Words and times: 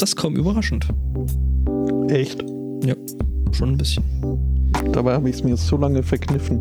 Das 0.00 0.10
ist 0.10 0.16
kaum 0.16 0.34
überraschend. 0.34 0.86
Echt? 2.08 2.42
Ja, 2.84 2.94
schon 3.52 3.70
ein 3.72 3.76
bisschen. 3.76 4.02
Dabei 4.92 5.12
habe 5.12 5.28
ich 5.28 5.36
es 5.36 5.44
mir 5.44 5.56
so 5.56 5.76
lange 5.76 6.02
verkniffen. 6.02 6.58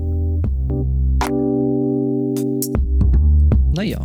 Naja. 3.73 3.99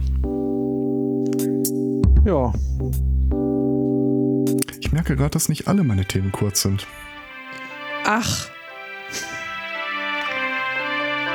Ja. 2.24 2.52
Ich 4.80 4.92
merke 4.92 5.16
gerade, 5.16 5.30
dass 5.30 5.48
nicht 5.48 5.66
alle 5.68 5.82
meine 5.82 6.04
Themen 6.04 6.30
kurz 6.30 6.62
sind. 6.62 6.86
Ach, 8.06 8.48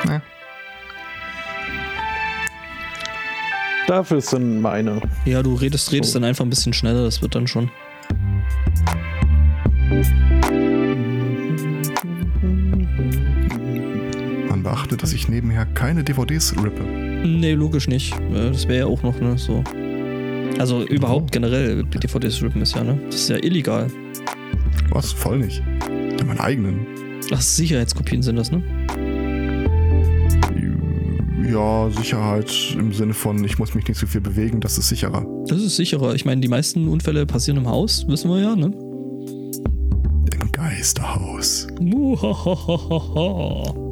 Ne? 0.06 0.22
Dafür 3.88 4.22
sind 4.22 4.62
meine. 4.62 5.02
Ja, 5.26 5.42
du 5.44 5.56
redest, 5.56 5.92
redest 5.92 6.14
So. 6.14 6.20
dann 6.20 6.30
einfach 6.30 6.46
ein 6.46 6.50
bisschen 6.50 6.74
schneller, 6.74 7.04
das 7.04 7.22
wird 7.22 7.36
dann 7.36 7.48
schon. 7.48 7.72
Keine 15.80 16.04
DVDs 16.04 16.54
rippe. 16.62 16.84
Nee, 16.84 17.54
logisch 17.54 17.88
nicht. 17.88 18.14
Das 18.34 18.68
wäre 18.68 18.80
ja 18.80 18.86
auch 18.86 19.02
noch, 19.02 19.18
ne, 19.22 19.38
so. 19.38 19.64
Also 20.58 20.86
überhaupt 20.86 21.32
generell, 21.32 21.86
DVDs 21.86 22.44
rippen 22.44 22.62
ist 22.62 22.76
ja, 22.76 22.84
ne? 22.84 23.00
Das 23.06 23.16
ist 23.16 23.30
ja 23.30 23.38
illegal. 23.38 23.88
Was? 24.90 25.14
Voll 25.14 25.40
nicht. 25.40 25.64
Ja, 26.20 26.26
meinen 26.26 26.42
eigenen. 26.42 26.86
Ach, 27.32 27.40
Sicherheitskopien 27.40 28.22
sind 28.22 28.36
das, 28.36 28.52
ne? 28.52 28.62
Ja, 31.50 31.90
Sicherheit 31.92 32.54
im 32.78 32.92
Sinne 32.92 33.14
von, 33.14 33.42
ich 33.46 33.58
muss 33.58 33.74
mich 33.74 33.88
nicht 33.88 34.00
so 34.00 34.06
viel 34.06 34.20
bewegen, 34.20 34.60
das 34.60 34.78
ist 34.78 34.90
sicherer. 34.90 35.26
Das 35.48 35.62
ist 35.62 35.78
sicherer. 35.78 36.14
Ich 36.14 36.26
meine, 36.26 36.42
die 36.42 36.50
meisten 36.50 36.90
Unfälle 36.90 37.26
passieren 37.26 37.58
im 37.58 37.70
Haus, 37.70 38.06
wissen 38.06 38.30
wir 38.30 38.42
ja, 38.42 38.54
ne? 38.54 38.70
Im 40.34 40.52
Geisterhaus. 40.52 41.68
Muhahaha. 41.80 43.89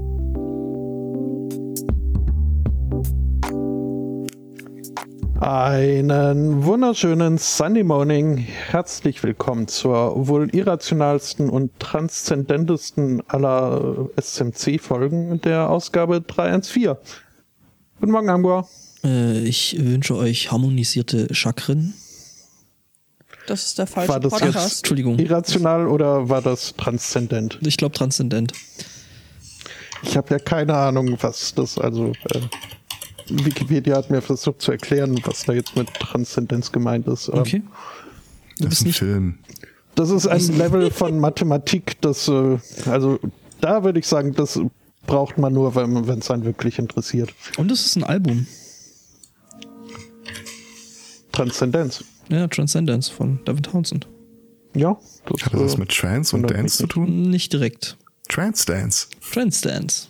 Einen 5.50 6.66
wunderschönen 6.66 7.38
Sunday 7.38 7.86
Morning. 7.86 8.36
Herzlich 8.36 9.24
willkommen 9.24 9.70
zur 9.70 10.28
wohl 10.28 10.54
irrationalsten 10.54 11.50
und 11.50 11.72
transzendentesten 11.80 13.24
aller 13.30 14.10
SMC-Folgen 14.18 15.40
der 15.40 15.70
Ausgabe 15.70 16.20
314. 16.20 16.98
Guten 18.02 18.12
Morgen, 18.12 18.30
Hamburg. 18.30 18.68
Äh, 19.06 19.40
ich 19.46 19.78
wünsche 19.80 20.18
euch 20.18 20.52
harmonisierte 20.52 21.34
Chakren. 21.34 21.94
das 23.48 23.68
ist 23.68 23.78
der 23.78 23.88
falsche 23.88 24.10
War 24.10 24.20
das 24.20 24.34
Podcast. 24.34 24.56
jetzt 24.56 24.78
Entschuldigung. 24.80 25.18
irrational 25.18 25.88
oder 25.88 26.28
war 26.28 26.42
das 26.42 26.76
transzendent? 26.76 27.58
Ich 27.62 27.78
glaube 27.78 27.96
transzendent. 27.96 28.52
Ich 30.04 30.18
habe 30.18 30.30
ja 30.30 30.40
keine 30.40 30.76
Ahnung, 30.76 31.18
was 31.22 31.54
das 31.56 31.78
also. 31.78 32.12
Äh, 32.34 32.42
Wikipedia 33.30 33.96
hat 33.98 34.10
mir 34.10 34.22
versucht 34.22 34.62
zu 34.62 34.72
erklären, 34.72 35.20
was 35.24 35.44
da 35.44 35.54
jetzt 35.54 35.76
mit 35.76 35.94
Transzendenz 35.94 36.72
gemeint 36.72 37.08
ist. 37.08 37.30
aber 37.30 37.42
Okay. 37.42 37.62
Das 38.60 38.74
ist 38.74 38.82
ein 38.82 38.88
nicht. 38.88 38.98
Film. 38.98 39.40
Das 39.96 40.12
ist 40.12 40.28
ein 40.28 40.58
Level 40.58 40.92
von 40.92 41.20
Mathematik, 41.20 42.00
das, 42.02 42.28
äh, 42.28 42.60
also 42.86 43.20
da 43.62 43.84
würde 43.84 44.00
ich 44.00 44.06
sagen, 44.06 44.34
das 44.34 44.60
braucht 45.08 45.38
man 45.38 45.54
nur, 45.54 45.74
wenn 45.76 46.20
es 46.20 46.30
einen 46.30 46.44
wirklich 46.46 46.78
interessiert. 46.78 47.34
Und 47.58 47.72
es 47.72 47.86
ist 47.86 47.96
ein 47.96 48.04
Album. 48.04 48.46
Transzendenz. 51.32 52.04
Ja, 52.30 52.48
Transcendence 52.48 53.10
von 53.10 53.40
David 53.46 53.66
Townsend. 53.66 54.08
Ja. 54.76 54.98
Das, 55.26 55.46
Hat 55.46 55.54
das 55.54 55.62
was 55.62 55.76
äh, 55.76 55.80
mit 55.80 55.90
Trance 55.90 56.36
und 56.36 56.44
Dance 56.50 56.78
zu 56.78 56.88
tun? 56.88 57.24
Nicht 57.24 57.54
direkt. 57.54 57.98
Trance 58.28 58.66
Dance. 58.66 59.08
Transdance. 59.32 60.08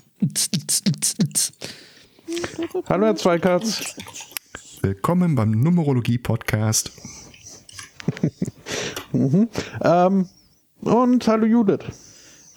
Hallo, 2.90 3.06
Herr 3.06 3.16
Zweikatz. 3.16 3.96
Willkommen 4.82 5.36
beim 5.36 5.52
Numerologie-Podcast. 5.52 6.92
Ähm, 9.82 10.30
und 10.82 11.28
hallo, 11.28 11.46
Judith. 11.46 11.86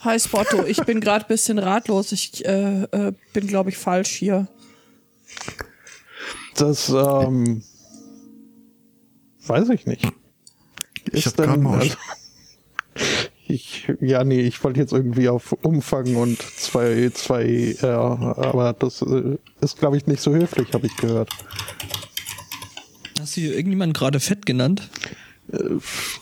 Hi 0.01 0.19
Spotto, 0.19 0.65
ich 0.65 0.83
bin 0.85 1.01
gerade 1.01 1.25
ein 1.25 1.29
bisschen 1.29 1.59
ratlos. 1.59 2.13
Ich 2.13 2.45
äh, 2.45 2.83
äh, 2.83 3.13
bin, 3.33 3.47
glaube 3.47 3.71
ich, 3.71 3.79
falsch 3.79 4.11
hier. 4.11 4.49
Das, 6.57 6.89
ähm, 6.91 7.63
weiß 9.47 9.71
ich 9.71 9.87
nicht. 9.87 10.07
Ich 11.13 11.27
Ist 11.27 11.39
habe 11.39 11.49
gerade 11.49 11.63
mal 11.63 11.79
also, 11.81 11.97
ich, 13.51 13.93
ja, 14.01 14.25
nee, 14.25 14.41
ich 14.41 14.63
wollte 14.63 14.81
jetzt 14.81 14.93
irgendwie 14.93 15.29
auf 15.29 15.53
Umfang 15.63 16.17
und 16.17 16.41
zwei, 16.41 17.11
zwei, 17.13 17.77
ja, 17.81 17.99
aber 18.37 18.73
das 18.73 19.03
äh, 19.03 19.37
ist, 19.61 19.79
glaube 19.79 19.97
ich, 19.97 20.07
nicht 20.07 20.23
so 20.23 20.33
höflich, 20.33 20.73
habe 20.73 20.87
ich 20.87 20.97
gehört. 20.97 21.31
Hast 23.19 23.37
du 23.37 23.43
hier 23.43 23.55
irgendjemanden 23.55 23.93
gerade 23.93 24.21
fett 24.21 24.47
genannt? 24.47 24.89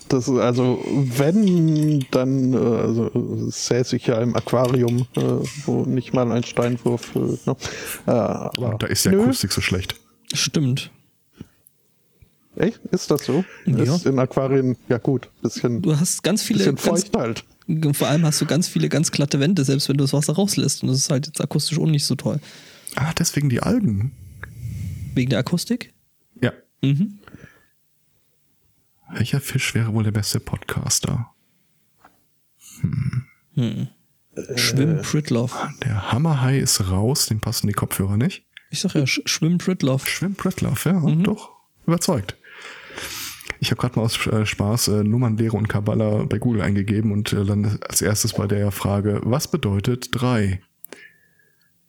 Das 0.09 0.27
ist 0.27 0.38
also, 0.38 0.83
wenn, 0.87 2.06
dann, 2.11 2.55
äh, 2.55 2.56
also, 2.56 3.50
säße 3.50 3.97
ich 3.97 4.06
ja 4.06 4.21
im 4.21 4.34
Aquarium, 4.34 5.06
äh, 5.17 5.21
wo 5.67 5.84
nicht 5.84 6.15
mal 6.15 6.33
ein 6.33 6.44
Steinwurf, 6.44 7.15
äh, 7.15 7.19
ne? 7.19 7.56
äh, 8.06 8.11
aber, 8.11 8.77
da 8.78 8.87
ist 8.87 9.05
die 9.05 9.11
nö. 9.11 9.22
Akustik 9.22 9.53
so 9.53 9.61
schlecht. 9.61 9.97
Stimmt. 10.33 10.91
Echt? 12.59 12.81
Ist 12.91 13.11
das 13.11 13.25
so? 13.25 13.45
Ja. 13.67 13.95
Ist 13.95 14.05
in 14.07 14.19
Aquarien, 14.19 14.77
ja 14.89 14.99
gut, 14.99 15.31
bisschen, 15.43 15.81
Du 15.81 15.97
hast 15.97 16.23
ganz 16.23 16.43
viele. 16.43 16.59
bisschen 16.59 16.75
Ganz, 16.75 17.05
feucht 17.05 17.17
halt. 17.17 17.45
vor 17.97 18.09
allem 18.09 18.25
hast 18.25 18.41
du 18.41 18.47
ganz 18.47 18.67
viele 18.69 18.89
ganz 18.89 19.13
glatte 19.13 19.39
Wände, 19.39 19.65
selbst 19.65 19.89
wenn 19.89 19.97
du 19.97 20.05
das 20.05 20.13
Wasser 20.13 20.33
rauslässt. 20.35 20.83
Und 20.83 20.89
das 20.89 20.99
ist 20.99 21.11
halt 21.11 21.27
jetzt 21.27 21.41
akustisch 21.41 21.79
auch 21.79 21.87
nicht 21.87 22.05
so 22.05 22.17
toll. 22.17 22.41
Ah, 22.97 23.13
deswegen 23.17 23.49
die 23.49 23.61
Algen. 23.61 24.13
Wegen 25.15 25.31
der 25.31 25.39
Akustik? 25.39 25.93
Ja. 26.43 26.53
Mhm. 26.83 27.19
Welcher 29.13 29.41
Fisch 29.41 29.75
wäre 29.75 29.95
wohl 29.95 30.05
der 30.05 30.11
beste 30.11 30.41
Podcaster? 30.41 31.31
Schwimm 34.57 35.03
Pritloff. 35.03 35.57
Der 35.85 36.13
Hammerhai 36.13 36.59
ist 36.59 36.91
raus, 36.91 37.27
dem 37.27 37.41
passen 37.41 37.67
die 37.69 37.73
Kopfhörer 37.73 38.17
nicht. 38.17 38.45
Ich 38.71 38.81
sag 38.81 38.95
ja, 38.95 39.07
Sch 39.07 39.21
Schwimm 39.27 39.59
Pritloff. 39.59 40.09
Schwimm 40.09 40.35
Pritloff, 40.35 40.85
ja, 40.85 41.01
doch. 41.01 41.51
Überzeugt. 41.87 42.37
Ich 43.61 43.71
habe 43.71 43.81
gerade 43.81 43.99
mal 43.99 44.05
aus 44.05 44.25
äh, 44.27 44.47
Spaß 44.47 44.89
äh, 44.89 45.03
Nummernlehre 45.05 45.57
und 45.57 45.69
Kabbala 45.69 46.25
bei 46.25 46.39
Google 46.39 46.63
eingegeben 46.63 47.13
und 47.13 47.33
äh, 47.33 47.45
dann 47.45 47.79
als 47.89 48.03
erstes 48.03 48.35
bei 48.35 48.47
der 48.47 48.71
Frage, 48.71 49.21
was 49.25 49.49
bedeutet 49.51 50.09
3? 50.13 50.61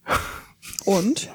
Und? 0.86 1.30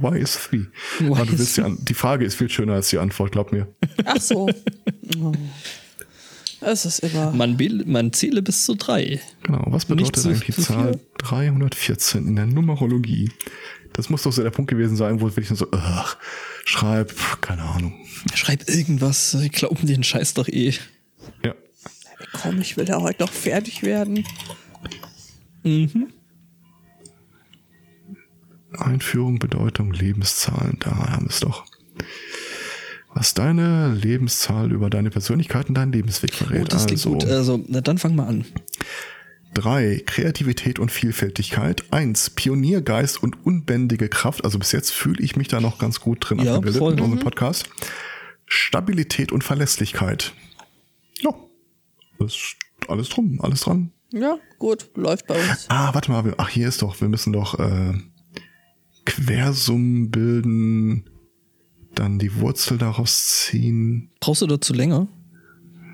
Why 0.00 0.18
is 0.18 0.38
3? 0.50 0.58
Why 1.00 1.06
Aber 1.06 1.24
du 1.26 1.32
is 1.32 1.38
willst 1.38 1.56
die, 1.80 1.84
die 1.86 1.94
Frage 1.94 2.24
ist 2.24 2.34
viel 2.36 2.50
schöner 2.50 2.74
als 2.74 2.90
die 2.90 2.98
Antwort, 2.98 3.32
glaub 3.32 3.50
mir. 3.52 3.66
Ach 4.04 4.20
so. 4.20 4.48
Oh. 5.18 5.32
Es 6.60 6.84
ist 6.84 7.00
immer. 7.00 7.32
Man, 7.32 7.56
be- 7.56 7.82
man 7.86 8.12
zähle 8.12 8.42
bis 8.42 8.64
zu 8.66 8.74
drei. 8.76 9.18
Genau, 9.42 9.64
was 9.68 9.86
bedeutet 9.86 10.24
eigentlich 10.26 10.44
die 10.44 10.52
zu 10.52 10.62
Zahl 10.62 10.92
viel? 10.92 11.00
314 11.18 12.28
in 12.28 12.36
der 12.36 12.46
Numerologie? 12.46 13.30
Das 13.92 14.08
muss 14.08 14.22
doch 14.22 14.32
so 14.32 14.42
der 14.42 14.50
Punkt 14.50 14.70
gewesen 14.70 14.96
sein, 14.96 15.20
wo 15.20 15.28
ich 15.28 15.48
so, 15.48 15.66
ugh, 15.66 16.16
schreib, 16.64 17.12
keine 17.40 17.62
Ahnung. 17.62 17.94
Schreib 18.34 18.68
irgendwas. 18.68 19.34
Ich 19.34 19.52
glauben 19.52 19.86
den 19.86 20.02
Scheiß 20.02 20.34
doch 20.34 20.48
eh. 20.48 20.74
Ja. 21.44 21.54
Komm, 22.32 22.60
ich 22.60 22.76
will 22.76 22.88
ja 22.88 23.00
heute 23.00 23.22
noch 23.22 23.32
fertig 23.32 23.82
werden. 23.82 24.24
Einführung, 28.78 29.38
Bedeutung, 29.38 29.92
Lebenszahlen, 29.92 30.76
da 30.80 30.90
haben 30.90 31.26
wir 31.26 31.30
es 31.30 31.40
doch. 31.40 31.64
Was 33.12 33.34
deine 33.34 33.92
Lebenszahl 33.92 34.70
über 34.70 34.88
deine 34.88 35.10
Persönlichkeit 35.10 35.68
und 35.68 35.74
deinen 35.74 35.92
Lebensweg 35.92 36.32
verrät. 36.32 36.62
Oh, 36.62 36.68
das 36.68 36.86
klingt 36.86 37.00
also, 37.00 37.12
gut. 37.12 37.24
Also, 37.24 37.64
na, 37.66 37.80
dann 37.80 37.98
fang 37.98 38.14
mal 38.14 38.28
an. 38.28 38.44
Drei 39.54 40.02
Kreativität 40.06 40.78
und 40.78 40.90
Vielfältigkeit. 40.90 41.84
Eins 41.92 42.30
Pioniergeist 42.30 43.22
und 43.22 43.44
unbändige 43.44 44.08
Kraft. 44.08 44.44
Also 44.44 44.58
bis 44.58 44.72
jetzt 44.72 44.90
fühle 44.92 45.22
ich 45.22 45.36
mich 45.36 45.48
da 45.48 45.60
noch 45.60 45.78
ganz 45.78 46.00
gut 46.00 46.18
drin 46.28 46.38
Ja, 46.40 46.54
abgebildet 46.56 46.78
voll. 46.78 46.92
in 46.94 47.00
unserem 47.00 47.18
Mhm. 47.18 47.22
Podcast. 47.24 47.68
Stabilität 48.46 49.32
und 49.32 49.44
Verlässlichkeit. 49.44 50.32
Ja, 51.20 51.34
ist 52.24 52.56
alles 52.88 53.08
drum, 53.08 53.40
alles 53.42 53.60
dran. 53.60 53.92
Ja, 54.12 54.38
gut, 54.58 54.90
läuft 54.96 55.26
bei 55.28 55.34
uns. 55.40 55.66
Ah, 55.68 55.94
warte 55.94 56.10
mal, 56.10 56.34
ach, 56.36 56.48
hier 56.48 56.66
ist 56.66 56.82
doch, 56.82 57.00
wir 57.00 57.08
müssen 57.08 57.32
doch 57.32 57.58
äh, 57.60 57.92
Quersummen 59.06 60.10
bilden, 60.10 61.08
dann 61.94 62.18
die 62.18 62.34
Wurzel 62.40 62.78
daraus 62.78 63.44
ziehen. 63.46 64.10
Brauchst 64.20 64.42
du 64.42 64.46
dazu 64.46 64.72
länger? 64.72 65.08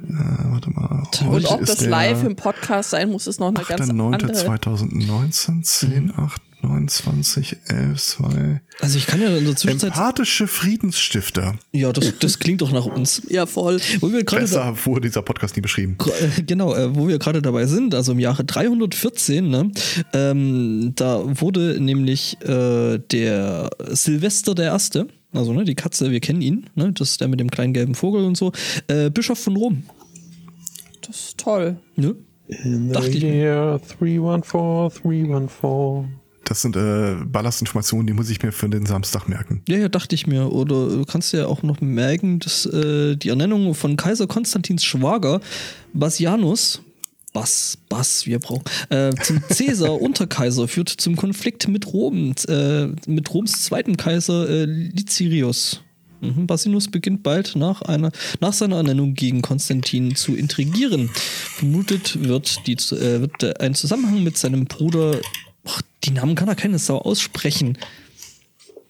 Äh, 0.02 0.50
warte 0.50 0.70
mal. 0.70 1.02
Und 1.28 1.46
ob 1.46 1.60
ist 1.60 1.68
das 1.68 1.86
live 1.86 2.24
im 2.24 2.36
Podcast 2.36 2.90
sein 2.90 3.10
muss, 3.10 3.26
ist 3.26 3.40
noch 3.40 3.48
eine 3.48 3.64
ganz 3.64 3.88
andere. 3.88 4.08
8.9.2019, 4.16 5.62
10, 5.62 6.12
8 6.16 6.42
29, 6.62 7.56
11, 7.68 8.02
2. 8.02 8.60
Also 8.80 8.98
ich 8.98 9.06
kann 9.06 9.20
ja 9.20 9.36
in 9.36 9.44
der 9.44 9.56
Zwischenzeit. 9.56 9.90
Empathische 9.90 10.46
Friedensstifter. 10.46 11.54
Ja, 11.72 11.92
das, 11.92 12.12
das 12.18 12.38
klingt 12.38 12.60
doch 12.60 12.72
nach 12.72 12.86
uns. 12.86 13.22
Ja, 13.28 13.46
voll. 13.46 13.80
Wo 14.00 14.12
wir 14.12 14.24
gerade 14.24 14.46
da, 14.48 14.70
Besser 14.70 14.86
wurde 14.86 15.02
dieser 15.02 15.22
Podcast 15.22 15.56
nie 15.56 15.62
beschrieben. 15.62 15.96
äh, 16.20 16.42
genau, 16.42 16.74
äh, 16.74 16.94
wo 16.94 17.08
wir 17.08 17.18
gerade 17.18 17.42
dabei 17.42 17.66
sind, 17.66 17.94
also 17.94 18.12
im 18.12 18.18
Jahre 18.18 18.44
314, 18.44 19.48
ne, 19.48 19.70
ähm, 20.12 20.92
da 20.96 21.22
wurde 21.40 21.80
nämlich 21.80 22.38
äh, 22.42 22.98
der 22.98 23.70
Silvester 23.90 24.54
der 24.54 24.66
Erste, 24.66 25.08
also 25.36 25.52
ne, 25.52 25.64
die 25.64 25.74
Katze, 25.74 26.10
wir 26.10 26.20
kennen 26.20 26.42
ihn, 26.42 26.66
ne, 26.74 26.92
das 26.92 27.12
ist 27.12 27.20
der 27.20 27.28
mit 27.28 27.40
dem 27.40 27.50
kleinen 27.50 27.72
gelben 27.72 27.94
Vogel 27.94 28.24
und 28.24 28.36
so, 28.36 28.52
äh, 28.88 29.10
Bischof 29.10 29.38
von 29.38 29.56
Rom. 29.56 29.82
Das 31.06 31.16
ist 31.16 31.38
toll. 31.38 31.76
Ne? 31.94 32.16
In 32.48 32.92
Dachte 32.92 33.10
the 33.10 33.18
ich 33.18 33.24
mir. 33.24 33.34
year 33.34 33.80
314, 33.98 35.02
314. 35.02 36.26
Das 36.44 36.62
sind 36.62 36.76
äh, 36.76 37.16
Ballastinformationen, 37.24 38.06
die 38.06 38.12
muss 38.12 38.30
ich 38.30 38.40
mir 38.40 38.52
für 38.52 38.68
den 38.68 38.86
Samstag 38.86 39.28
merken. 39.28 39.62
Ja, 39.68 39.78
ja, 39.78 39.88
dachte 39.88 40.14
ich 40.14 40.28
mir. 40.28 40.52
Oder 40.52 40.88
du 40.88 41.04
kannst 41.04 41.32
ja 41.32 41.46
auch 41.46 41.64
noch 41.64 41.80
merken, 41.80 42.38
dass 42.38 42.66
äh, 42.66 43.16
die 43.16 43.30
Ernennung 43.30 43.74
von 43.74 43.96
Kaiser 43.96 44.28
Konstantins 44.28 44.84
Schwager, 44.84 45.40
Bassianus, 45.92 46.82
Bass, 47.36 47.76
Bass, 47.90 48.24
wir 48.24 48.38
brauchen, 48.38 48.64
äh, 48.88 49.12
zum 49.22 49.42
Cäsar 49.50 49.92
Unterkaiser 50.00 50.68
führt 50.68 50.88
zum 50.88 51.16
Konflikt 51.16 51.68
mit 51.68 51.92
Rom, 51.92 52.34
äh, 52.48 52.86
mit 53.06 53.34
Roms 53.34 53.62
zweiten 53.62 53.98
Kaiser 53.98 54.48
äh, 54.48 54.64
Licinius. 54.64 55.82
Mhm. 56.22 56.46
Basinus 56.46 56.90
beginnt 56.90 57.22
bald 57.22 57.54
nach, 57.54 57.82
einer, 57.82 58.10
nach 58.40 58.54
seiner 58.54 58.76
Ernennung 58.76 59.12
gegen 59.12 59.42
Konstantin 59.42 60.16
zu 60.16 60.34
intrigieren. 60.34 61.10
Vermutet 61.12 62.22
wird, 62.22 62.66
die, 62.66 62.72
äh, 62.72 63.20
wird 63.20 63.60
ein 63.60 63.74
Zusammenhang 63.74 64.22
mit 64.22 64.38
seinem 64.38 64.64
Bruder. 64.64 65.20
Ach, 65.66 65.82
die 66.04 66.12
Namen 66.12 66.36
kann 66.36 66.48
er 66.48 66.54
keine 66.54 66.78
Sau 66.78 66.96
aussprechen. 66.96 67.76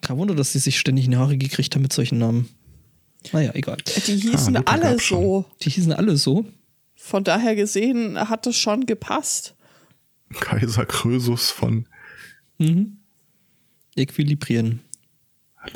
Kein 0.02 0.18
Wunder, 0.18 0.36
dass 0.36 0.52
sie 0.52 0.60
sich 0.60 0.78
ständig 0.78 1.06
in 1.06 1.10
die 1.10 1.16
Haare 1.16 1.36
gekriegt 1.36 1.74
haben 1.74 1.82
mit 1.82 1.92
solchen 1.92 2.18
Namen. 2.18 2.48
Naja, 3.32 3.50
egal. 3.54 3.78
Die 4.06 4.16
hießen 4.16 4.56
Ah, 4.58 4.62
alle 4.66 5.00
so. 5.00 5.46
Die 5.62 5.70
hießen 5.70 5.92
alle 5.92 6.16
so. 6.16 6.44
Von 7.06 7.22
daher 7.22 7.54
gesehen 7.54 8.18
hat 8.18 8.48
es 8.48 8.56
schon 8.56 8.84
gepasst. 8.84 9.54
Kaiser 10.40 10.84
Krösus 10.86 11.52
von 11.52 11.86
Equilibrien. 13.94 14.80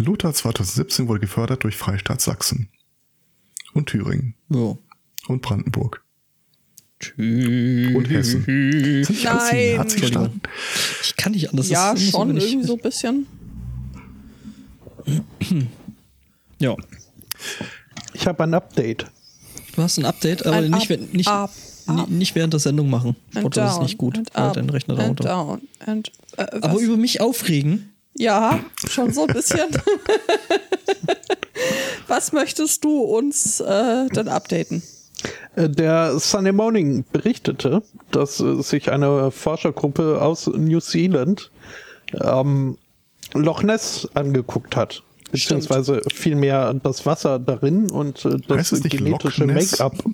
Luther 0.05 0.35
2017 0.35 1.07
wurde 1.07 1.21
gefördert 1.21 1.63
durch 1.63 1.77
Freistaat 1.77 2.21
Sachsen 2.21 2.69
und 3.75 3.87
Thüringen 3.91 4.35
Ja. 4.49 4.77
und 5.29 5.41
Brandenburg 5.43 6.03
Tschüss. 6.99 7.95
und 7.95 8.11
Hessen. 8.11 8.43
Sind 9.05 9.23
Nein. 9.23 9.77
Nazi-Staaten? 9.77 10.41
Ich 11.05 11.15
kann 11.17 11.31
nicht 11.31 11.49
anders. 11.51 11.69
ja, 11.69 11.97
schon 11.97 12.37
irgendwie 12.37 12.67
so 12.67 12.75
ein 12.75 12.81
bisschen. 12.81 13.27
Ja. 16.59 16.75
Ich 18.15 18.27
habe 18.27 18.43
ein 18.43 18.53
Update. 18.55 19.07
Du 19.75 19.83
hast 19.83 19.99
ein 19.99 20.05
Update, 20.05 20.45
aber 20.47 20.57
Ein 20.57 20.71
nicht, 20.71 20.91
Up, 20.91 20.99
nicht, 21.13 21.29
up, 21.29 21.51
up. 21.87 22.09
nicht 22.09 22.35
während 22.35 22.53
der 22.53 22.61
Sendung 22.61 22.91
machen. 22.91 23.17
And 23.35 23.57
das 23.57 23.75
ist 23.75 23.83
nicht 23.83 23.99
gut. 23.99 24.19
and 24.19 24.31
Weil 24.35 24.43
up, 24.45 24.53
dein 24.55 24.71
Rechner 24.71 24.95
and 24.99 25.21
darunter. 25.21 25.25
down, 25.25 25.61
and, 25.87 26.09
äh, 26.37 26.47
was? 26.53 26.63
Aber 26.63 26.81
über 26.81 26.97
mich 26.97 27.21
aufregen. 27.21 27.93
ja, 28.17 28.61
schon 28.89 29.13
so 29.13 29.27
ein 29.27 29.35
bisschen. 29.35 29.69
was 32.09 32.33
möchtest 32.33 32.85
du 32.85 33.01
uns 33.03 33.61
äh, 33.61 34.09
denn 34.09 34.29
updaten? 34.29 34.83
Äh, 35.57 35.69
Der 35.69 36.19
Sunday 36.19 36.53
Morning 36.53 37.05
berichtete, 37.13 37.83
dass 38.11 38.41
äh, 38.41 38.63
sich 38.63 38.91
eine 38.91 39.31
Forschergruppe 39.31 40.21
aus 40.21 40.47
New 40.47 40.81
Zealand 40.81 41.51
ähm, 42.21 42.77
Loch 43.35 43.63
Ness 43.63 44.09
angeguckt 44.15 44.77
hat. 44.77 45.03
Beziehungsweise 45.31 46.03
vielmehr 46.13 46.75
das 46.75 47.07
Wasser 47.07 47.39
darin 47.39 47.91
und 47.91 48.25
äh, 48.25 48.37
das 48.49 48.71
genetische? 48.83 49.47
Make-up. 49.47 50.05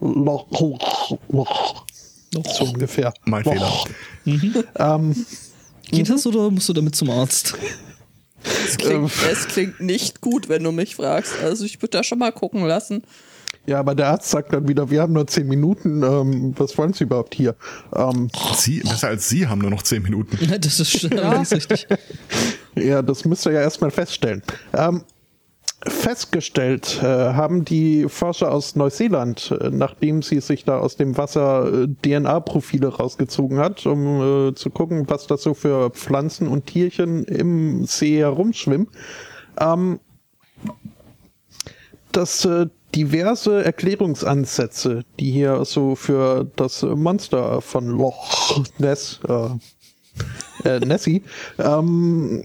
Loch, 0.00 0.50
Loch, 0.50 1.18
Loch. 1.28 1.86
So 2.32 2.64
ungefähr. 2.64 3.12
Mein 3.24 3.44
Loch. 3.44 3.86
Fehler. 4.24 5.14
Geht 5.90 6.08
das 6.08 6.26
oder 6.26 6.50
musst 6.50 6.68
du 6.68 6.72
damit 6.72 6.96
zum 6.96 7.10
Arzt? 7.10 7.54
Es 8.44 8.76
klingt, 8.78 9.12
es 9.30 9.46
klingt 9.48 9.80
nicht 9.80 10.20
gut, 10.20 10.48
wenn 10.48 10.64
du 10.64 10.72
mich 10.72 10.96
fragst. 10.96 11.34
Also 11.42 11.64
ich 11.64 11.80
würde 11.80 11.98
da 11.98 12.02
schon 12.02 12.18
mal 12.18 12.32
gucken 12.32 12.64
lassen. 12.64 13.02
Ja, 13.66 13.78
aber 13.78 13.94
der 13.94 14.08
Arzt 14.08 14.30
sagt 14.30 14.52
dann 14.52 14.66
wieder, 14.66 14.90
wir 14.90 15.02
haben 15.02 15.12
nur 15.12 15.26
zehn 15.28 15.46
Minuten, 15.46 16.02
ähm, 16.02 16.54
was 16.56 16.76
wollen 16.76 16.92
Sie 16.94 17.04
überhaupt 17.04 17.34
hier? 17.34 17.54
Ähm, 17.94 18.28
Sie, 18.56 18.80
besser 18.80 19.08
als 19.08 19.28
Sie 19.28 19.46
haben 19.46 19.60
nur 19.60 19.70
noch 19.70 19.82
10 19.82 20.02
Minuten. 20.02 20.36
Ja, 20.50 20.58
das 20.58 20.80
ist 20.80 21.12
allerdings 21.12 21.52
richtig. 21.52 21.86
Ja, 22.74 23.02
das 23.02 23.24
müsst 23.24 23.46
ihr 23.46 23.52
ja 23.52 23.60
erstmal 23.60 23.90
feststellen. 23.90 24.42
Ähm, 24.72 25.02
festgestellt 25.86 27.00
äh, 27.02 27.06
haben 27.06 27.64
die 27.64 28.06
Forscher 28.08 28.52
aus 28.52 28.76
Neuseeland, 28.76 29.54
äh, 29.60 29.70
nachdem 29.70 30.22
sie 30.22 30.40
sich 30.40 30.64
da 30.64 30.78
aus 30.78 30.96
dem 30.96 31.16
Wasser 31.16 31.84
äh, 31.84 31.88
DNA-Profile 32.02 32.88
rausgezogen 32.88 33.58
hat, 33.58 33.84
um 33.86 34.48
äh, 34.48 34.54
zu 34.54 34.70
gucken, 34.70 35.08
was 35.08 35.26
da 35.26 35.36
so 35.36 35.54
für 35.54 35.90
Pflanzen 35.90 36.46
und 36.46 36.66
Tierchen 36.66 37.24
im 37.24 37.84
See 37.84 38.18
herumschwimmen, 38.18 38.88
ähm, 39.60 39.98
dass 42.12 42.44
äh, 42.44 42.66
diverse 42.94 43.64
Erklärungsansätze, 43.64 45.04
die 45.18 45.32
hier 45.32 45.64
so 45.64 45.96
für 45.96 46.46
das 46.56 46.82
Monster 46.82 47.60
von 47.60 47.88
Loch 47.88 48.62
Ness, 48.78 49.18
äh, 49.28 50.68
äh, 50.68 50.80
Nessie, 50.80 51.22
ähm, 51.58 52.44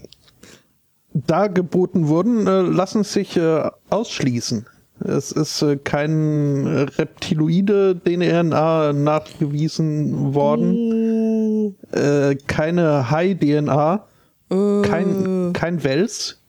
dargeboten 1.26 2.08
wurden, 2.08 2.46
äh, 2.46 2.60
lassen 2.62 3.04
sich 3.04 3.36
äh, 3.36 3.70
ausschließen. 3.90 4.66
Es 5.00 5.30
ist 5.32 5.62
äh, 5.62 5.76
kein 5.76 6.66
reptiloide 6.66 8.00
DNA 8.04 8.92
nachgewiesen 8.92 10.34
worden, 10.34 11.76
äh, 11.92 12.34
keine 12.46 13.10
Hai-DNA, 13.10 14.04
kein, 14.50 15.52
kein 15.52 15.84
Wels, 15.84 16.40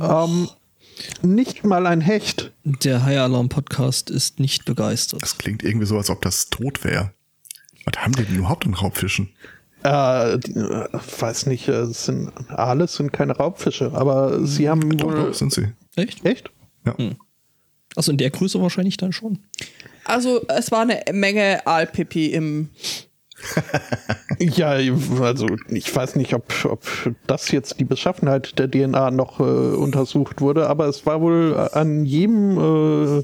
ähm, 0.00 0.48
nicht 1.22 1.64
mal 1.64 1.86
ein 1.86 2.00
Hecht. 2.00 2.52
Der 2.64 3.04
High 3.04 3.18
Alarm 3.18 3.48
Podcast 3.48 4.10
ist 4.10 4.40
nicht 4.40 4.64
begeistert. 4.64 5.22
Das 5.22 5.38
klingt 5.38 5.62
irgendwie 5.62 5.86
so, 5.86 5.96
als 5.96 6.10
ob 6.10 6.22
das 6.22 6.48
tot 6.48 6.84
wäre. 6.84 7.12
Was 7.84 8.02
haben 8.02 8.12
die 8.14 8.24
denn 8.24 8.36
überhaupt 8.36 8.66
an 8.66 8.74
Raubfischen? 8.74 9.30
Äh, 9.82 10.38
die, 10.38 10.52
äh, 10.52 10.88
weiß 11.20 11.46
nicht, 11.46 11.68
äh, 11.68 11.72
es 11.72 12.04
sind, 12.04 12.30
Aale 12.48 12.86
sind 12.86 13.12
keine 13.12 13.36
Raubfische, 13.36 13.92
aber 13.94 14.44
sie 14.46 14.68
haben 14.68 14.96
Doch, 14.96 15.06
wohl... 15.08 15.14
doch, 15.16 15.34
sind 15.34 15.52
sie. 15.52 15.72
Echt? 15.96 16.24
Echt? 16.24 16.50
Ja. 16.86 16.94
Also 17.96 18.12
in 18.12 18.18
der 18.18 18.30
Größe 18.30 18.60
wahrscheinlich 18.60 18.96
dann 18.96 19.12
schon. 19.12 19.38
Also 20.04 20.42
es 20.48 20.70
war 20.70 20.82
eine 20.82 21.02
Menge 21.12 21.66
Aalpipi 21.66 22.26
im. 22.26 22.70
Ja, 24.38 24.70
also 25.20 25.46
ich 25.68 25.94
weiß 25.94 26.16
nicht, 26.16 26.34
ob, 26.34 26.52
ob 26.64 26.84
das 27.28 27.52
jetzt 27.52 27.78
die 27.78 27.84
Beschaffenheit 27.84 28.58
der 28.58 28.68
DNA 28.68 29.12
noch 29.12 29.38
äh, 29.38 29.42
untersucht 29.42 30.40
wurde, 30.40 30.68
aber 30.68 30.86
es 30.86 31.06
war 31.06 31.20
wohl 31.20 31.56
an 31.72 32.04
jedem, 32.04 32.58
äh, 32.58 33.22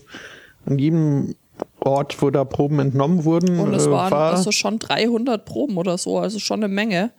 an 0.66 0.78
jedem 0.78 1.35
Ort, 1.80 2.20
wo 2.22 2.30
da 2.30 2.44
Proben 2.44 2.78
entnommen 2.80 3.24
wurden, 3.24 3.58
Und 3.60 3.72
es 3.74 3.86
äh, 3.86 3.90
waren 3.90 4.10
war, 4.12 4.32
also 4.34 4.52
schon 4.52 4.78
300 4.78 5.44
Proben 5.44 5.76
oder 5.76 5.96
so, 5.98 6.18
also 6.18 6.38
schon 6.38 6.62
eine 6.62 6.68
Menge. 6.72 7.10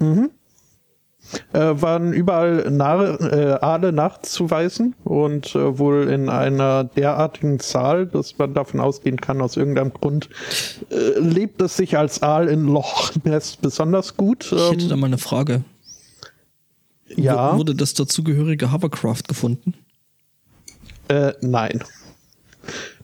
äh, 0.00 1.58
waren 1.58 2.12
überall 2.12 2.70
Nahe, 2.70 3.18
äh, 3.60 3.64
Aale 3.64 3.92
nachzuweisen 3.92 4.94
und 5.04 5.54
äh, 5.54 5.78
wohl 5.78 6.08
in 6.08 6.28
einer 6.28 6.84
derartigen 6.84 7.60
Zahl, 7.60 8.06
dass 8.06 8.38
man 8.38 8.54
davon 8.54 8.80
ausgehen 8.80 9.20
kann, 9.20 9.40
aus 9.42 9.56
irgendeinem 9.56 9.92
Grund 9.92 10.28
äh, 10.90 11.18
lebt 11.18 11.60
es 11.60 11.76
sich 11.76 11.98
als 11.98 12.22
Aal 12.22 12.48
in 12.48 12.66
Loch 12.66 13.12
Ness 13.24 13.56
besonders 13.56 14.16
gut. 14.16 14.44
Ich 14.46 14.70
hätte 14.70 14.82
Ähm, 14.84 14.88
da 14.88 14.96
mal 14.96 15.06
eine 15.08 15.18
Frage. 15.18 15.64
ja. 17.14 17.54
W- 17.54 17.58
Wurde 17.58 17.74
das 17.74 17.94
dazugehörige 17.94 18.72
Hovercraft 18.72 19.24
gefunden? 19.28 19.74
Äh, 21.08 21.32
nein. 21.40 21.82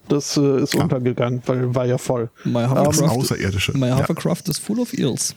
Das 0.09 0.37
äh, 0.37 0.63
ist 0.63 0.75
untergegangen, 0.75 1.43
weil 1.47 1.75
war 1.75 1.87
ja 1.87 1.99
voll. 1.99 2.31
My 2.45 2.63
Das 2.63 2.71
Hovercraft, 2.71 2.93
sind 2.97 3.09
Außerirdische. 3.09 3.73
my 3.79 3.89
Ja. 3.89 3.99
Hovercraft 3.99 4.43
is 4.49 4.59
full 4.59 4.79
of 4.81 4.93
eels. 4.93 5.35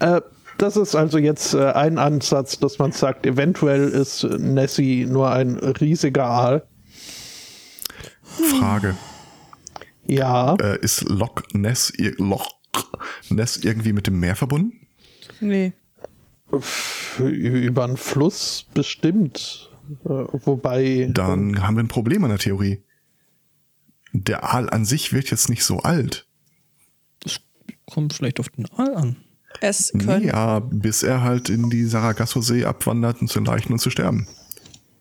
Äh, 0.00 0.20
das 0.58 0.76
ist 0.76 0.94
also 0.94 1.18
jetzt 1.18 1.54
äh, 1.54 1.70
ein 1.72 1.98
Ansatz, 1.98 2.58
dass 2.58 2.78
man 2.78 2.92
sagt, 2.92 3.26
eventuell 3.26 3.88
ist 3.88 4.24
Nessie 4.24 5.06
nur 5.06 5.30
ein 5.30 5.56
riesiger 5.58 6.26
Aal. 6.26 6.66
Frage. 8.60 8.96
Ja, 10.06 10.54
Äh, 10.56 10.78
ist 10.80 11.02
Loch 11.08 11.34
Ness, 11.52 11.92
Loch 12.18 12.48
Ness 13.30 13.58
irgendwie 13.58 13.92
mit 13.92 14.06
dem 14.06 14.18
Meer 14.20 14.36
verbunden? 14.36 14.72
Nee. 15.40 15.72
über 17.18 17.84
einen 17.84 17.96
Fluss 17.96 18.66
bestimmt. 18.74 19.70
Äh, 20.04 20.44
wobei. 20.44 21.08
Dann 21.12 21.62
haben 21.62 21.76
wir 21.76 21.82
ein 21.82 21.88
Problem 21.88 22.24
an 22.24 22.30
der 22.30 22.38
Theorie. 22.38 22.82
Der 24.12 24.52
Aal 24.52 24.68
an 24.70 24.84
sich 24.84 25.12
wird 25.12 25.30
jetzt 25.30 25.48
nicht 25.48 25.64
so 25.64 25.78
alt. 25.78 26.26
kommt 27.86 28.12
vielleicht 28.12 28.40
auf 28.40 28.48
den 28.50 28.70
Aal 28.72 28.94
an. 28.94 29.16
Es 29.60 29.92
können. 29.92 30.26
Ja, 30.26 30.60
bis 30.60 31.02
er 31.02 31.22
halt 31.22 31.48
in 31.48 31.70
die 31.70 31.84
Sargasso-See 31.84 32.64
abwandert 32.64 33.20
und 33.20 33.28
zu 33.28 33.40
leichen 33.40 33.72
und 33.72 33.78
zu 33.78 33.90
sterben. 33.90 34.26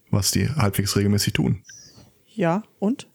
Was 0.10 0.32
die 0.32 0.50
halbwegs 0.50 0.96
regelmäßig 0.96 1.34
tun. 1.34 1.64
Ja, 2.28 2.64
und? 2.80 3.08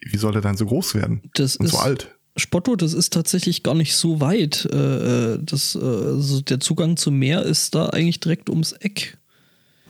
Wie 0.00 0.18
soll 0.18 0.34
er 0.34 0.40
dann 0.40 0.56
so 0.56 0.66
groß 0.66 0.94
werden? 0.94 1.22
Das 1.34 1.56
und 1.56 1.66
ist, 1.66 1.72
so 1.72 1.78
alt? 1.78 2.16
Spotto, 2.36 2.74
das 2.76 2.92
ist 2.92 3.12
tatsächlich 3.12 3.62
gar 3.62 3.74
nicht 3.74 3.94
so 3.94 4.20
weit. 4.20 4.64
Äh, 4.66 5.38
das, 5.40 5.76
äh, 5.76 5.78
also 5.78 6.40
der 6.40 6.60
Zugang 6.60 6.96
zum 6.96 7.18
Meer 7.18 7.42
ist 7.42 7.74
da 7.74 7.86
eigentlich 7.90 8.20
direkt 8.20 8.50
ums 8.50 8.72
Eck. 8.72 9.18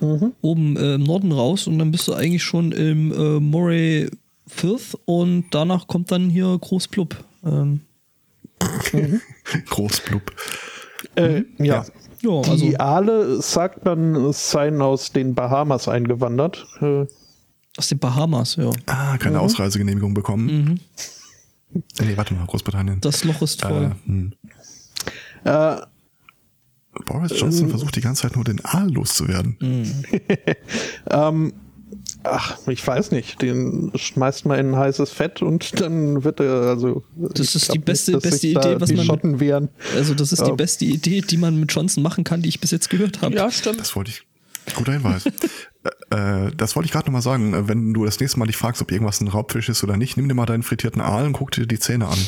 Oben 0.01 0.77
äh, 0.77 0.95
im 0.95 1.05
Norden 1.05 1.33
raus 1.33 1.67
und 1.67 1.79
dann 1.79 1.91
bist 1.91 2.09
du 2.09 2.15
eigentlich 2.15 2.43
schon 2.43 2.73
im 2.73 3.13
äh, 3.13 3.41
Moray 3.41 4.11
Firth 4.47 4.99
und 5.05 5.47
danach 5.51 5.87
kommt 5.87 6.11
dann 6.11 6.29
hier 6.29 6.59
Großblub. 6.59 7.17
Ähm, 7.45 7.81
Großblub. 9.71 10.23
Äh, 11.17 11.45
ja. 11.59 11.85
ja, 12.23 12.31
also 12.31 12.57
Die 12.57 12.79
Aale 12.79 13.41
sagt 13.41 13.85
man, 13.85 14.15
es 14.27 14.51
seien 14.51 14.83
aus 14.83 15.13
den 15.13 15.35
Bahamas 15.35 15.89
eingewandert. 15.89 16.67
Äh, 16.81 17.07
aus 17.77 17.89
den 17.89 17.99
Bahamas, 17.99 18.57
ja. 18.57 18.71
Ah, 18.87 19.17
keine 19.19 19.41
Ausreisegenehmigung 19.41 20.15
bekommen. 20.15 20.81
Nee, 22.01 22.17
warte 22.17 22.35
mal, 22.35 22.47
Großbritannien. 22.47 23.01
Das 23.01 23.25
Loch 23.25 23.43
ist 23.43 23.63
voll. 23.63 23.93
äh, 24.07 24.09
hm. 24.09 24.33
äh, 25.45 25.77
Boris 27.07 27.39
Johnson 27.39 27.69
versucht 27.69 27.97
die 27.97 28.01
ganze 28.01 28.23
Zeit 28.23 28.37
nur 28.37 28.45
den 28.45 28.65
Aal 28.65 28.91
loszuwerden. 28.91 29.57
ach, 32.25 32.59
ich 32.69 32.87
weiß 32.87 33.11
nicht. 33.11 33.43
Den 33.43 33.93
schmeißt 33.95 34.47
man 34.47 34.59
in 34.59 34.77
heißes 34.77 35.11
Fett 35.11 35.43
und 35.43 35.81
dann 35.81 36.25
wird 36.25 36.41
er, 36.41 36.63
also. 36.63 37.05
Das 37.17 37.55
ist 37.55 37.73
die 37.73 37.79
beste- 37.79 38.13
dass 38.13 38.23
beste 38.23 38.47
Idee, 38.49 38.77
was 38.81 38.89
die 38.89 38.97
man- 38.97 39.07
Schotten 39.07 39.41
wehren. 39.41 39.69
Also, 39.95 40.15
das 40.15 40.33
ist 40.33 40.41
Ja. 40.41 40.47
die 40.47 40.57
beste 40.57 40.85
Idee, 40.85 41.21
die 41.21 41.37
man 41.37 41.59
mit 41.61 41.73
Johnson 41.73 42.03
machen 42.03 42.25
kann, 42.25 42.43
die 42.43 42.49
ich 42.49 42.61
bis 42.61 42.71
jetzt 42.71 42.91
gehört 42.91 43.23
habe. 43.23 43.35
Ja, 43.35 43.51
stimmt. 43.51 43.81
Das 43.81 43.95
wollte 43.97 44.11
ich. 44.11 44.23
Guter 44.75 44.93
Hinweis. 44.93 45.27
äh, 46.11 46.47
äh, 46.47 46.51
das 46.57 46.75
wollte 46.75 46.87
ich 46.87 46.93
gerade 46.93 47.07
nochmal 47.07 47.21
sagen. 47.23 47.69
Wenn 47.69 47.93
du 47.93 48.05
das 48.07 48.19
nächste 48.19 48.39
Mal 48.39 48.47
dich 48.47 48.57
fragst, 48.57 48.81
ob 48.81 48.91
irgendwas 48.91 49.21
ein 49.21 49.29
Raubfisch 49.29 49.69
ist 49.69 49.85
oder 49.85 49.97
nicht, 49.99 50.17
nimm 50.17 50.27
dir 50.29 50.35
mal 50.35 50.47
deinen 50.47 50.63
frittierten 50.63 51.03
Aal 51.03 51.27
und 51.27 51.35
guck 51.35 51.51
dir 51.51 51.67
die 51.67 51.79
Zähne 51.79 52.09
an. 52.09 52.19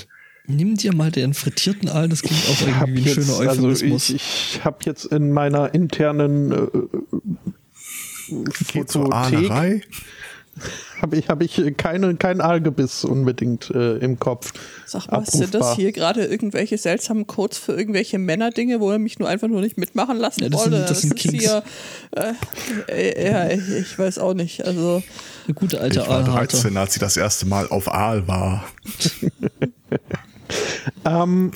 Nimm 0.48 0.76
dir 0.76 0.94
mal 0.94 1.10
den 1.10 1.34
frittierten 1.34 1.88
Aal, 1.88 2.08
das 2.08 2.22
klingt 2.22 2.42
auch 2.48 2.66
irgendwie 2.66 3.08
ein 3.10 3.14
schöner 3.14 3.38
also 3.48 3.62
Euphemismus. 3.66 4.10
ich, 4.10 4.14
ich 4.54 4.64
habe 4.64 4.78
jetzt 4.84 5.06
in 5.06 5.32
meiner 5.32 5.74
internen 5.74 6.52
äh, 6.52 6.66
Fotothek 8.52 9.12
Aalerei. 9.12 9.80
habe 11.02 11.16
ich, 11.16 11.28
hab 11.28 11.42
ich 11.42 11.60
keine, 11.76 12.14
kein 12.16 12.40
Aalgebiss 12.40 13.04
unbedingt 13.04 13.70
äh, 13.70 13.98
im 13.98 14.18
Kopf. 14.18 14.52
Sag 14.86 15.10
mal, 15.12 15.24
sind 15.26 15.42
das 15.52 15.62
abrufbar. 15.62 15.76
hier 15.76 15.92
gerade 15.92 16.24
irgendwelche 16.24 16.78
seltsamen 16.78 17.26
Codes 17.26 17.58
für 17.58 17.72
irgendwelche 17.72 18.18
Männerdinge, 18.18 18.80
wo 18.80 18.90
er 18.90 18.98
mich 18.98 19.18
nur 19.18 19.28
einfach 19.28 19.48
nur 19.48 19.60
nicht 19.60 19.76
mitmachen 19.78 20.16
lassen 20.16 20.44
Ja, 20.44 20.48
das 20.48 20.62
sind- 20.62 20.72
wollte? 20.72 20.86
das 20.88 21.02
sind 21.02 21.16
Kinks. 21.16 21.44
hier. 21.44 21.62
Äh, 22.12 22.32
äh, 22.88 23.30
ja, 23.30 23.50
ich, 23.50 23.68
ich 23.68 23.98
weiß 23.98 24.18
auch 24.18 24.32
nicht. 24.34 24.64
Also, 24.64 25.02
Eine 25.46 25.54
gute 25.54 25.80
alte 25.80 26.00
Ich 26.00 26.08
war 26.08 26.18
Aalhalter. 26.24 26.56
13, 26.56 26.76
als 26.76 26.94
sie 26.94 27.00
das 27.00 27.16
erste 27.16 27.46
Mal 27.46 27.68
auf 27.68 27.92
Aal 27.92 28.26
war. 28.26 28.64
Ähm, 31.04 31.50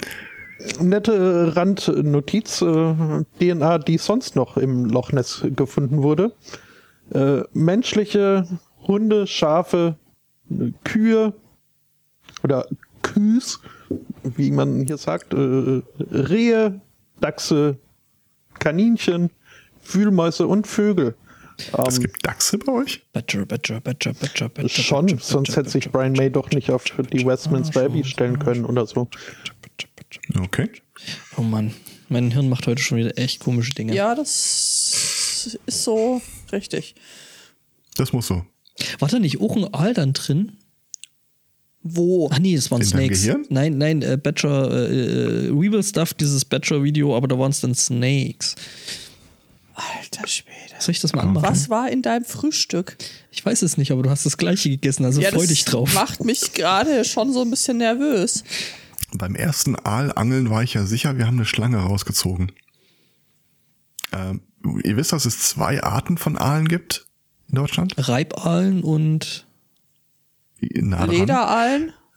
nette 0.81 1.57
Randnotiz, 1.57 2.63
äh, 2.63 2.95
DNA, 3.41 3.79
die 3.79 3.99
sonst 3.99 4.37
noch 4.37 4.57
im 4.57 4.87
Loch 4.87 5.13
Ness 5.13 5.45
gefunden 5.57 6.03
wurde. 6.03 6.33
Äh, 7.13 7.43
menschliche 7.53 8.47
Hunde, 8.87 9.27
Schafe, 9.27 9.97
Kühe 10.85 11.35
oder 12.43 12.67
Küs, 13.03 13.61
wie 14.23 14.51
man 14.51 14.85
hier 14.87 14.97
sagt, 14.97 15.35
äh, 15.35 15.83
Rehe, 16.11 16.81
Dachse, 17.21 17.77
Kaninchen, 18.59 19.31
Wühlmäuse 19.85 20.47
und 20.47 20.67
Vögel. 20.67 21.15
Es 21.87 21.97
Ähm, 21.97 22.03
gibt 22.03 22.27
Dachse 22.27 22.59
bei 22.59 22.73
euch? 22.73 23.03
Badger, 23.13 23.47
Badger, 23.47 23.81
Badger, 23.81 24.13
Badger, 24.15 24.49
Badger. 24.49 24.69
schon, 24.69 25.07
Badger, 25.07 25.21
sonst 25.23 25.49
Badger, 25.49 25.61
hätte 25.61 25.71
sich 25.71 25.91
Brian 25.91 26.13
Badger, 26.13 26.23
May 26.23 26.31
doch 26.31 26.51
nicht 26.51 26.71
auf 26.71 26.85
die 26.85 27.25
Westminster 27.27 27.85
Abbey 27.85 28.05
stellen 28.05 28.39
können 28.39 28.65
oder 28.65 28.87
so. 28.87 29.09
Okay. 30.41 30.71
Oh 31.37 31.43
Mann, 31.43 31.73
mein 32.09 32.31
Hirn 32.31 32.49
macht 32.49 32.67
heute 32.67 32.83
schon 32.83 32.99
wieder 32.99 33.17
echt 33.19 33.41
komische 33.41 33.71
Dinge. 33.73 33.95
ja, 33.95 34.15
das 34.15 35.57
ist 35.67 35.85
so 35.85 36.21
richtig. 36.53 36.95
Das 37.97 38.13
muss 38.13 38.27
so. 38.27 38.45
War 38.99 39.09
da 39.09 39.19
nicht 39.19 39.41
auch 39.41 39.57
ein 39.57 39.73
Aal 39.75 39.95
dann 39.95 40.13
drin? 40.13 40.57
Wo? 41.83 42.29
Ach 42.31 42.39
nee, 42.39 42.55
das 42.57 42.71
waren 42.71 42.83
In 42.83 42.87
Snakes. 42.87 43.23
Gehirn? 43.23 43.47
Nein, 43.49 43.79
nein, 43.79 44.03
äh, 44.03 44.19
Badger, 44.23 44.71
äh, 44.71 45.47
äh, 45.47 45.51
Weevil 45.51 45.83
Stuff, 45.83 46.13
dieses 46.15 46.45
Badger-Video, 46.45 47.17
aber 47.17 47.27
da 47.29 47.39
waren 47.39 47.51
es 47.53 47.61
dann 47.61 47.75
Snakes. 47.75 48.55
Alter 49.75 50.27
Schwede. 50.27 50.50
Soll 50.81 50.93
ich 50.93 51.01
das 51.01 51.13
mal 51.13 51.23
anmachen? 51.23 51.47
Was 51.47 51.69
war 51.69 51.91
in 51.91 52.03
deinem 52.03 52.25
Frühstück? 52.25 52.97
Ich 53.31 53.45
weiß 53.45 53.63
es 53.63 53.77
nicht, 53.77 53.93
aber 53.93 54.03
du 54.03 54.11
hast 54.11 54.27
das 54.27 54.37
gleiche 54.37 54.71
gegessen, 54.71 55.05
also 55.05 55.21
freu 55.23 55.47
dich 55.47 55.65
drauf. 55.65 55.95
macht 55.95 56.25
mich 56.25 56.53
gerade 56.53 57.05
schon 57.05 57.33
so 57.33 57.43
ein 57.43 57.51
bisschen 57.51 57.79
nervös. 57.79 58.45
Beim 59.13 59.35
ersten 59.35 59.77
Aalangeln 59.77 60.51
war 60.51 60.63
ich 60.63 60.75
ja 60.75 60.85
sicher, 60.85 61.19
wir 61.19 61.27
haben 61.27 61.37
eine 61.37 61.45
Schlange 61.45 61.79
rausgezogen. 61.79 62.53
Ähm, 64.13 64.43
ihr 64.85 64.97
wisst, 64.97 65.13
dass 65.13 65.25
es 65.25 65.41
zwei 65.41 65.83
Arten 65.83 66.17
von 66.17 66.39
Aalen 66.39 66.69
gibt 66.69 67.07
in 67.49 67.57
Deutschland? 67.57 67.95
Reibaalen 67.97 68.83
und 68.83 69.47
Nah 70.61 71.07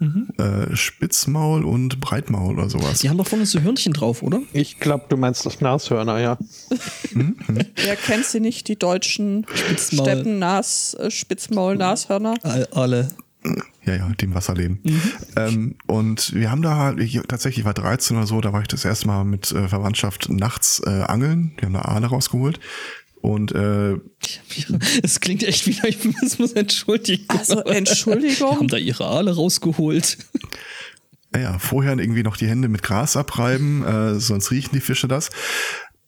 Lederaalen? 0.03 0.71
Äh, 0.71 0.75
Spitzmaul 0.75 1.63
und 1.63 1.99
Breitmaul 1.99 2.57
oder 2.57 2.69
sowas. 2.69 2.99
die 2.99 3.09
haben 3.09 3.17
doch 3.17 3.27
vorne 3.27 3.45
so 3.45 3.59
Hörnchen 3.59 3.93
drauf, 3.93 4.23
oder? 4.23 4.41
Ich 4.53 4.79
glaube, 4.79 5.05
du 5.09 5.17
meinst 5.17 5.45
das 5.45 5.61
Nashörner, 5.61 6.19
ja. 6.19 6.37
Wer 7.47 7.95
kennt 7.95 8.25
sie 8.25 8.39
nicht, 8.39 8.67
die 8.67 8.77
deutschen 8.77 9.45
Spitzmaul. 9.53 10.05
Steppen, 10.05 10.39
Nas, 10.39 10.95
äh, 10.95 11.11
Spitzmaul, 11.11 11.75
Nashörner? 11.75 12.35
Aale. 12.71 13.09
Ja, 13.85 13.95
ja, 13.95 14.09
die 14.17 14.25
im 14.25 14.33
Wasser 14.33 14.55
leben. 14.55 14.79
Ähm, 15.35 15.75
und 15.87 16.33
wir 16.33 16.49
haben 16.49 16.61
da 16.61 16.77
halt, 16.77 16.99
ich, 17.01 17.19
tatsächlich 17.27 17.59
ich 17.59 17.65
war 17.65 17.73
13 17.73 18.15
oder 18.15 18.25
so, 18.25 18.39
da 18.39 18.53
war 18.53 18.61
ich 18.61 18.69
das 18.69 18.85
erste 18.85 19.07
Mal 19.07 19.25
mit 19.25 19.51
äh, 19.51 19.67
Verwandtschaft 19.67 20.29
nachts 20.29 20.81
äh, 20.85 20.89
angeln. 20.89 21.51
Wir 21.57 21.65
haben 21.65 21.73
da 21.73 21.81
Aale 21.81 22.07
rausgeholt. 22.07 22.61
Und 23.23 23.53
äh, 23.53 23.95
Es 25.01 25.21
klingt 25.21 25.43
echt 25.43 25.65
wie 25.65 25.77
Euphemismus, 25.81 26.51
Entschuldigung. 26.53 27.39
Also, 27.39 27.61
Entschuldigung? 27.61 28.49
Die 28.51 28.55
haben 28.57 28.67
da 28.67 28.75
ihre 28.77 29.05
Aale 29.05 29.33
rausgeholt. 29.33 30.17
ja, 31.33 31.57
vorher 31.57 31.97
irgendwie 31.97 32.23
noch 32.23 32.35
die 32.35 32.47
Hände 32.49 32.67
mit 32.67 32.83
Gras 32.83 33.15
abreiben, 33.15 33.83
äh, 33.85 34.19
sonst 34.19 34.51
riechen 34.51 34.71
die 34.73 34.81
Fische 34.81 35.07
das. 35.07 35.29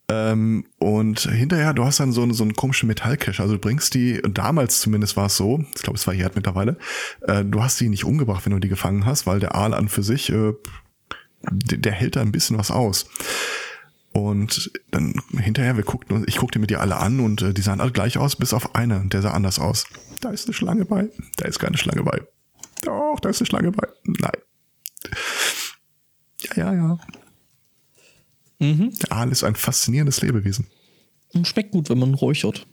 Ähm, 0.09 0.65
und 0.77 1.21
hinterher, 1.21 1.73
du 1.73 1.85
hast 1.85 2.01
dann 2.01 2.11
so, 2.11 2.21
einen- 2.21 2.33
so 2.33 2.43
einen 2.43 2.53
komischen 2.53 2.87
Metallcache. 2.87 3.41
Also 3.41 3.55
du 3.55 3.59
bringst 3.61 3.93
die, 3.93 4.21
damals 4.29 4.81
zumindest 4.81 5.15
war 5.15 5.27
es 5.27 5.37
so, 5.37 5.63
ich 5.73 5.81
glaube, 5.83 5.97
es 5.97 6.03
verjährt 6.03 6.35
mittlerweile, 6.35 6.77
äh, 7.21 7.45
du 7.45 7.63
hast 7.63 7.79
die 7.79 7.87
nicht 7.87 8.03
umgebracht, 8.03 8.45
wenn 8.45 8.51
du 8.53 8.59
die 8.59 8.67
gefangen 8.67 9.05
hast, 9.05 9.25
weil 9.25 9.39
der 9.39 9.55
Aal 9.55 9.73
an 9.73 9.87
für 9.87 10.03
sich, 10.03 10.29
äh, 10.33 10.51
der, 11.49 11.77
der 11.77 11.91
hält 11.93 12.17
da 12.17 12.21
ein 12.21 12.33
bisschen 12.33 12.57
was 12.57 12.71
aus. 12.71 13.07
Und 14.15 14.71
dann 14.91 15.13
hinterher, 15.37 15.75
wir 15.75 15.83
guckten, 15.83 16.23
ich 16.25 16.37
guckte 16.37 16.57
mir 16.57 16.67
die 16.67 16.77
alle 16.77 16.95
an 16.95 17.19
und 17.19 17.41
äh, 17.41 17.53
die 17.53 17.61
sahen 17.61 17.81
alle 17.81 17.91
gleich 17.91 18.17
aus, 18.17 18.37
bis 18.37 18.53
auf 18.53 18.73
einen, 18.73 19.09
der 19.09 19.21
sah 19.21 19.31
anders 19.31 19.59
aus. 19.59 19.87
Da 20.21 20.29
ist 20.29 20.45
eine 20.45 20.53
Schlange 20.53 20.85
bei. 20.85 21.09
Da 21.35 21.49
ist 21.49 21.59
keine 21.59 21.77
Schlange 21.77 22.01
bei. 22.01 22.21
Doch, 22.83 23.19
da 23.21 23.27
ist 23.27 23.41
eine 23.41 23.47
Schlange 23.47 23.73
bei. 23.73 23.85
Nein. 24.05 24.31
Ja, 26.55 26.55
ja, 26.55 26.73
ja. 26.73 26.99
Der 28.61 29.11
Aal 29.11 29.33
ist 29.33 29.43
ein 29.43 29.55
faszinierendes 29.55 30.21
Lebewesen. 30.21 30.67
Und 31.33 31.45
schmeckt 31.45 31.71
gut, 31.71 31.89
wenn 31.89 31.99
man 31.99 32.13
räuchert. 32.13 32.65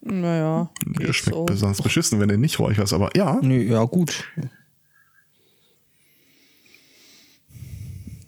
Naja. 0.00 0.72
Der 0.84 1.12
schmeckt 1.12 1.36
so. 1.36 1.44
besonders 1.44 1.82
beschissen, 1.82 2.18
wenn 2.18 2.30
du 2.30 2.34
ihn 2.34 2.40
nicht 2.40 2.58
räucherst, 2.58 2.92
aber 2.94 3.10
ja. 3.16 3.38
Nee, 3.40 3.62
ja, 3.62 3.84
gut. 3.84 4.24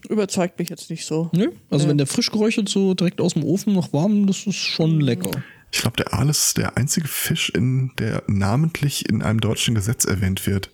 Überzeugt 0.08 0.58
mich 0.58 0.68
jetzt 0.68 0.90
nicht 0.90 1.06
so. 1.06 1.30
Nö. 1.32 1.50
Also, 1.70 1.88
wenn 1.88 1.98
der 1.98 2.06
frisch 2.06 2.30
geräuchert 2.30 2.68
so 2.68 2.94
direkt 2.94 3.20
aus 3.20 3.34
dem 3.34 3.44
Ofen 3.44 3.72
noch 3.72 3.92
warm, 3.92 4.26
das 4.26 4.46
ist 4.46 4.56
schon 4.56 5.00
lecker. 5.00 5.30
Ich 5.70 5.80
glaube, 5.80 5.96
der 5.96 6.12
Aal 6.12 6.28
ist 6.28 6.58
der 6.58 6.76
einzige 6.76 7.08
Fisch, 7.08 7.50
in 7.50 7.92
der 7.98 8.22
namentlich 8.26 9.08
in 9.08 9.22
einem 9.22 9.40
deutschen 9.40 9.74
Gesetz 9.74 10.04
erwähnt 10.04 10.46
wird. 10.46 10.70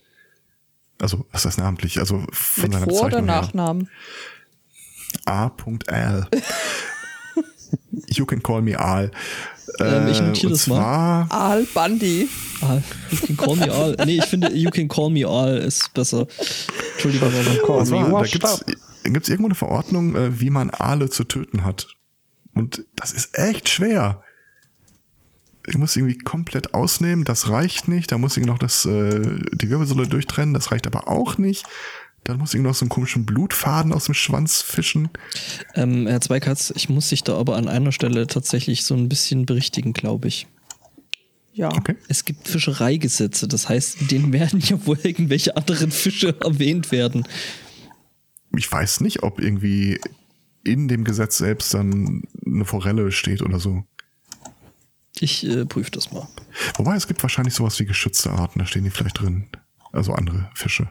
Also, 1.00 1.26
was 1.30 1.44
heißt 1.44 1.58
namentlich? 1.58 1.98
Also 2.00 2.24
von 2.32 2.64
Mit 2.64 2.72
seiner 2.72 2.84
Vor- 2.84 2.92
oder 2.92 3.22
Bezeichnung 3.22 3.28
her. 3.28 3.40
Nachnamen? 3.42 3.88
A.Al. 5.24 6.28
you 8.08 8.26
can 8.26 8.42
call 8.42 8.62
me 8.62 8.78
Aal. 8.78 9.10
Ähm, 9.80 10.08
ich 10.08 10.20
notiere 10.20 10.52
das 10.52 10.66
mal. 10.66 11.26
Aal 11.28 11.64
Bundy. 11.72 12.28
Aal. 12.60 12.82
You 13.10 13.18
can 13.18 13.36
call 13.36 13.56
me 13.56 13.72
Aal. 13.72 13.96
Nee, 14.04 14.18
ich 14.18 14.24
finde, 14.24 14.52
You 14.52 14.70
can 14.70 14.88
call 14.88 15.10
me 15.10 15.26
Aal 15.26 15.58
ist 15.58 15.92
besser. 15.94 16.26
Entschuldigung, 16.92 17.32
me 17.32 17.84
zwar, 17.84 18.10
da 18.10 18.22
gibt's, 18.22 18.64
up. 19.04 19.12
gibt's 19.12 19.28
irgendwo 19.28 19.48
eine 19.48 19.54
Verordnung, 19.54 20.14
äh, 20.14 20.40
wie 20.40 20.50
man 20.50 20.70
Aale 20.70 21.10
zu 21.10 21.24
töten 21.24 21.64
hat. 21.64 21.88
Und 22.54 22.84
das 22.96 23.12
ist 23.12 23.38
echt 23.38 23.68
schwer. 23.68 24.22
Ich 25.66 25.76
muss 25.76 25.96
irgendwie 25.96 26.18
komplett 26.18 26.74
ausnehmen, 26.74 27.24
das 27.24 27.50
reicht 27.50 27.88
nicht. 27.88 28.10
Da 28.10 28.18
muss 28.18 28.36
ich 28.36 28.46
noch 28.46 28.58
das, 28.58 28.86
äh, 28.86 29.20
die 29.52 29.70
Wirbelsäule 29.70 30.08
durchtrennen, 30.08 30.54
das 30.54 30.72
reicht 30.72 30.86
aber 30.86 31.08
auch 31.08 31.38
nicht. 31.38 31.66
Dann 32.24 32.38
muss 32.38 32.54
ich 32.54 32.60
noch 32.60 32.74
so 32.74 32.84
einen 32.84 32.90
komischen 32.90 33.24
Blutfaden 33.24 33.92
aus 33.92 34.06
dem 34.06 34.14
Schwanz 34.14 34.60
fischen. 34.60 35.08
Ähm, 35.74 36.06
Herr 36.06 36.20
Zweikatz, 36.20 36.72
ich 36.74 36.88
muss 36.88 37.08
dich 37.08 37.22
da 37.22 37.36
aber 37.36 37.56
an 37.56 37.68
einer 37.68 37.92
Stelle 37.92 38.26
tatsächlich 38.26 38.84
so 38.84 38.94
ein 38.94 39.08
bisschen 39.08 39.46
berichtigen, 39.46 39.92
glaube 39.92 40.28
ich. 40.28 40.46
Ja. 41.54 41.72
Okay. 41.72 41.96
Es 42.08 42.24
gibt 42.24 42.46
Fischereigesetze, 42.46 43.48
das 43.48 43.68
heißt, 43.68 44.00
in 44.02 44.08
denen 44.08 44.32
werden 44.34 44.60
ja 44.60 44.84
wohl 44.86 44.98
irgendwelche 45.02 45.56
anderen 45.56 45.90
Fische 45.90 46.34
erwähnt 46.40 46.92
werden. 46.92 47.26
Ich 48.56 48.70
weiß 48.70 49.00
nicht, 49.00 49.22
ob 49.22 49.40
irgendwie 49.40 50.00
in 50.64 50.88
dem 50.88 51.04
Gesetz 51.04 51.38
selbst 51.38 51.74
dann 51.74 52.22
eine 52.44 52.64
Forelle 52.64 53.10
steht 53.12 53.42
oder 53.42 53.58
so. 53.58 53.84
Ich 55.20 55.44
äh, 55.46 55.64
prüfe 55.64 55.90
das 55.90 56.12
mal. 56.12 56.28
Wobei 56.76 56.96
es 56.96 57.06
gibt 57.06 57.22
wahrscheinlich 57.22 57.54
sowas 57.54 57.78
wie 57.80 57.84
geschützte 57.84 58.30
Arten, 58.30 58.58
da 58.58 58.66
stehen 58.66 58.84
die 58.84 58.90
vielleicht 58.90 59.20
drin. 59.20 59.48
Also 59.92 60.12
andere 60.12 60.50
Fische. 60.54 60.90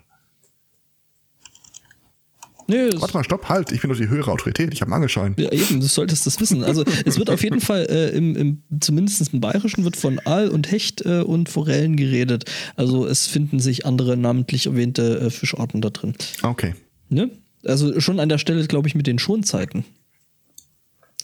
Nö, 2.70 2.90
das, 2.90 3.00
Warte 3.00 3.14
mal, 3.14 3.24
stopp, 3.24 3.48
halt, 3.48 3.72
ich 3.72 3.80
bin 3.80 3.90
doch 3.90 3.98
die 3.98 4.10
höhere 4.10 4.30
Autorität, 4.30 4.74
ich 4.74 4.82
habe 4.82 4.90
einen 4.90 4.96
Angelschein. 4.96 5.36
ja, 5.38 5.50
eben, 5.54 5.80
du 5.80 5.88
solltest 5.88 6.26
das 6.26 6.40
wissen. 6.42 6.66
Also 6.66 6.84
es 7.06 7.18
wird 7.18 7.30
auf 7.30 7.42
jeden 7.42 7.62
Fall 7.62 7.88
äh, 7.90 8.10
im, 8.10 8.36
im, 8.36 8.64
zumindest 8.82 9.34
im 9.34 9.40
Bayerischen 9.40 9.86
wird 9.86 9.96
von 9.96 10.20
Aal 10.26 10.50
und 10.50 10.70
Hecht 10.70 11.06
äh, 11.06 11.22
und 11.22 11.48
Forellen 11.48 11.96
geredet. 11.96 12.44
Also 12.76 13.08
es 13.08 13.26
finden 13.26 13.60
sich 13.60 13.86
andere 13.86 14.18
namentlich 14.18 14.66
erwähnte 14.66 15.20
äh, 15.20 15.30
Fischarten 15.30 15.80
da 15.80 15.92
drin. 15.92 16.14
Okay. 16.44 16.76
Ne? 17.08 17.32
Also 17.68 18.00
schon 18.00 18.20
an 18.20 18.30
der 18.30 18.38
Stelle, 18.38 18.66
glaube 18.68 18.88
ich, 18.88 18.96
mit 18.96 19.08
den 19.08 19.20
Schonzeiten. 19.20 19.84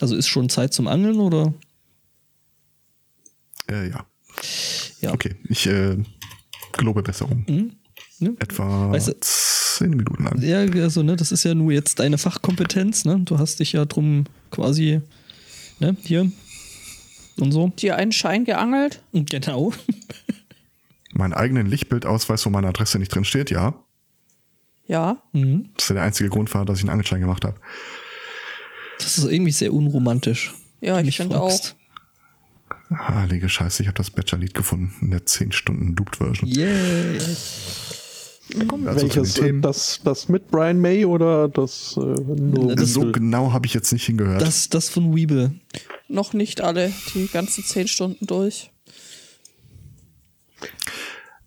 Also 0.00 0.16
ist 0.16 0.28
schon 0.28 0.48
Zeit 0.48 0.74
zum 0.74 0.86
Angeln 0.88 1.18
oder? 1.20 1.54
Äh, 3.70 3.88
ja. 3.90 4.06
Ja. 5.00 5.12
Okay, 5.12 5.36
ich 5.48 5.66
äh, 5.66 5.96
gelobe 6.72 7.02
Besserung. 7.02 7.44
Ne? 8.18 8.36
Etwa 8.40 8.90
Weißt 8.90 9.08
du- 9.08 9.16
zehn 9.20 9.90
Minuten 9.90 10.24
lang. 10.24 10.40
Ja, 10.42 10.58
also, 10.82 11.02
ne, 11.02 11.16
das 11.16 11.32
ist 11.32 11.44
ja 11.44 11.54
nur 11.54 11.72
jetzt 11.72 11.98
deine 11.98 12.18
Fachkompetenz, 12.18 13.04
ne? 13.04 13.20
Du 13.24 13.38
hast 13.38 13.60
dich 13.60 13.72
ja 13.72 13.84
drum 13.84 14.24
quasi, 14.50 15.00
ne, 15.80 15.96
hier 16.02 16.30
und 17.40 17.52
so. 17.52 17.68
Dir 17.78 17.96
einen 17.96 18.12
Schein 18.12 18.44
geangelt? 18.44 19.02
Genau. 19.12 19.72
Meinen 21.12 21.32
eigenen 21.32 21.66
Lichtbildausweis, 21.66 22.44
wo 22.46 22.50
meine 22.50 22.68
Adresse 22.68 22.98
nicht 22.98 23.14
drin 23.14 23.24
steht, 23.24 23.50
ja. 23.50 23.83
Ja. 24.86 25.22
Mhm. 25.32 25.70
Das 25.76 25.84
ist 25.84 25.88
ja 25.90 25.94
der 25.94 26.04
einzige 26.04 26.28
Grund 26.28 26.52
war, 26.54 26.64
dass 26.64 26.78
ich 26.78 26.84
einen 26.84 26.90
Angelschein 26.90 27.20
gemacht 27.20 27.44
habe. 27.44 27.56
Das 28.98 29.18
ist 29.18 29.24
irgendwie 29.24 29.52
sehr 29.52 29.72
unromantisch. 29.72 30.54
Ja, 30.80 30.98
ich 31.00 31.06
mich 31.06 31.16
finde 31.16 31.36
fragst. 31.36 31.76
Heilige 32.90 33.48
Scheiße, 33.48 33.82
ich 33.82 33.88
habe 33.88 33.96
das 33.96 34.10
Bachelor-Lied 34.10 34.54
gefunden 34.54 34.92
in 35.00 35.10
der 35.10 35.24
10 35.26 35.52
Stunden 35.52 35.94
Duped-Version. 35.96 36.48
Yay. 36.48 37.18
Kommen 38.68 38.84
wir 38.84 38.90
also 38.90 39.02
Welches? 39.06 39.38
äh, 39.38 39.40
Themen. 39.40 39.62
Das, 39.62 40.00
das 40.04 40.28
mit 40.28 40.50
Brian 40.50 40.78
May 40.78 41.06
oder 41.06 41.48
das 41.48 41.96
äh, 41.96 42.00
nur 42.00 42.76
Das- 42.76 42.92
so 42.92 43.10
genau 43.10 43.52
habe 43.52 43.66
ich 43.66 43.72
jetzt 43.74 43.90
nicht 43.92 44.04
hingehört. 44.04 44.42
Das, 44.42 44.68
das 44.68 44.90
von 44.90 45.16
Weeble. 45.16 45.54
Noch 46.08 46.34
nicht 46.34 46.60
alle, 46.60 46.92
die 47.14 47.26
ganzen 47.28 47.64
zehn 47.64 47.88
Stunden 47.88 48.26
durch. 48.26 48.70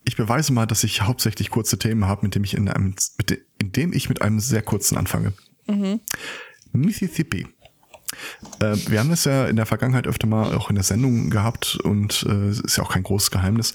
Ich 0.08 0.16
beweise 0.16 0.54
mal, 0.54 0.66
dass 0.66 0.86
ich 0.86 1.02
hauptsächlich 1.02 1.50
kurze 1.50 1.78
Themen 1.78 2.06
habe, 2.06 2.26
mit 2.26 2.34
dem 2.34 2.46
ich 2.46 2.54
in 2.54 2.70
einem, 2.70 2.96
mit 3.18 3.44
in 3.60 3.74
dem 3.74 3.92
ich 3.92 4.08
mit 4.08 4.22
einem 4.22 4.40
sehr 4.40 4.62
kurzen 4.62 4.98
anfange. 4.98 5.34
Mississippi. 6.72 7.46
Äh, 8.62 8.78
wir 8.88 9.02
haben 9.02 9.10
das 9.10 9.26
ja 9.26 9.48
in 9.48 9.58
der 9.58 9.66
Vergangenheit 9.66 10.08
öfter 10.08 10.26
mal 10.26 10.56
auch 10.56 10.70
in 10.70 10.76
der 10.76 10.86
Sendung 10.86 11.30
gehabt 11.30 11.78
und 11.84 12.26
äh, 12.26 12.52
ist 12.52 12.78
ja 12.78 12.84
auch 12.84 12.94
kein 12.94 13.04
großes 13.04 13.32
Geheimnis, 13.32 13.74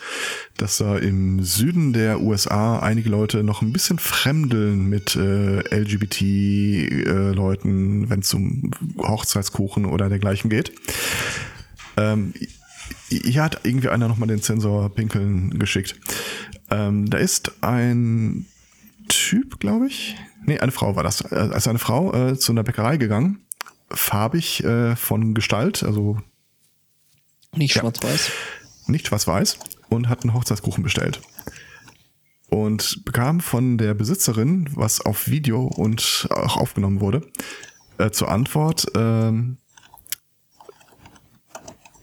dass 0.57 0.79
da 0.79 0.97
im 0.97 1.45
Süden 1.45 1.93
der 1.93 2.23
USA 2.23 2.79
einige 2.79 3.11
Leute 3.11 3.43
noch 3.43 3.61
ein 3.61 3.75
bisschen 3.75 3.99
fremdeln 3.99 4.89
mit 4.89 5.15
äh, 5.17 5.59
LGBT-Leuten, 5.69 8.09
wenn 8.09 8.21
es 8.21 8.33
um 8.33 8.71
Hochzeitskuchen 8.97 9.85
oder 9.85 10.09
dergleichen 10.09 10.49
geht. 10.49 10.73
Ähm, 11.99 12.33
hier 13.09 13.43
hat 13.43 13.61
irgendwie 13.65 13.89
einer 13.89 14.09
nochmal 14.09 14.29
den 14.29 14.41
Sensor 14.41 14.89
pinkeln 14.95 15.59
geschickt. 15.59 15.97
Ähm, 16.71 17.09
da 17.11 17.19
ist 17.19 17.53
ein 17.63 18.47
Typ, 19.09 19.61
glaube 19.61 19.87
ich. 19.89 20.17
Nee, 20.45 20.59
eine 20.59 20.73
Frau 20.73 20.97
war 20.97 21.03
das. 21.03 21.25
Also 21.31 21.71
eine 21.71 21.79
Frau 21.79 22.13
äh, 22.15 22.39
zu 22.39 22.53
einer 22.53 22.63
Bäckerei 22.63 22.97
gegangen, 22.97 23.45
farbig 23.91 24.65
äh, 24.65 24.97
von 24.97 25.35
Gestalt, 25.35 25.83
also 25.83 26.19
Nicht 27.55 27.75
Ja. 27.75 27.83
schwarz-weiß. 27.83 28.31
nicht 28.87 29.07
schwarz-weiß, 29.07 29.59
und 29.91 30.09
hat 30.09 30.23
einen 30.23 30.35
Hochzeitskuchen 30.35 30.83
bestellt. 30.83 31.21
Und 32.49 33.05
bekam 33.05 33.41
von 33.41 33.79
der 33.79 33.95
Besitzerin, 33.95 34.69
was 34.75 35.01
auf 35.01 35.29
Video 35.29 35.63
und 35.67 36.29
auch 36.31 36.57
aufgenommen 36.57 37.01
wurde, 37.01 37.23
äh, 37.99 38.11
zur 38.11 38.31
Antwort, 38.31 38.87
ähm, 38.95 39.59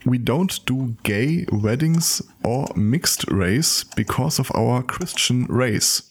We 0.09 0.17
don't 0.17 0.65
do 0.65 0.95
gay 1.03 1.45
weddings 1.51 2.23
or 2.43 2.67
mixed 2.75 3.29
race 3.29 3.85
because 3.95 4.39
of 4.41 4.49
our 4.55 4.81
Christian 4.85 5.45
race. 5.49 6.03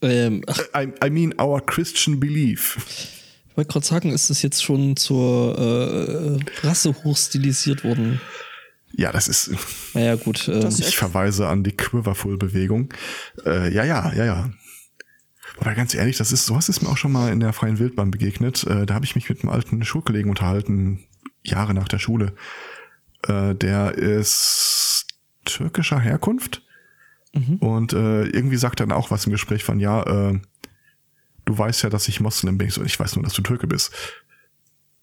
Ähm, 0.00 0.42
I, 0.74 0.88
I 1.04 1.10
mean 1.10 1.34
our 1.38 1.60
Christian 1.60 2.18
belief. 2.20 2.78
ich 3.50 3.56
wollte 3.56 3.72
gerade 3.72 3.86
sagen, 3.86 4.12
ist 4.12 4.30
das 4.30 4.42
jetzt 4.42 4.62
schon 4.62 4.96
zur 4.96 5.58
äh, 5.58 6.66
Rasse 6.66 6.94
hochstilisiert 7.04 7.84
worden? 7.84 8.20
Ja, 8.92 9.12
das 9.12 9.28
ist, 9.28 9.50
Naja, 9.94 10.14
gut. 10.16 10.48
Das- 10.48 10.78
ich 10.78 10.96
verweise 10.96 11.48
an 11.48 11.64
die 11.64 11.72
Quiverful-Bewegung. 11.76 12.94
Äh, 13.44 13.74
ja, 13.74 13.84
ja, 13.84 14.12
ja, 14.14 14.24
ja. 14.24 14.50
Aber 15.60 15.74
ganz 15.74 15.92
ehrlich, 15.94 16.16
das 16.16 16.30
ist, 16.32 16.46
sowas 16.46 16.68
ist 16.68 16.82
mir 16.82 16.88
auch 16.88 16.96
schon 16.96 17.12
mal 17.12 17.32
in 17.32 17.40
der 17.40 17.52
freien 17.52 17.78
Wildbahn 17.78 18.10
begegnet. 18.10 18.64
Äh, 18.64 18.86
da 18.86 18.94
habe 18.94 19.04
ich 19.04 19.16
mich 19.16 19.28
mit 19.28 19.42
einem 19.42 19.50
alten 19.50 19.84
Schulkollegen 19.84 20.30
unterhalten, 20.30 21.04
Jahre 21.42 21.74
nach 21.74 21.88
der 21.88 21.98
Schule. 21.98 22.34
Äh, 23.26 23.54
der 23.54 23.94
ist 23.94 25.06
türkischer 25.44 26.00
Herkunft. 26.00 26.62
Und 27.60 27.92
äh, 27.92 28.24
irgendwie 28.24 28.56
sagt 28.56 28.80
er 28.80 28.86
dann 28.86 28.96
auch 28.96 29.10
was 29.10 29.26
im 29.26 29.32
Gespräch 29.32 29.62
von, 29.62 29.78
ja, 29.78 30.02
äh, 30.02 30.40
du 31.44 31.58
weißt 31.58 31.82
ja, 31.82 31.90
dass 31.90 32.08
ich 32.08 32.20
Moslem 32.20 32.58
bin. 32.58 32.68
Ich, 32.68 32.74
so, 32.74 32.82
ich 32.82 32.98
weiß 32.98 33.16
nur, 33.16 33.24
dass 33.24 33.34
du 33.34 33.42
Türke 33.42 33.66
bist. 33.66 33.92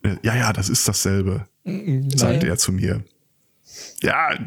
Äh, 0.04 0.17
ja, 0.21 0.36
ja, 0.36 0.51
das 0.51 0.69
ist 0.69 0.88
dasselbe, 0.88 1.47
sagte 2.15 2.47
er 2.47 2.58
zu 2.58 2.71
mir. 2.71 3.04
Ja, 4.01 4.38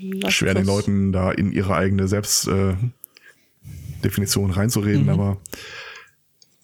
Lass 0.00 0.34
schwer 0.34 0.54
den. 0.54 0.66
Leuten 0.66 1.12
da 1.12 1.32
in 1.32 1.52
ihre 1.52 1.76
eigene 1.76 2.08
Selbstdefinition 2.08 4.50
äh, 4.50 4.54
reinzureden, 4.54 5.08
aber 5.08 5.40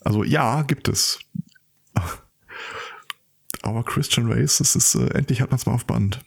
also 0.01 0.25
ja, 0.25 0.63
gibt 0.63 0.89
es. 0.89 1.21
Aber 3.63 3.85
Christian 3.85 4.33
Race, 4.33 4.57
das 4.57 4.75
ist, 4.75 4.95
äh, 4.95 5.09
endlich 5.09 5.43
hat 5.43 5.51
man 5.51 5.59
es 5.59 5.67
mal 5.67 5.75
auf 5.75 5.85
Band. 5.85 6.25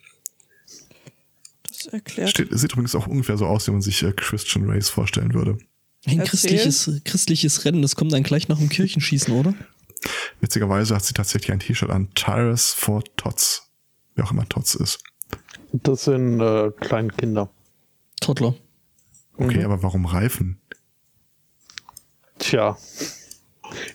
Erklärt. 1.87 2.29
Steht, 2.29 2.49
sieht 2.51 2.71
übrigens 2.73 2.95
auch 2.95 3.07
ungefähr 3.07 3.37
so 3.37 3.45
aus, 3.45 3.67
wie 3.67 3.71
man 3.71 3.81
sich 3.81 4.01
äh, 4.03 4.11
Christian 4.13 4.69
Race 4.69 4.89
vorstellen 4.89 5.33
würde. 5.33 5.57
ein 6.05 6.19
Erzähl. 6.19 6.25
christliches, 6.25 6.91
christliches 7.05 7.65
Rennen, 7.65 7.81
das 7.81 7.95
kommt 7.95 8.11
dann 8.13 8.23
gleich 8.23 8.47
nach 8.47 8.57
dem 8.59 8.69
Kirchenschießen, 8.69 9.33
oder? 9.33 9.53
Witzigerweise 10.41 10.95
hat 10.95 11.05
sie 11.05 11.13
tatsächlich 11.13 11.51
ein 11.51 11.59
T-Shirt 11.59 11.89
an, 11.89 12.09
Tyrus 12.13 12.73
for 12.73 13.03
Tots. 13.15 13.69
Wie 14.15 14.21
auch 14.21 14.31
immer 14.31 14.47
Tots 14.49 14.75
ist. 14.75 14.99
Das 15.71 16.03
sind 16.05 16.39
äh, 16.41 16.71
kleine 16.81 17.09
Kinder. 17.09 17.49
Toddler. 18.19 18.55
Okay, 19.37 19.59
Mhm. 19.59 19.65
aber 19.65 19.81
warum 19.83 20.05
Reifen? 20.05 20.59
Tja. 22.39 22.77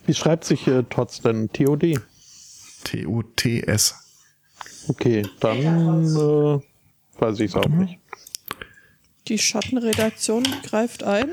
Wie 0.06 0.14
schreibt 0.14 0.44
sich 0.44 0.66
äh, 0.66 0.82
Tots 0.84 1.20
denn? 1.20 1.50
TOD? 1.52 2.00
T-O-T-S. 2.84 3.94
Okay, 4.88 5.26
dann 5.40 6.04
äh, 6.04 6.60
weiß 7.18 7.40
ich 7.40 7.50
es 7.50 7.54
auch 7.56 7.68
nicht. 7.68 7.98
Die 9.28 9.38
Schattenredaktion 9.38 10.44
greift 10.64 11.02
ein. 11.04 11.28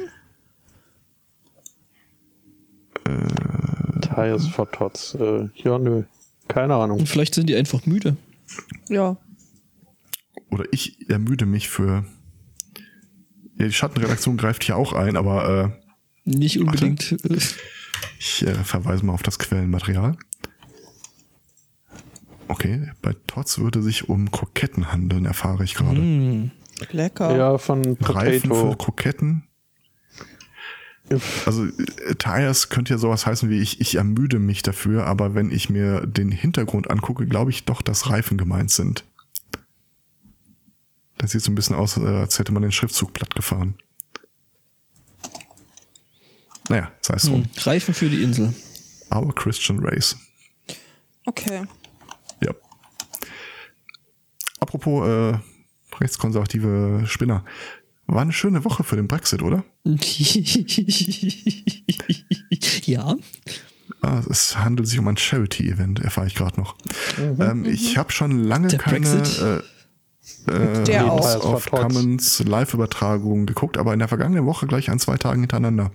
Tires 4.02 4.48
for 4.48 4.70
Tots. 4.72 5.16
Äh, 5.16 5.50
ja, 5.56 5.78
nö. 5.78 6.04
Keine 6.48 6.76
Ahnung. 6.76 7.00
Und 7.00 7.10
vielleicht 7.10 7.36
sind 7.36 7.48
die 7.50 7.56
einfach 7.56 7.86
müde. 7.86 8.18
Ja. 8.90 9.18
Oder 10.52 10.66
ich 10.72 11.10
ermüde 11.10 11.46
mich 11.46 11.70
für. 11.70 12.06
Ja, 13.58 13.66
die 13.68 13.74
Schattenredaktion 13.74 14.38
greift 14.38 14.64
hier 14.64 14.76
auch 14.78 14.94
ein, 14.94 15.16
aber 15.18 15.74
äh, 16.26 16.30
Nicht 16.30 16.60
unbedingt. 16.60 17.12
äh, 17.24 17.38
Ich 18.20 18.46
äh, 18.46 18.54
verweise 18.54 19.06
mal 19.06 19.14
auf 19.14 19.24
das 19.24 19.40
Quellenmaterial. 19.40 20.18
Okay, 22.48 22.92
bei 23.02 23.14
Tots 23.28 23.60
würde 23.60 23.82
sich 23.82 24.10
um 24.10 24.32
Kroketten 24.32 24.92
handeln, 24.92 25.26
erfahre 25.26 25.64
ich 25.64 25.74
gerade. 25.74 25.98
hm. 25.98 26.52
Lecker. 26.92 27.36
Ja, 27.36 27.58
von 27.58 27.98
Reifen 28.02 28.50
für 28.50 28.56
Potato. 28.56 28.76
Kroketten. 28.76 29.44
Also 31.46 31.66
äh, 31.66 32.16
Tires 32.16 32.70
könnte 32.70 32.94
ja 32.94 32.98
sowas 32.98 33.26
heißen 33.26 33.50
wie 33.50 33.60
ich, 33.60 33.80
ich 33.80 33.96
ermüde 33.96 34.40
mich 34.40 34.64
dafür, 34.64 35.06
aber 35.06 35.36
wenn 35.36 35.52
ich 35.52 35.70
mir 35.70 36.06
den 36.06 36.32
Hintergrund 36.32 36.90
angucke, 36.90 37.28
glaube 37.28 37.52
ich 37.52 37.66
doch, 37.66 37.82
dass 37.82 38.10
Reifen 38.10 38.38
gemeint 38.38 38.72
sind. 38.72 39.04
Das 41.18 41.32
sieht 41.32 41.42
so 41.42 41.52
ein 41.52 41.56
bisschen 41.56 41.76
aus, 41.76 41.98
äh, 41.98 42.02
als 42.02 42.40
hätte 42.40 42.52
man 42.52 42.64
den 42.64 42.72
Schriftzug 42.72 43.14
platt 43.14 43.36
gefahren. 43.36 43.76
Naja, 46.70 46.92
sei 47.02 47.14
es 47.14 47.24
drum. 47.24 47.44
Hm. 47.44 47.50
Reifen 47.58 47.94
für 47.94 48.10
die 48.10 48.24
Insel. 48.24 48.54
Our 49.14 49.34
Christian 49.34 49.80
Race. 49.80 50.18
Okay. 51.26 51.64
Apropos 54.66 55.08
äh, 55.08 55.38
rechtskonservative 56.00 57.04
Spinner. 57.06 57.46
War 58.08 58.24
eine 58.24 58.34
schöne 58.34 58.66
Woche 58.66 58.84
für 58.84 58.96
den 58.96 59.08
Brexit, 59.08 59.44
oder? 59.44 59.64
ja. 62.86 63.16
Ah, 64.02 64.24
es 64.28 64.58
handelt 64.58 64.88
sich 64.88 64.98
um 64.98 65.08
ein 65.08 65.18
Charity-Event, 65.18 66.00
erfahre 66.00 66.26
ich 66.26 66.34
gerade 66.34 66.60
noch. 66.60 66.76
Ähm, 67.20 67.66
ich 67.66 67.96
habe 68.00 68.12
schon 68.12 68.40
lange 68.44 68.70
Der 68.70 68.80
keine 68.80 69.08
Brexit? 69.08 69.40
äh, 70.48 70.52
äh, 70.52 70.84
Der 70.86 71.06
House 71.06 71.36
auch. 71.36 71.54
of 71.54 71.70
Commons 71.70 72.40
Live-Übertragung 72.44 73.46
geguckt, 73.46 73.78
aber 73.78 73.94
in 73.94 74.00
der 74.00 74.08
vergangenen 74.08 74.48
Woche 74.48 74.66
gleich 74.66 74.90
an 74.90 74.98
zwei 74.98 75.18
Tagen 75.18 75.42
hintereinander. 75.42 75.92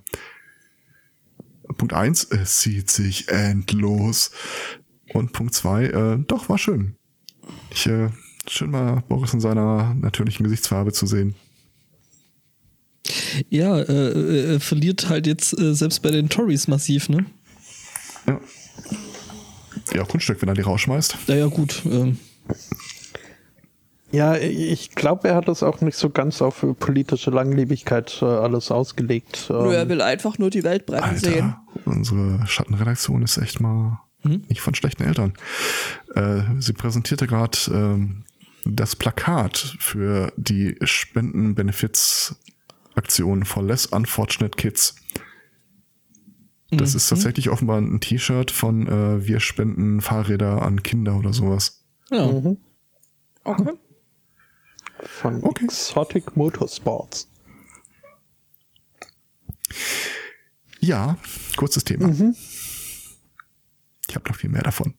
Punkt 1.77 1.93
eins, 1.95 2.23
es 2.25 2.59
zieht 2.59 2.89
sich 2.89 3.29
endlos. 3.29 4.31
Und 5.13 5.33
Punkt 5.33 5.55
zwei, 5.55 5.87
äh, 5.87 6.19
doch, 6.25 6.49
war 6.49 6.59
schön. 6.59 6.95
Ich, 7.71 7.87
äh, 7.89 8.11
schön 8.51 8.71
mal 8.71 9.03
Boris 9.09 9.33
in 9.35 9.41
seiner 9.41 9.95
natürlichen 9.95 10.45
Gesichtsfarbe 10.45 10.93
zu 10.93 11.07
sehen. 11.07 11.35
Ja, 13.49 13.79
äh, 13.79 14.55
äh, 14.55 14.61
verliert 14.61 15.09
halt 15.09 15.27
jetzt 15.27 15.59
äh, 15.59 15.75
selbst 15.75 16.03
bei 16.03 16.11
den 16.11 16.29
Tories 16.29 16.69
massiv, 16.69 17.09
ne? 17.09 17.25
Ja. 18.27 18.41
Ja, 19.95 20.05
Kunststück, 20.05 20.41
wenn 20.43 20.49
er 20.49 20.55
die 20.55 20.61
rausschmeißt. 20.61 21.17
Naja, 21.29 21.47
gut. 21.47 21.83
Ähm, 21.87 22.19
Ja, 24.13 24.37
ich 24.37 24.91
glaube, 24.97 25.29
er 25.29 25.37
hat 25.37 25.47
das 25.47 25.63
auch 25.63 25.81
nicht 25.81 25.97
so 25.97 26.11
ganz 26.11 26.43
auf 26.43 26.65
politische 26.81 27.31
Langlebigkeit 27.31 28.19
äh, 28.21 28.25
alles 28.25 28.71
ausgelegt. 28.73 29.47
Nö, 29.49 29.73
er 29.73 29.83
Ähm, 29.83 29.89
will 29.89 30.03
einfach 30.03 30.39
nur 30.39 30.51
die 30.51 30.65
Welt 30.65 30.85
sehen. 31.15 31.45
Alter, 31.45 31.63
unsere 31.85 32.45
Schattenredaktion 32.47 33.23
ist 33.23 33.39
echt 33.39 33.61
mal 33.61 34.01
nicht 34.23 34.61
von 34.61 34.75
schlechten 34.75 35.05
Eltern. 35.05 35.33
Äh, 36.15 36.43
sie 36.59 36.73
präsentierte 36.73 37.27
gerade 37.27 37.57
ähm, 37.73 38.25
das 38.65 38.97
Plakat 38.97 39.77
für 39.79 40.33
die 40.37 40.77
Spenden-Benefits-Aktion 40.83 43.45
for 43.45 43.63
Less 43.63 43.87
Unfortunate 43.87 44.57
Kids. 44.57 44.97
Das 46.71 46.95
ist 46.95 47.09
tatsächlich 47.09 47.51
offenbar 47.51 47.79
ein 47.79 48.01
T-Shirt 48.01 48.53
von 48.53 48.87
äh, 48.87 49.27
Wir 49.27 49.41
spenden 49.41 50.01
Fahrräder 50.01 50.63
an 50.63 50.83
Kinder 50.83 51.17
oder 51.17 51.33
sowas. 51.33 51.85
ja. 52.11 52.31
Okay. 53.43 53.73
von 55.03 55.43
Okay. 55.43 55.65
Exotic 55.65 56.37
Motorsports. 56.37 57.27
Ja, 60.81 61.17
kurzes 61.57 61.85
Thema. 61.85 62.11
Ich 64.09 64.15
habe 64.15 64.29
noch 64.29 64.37
viel 64.37 64.51
mehr 64.51 64.63
davon. 64.63 64.95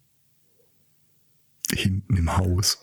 Hinten 1.71 2.17
im 2.17 2.35
Haus. 2.37 2.81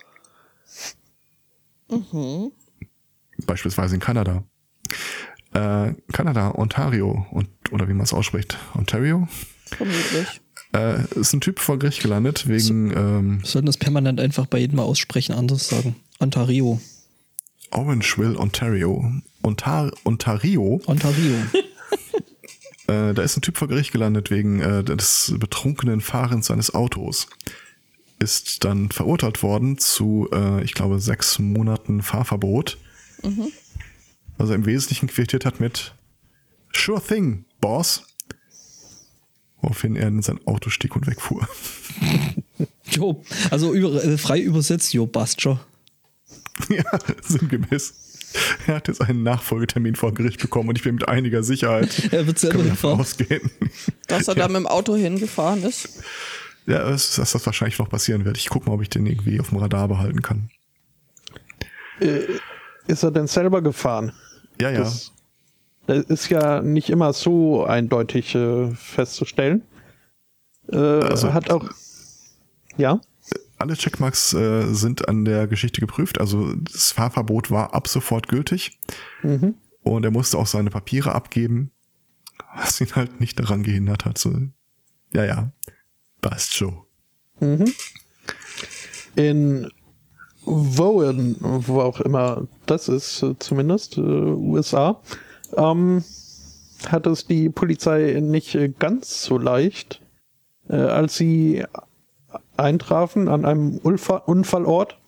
Beispielsweise 3.46 3.94
in 3.94 4.01
Kanada. 4.01 4.44
Äh, 5.55 5.94
Kanada, 6.12 6.55
Ontario, 6.55 7.27
und, 7.31 7.48
oder 7.70 7.88
wie 7.88 7.94
man 7.94 8.05
es 8.05 8.12
ausspricht, 8.12 8.59
Ontario, 8.74 9.29
Vermutlich. 9.66 10.40
äh, 10.74 11.03
ist 11.18 11.33
ein 11.33 11.40
Typ 11.40 11.59
vor 11.59 11.79
Gericht 11.79 12.03
gelandet 12.03 12.48
wegen 12.48 12.90
ähm, 12.90 13.40
Wir 13.40 13.46
sollten 13.46 13.66
das 13.66 13.79
permanent 13.79 14.20
einfach 14.20 14.46
bei 14.46 14.59
jedem 14.59 14.77
Mal 14.77 14.83
aussprechen, 14.83 15.35
anders 15.35 15.68
sagen. 15.68 15.96
Ontario. 16.20 16.81
Orangeville, 17.70 18.38
Ontario. 18.38 19.11
Ontar 19.42 19.90
Ontario, 20.05 20.81
Ontario. 20.87 21.35
äh, 22.88 23.14
da 23.14 23.22
ist 23.22 23.37
ein 23.37 23.42
Typ 23.42 23.57
vor 23.57 23.68
Gericht 23.68 23.92
gelandet 23.92 24.31
wegen 24.31 24.61
äh, 24.61 24.85
des 24.85 25.35
betrunkenen 25.38 26.01
Fahrens 26.01 26.46
seines 26.46 26.74
Autos. 26.74 27.29
Ist 28.18 28.64
dann 28.64 28.90
verurteilt 28.90 29.42
worden 29.42 29.78
zu, 29.78 30.28
äh, 30.33 30.62
ich 30.64 30.74
glaube, 30.74 30.98
sechs 30.98 31.38
Monaten 31.38 32.02
Fahrverbot. 32.02 32.78
Also 34.38 34.54
im 34.54 34.66
Wesentlichen 34.66 35.09
quittiert 35.09 35.44
hat 35.44 35.61
mit 35.61 35.94
Sure 36.74 37.00
thing, 37.00 37.44
Boss. 37.61 38.04
Woraufhin 39.61 39.96
er 39.96 40.09
in 40.09 40.22
sein 40.22 40.38
Auto 40.46 40.70
stieg 40.70 40.94
und 40.94 41.07
wegfuhr. 41.07 41.48
jo, 42.90 43.24
also 43.50 43.74
über, 43.74 44.02
äh, 44.04 44.16
frei 44.16 44.40
übersetzt, 44.40 44.92
jo, 44.94 45.11
schon. 45.37 45.59
ja, 46.68 46.85
sinngemäß. 47.22 47.94
Er 48.66 48.76
hat 48.76 48.88
jetzt 48.88 49.00
einen 49.00 49.22
Nachfolgetermin 49.22 49.96
vor 49.96 50.12
Gericht 50.12 50.40
bekommen 50.40 50.68
und 50.68 50.76
ich 50.76 50.85
bin 50.85 50.96
mit 50.96 51.09
einiger 51.09 51.42
Sicherheit. 51.42 52.09
Er 52.12 52.26
wird 52.26 52.38
selber 52.38 52.62
hinfahren. 52.62 53.00
ausgehen. 53.00 53.50
Dass 54.07 54.28
er 54.28 54.35
da 54.35 54.48
mit 54.48 54.57
dem 54.57 54.66
Auto 54.66 54.94
hingefahren 54.94 55.62
ist. 55.64 55.88
Ja, 56.68 56.88
dass, 56.90 57.14
das 57.16 57.46
wahrscheinlich 57.46 57.78
noch 57.78 57.88
passieren 57.88 58.24
wird. 58.26 58.37
Ich 58.37 58.48
guck 58.50 58.66
mal, 58.66 58.74
ob 58.74 58.83
ich 58.83 58.90
den 58.90 59.07
irgendwie 59.07 59.40
auf 59.40 59.48
dem 59.48 59.59
Radar 59.59 59.88
behalten 59.88 60.20
kann. 60.22 60.50
Ist 62.87 63.02
er 63.02 63.11
denn 63.11 63.26
selber 63.26 63.62
gefahren? 63.62 64.12
Ja, 64.61 64.70
ja. 64.70 64.81
Das, 64.81 65.12
das 65.87 66.04
ist 66.04 66.28
ja 66.28 66.61
nicht 66.62 66.90
immer 66.90 67.12
so 67.12 67.64
eindeutig 67.64 68.35
äh, 68.35 68.70
festzustellen. 68.74 69.62
Äh, 70.70 70.76
Also- 70.76 71.33
hat 71.33 71.50
auch. 71.50 71.68
Ja. 72.76 73.00
Alle 73.61 73.74
Checkmarks 73.74 74.35
äh, 74.35 74.72
sind 74.72 75.09
an 75.09 75.24
der 75.24 75.48
Geschichte 75.48 75.81
geprüft. 75.81 76.20
Also 76.20 76.52
das 76.54 76.92
Fahrverbot 76.92 77.50
war 77.50 77.74
ab 77.74 77.88
sofort 77.88 78.28
gültig. 78.28 78.78
Und 79.83 80.04
er 80.04 80.11
musste 80.12 80.38
auch 80.38 80.46
seine 80.46 80.70
Papiere 80.70 81.12
abgeben, 81.12 81.72
was 82.54 82.81
ihn 82.81 82.94
halt 82.94 83.18
nicht 83.20 83.40
daran 83.40 83.64
gehindert 83.64 84.04
hat. 84.04 84.16
So, 84.18 84.33
ja, 85.12 85.24
ja, 85.24 85.50
passt 86.20 86.54
schon. 86.54 86.74
In 89.16 89.70
Wowen, 90.44 91.37
wo 91.40 91.81
auch 91.81 92.00
immer 92.00 92.46
das 92.66 92.88
ist, 92.88 93.24
zumindest, 93.38 93.98
äh, 93.98 94.00
USA, 94.00 95.00
ähm, 95.57 96.02
hat 96.87 97.07
es 97.07 97.26
die 97.26 97.48
Polizei 97.48 98.18
nicht 98.20 98.54
äh, 98.54 98.68
ganz 98.68 99.24
so 99.24 99.37
leicht, 99.37 100.00
äh, 100.68 100.76
als 100.76 101.16
sie 101.16 101.64
eintrafen 102.57 103.28
an 103.28 103.44
einem 103.44 103.81
Ulfa 103.83 104.16
Unfallort. 104.18 104.98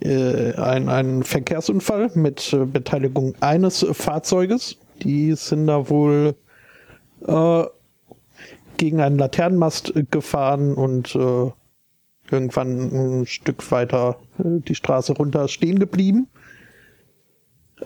Äh, 0.00 0.54
ein, 0.54 0.88
ein 0.88 1.22
Verkehrsunfall 1.22 2.10
mit 2.14 2.52
äh, 2.52 2.64
Beteiligung 2.66 3.34
eines 3.40 3.86
Fahrzeuges. 3.92 4.76
Die 5.02 5.34
sind 5.34 5.68
da 5.68 5.88
wohl 5.88 6.34
äh, 7.26 7.64
gegen 8.76 9.00
einen 9.00 9.18
Laternenmast 9.18 9.94
äh, 9.96 10.04
gefahren 10.10 10.74
und 10.74 11.14
äh, 11.14 11.50
irgendwann 12.30 13.20
ein 13.20 13.26
Stück 13.26 13.70
weiter 13.70 14.16
äh, 14.38 14.60
die 14.60 14.74
Straße 14.74 15.12
runter 15.12 15.48
stehen 15.48 15.78
geblieben. 15.78 16.28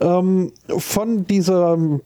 Ähm, 0.00 0.52
von 0.68 1.26
diesem 1.26 2.02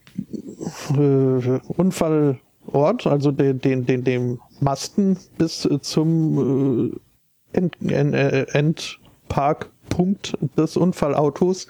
äh, 0.97 1.59
Unfallort, 1.67 3.05
also 3.05 3.31
den, 3.31 3.59
den, 3.59 3.85
den, 3.85 4.03
dem 4.03 4.39
Masten 4.61 5.17
bis 5.37 5.65
äh, 5.65 5.79
zum 5.81 6.91
äh, 7.53 7.57
End, 7.57 7.75
End, 7.81 8.15
Endparkpunkt 8.55 10.37
des 10.57 10.75
Unfallautos 10.75 11.67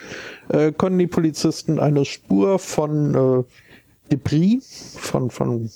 äh, 0.49 0.71
konnten 0.71 0.99
die 0.99 1.08
Polizisten 1.08 1.80
eine 1.80 2.06
Spur 2.06 2.58
von 2.60 3.45
Debris, 4.12 4.95
von, 4.97 5.30
von 5.30 5.69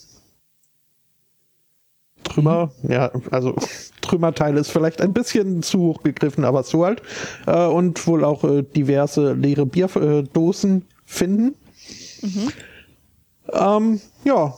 Trümmer, 2.27 2.71
ja, 2.87 3.11
also 3.31 3.55
Trümmerteile 4.01 4.59
ist 4.59 4.71
vielleicht 4.71 5.01
ein 5.01 5.13
bisschen 5.13 5.63
zu 5.63 5.79
hoch 5.79 6.03
gegriffen, 6.03 6.45
aber 6.45 6.63
so 6.63 6.85
halt. 6.85 7.01
Äh, 7.45 7.65
und 7.65 8.05
wohl 8.07 8.23
auch 8.23 8.43
äh, 8.43 8.63
diverse 8.63 9.33
leere 9.33 9.65
Bierdosen 9.65 10.85
finden. 11.05 11.55
Ähm, 13.53 14.01
ja, 14.23 14.53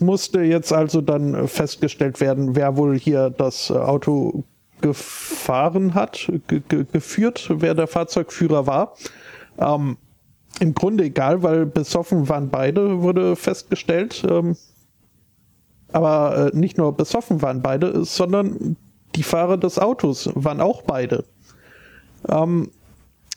musste 0.00 0.42
jetzt 0.42 0.72
also 0.72 1.00
dann 1.00 1.48
festgestellt 1.48 2.20
werden, 2.20 2.56
wer 2.56 2.76
wohl 2.76 2.98
hier 2.98 3.30
das 3.30 3.70
äh, 3.70 3.74
Auto 3.74 4.44
gefahren 4.80 5.94
hat, 5.94 6.30
ge 6.48 6.60
ge 6.68 6.84
geführt, 6.92 7.48
wer 7.54 7.74
der 7.74 7.86
Fahrzeugführer 7.86 8.66
war. 8.66 8.94
Ähm, 9.58 9.96
Im 10.60 10.74
Grunde 10.74 11.04
egal, 11.04 11.42
weil 11.42 11.66
besoffen 11.66 12.28
waren 12.28 12.50
beide, 12.50 13.00
wurde 13.02 13.36
festgestellt. 13.36 14.24
Ähm, 14.28 14.56
aber 15.92 16.52
äh, 16.52 16.56
nicht 16.56 16.78
nur 16.78 16.96
besoffen 16.96 17.42
waren 17.42 17.62
beide, 17.62 18.04
sondern 18.04 18.76
die 19.14 19.22
Fahrer 19.22 19.58
des 19.58 19.78
Autos 19.78 20.30
waren 20.34 20.60
auch 20.60 20.82
beide. 20.82 21.24
Ähm, 22.28 22.70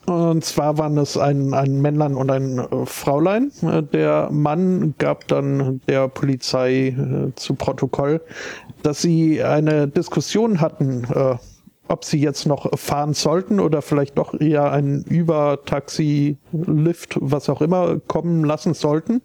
und 0.06 0.46
zwar 0.46 0.78
waren 0.78 0.98
es 0.98 1.18
ein, 1.18 1.54
ein 1.56 1.82
Männlein 1.82 2.14
und 2.16 2.30
ein 2.30 2.60
äh, 2.60 2.86
Fraulein. 2.86 3.52
Äh, 3.64 3.82
der 3.82 4.30
Mann 4.32 4.94
gab 5.00 5.28
dann 5.28 5.82
der 5.88 6.08
Polizei 6.08 6.90
äh, 6.90 7.34
zu 7.36 7.56
Protokoll, 7.56 8.22
dass 8.84 9.02
sie 9.02 9.44
eine 9.44 9.88
Diskussion 9.88 10.62
hatten, 10.62 11.06
äh, 11.06 11.36
ob 11.88 12.06
sie 12.06 12.20
jetzt 12.20 12.46
noch 12.46 12.78
fahren 12.78 13.14
sollten 13.14 13.60
oder 13.60 13.82
vielleicht 13.82 14.18
doch 14.18 14.40
eher 14.40 14.72
einen 14.72 15.04
Über-Taxi, 15.04 16.38
Lift, 16.52 17.18
was 17.20 17.50
auch 17.50 17.62
immer, 17.62 18.00
kommen 18.00 18.44
lassen 18.44 18.74
sollten. 18.74 19.22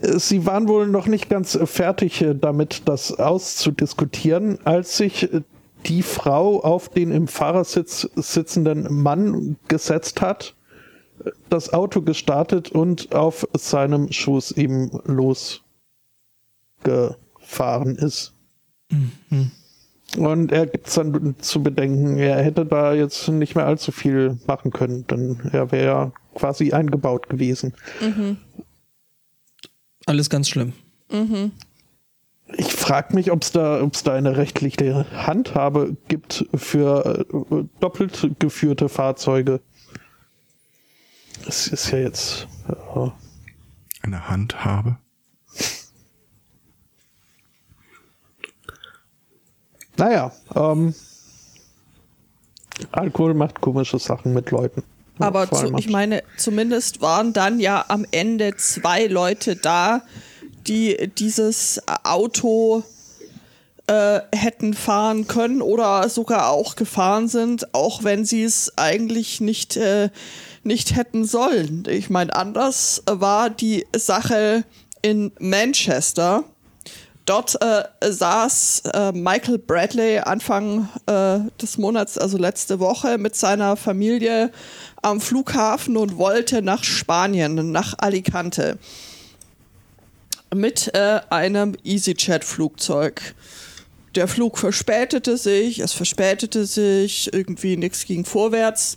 Sie 0.00 0.46
waren 0.46 0.68
wohl 0.68 0.86
noch 0.86 1.06
nicht 1.06 1.28
ganz 1.28 1.58
fertig 1.64 2.22
äh, 2.22 2.34
damit, 2.34 2.82
das 2.86 3.18
auszudiskutieren, 3.18 4.58
als 4.64 4.96
sich 4.96 5.32
äh, 5.32 5.42
die 5.86 6.02
Frau 6.02 6.60
auf 6.60 6.88
den 6.88 7.10
im 7.10 7.28
Fahrersitz 7.28 8.08
sitzenden 8.16 9.02
Mann 9.02 9.56
gesetzt 9.68 10.20
hat, 10.20 10.54
das 11.48 11.72
Auto 11.72 12.02
gestartet 12.02 12.70
und 12.70 13.14
auf 13.14 13.46
seinem 13.54 14.12
Schoß 14.12 14.52
eben 14.52 14.90
losgefahren 15.04 17.96
ist. 17.96 18.34
Mhm. 18.90 19.50
Und 20.16 20.52
er 20.52 20.66
gibt 20.66 20.88
es 20.88 20.94
dann 20.94 21.34
zu 21.38 21.62
bedenken, 21.62 22.16
er 22.16 22.42
hätte 22.42 22.64
da 22.64 22.94
jetzt 22.94 23.28
nicht 23.28 23.54
mehr 23.54 23.66
allzu 23.66 23.92
viel 23.92 24.38
machen 24.46 24.72
können, 24.72 25.06
denn 25.06 25.50
er 25.52 25.70
wäre 25.70 25.86
ja 25.86 26.12
quasi 26.34 26.72
eingebaut 26.72 27.28
gewesen. 27.28 27.74
Mhm. 28.00 28.38
Alles 30.08 30.30
ganz 30.30 30.48
schlimm. 30.48 30.72
Mhm. 31.12 31.52
Ich 32.56 32.72
frage 32.72 33.14
mich, 33.14 33.30
ob 33.30 33.42
es 33.42 33.52
da, 33.52 33.82
ob's 33.82 34.04
da 34.04 34.14
eine 34.14 34.38
rechtliche 34.38 35.04
Handhabe 35.12 35.98
gibt 36.08 36.46
für 36.54 37.26
äh, 37.30 37.64
doppelt 37.78 38.30
geführte 38.38 38.88
Fahrzeuge. 38.88 39.60
Das 41.44 41.66
ist 41.66 41.90
ja 41.90 41.98
jetzt. 41.98 42.48
Ja. 42.68 43.12
Eine 44.00 44.28
Handhabe? 44.30 44.96
Naja, 49.98 50.32
ähm, 50.54 50.94
Alkohol 52.92 53.34
macht 53.34 53.60
komische 53.60 53.98
Sachen 53.98 54.32
mit 54.32 54.50
Leuten. 54.52 54.82
Aber 55.18 55.50
zu, 55.50 55.74
ich 55.76 55.88
meine, 55.88 56.22
zumindest 56.36 57.00
waren 57.00 57.32
dann 57.32 57.60
ja 57.60 57.84
am 57.88 58.06
Ende 58.10 58.56
zwei 58.56 59.06
Leute 59.06 59.56
da, 59.56 60.02
die 60.66 61.10
dieses 61.16 61.80
Auto 62.04 62.84
äh, 63.88 64.20
hätten 64.34 64.74
fahren 64.74 65.26
können 65.26 65.62
oder 65.62 66.08
sogar 66.08 66.50
auch 66.50 66.76
gefahren 66.76 67.26
sind, 67.28 67.74
auch 67.74 68.04
wenn 68.04 68.24
sie 68.24 68.42
es 68.42 68.76
eigentlich 68.76 69.40
nicht, 69.40 69.76
äh, 69.76 70.10
nicht 70.62 70.94
hätten 70.94 71.24
sollen. 71.24 71.84
Ich 71.88 72.10
meine, 72.10 72.34
anders 72.34 73.02
war 73.06 73.50
die 73.50 73.86
Sache 73.96 74.64
in 75.02 75.32
Manchester. 75.38 76.44
Dort 77.28 77.60
äh, 77.60 77.84
saß 78.00 78.84
äh, 78.94 79.12
Michael 79.12 79.58
Bradley 79.58 80.18
Anfang 80.18 80.88
äh, 81.04 81.40
des 81.60 81.76
Monats, 81.76 82.16
also 82.16 82.38
letzte 82.38 82.80
Woche, 82.80 83.18
mit 83.18 83.36
seiner 83.36 83.76
Familie 83.76 84.50
am 85.02 85.20
Flughafen 85.20 85.98
und 85.98 86.16
wollte 86.16 86.62
nach 86.62 86.82
Spanien, 86.84 87.70
nach 87.70 87.92
Alicante. 87.98 88.78
Mit 90.54 90.94
äh, 90.94 91.20
einem 91.28 91.76
EasyJet-Flugzeug. 91.84 93.34
Der 94.14 94.26
Flug 94.26 94.56
verspätete 94.56 95.36
sich, 95.36 95.80
es 95.80 95.92
verspätete 95.92 96.64
sich, 96.64 97.30
irgendwie 97.34 97.76
nichts 97.76 98.06
ging 98.06 98.24
vorwärts. 98.24 98.96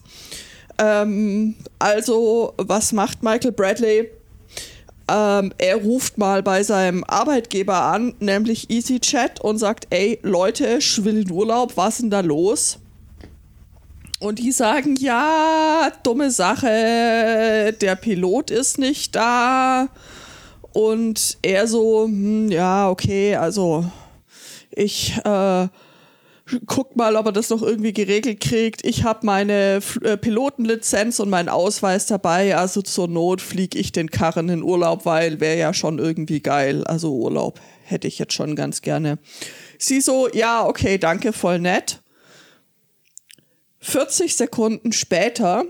Ähm, 0.77 1.55
also, 1.79 2.53
was 2.55 2.93
macht 2.93 3.23
Michael 3.23 3.51
Bradley? 3.51 4.09
Ähm, 5.11 5.51
er 5.57 5.75
ruft 5.75 6.17
mal 6.17 6.41
bei 6.41 6.63
seinem 6.63 7.03
Arbeitgeber 7.03 7.81
an, 7.81 8.13
nämlich 8.19 8.69
EasyChat, 8.69 9.41
und 9.41 9.57
sagt, 9.57 9.87
ey 9.89 10.19
Leute, 10.21 10.77
ich 10.79 11.03
will 11.03 11.17
in 11.17 11.31
Urlaub, 11.31 11.75
was 11.75 11.95
ist 11.95 12.03
denn 12.03 12.09
da 12.11 12.21
los? 12.21 12.79
Und 14.21 14.39
die 14.39 14.51
sagen, 14.51 14.95
ja, 14.95 15.91
dumme 16.03 16.31
Sache, 16.31 17.75
der 17.81 17.95
Pilot 17.95 18.51
ist 18.51 18.77
nicht 18.77 19.15
da. 19.15 19.89
Und 20.71 21.39
er 21.41 21.67
so, 21.67 22.05
hm, 22.05 22.49
ja, 22.49 22.89
okay, 22.89 23.35
also 23.35 23.83
ich 24.71 25.17
äh, 25.25 25.67
guckt 26.65 26.95
mal, 26.95 27.15
ob 27.15 27.27
er 27.27 27.31
das 27.31 27.49
noch 27.49 27.61
irgendwie 27.61 27.93
geregelt 27.93 28.39
kriegt. 28.39 28.85
Ich 28.85 29.03
habe 29.03 29.25
meine 29.25 29.79
äh, 30.03 30.17
Pilotenlizenz 30.17 31.19
und 31.19 31.29
meinen 31.29 31.49
Ausweis 31.49 32.05
dabei, 32.05 32.55
also 32.55 32.81
zur 32.81 33.07
Not 33.07 33.41
fliege 33.41 33.77
ich 33.77 33.91
den 33.91 34.09
Karren 34.09 34.49
in 34.49 34.63
Urlaub, 34.63 35.05
weil 35.05 35.39
wäre 35.39 35.57
ja 35.57 35.73
schon 35.73 35.99
irgendwie 35.99 36.41
geil. 36.41 36.83
Also 36.85 37.13
Urlaub 37.13 37.59
hätte 37.83 38.07
ich 38.07 38.19
jetzt 38.19 38.33
schon 38.33 38.55
ganz 38.55 38.81
gerne. 38.81 39.17
Sie 39.77 40.01
so, 40.01 40.29
ja, 40.33 40.65
okay, 40.65 40.97
danke, 40.97 41.33
voll 41.33 41.59
nett. 41.59 42.01
40 43.79 44.35
Sekunden 44.35 44.91
später 44.91 45.65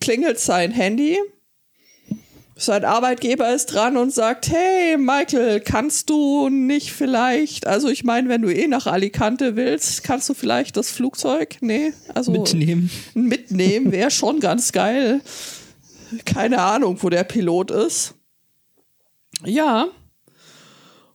klingelt 0.00 0.40
sein 0.40 0.72
Handy 0.72 1.18
sein 2.60 2.84
Arbeitgeber 2.84 3.54
ist 3.54 3.66
dran 3.66 3.96
und 3.96 4.12
sagt, 4.12 4.50
hey 4.50 4.98
Michael, 4.98 5.60
kannst 5.60 6.10
du 6.10 6.50
nicht 6.50 6.92
vielleicht, 6.92 7.66
also 7.66 7.88
ich 7.88 8.04
meine, 8.04 8.28
wenn 8.28 8.42
du 8.42 8.54
eh 8.54 8.66
nach 8.66 8.86
Alicante 8.86 9.56
willst, 9.56 10.04
kannst 10.04 10.28
du 10.28 10.34
vielleicht 10.34 10.76
das 10.76 10.90
Flugzeug, 10.90 11.56
nee, 11.62 11.94
also 12.14 12.32
mitnehmen. 12.32 12.90
Mitnehmen 13.14 13.92
wäre 13.92 14.10
schon 14.10 14.40
ganz 14.40 14.72
geil. 14.72 15.22
Keine 16.26 16.60
Ahnung, 16.60 16.98
wo 17.00 17.08
der 17.08 17.24
Pilot 17.24 17.70
ist. 17.70 18.14
Ja. 19.44 19.88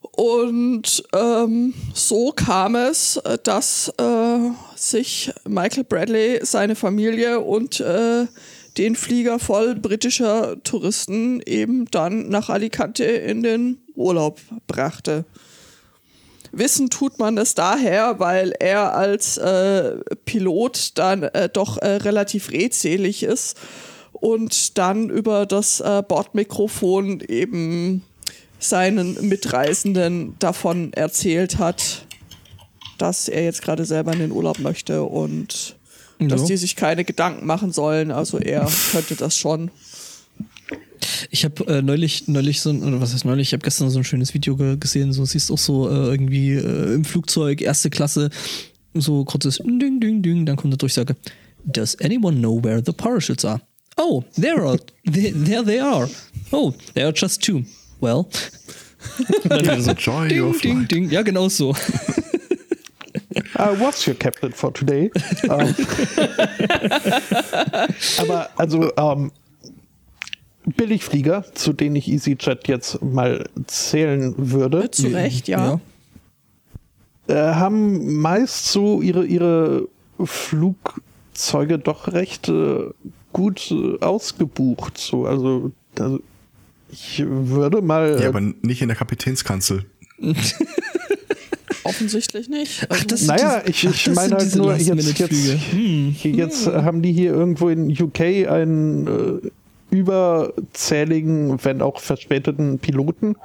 Und 0.01 1.03
ähm, 1.13 1.73
so 1.93 2.31
kam 2.31 2.75
es, 2.75 3.21
dass 3.43 3.93
äh, 3.99 4.39
sich 4.75 5.31
Michael 5.47 5.83
Bradley, 5.83 6.39
seine 6.41 6.75
Familie 6.75 7.41
und 7.41 7.81
äh, 7.81 8.25
den 8.77 8.95
Flieger 8.95 9.39
voll 9.39 9.75
britischer 9.75 10.61
Touristen 10.63 11.41
eben 11.45 11.85
dann 11.91 12.29
nach 12.29 12.49
Alicante 12.49 13.03
in 13.05 13.43
den 13.43 13.77
Urlaub 13.95 14.39
brachte. 14.67 15.25
Wissen 16.51 16.89
tut 16.89 17.19
man 17.19 17.35
das 17.35 17.53
daher, 17.53 18.19
weil 18.19 18.53
er 18.59 18.93
als 18.93 19.37
äh, 19.37 19.97
Pilot 20.25 20.97
dann 20.97 21.23
äh, 21.23 21.49
doch 21.49 21.77
äh, 21.77 21.87
relativ 21.87 22.51
redselig 22.51 23.23
ist 23.23 23.57
und 24.13 24.77
dann 24.77 25.09
über 25.09 25.45
das 25.45 25.81
äh, 25.81 26.01
Bordmikrofon 26.07 27.19
eben 27.19 28.03
seinen 28.59 29.27
Mitreisenden 29.27 30.35
davon 30.39 30.93
erzählt 30.93 31.57
hat, 31.57 32.05
dass 32.97 33.27
er 33.27 33.43
jetzt 33.43 33.61
gerade 33.61 33.83
selber 33.83 34.13
in 34.13 34.19
den 34.19 34.31
Urlaub 34.31 34.59
möchte 34.59 35.03
und 35.03 35.75
dass 36.19 36.41
ja. 36.41 36.47
die 36.47 36.57
sich 36.57 36.75
keine 36.75 37.03
Gedanken 37.03 37.45
machen 37.45 37.71
sollen. 37.71 38.11
Also 38.11 38.37
er 38.39 38.69
könnte 38.91 39.15
das 39.15 39.37
schon. 39.37 39.71
Ich 41.29 41.45
habe 41.45 41.65
äh, 41.67 41.81
neulich, 41.81 42.27
neulich 42.27 42.61
so, 42.61 42.71
oder 42.71 43.01
was 43.01 43.13
heißt 43.13 43.25
neulich, 43.25 43.49
ich 43.49 43.53
habe 43.53 43.63
gestern 43.63 43.89
so 43.89 43.99
ein 43.99 44.03
schönes 44.03 44.33
Video 44.33 44.55
ge 44.55 44.77
gesehen, 44.77 45.13
so 45.13 45.25
siehst 45.25 45.51
auch 45.51 45.57
so 45.57 45.89
äh, 45.89 45.93
irgendwie 45.93 46.53
äh, 46.53 46.95
im 46.95 47.05
Flugzeug, 47.05 47.61
erste 47.61 47.89
Klasse, 47.89 48.29
so 48.93 49.23
kurzes 49.23 49.57
Ding, 49.57 49.99
Ding, 49.99 50.21
Ding, 50.21 50.45
dann 50.45 50.55
kommt 50.55 50.73
eine 50.73 50.77
Durchsage. 50.77 51.15
Does 51.63 51.99
anyone 52.01 52.37
know 52.37 52.63
where 52.63 52.81
the 52.83 52.91
parachutes 52.91 53.45
are? 53.45 53.61
Oh, 53.97 54.23
there 54.35 54.61
are, 54.61 54.77
there, 55.05 55.31
there 55.33 55.63
they 55.63 55.79
are. 55.79 56.09
Oh, 56.51 56.73
there 56.93 57.07
are 57.07 57.13
just 57.13 57.41
two. 57.41 57.63
Well. 58.01 58.27
dann 59.47 59.81
so, 59.81 59.93
Joy 59.93 60.27
ding, 60.27 60.59
ding, 60.61 60.87
ding. 60.87 61.09
Ja, 61.09 61.21
genau 61.21 61.49
so. 61.49 61.75
Uh, 63.57 63.75
what's 63.79 64.05
your 64.07 64.15
captain 64.15 64.51
for 64.51 64.73
today? 64.73 65.11
um, 65.49 65.59
aber 68.19 68.49
also 68.57 68.91
um, 68.95 69.31
Billigflieger, 70.65 71.45
zu 71.53 71.73
denen 71.73 71.95
ich 71.95 72.07
EasyJet 72.07 72.67
jetzt 72.67 73.01
mal 73.01 73.47
zählen 73.67 74.33
würde. 74.37 74.89
Zu 74.91 75.07
Recht, 75.07 75.47
ja. 75.47 75.79
ja. 77.27 77.41
Äh, 77.51 77.55
haben 77.55 78.15
meist 78.15 78.67
so 78.67 79.01
ihre, 79.01 79.25
ihre 79.25 79.87
Flugzeuge 80.23 81.79
doch 81.79 82.13
recht 82.13 82.49
äh, 82.49 82.89
gut 83.33 83.71
äh, 83.71 83.99
ausgebucht. 83.99 84.97
So, 84.97 85.25
also, 85.25 85.71
also 85.99 86.19
ich 86.89 87.23
würde 87.25 87.81
mal. 87.81 88.19
Ja, 88.21 88.29
aber 88.29 88.41
nicht 88.41 88.81
in 88.81 88.87
der 88.87 88.97
Kapitänskanzel. 88.97 89.85
Offensichtlich 91.83 92.49
nicht. 92.49 92.87
Ach, 92.89 93.03
das 93.05 93.25
naja, 93.27 93.61
die, 93.61 93.71
ich, 93.71 93.83
ich 93.83 94.09
meine 94.13 94.35
halt 94.35 94.55
nur, 94.55 94.75
jetzt, 94.75 95.19
jetzt, 95.19 95.57
hm. 95.71 96.15
jetzt 96.23 96.65
hm. 96.67 96.83
haben 96.83 97.01
die 97.01 97.13
hier 97.13 97.33
irgendwo 97.33 97.69
in 97.69 97.89
UK 97.91 98.21
einen 98.49 99.41
äh, 99.43 99.95
überzähligen, 99.95 101.63
wenn 101.63 101.81
auch 101.81 101.99
verspäteten 101.99 102.79
Piloten. 102.79 103.35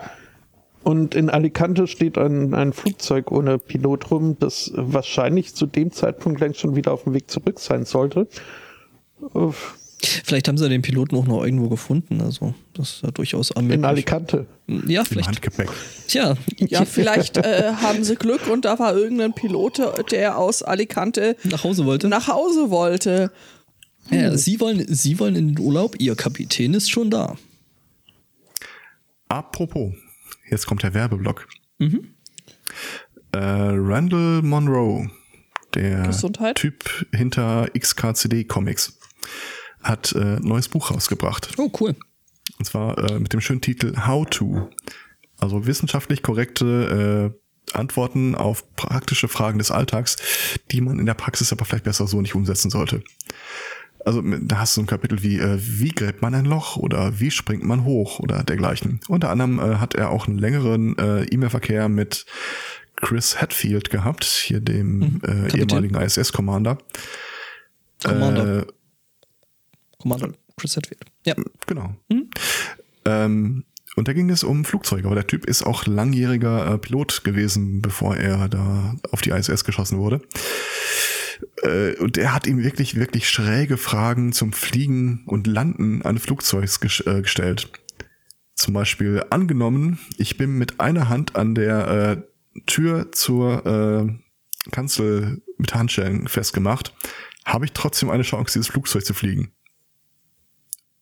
Und 0.83 1.14
in 1.14 1.29
Alicante 1.29 1.87
steht 1.87 2.16
ein, 2.16 2.55
ein 2.55 2.73
Flugzeug 2.73 3.31
ohne 3.31 3.59
Pilot 3.59 4.11
rum, 4.11 4.37
das 4.40 4.73
wahrscheinlich 4.75 5.55
zu 5.55 5.66
dem 5.66 5.93
Zeitpunkt 5.93 6.40
längst 6.40 6.61
schon 6.61 6.75
wieder 6.75 6.93
auf 6.93 7.05
dem 7.05 7.12
Weg 7.12 7.31
zurück 7.31 7.61
sein 7.61 7.85
sollte. 7.85 8.27
Vielleicht 10.02 10.48
haben 10.48 10.56
sie 10.56 10.68
den 10.68 10.80
Piloten 10.80 11.14
auch 11.16 11.26
noch 11.26 11.44
irgendwo 11.44 11.68
gefunden, 11.68 12.22
also 12.22 12.54
das 12.72 12.94
ist 12.94 13.02
ja 13.02 13.10
durchaus 13.10 13.54
möglich. 13.54 13.74
In 13.74 13.84
Alicante. 13.84 14.46
Ja, 14.86 15.04
vielleicht. 15.04 15.28
Im 15.28 15.34
Handgepäck. 15.34 15.68
Tja. 16.08 16.36
Ja, 16.56 16.84
vielleicht 16.86 17.36
äh, 17.36 17.72
haben 17.74 18.02
sie 18.02 18.16
Glück 18.16 18.46
und 18.46 18.64
da 18.64 18.78
war 18.78 18.96
irgendein 18.96 19.34
Pilot, 19.34 19.80
der 20.10 20.38
aus 20.38 20.62
Alicante 20.62 21.36
nach 21.44 21.64
Hause 21.64 21.84
wollte. 21.84 22.08
Nach 22.08 22.28
Hause 22.28 22.70
wollte. 22.70 23.30
Ja, 24.10 24.36
sie 24.36 24.58
wollen, 24.60 24.84
sie 24.88 25.18
wollen 25.18 25.36
in 25.36 25.54
den 25.54 25.58
Urlaub, 25.58 25.96
ihr 25.98 26.16
Kapitän 26.16 26.74
ist 26.74 26.90
schon 26.90 27.10
da. 27.10 27.36
Apropos, 29.28 29.92
jetzt 30.50 30.66
kommt 30.66 30.82
der 30.82 30.94
Werbeblock. 30.94 31.46
Mhm. 31.78 32.14
Äh, 33.32 33.38
Randall 33.38 34.42
Monroe, 34.42 35.10
der 35.74 36.02
Gesundheit. 36.06 36.56
Typ 36.56 37.06
hinter 37.14 37.68
XKCD 37.78 38.44
Comics, 38.44 38.98
hat 39.83 40.12
äh, 40.12 40.37
ein 40.37 40.43
neues 40.43 40.69
Buch 40.69 40.90
rausgebracht. 40.90 41.51
Oh, 41.57 41.71
cool. 41.81 41.95
Und 42.59 42.64
zwar 42.64 42.99
äh, 43.11 43.19
mit 43.19 43.33
dem 43.33 43.40
schönen 43.40 43.61
Titel 43.61 43.95
How 44.07 44.27
to. 44.29 44.69
Also 45.38 45.66
wissenschaftlich 45.66 46.23
korrekte 46.23 47.33
äh, 47.35 47.77
Antworten 47.79 48.35
auf 48.35 48.75
praktische 48.77 49.29
Fragen 49.29 49.59
des 49.59 49.71
Alltags, 49.71 50.16
die 50.71 50.81
man 50.81 50.99
in 50.99 51.07
der 51.07 51.14
Praxis 51.14 51.53
aber 51.53 51.64
vielleicht 51.64 51.85
besser 51.85 52.07
so 52.07 52.21
nicht 52.21 52.35
umsetzen 52.35 52.71
sollte. 52.71 53.03
Also 54.05 54.23
da 54.23 54.59
hast 54.59 54.77
du 54.77 54.83
ein 54.83 54.87
Kapitel 54.87 55.23
wie, 55.23 55.38
äh, 55.38 55.59
wie 55.61 55.90
gräbt 55.90 56.23
man 56.23 56.35
ein 56.35 56.47
Loch 56.47 56.77
oder 56.77 57.21
wie 57.21 57.31
springt 57.31 57.64
man 57.64 57.85
hoch 57.85 58.19
oder 58.19 58.43
dergleichen. 58.43 59.01
Unter 59.09 59.31
anderem 59.31 59.59
äh, 59.61 59.77
hat 59.77 59.95
er 59.95 60.11
auch 60.11 60.27
einen 60.27 60.38
längeren 60.38 60.97
äh, 60.99 61.25
E-Mail-Verkehr 61.25 61.88
mit 61.88 62.25
Chris 62.97 63.40
Hatfield 63.40 63.90
gehabt, 63.90 64.25
hier 64.25 64.61
dem 64.61 64.99
Mhm. 64.99 65.21
äh, 65.27 65.59
ehemaligen 65.59 65.95
ISS-Commander. 65.97 66.79
Commander. 68.05 68.59
Äh, 68.61 68.66
Commander 70.00 70.32
Chris 70.56 70.76
Hadfield. 70.76 71.04
Ja. 71.24 71.34
Genau. 71.66 71.94
Mhm. 72.08 72.30
Ähm, 73.04 73.64
und 73.96 74.08
da 74.08 74.12
ging 74.12 74.30
es 74.30 74.44
um 74.44 74.64
Flugzeuge, 74.64 75.06
aber 75.06 75.16
der 75.16 75.26
Typ 75.26 75.46
ist 75.46 75.62
auch 75.62 75.86
langjähriger 75.86 76.74
äh, 76.74 76.78
Pilot 76.78 77.24
gewesen, 77.24 77.82
bevor 77.82 78.16
er 78.16 78.48
da 78.48 78.96
auf 79.10 79.20
die 79.20 79.30
ISS 79.30 79.64
geschossen 79.64 79.98
wurde. 79.98 80.20
Äh, 81.62 81.96
und 81.96 82.16
er 82.16 82.34
hat 82.34 82.46
ihm 82.46 82.62
wirklich, 82.62 82.96
wirklich 82.96 83.28
schräge 83.28 83.76
Fragen 83.76 84.32
zum 84.32 84.52
Fliegen 84.52 85.24
und 85.26 85.46
Landen 85.46 86.02
eines 86.02 86.22
Flugzeugs 86.22 86.80
ges 86.80 87.00
äh, 87.06 87.22
gestellt. 87.22 87.70
Zum 88.54 88.74
Beispiel 88.74 89.24
angenommen, 89.30 89.98
ich 90.18 90.36
bin 90.36 90.56
mit 90.58 90.80
einer 90.80 91.08
Hand 91.08 91.36
an 91.36 91.54
der 91.54 91.88
äh, 91.88 92.60
Tür 92.66 93.10
zur 93.12 93.66
äh, 93.66 94.70
Kanzel 94.70 95.42
mit 95.56 95.74
Handschellen 95.74 96.28
festgemacht, 96.28 96.94
habe 97.44 97.64
ich 97.64 97.72
trotzdem 97.72 98.10
eine 98.10 98.22
Chance, 98.22 98.58
dieses 98.58 98.68
Flugzeug 98.68 99.04
zu 99.04 99.14
fliegen. 99.14 99.52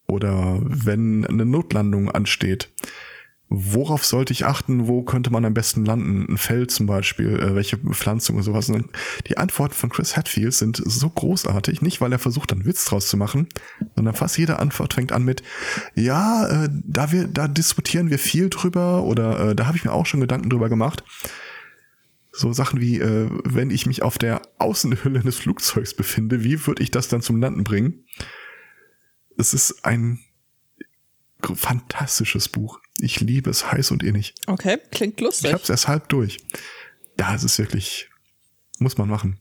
Oder 0.09 0.59
wenn 0.63 1.27
eine 1.27 1.45
Notlandung 1.45 2.11
ansteht, 2.11 2.71
worauf 3.51 4.05
sollte 4.05 4.33
ich 4.33 4.45
achten? 4.45 4.89
Wo 4.89 5.03
könnte 5.03 5.31
man 5.31 5.45
am 5.45 5.55
besten 5.55 5.85
landen? 5.85 6.27
Ein 6.29 6.39
Feld 6.39 6.71
zum 6.71 6.87
Beispiel, 6.87 7.39
äh, 7.39 7.55
welche 7.55 7.77
Pflanzung 7.77 8.37
und 8.37 8.43
sowas. 8.43 8.69
Und 8.69 8.89
die 9.27 9.39
Antworten 9.39 9.75
von 9.75 9.91
Chris 9.91 10.17
Hadfield 10.17 10.55
sind 10.55 10.83
so 10.85 11.09
großartig, 11.09 11.83
nicht 11.83 12.01
weil 12.01 12.13
er 12.13 12.19
versucht, 12.19 12.53
einen 12.53 12.65
Witz 12.65 12.85
draus 12.87 13.09
zu 13.09 13.17
machen, 13.17 13.49
sondern 13.97 14.15
fast 14.15 14.39
jede 14.39 14.59
Antwort 14.59 14.95
fängt 14.95 15.13
an 15.13 15.25
mit, 15.25 15.43
ja, 15.95 16.65
äh, 16.65 16.69
da 16.85 17.13
wir, 17.13 17.27
da 17.27 17.49
diskutieren 17.49 18.11
wir 18.11 18.19
viel 18.19 18.51
drüber 18.51 19.05
oder 19.05 19.51
äh, 19.51 19.55
da 19.55 19.67
habe 19.67 19.77
ich 19.77 19.85
mir 19.85 19.93
auch 19.93 20.07
schon 20.07 20.21
Gedanken 20.21 20.51
drüber 20.51 20.69
gemacht. 20.69 21.05
So 22.33 22.53
Sachen 22.53 22.81
wie, 22.81 22.99
äh, 22.99 23.29
wenn 23.45 23.71
ich 23.71 23.87
mich 23.87 24.03
auf 24.03 24.19
der 24.19 24.43
Außenhülle 24.59 25.21
eines 25.21 25.37
Flugzeugs 25.37 25.95
befinde, 25.95 26.45
wie 26.45 26.67
würde 26.67 26.83
ich 26.83 26.91
das 26.91 27.09
dann 27.09 27.23
zum 27.23 27.41
Landen 27.41 27.65
bringen? 27.65 28.05
Es 29.39 29.55
ist 29.55 29.85
ein 29.85 30.19
fantastisches 31.55 32.49
Buch. 32.49 32.81
Ich 33.01 33.21
liebe 33.21 33.49
es 33.51 33.71
heiß 33.71 33.93
und 33.93 34.03
innig. 34.03 34.35
Okay, 34.47 34.79
klingt 34.91 35.21
Ich 35.21 35.25
lustig. 35.25 35.53
habe 35.53 35.63
es 35.63 35.71
erst 35.71 35.89
halb 35.89 36.09
durch. 36.09 36.39
Ja, 37.19 37.35
es 37.35 37.45
ist 37.45 37.59
wirklich, 37.59 38.09
muss 38.79 38.99
man 38.99 39.09
machen. 39.09 39.39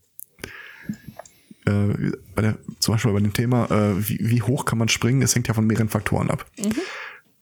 Äh, 1.66 2.12
bei 2.36 2.42
der, 2.44 2.58
zum 2.80 2.94
Beispiel 2.94 3.12
bei 3.12 3.20
dem 3.20 3.34
Thema, 3.34 3.66
äh, 3.72 4.08
wie, 4.08 4.20
wie 4.30 4.42
hoch 4.42 4.66
kann 4.66 4.78
man 4.78 4.90
springen, 4.90 5.22
es 5.22 5.36
hängt 5.36 5.48
ja 5.48 5.54
von 5.54 5.66
mehreren 5.66 5.90
Faktoren 5.90 6.30
ab. 6.30 6.46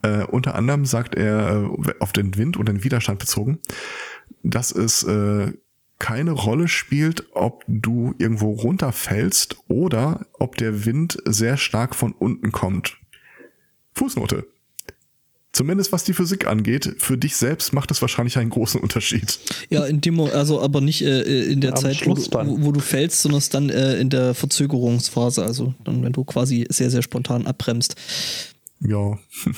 Äh, 0.01 0.23
unter 0.23 0.55
anderem 0.55 0.85
sagt 0.85 1.15
er 1.15 1.69
äh, 1.85 1.93
auf 1.99 2.13
den 2.13 2.35
Wind 2.37 2.57
und 2.57 2.67
den 2.69 2.83
Widerstand 2.83 3.19
bezogen, 3.19 3.59
dass 4.43 4.71
es 4.71 5.03
äh, 5.03 5.51
keine 5.99 6.31
Rolle 6.31 6.67
spielt, 6.67 7.25
ob 7.33 7.63
du 7.67 8.13
irgendwo 8.17 8.51
runterfällst 8.51 9.57
oder 9.67 10.25
ob 10.33 10.57
der 10.57 10.85
Wind 10.85 11.17
sehr 11.25 11.57
stark 11.57 11.95
von 11.95 12.11
unten 12.11 12.51
kommt. 12.51 12.97
Fußnote. 13.93 14.45
Zumindest 15.53 15.93
was 15.93 16.03
die 16.03 16.11
Physik 16.11 16.47
angeht, 16.47 16.95
für 16.97 17.17
dich 17.17 17.37
selbst 17.37 17.71
macht 17.71 17.89
es 17.89 18.01
wahrscheinlich 18.01 18.37
einen 18.37 18.49
großen 18.49 18.81
Unterschied. 18.81 19.39
Ja, 19.69 19.85
in 19.85 20.01
dem, 20.01 20.19
also 20.19 20.61
aber 20.61 20.81
nicht 20.81 21.01
äh, 21.01 21.43
in 21.45 21.61
der 21.61 21.71
Am 21.71 21.77
Zeit, 21.77 22.05
du, 22.05 22.13
wo, 22.13 22.65
wo 22.65 22.71
du 22.73 22.81
fällst, 22.81 23.21
sondern 23.21 23.37
es 23.37 23.47
dann 23.47 23.69
äh, 23.69 23.95
in 23.95 24.09
der 24.09 24.33
Verzögerungsphase, 24.33 25.45
also 25.45 25.73
dann, 25.85 26.03
wenn 26.03 26.11
du 26.11 26.25
quasi 26.25 26.65
sehr, 26.67 26.91
sehr 26.91 27.01
spontan 27.01 27.47
abbremst. 27.47 27.95
Ja. 28.81 29.17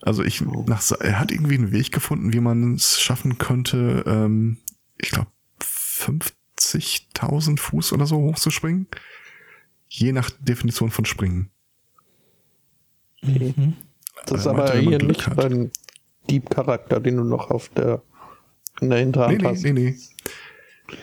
Also 0.00 0.22
ich, 0.22 0.40
nach, 0.40 0.80
er 1.00 1.18
hat 1.18 1.32
irgendwie 1.32 1.56
einen 1.56 1.72
Weg 1.72 1.90
gefunden, 1.90 2.32
wie 2.32 2.40
man 2.40 2.76
es 2.76 3.00
schaffen 3.00 3.36
könnte, 3.36 4.04
ähm, 4.06 4.56
ich 4.98 5.10
glaube 5.10 5.30
50.000 5.60 7.58
Fuß 7.58 7.92
oder 7.92 8.06
so 8.06 8.16
hochzuspringen. 8.16 8.86
Je 9.88 10.12
nach 10.12 10.30
Definition 10.40 10.90
von 10.90 11.04
Springen. 11.04 11.50
Das 14.26 14.40
ist 14.40 14.46
Er 14.46 14.50
aber 14.52 14.64
meinte, 14.64 14.74
wenn 14.74 14.84
man 14.84 14.88
hier 14.90 14.98
Glück 14.98 15.16
nicht 15.16 15.26
hat. 15.26 15.42
dein 15.42 15.70
Dieb-Charakter, 16.30 17.00
den 17.00 17.16
du 17.16 17.24
noch 17.24 17.50
auf 17.50 17.68
der 17.70 18.02
in 18.80 18.90
der 18.90 18.98
Nee, 18.98 19.04
Hinterhand 19.04 19.42
nee, 19.42 19.48
hast. 19.48 19.62
nee, 19.64 19.72
nee. 19.72 19.96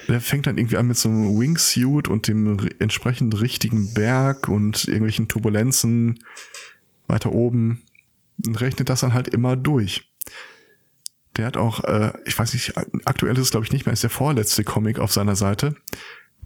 Der 0.08 0.21
fängt 0.21 0.47
dann 0.47 0.58
irgendwie 0.58 0.77
an 0.77 0.88
mit 0.88 0.97
so 0.97 1.10
einem 1.10 1.39
Wingsuit 1.39 2.08
und 2.08 2.27
dem 2.27 2.58
entsprechend 2.79 3.39
richtigen 3.39 3.93
Berg 3.93 4.47
und 4.47 4.86
irgendwelchen 4.86 5.27
Turbulenzen 5.27 6.23
weiter 7.08 7.31
oben 7.34 7.84
und 8.45 8.60
rechnet 8.62 8.89
das 8.89 9.01
dann 9.01 9.13
halt 9.13 9.27
immer 9.27 9.55
durch. 9.55 10.12
Der 11.38 11.45
hat 11.48 11.58
auch, 11.58 11.84
äh, 11.84 12.13
ich 12.26 12.38
weiß 12.38 12.54
nicht, 12.54 12.74
aktuell 13.06 13.36
ist 13.36 13.43
es 13.43 13.52
glaube 13.52 13.65
ich 13.65 13.71
nicht 13.71 13.86
mehr, 13.86 13.93
ist 13.93 14.04
der 14.04 14.10
vorletzte 14.10 14.63
Comic 14.63 15.00
auf 15.00 15.12
seiner 15.12 15.36
Seite. 15.36 15.76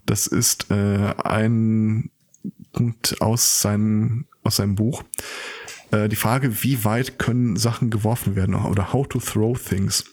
Das 0.05 0.27
ist 0.27 0.71
äh, 0.71 1.13
ein 1.23 2.09
Punkt 2.73 3.21
aus 3.21 3.61
seinem, 3.61 4.25
aus 4.43 4.55
seinem 4.55 4.75
Buch. 4.75 5.03
Äh, 5.91 6.09
die 6.09 6.15
Frage, 6.15 6.63
wie 6.63 6.83
weit 6.83 7.19
können 7.19 7.55
Sachen 7.55 7.89
geworfen 7.89 8.35
werden 8.35 8.55
oder 8.55 8.93
how 8.93 9.07
to 9.07 9.19
throw 9.19 9.59
things. 9.59 10.05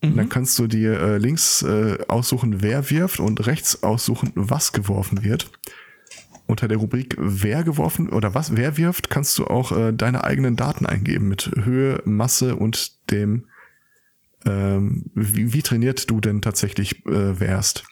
Und 0.00 0.16
Dann 0.16 0.28
kannst 0.28 0.58
du 0.58 0.68
dir 0.68 1.00
äh, 1.00 1.18
links 1.18 1.62
äh, 1.62 1.98
aussuchen, 2.06 2.62
wer 2.62 2.88
wirft 2.90 3.18
und 3.18 3.46
rechts 3.46 3.82
aussuchen, 3.82 4.30
was 4.34 4.72
geworfen 4.72 5.24
wird. 5.24 5.50
Unter 6.46 6.68
der 6.68 6.78
Rubrik 6.78 7.16
wer 7.18 7.64
geworfen 7.64 8.08
oder 8.08 8.34
was 8.34 8.56
wer 8.56 8.76
wirft, 8.76 9.10
kannst 9.10 9.36
du 9.38 9.46
auch 9.46 9.72
äh, 9.72 9.92
deine 9.92 10.22
eigenen 10.22 10.54
Daten 10.54 10.86
eingeben 10.86 11.28
mit 11.28 11.50
Höhe, 11.62 12.00
Masse 12.04 12.54
und 12.54 13.10
dem 13.10 13.47
ähm, 14.44 15.06
wie, 15.14 15.52
wie 15.52 15.62
trainiert 15.62 16.08
du 16.10 16.20
denn 16.20 16.42
tatsächlich 16.42 17.04
äh, 17.06 17.40
wärst. 17.40 17.84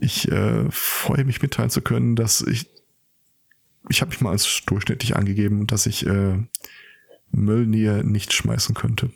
Ich 0.00 0.30
äh, 0.30 0.70
freue 0.70 1.24
mich 1.24 1.42
mitteilen 1.42 1.70
zu 1.70 1.80
können, 1.80 2.16
dass 2.16 2.42
ich 2.42 2.68
ich 3.88 4.00
habe 4.00 4.10
mich 4.10 4.20
mal 4.20 4.30
als 4.30 4.62
durchschnittlich 4.66 5.16
angegeben, 5.16 5.66
dass 5.66 5.86
ich 5.86 6.06
äh, 6.06 6.38
Müllnähe 7.30 8.04
nicht 8.04 8.32
schmeißen 8.32 8.74
könnte. 8.74 9.10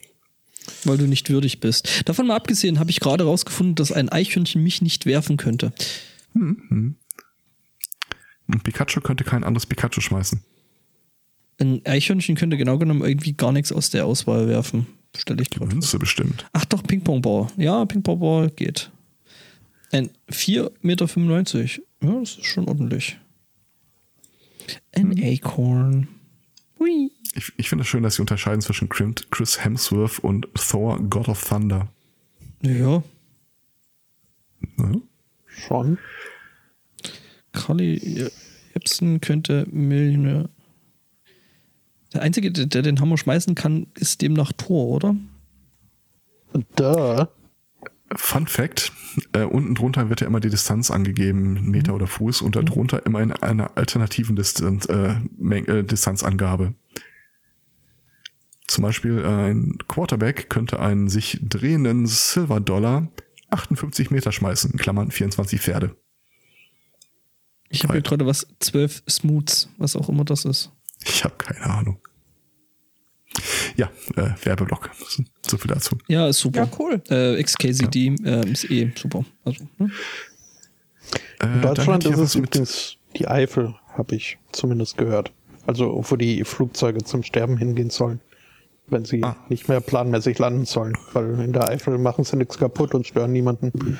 Weil 0.85 0.99
du 0.99 1.07
nicht 1.07 1.31
würdig 1.31 1.61
bist. 1.61 2.09
Davon 2.09 2.27
mal 2.27 2.37
abgesehen, 2.37 2.79
habe 2.79 2.91
ich 2.91 3.01
gerade 3.01 3.25
rausgefunden, 3.25 3.75
dass 3.75 3.93
ein 3.93 4.09
Eichhörnchen 4.09 4.63
mich 4.63 4.83
nicht 4.83 5.07
werfen 5.07 5.37
könnte. 5.37 5.73
Ein 6.35 6.97
Pikachu 8.63 9.01
könnte 9.01 9.25
kein 9.25 9.43
anderes 9.43 9.67
Pikachu 9.67 10.01
schmeißen. 10.01 10.43
Ein 11.59 11.85
Eichhörnchen 11.85 12.37
könnte 12.37 12.57
genau 12.57 12.79
genommen 12.79 13.03
irgendwie 13.03 13.33
gar 13.33 13.53
nichts 13.53 13.73
aus 13.73 13.91
der 13.91 14.07
Auswahl 14.07 14.49
werfen. 14.49 14.87
Stelle 15.17 15.43
ich 15.43 15.51
gerade. 15.51 15.67
Münze 15.73 15.99
bestimmt. 15.99 16.49
Ach 16.53 16.65
doch, 16.65 16.83
Ping-Pong-Ball. 16.83 17.49
Ja, 17.57 17.85
Ping-Pong-Ball 17.85 18.51
geht. 18.51 18.91
Ein 19.93 20.11
4,95 20.31 20.73
Meter. 20.83 22.15
Ja, 22.15 22.21
das 22.21 22.37
ist 22.39 22.47
schon 22.47 22.69
ordentlich. 22.69 23.19
Ein 24.93 25.15
Acorn. 25.23 26.09
Hui. 26.79 27.11
Ich, 27.35 27.53
ich 27.57 27.69
finde 27.69 27.83
es 27.83 27.89
schön, 27.89 28.03
dass 28.03 28.15
sie 28.17 28.23
unterscheiden 28.23 28.61
zwischen 28.61 28.89
Chris 28.89 29.27
Chris 29.31 29.65
Hemsworth 29.65 30.19
und 30.21 30.49
Thor, 30.55 30.99
God 31.01 31.29
of 31.29 31.45
Thunder. 31.47 31.89
Ja, 32.63 33.03
Ja? 34.79 34.95
Schon. 35.47 35.99
Carly 37.53 38.31
Epson 38.75 39.21
könnte 39.21 39.67
Millionär. 39.71 40.49
Der 42.13 42.23
Einzige, 42.23 42.51
der, 42.51 42.83
den 42.83 43.01
Hammer 43.01 43.17
schmeißen 43.17 43.55
kann, 43.55 43.87
ist 43.95 44.23
demnach 44.23 44.53
Thor, 44.57 44.89
oder? 44.89 45.17
Duh. 46.77 47.27
Fun 48.17 48.47
Fact: 48.49 48.93
äh, 49.33 49.45
Unten 49.45 49.77
drunter 49.77 50.09
wird 50.09 50.21
ja 50.21 50.27
immer 50.27 50.41
die 50.41 50.51
Distanz 50.51 50.91
angegeben, 50.91 51.71
Meter 51.71 51.95
oder 51.95 52.09
Fuß, 52.09 52.43
und 52.43 52.57
darunter 52.57 53.07
immer 53.07 53.21
in 53.21 53.33
einer 53.33 53.77
alternativen 53.77 54.35
Distanz, 54.35 54.87
äh, 54.87 55.21
äh, 55.41 55.85
Distanzangabe. 55.85 56.75
Zum 58.67 58.83
Beispiel 58.83 59.19
äh, 59.19 59.51
ein 59.51 59.79
Quarterback 59.87 60.51
könnte 60.51 60.81
einen 60.81 61.09
sich 61.09 61.39
drehenden 61.43 62.07
Silver 62.07 62.61
Dollar 62.61 63.09
58 63.51 64.11
Meter 64.11 64.33
schmeißen, 64.33 64.73
in 64.73 64.79
Klammern 64.79 65.11
24 65.11 65.61
Pferde. 65.61 65.97
Ich 67.69 67.85
habe 67.85 67.95
hier 67.95 68.03
gerade 68.03 68.27
was, 68.27 68.47
12 68.59 69.05
Smooths, 69.09 69.69
was 69.79 69.95
auch 69.95 70.09
immer 70.09 70.25
das 70.25 70.45
ist. 70.45 70.73
Ich 71.05 71.25
habe 71.25 71.35
keine 71.39 71.65
Ahnung. 71.67 71.99
Ja, 73.77 73.91
äh, 74.17 74.31
Werbeblock. 74.45 74.91
So 75.49 75.57
viel 75.57 75.71
dazu. 75.71 75.97
Ja, 76.09 76.29
ist 76.29 76.39
super. 76.41 76.65
Ja, 76.65 76.71
cool. 76.79 77.01
Äh, 77.09 77.43
XKCD 77.43 78.17
äh, 78.25 78.51
ist 78.51 78.71
eh 78.71 78.93
super. 78.97 79.25
Also, 79.45 79.65
ne? 79.79 79.91
In 81.43 81.63
Deutschland 81.63 82.05
ist 82.05 82.17
ja 82.17 82.23
es 82.23 82.35
übrigens 82.35 82.97
die 83.17 83.27
Eifel, 83.29 83.75
habe 83.97 84.15
ich 84.17 84.39
zumindest 84.53 84.97
gehört. 84.99 85.33
Also 85.67 86.03
wo 86.09 86.17
die 86.17 86.45
Flugzeuge 86.45 87.03
zum 87.05 87.23
Sterben 87.23 87.57
hingehen 87.57 87.91
sollen, 87.91 88.21
wenn 88.89 89.05
sie 89.05 89.23
Ah. 89.23 89.37
nicht 89.49 89.69
mehr 89.69 89.81
planmäßig 89.81 90.39
landen 90.39 90.67
sollen. 90.67 90.97
Weil 91.13 91.41
in 91.41 91.53
der 91.53 91.69
Eifel 91.69 91.99
machen 91.99 92.25
sie 92.25 92.37
nichts 92.37 92.59
kaputt 92.59 92.95
und 92.95 93.07
stören 93.07 93.33
niemanden. 93.33 93.99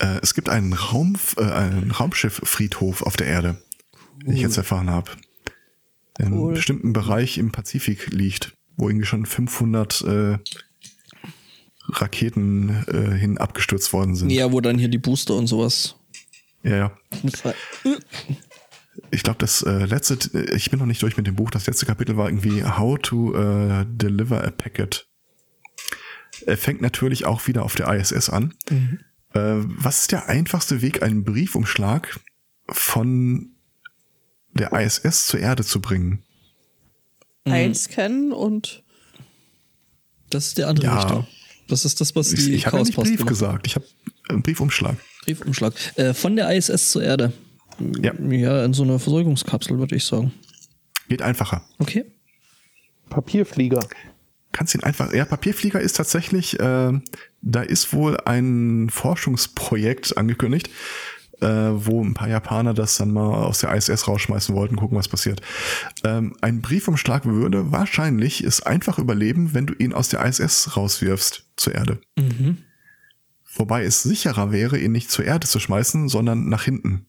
Äh, 0.00 0.18
es 0.22 0.34
gibt 0.34 0.48
einen, 0.48 0.72
Raum, 0.72 1.16
äh, 1.36 1.42
einen 1.42 1.90
Raumschifffriedhof 1.92 3.02
auf 3.02 3.16
der 3.16 3.26
Erde, 3.28 3.56
wie 4.24 4.34
ich 4.34 4.40
jetzt 4.40 4.56
erfahren 4.56 4.90
habe. 4.90 5.10
In 6.18 6.32
Cool. 6.32 6.46
einem 6.48 6.54
bestimmten 6.54 6.92
Bereich 6.92 7.38
im 7.38 7.50
Pazifik 7.52 8.10
liegt, 8.10 8.52
wo 8.76 8.88
irgendwie 8.88 9.06
schon 9.06 9.24
500 9.26 10.02
äh, 10.02 10.38
Raketen 11.88 12.84
äh, 12.88 13.16
hin 13.18 13.38
abgestürzt 13.38 13.92
worden 13.92 14.14
sind. 14.14 14.30
ja, 14.30 14.52
wo 14.52 14.60
dann 14.60 14.78
hier 14.78 14.88
die 14.88 14.98
Booster 14.98 15.34
und 15.34 15.46
sowas. 15.46 15.96
ja. 16.62 16.76
ja. 16.76 17.96
Ich 19.12 19.22
glaube, 19.22 19.38
das 19.38 19.62
äh, 19.62 19.86
letzte, 19.86 20.14
äh, 20.38 20.54
ich 20.54 20.70
bin 20.70 20.78
noch 20.78 20.86
nicht 20.86 21.02
durch 21.02 21.16
mit 21.16 21.26
dem 21.26 21.34
Buch, 21.36 21.50
das 21.50 21.66
letzte 21.66 21.86
Kapitel 21.86 22.16
war 22.16 22.28
irgendwie 22.28 22.64
How 22.64 22.98
to 23.00 23.34
äh, 23.34 23.86
Deliver 23.88 24.44
a 24.44 24.50
Packet. 24.50 25.08
Er 26.46 26.56
fängt 26.56 26.80
natürlich 26.80 27.24
auch 27.24 27.46
wieder 27.46 27.64
auf 27.64 27.74
der 27.74 27.88
ISS 27.92 28.28
an. 28.30 28.54
Äh, 29.32 29.40
was 29.64 30.02
ist 30.02 30.12
der 30.12 30.28
einfachste 30.28 30.82
Weg, 30.82 31.02
einen 31.02 31.24
Briefumschlag 31.24 32.20
von 32.68 33.52
der 34.54 34.72
ISS 34.72 35.26
zur 35.26 35.40
Erde 35.40 35.64
zu 35.64 35.80
bringen? 35.80 36.22
Einscannen 37.44 38.32
und 38.32 38.82
Das 40.30 40.46
ist 40.48 40.58
die 40.58 40.64
andere 40.64 40.86
Ja. 40.86 41.00
Richtung. 41.00 41.26
Das 41.68 41.84
ist 41.84 42.00
das, 42.00 42.14
was 42.14 42.32
Ich, 42.32 42.44
die 42.44 42.54
ich 42.54 42.66
habe 42.66 42.76
ja 42.78 42.82
nicht 42.84 42.96
Brief 42.96 43.24
gesagt, 43.26 43.66
ich 43.66 43.74
habe 43.76 43.84
einen 44.28 44.42
Briefumschlag. 44.42 44.96
Briefumschlag. 45.24 45.74
Äh, 45.96 46.14
von 46.14 46.36
der 46.36 46.54
ISS 46.54 46.90
zur 46.92 47.02
Erde. 47.02 47.32
Ja, 48.00 48.12
Ja, 48.14 48.64
in 48.64 48.72
so 48.72 48.82
einer 48.84 48.98
Versorgungskapsel, 48.98 49.78
würde 49.78 49.96
ich 49.96 50.04
sagen. 50.04 50.32
geht 51.08 51.22
einfacher. 51.22 51.64
Okay. 51.78 52.04
Papierflieger. 53.08 53.80
Kannst 54.52 54.74
ihn 54.74 54.82
einfach. 54.82 55.12
Ja, 55.12 55.24
Papierflieger 55.24 55.80
ist 55.80 55.96
tatsächlich, 55.96 56.58
äh, 56.60 56.92
da 57.42 57.62
ist 57.62 57.92
wohl 57.92 58.16
ein 58.18 58.88
Forschungsprojekt 58.90 60.16
angekündigt, 60.16 60.70
äh, 61.40 61.46
wo 61.86 62.02
ein 62.02 62.14
paar 62.14 62.28
Japaner 62.28 62.74
das 62.74 62.96
dann 62.96 63.12
mal 63.12 63.44
aus 63.44 63.60
der 63.60 63.74
ISS 63.74 64.08
rausschmeißen 64.08 64.54
wollten, 64.54 64.76
gucken, 64.76 64.98
was 64.98 65.08
passiert. 65.08 65.40
Ähm, 66.04 66.36
ein 66.40 66.60
Briefumschlag 66.60 67.24
würde 67.24 67.72
wahrscheinlich 67.72 68.42
es 68.42 68.62
einfach 68.62 68.98
überleben, 68.98 69.54
wenn 69.54 69.66
du 69.66 69.74
ihn 69.74 69.92
aus 69.92 70.08
der 70.08 70.24
ISS 70.24 70.76
rauswirfst 70.76 71.44
zur 71.56 71.74
Erde. 71.74 72.00
Wobei 73.54 73.84
es 73.84 74.02
sicherer 74.02 74.52
wäre, 74.52 74.78
ihn 74.78 74.92
nicht 74.92 75.10
zur 75.10 75.24
Erde 75.24 75.46
zu 75.46 75.58
schmeißen, 75.58 76.08
sondern 76.08 76.48
nach 76.48 76.62
hinten. 76.62 77.06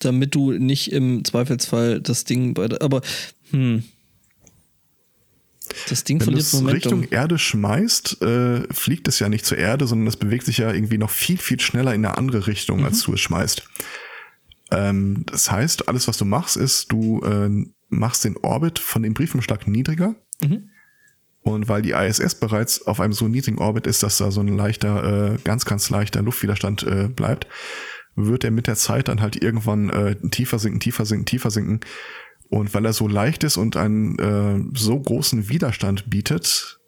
Damit 0.00 0.34
du 0.34 0.52
nicht 0.52 0.92
im 0.92 1.24
Zweifelsfall 1.24 2.00
das 2.00 2.24
Ding 2.24 2.54
bei 2.54 2.68
der. 2.68 2.82
Aber, 2.82 3.02
hm. 3.50 3.84
Das 5.88 6.04
Ding 6.04 6.20
Wenn 6.20 6.32
du 6.32 6.38
es. 6.38 6.64
Richtung 6.66 7.04
Erde 7.04 7.38
schmeißt, 7.38 8.20
äh, 8.22 8.62
fliegt 8.72 9.08
es 9.08 9.18
ja 9.18 9.28
nicht 9.28 9.46
zur 9.46 9.58
Erde, 9.58 9.86
sondern 9.86 10.06
es 10.06 10.16
bewegt 10.16 10.44
sich 10.44 10.58
ja 10.58 10.72
irgendwie 10.72 10.98
noch 10.98 11.10
viel, 11.10 11.38
viel 11.38 11.60
schneller 11.60 11.94
in 11.94 12.04
eine 12.04 12.18
andere 12.18 12.46
Richtung, 12.46 12.80
Mhm. 12.80 12.84
als 12.86 13.02
du 13.02 13.14
es 13.14 13.20
schmeißt. 13.20 13.62
Ähm, 14.70 15.24
das 15.26 15.50
heißt, 15.50 15.88
alles, 15.88 16.08
was 16.08 16.16
du 16.16 16.24
machst, 16.24 16.56
ist, 16.56 16.90
du 16.90 17.20
äh, 17.20 17.48
machst 17.88 18.24
den 18.24 18.36
Orbit 18.38 18.78
von 18.78 19.02
dem 19.02 19.14
Briefumschlag 19.14 19.66
niedriger. 19.68 20.14
Mhm. 20.42 20.70
Und 21.42 21.68
weil 21.68 21.82
die 21.82 21.90
ISS 21.90 22.36
bereits 22.36 22.86
auf 22.86 23.00
einem 23.00 23.12
so 23.12 23.26
niedrigen 23.28 23.58
Orbit 23.58 23.86
ist, 23.86 24.02
dass 24.02 24.18
da 24.18 24.30
so 24.30 24.40
ein 24.40 24.56
leichter, 24.56 25.32
äh, 25.34 25.38
ganz, 25.42 25.64
ganz 25.64 25.90
leichter 25.90 26.22
Luftwiderstand 26.22 26.84
äh, 26.84 27.08
bleibt, 27.08 27.46
wird 28.14 28.44
er 28.44 28.50
mit 28.50 28.66
der 28.66 28.76
Zeit 28.76 29.08
dann 29.08 29.20
halt 29.20 29.42
irgendwann 29.42 29.90
äh, 29.90 30.16
tiefer 30.30 30.58
sinken, 30.58 30.80
tiefer 30.80 31.04
sinken, 31.04 31.26
tiefer 31.26 31.50
sinken. 31.50 31.80
Und 32.52 32.74
weil 32.74 32.84
er 32.84 32.92
so 32.92 33.08
leicht 33.08 33.44
ist 33.44 33.56
und 33.56 33.78
einen 33.78 34.18
äh, 34.18 34.78
so 34.78 35.00
großen 35.00 35.48
Widerstand 35.48 36.10
bietet, 36.10 36.80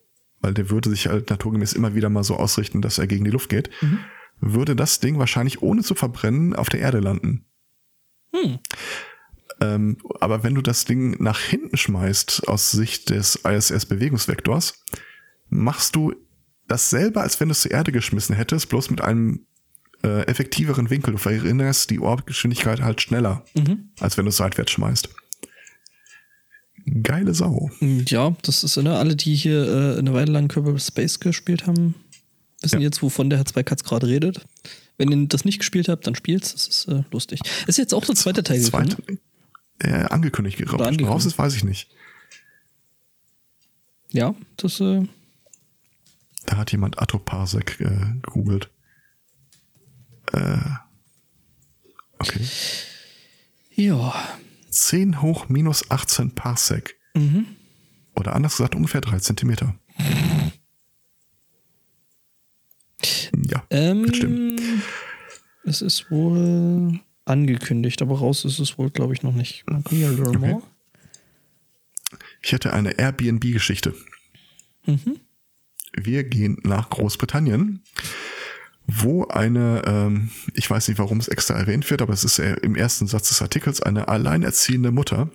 weil 0.42 0.52
der 0.52 0.68
würde 0.68 0.90
sich 0.90 1.06
halt 1.06 1.30
naturgemäß 1.30 1.72
immer 1.72 1.94
wieder 1.94 2.10
mal 2.10 2.22
so 2.22 2.36
ausrichten, 2.36 2.82
dass 2.82 2.98
er 2.98 3.06
gegen 3.06 3.24
die 3.24 3.30
Luft 3.30 3.48
geht, 3.48 3.70
würde 4.40 4.76
das 4.76 5.00
Ding 5.00 5.18
wahrscheinlich 5.18 5.62
ohne 5.62 5.82
zu 5.82 5.94
verbrennen 5.94 6.54
auf 6.54 6.68
der 6.68 6.80
Erde 6.80 7.00
landen. 7.00 7.46
Ähm, 9.62 9.96
aber 10.20 10.42
wenn 10.42 10.54
du 10.54 10.60
das 10.60 10.84
Ding 10.84 11.16
nach 11.22 11.40
hinten 11.40 11.78
schmeißt 11.78 12.46
aus 12.46 12.70
Sicht 12.70 13.08
des 13.08 13.36
ISS-Bewegungsvektors, 13.36 14.84
machst 15.48 15.96
du 15.96 16.12
dasselbe, 16.68 17.22
als 17.22 17.40
wenn 17.40 17.48
du 17.48 17.52
es 17.52 17.62
zur 17.62 17.70
Erde 17.70 17.90
geschmissen 17.90 18.36
hättest, 18.36 18.68
bloß 18.68 18.90
mit 18.90 19.00
einem 19.00 19.46
äh, 20.02 20.26
effektiveren 20.26 20.90
Winkel. 20.90 21.12
Du 21.12 21.18
verringerst 21.18 21.88
die 21.88 22.00
Orbitgeschwindigkeit 22.00 22.82
halt 22.82 23.00
schneller, 23.00 23.46
als 24.00 24.18
wenn 24.18 24.26
du 24.26 24.28
es 24.28 24.36
seitwärts 24.36 24.72
schmeißt. 24.72 25.08
Geile 27.02 27.34
Sau. 27.34 27.70
Ja, 27.80 28.36
das 28.42 28.62
ist, 28.62 28.76
ne, 28.76 28.96
alle, 28.96 29.16
die 29.16 29.34
hier 29.34 29.66
äh, 29.66 29.98
eine 29.98 30.12
Weile 30.12 30.32
lang 30.32 30.48
Kerbal 30.48 30.78
Space 30.78 31.18
gespielt 31.18 31.66
haben, 31.66 31.94
wissen 32.60 32.80
Ja. 32.80 32.84
jetzt, 32.84 33.02
wovon 33.02 33.30
der 33.30 33.38
Herr 33.38 33.46
Zweikatz 33.46 33.84
gerade 33.84 34.06
redet. 34.06 34.44
Wenn 34.98 35.10
ihr 35.10 35.26
das 35.28 35.44
nicht 35.44 35.58
gespielt 35.58 35.88
habt, 35.88 36.06
dann 36.06 36.14
spielt's. 36.14 36.52
Das 36.52 36.68
ist 36.68 36.88
äh, 36.88 37.02
lustig. 37.10 37.40
Ist 37.66 37.78
jetzt 37.78 37.94
auch 37.94 38.04
der 38.04 38.14
zweite 38.14 38.42
Teil. 38.42 38.60
Zweite, 38.60 38.96
äh, 39.80 39.90
angekündigt. 40.04 40.62
Schon 40.68 40.80
raus 41.04 41.24
ist, 41.24 41.38
weiß 41.38 41.54
ich 41.56 41.64
nicht. 41.64 41.88
Ja, 44.10 44.34
das, 44.56 44.80
äh, 44.80 45.02
Da 46.46 46.56
hat 46.58 46.70
jemand 46.70 47.00
Attoparsec 47.00 47.80
äh, 47.80 48.20
gegoogelt. 48.22 48.70
Äh, 50.32 50.58
okay. 52.18 52.46
ja. 53.74 54.14
10 54.74 55.22
hoch 55.22 55.48
minus 55.48 55.90
18 55.90 56.34
Parsec. 56.34 56.96
Mhm. 57.14 57.46
Oder 58.16 58.34
anders 58.34 58.56
gesagt 58.56 58.74
ungefähr 58.74 59.00
3 59.00 59.18
Zentimeter. 59.20 59.74
Ja, 63.50 63.64
Ähm, 63.70 64.04
wird 64.04 64.16
stimmen. 64.16 64.82
Es 65.64 65.82
ist 65.82 66.10
wohl 66.10 67.00
angekündigt, 67.24 68.02
aber 68.02 68.18
raus 68.18 68.44
ist 68.44 68.58
es 68.58 68.78
wohl, 68.78 68.90
glaube 68.90 69.14
ich, 69.14 69.22
noch 69.22 69.34
nicht. 69.34 69.64
Man 69.68 69.82
kann 69.84 69.98
ja 70.00 70.10
learn 70.10 70.28
Okay. 70.36 70.38
more. 70.38 70.62
Ich 72.42 72.52
hätte 72.52 72.72
eine 72.72 72.98
Airbnb-Geschichte. 72.98 73.94
Mhm. 74.86 75.20
Wir 75.96 76.24
gehen 76.24 76.58
nach 76.64 76.90
Großbritannien, 76.90 77.82
wo 78.86 79.26
eine, 79.26 79.82
ähm, 79.86 80.30
ich 80.52 80.68
weiß 80.68 80.88
nicht, 80.88 80.98
warum 80.98 81.18
es 81.18 81.28
extra 81.28 81.54
erwähnt 81.54 81.88
wird, 81.90 82.02
aber 82.02 82.12
es 82.12 82.24
ist 82.24 82.38
äh, 82.38 82.54
im 82.62 82.76
ersten 82.76 83.06
Satz 83.06 83.28
des 83.28 83.40
Artikels 83.40 83.82
eine 83.82 84.08
alleinerziehende 84.08 84.92
Mutter, 84.92 85.30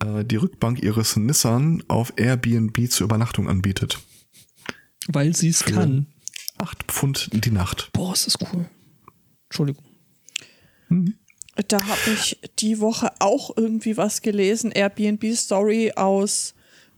äh, 0.00 0.24
die 0.24 0.36
Rückbank 0.36 0.82
ihres 0.82 1.16
Nissan 1.16 1.82
auf 1.88 2.14
Airbnb 2.16 2.90
zur 2.90 3.04
Übernachtung 3.04 3.48
anbietet. 3.48 4.00
Weil 5.08 5.34
sie 5.34 5.48
es 5.48 5.64
kann. 5.64 6.06
Acht 6.58 6.84
Pfund 6.84 7.30
die 7.32 7.50
Nacht. 7.50 7.90
Boah, 7.92 8.12
ist 8.12 8.26
das 8.26 8.36
cool. 8.40 8.68
Entschuldigung. 9.48 9.84
Da 11.68 11.82
habe 11.86 12.12
ich 12.12 12.38
die 12.58 12.80
Woche 12.80 13.12
auch 13.18 13.56
irgendwie 13.56 13.96
was 13.96 14.22
gelesen, 14.22 14.72
Airbnb-Story 14.72 15.92
aus 15.96 16.54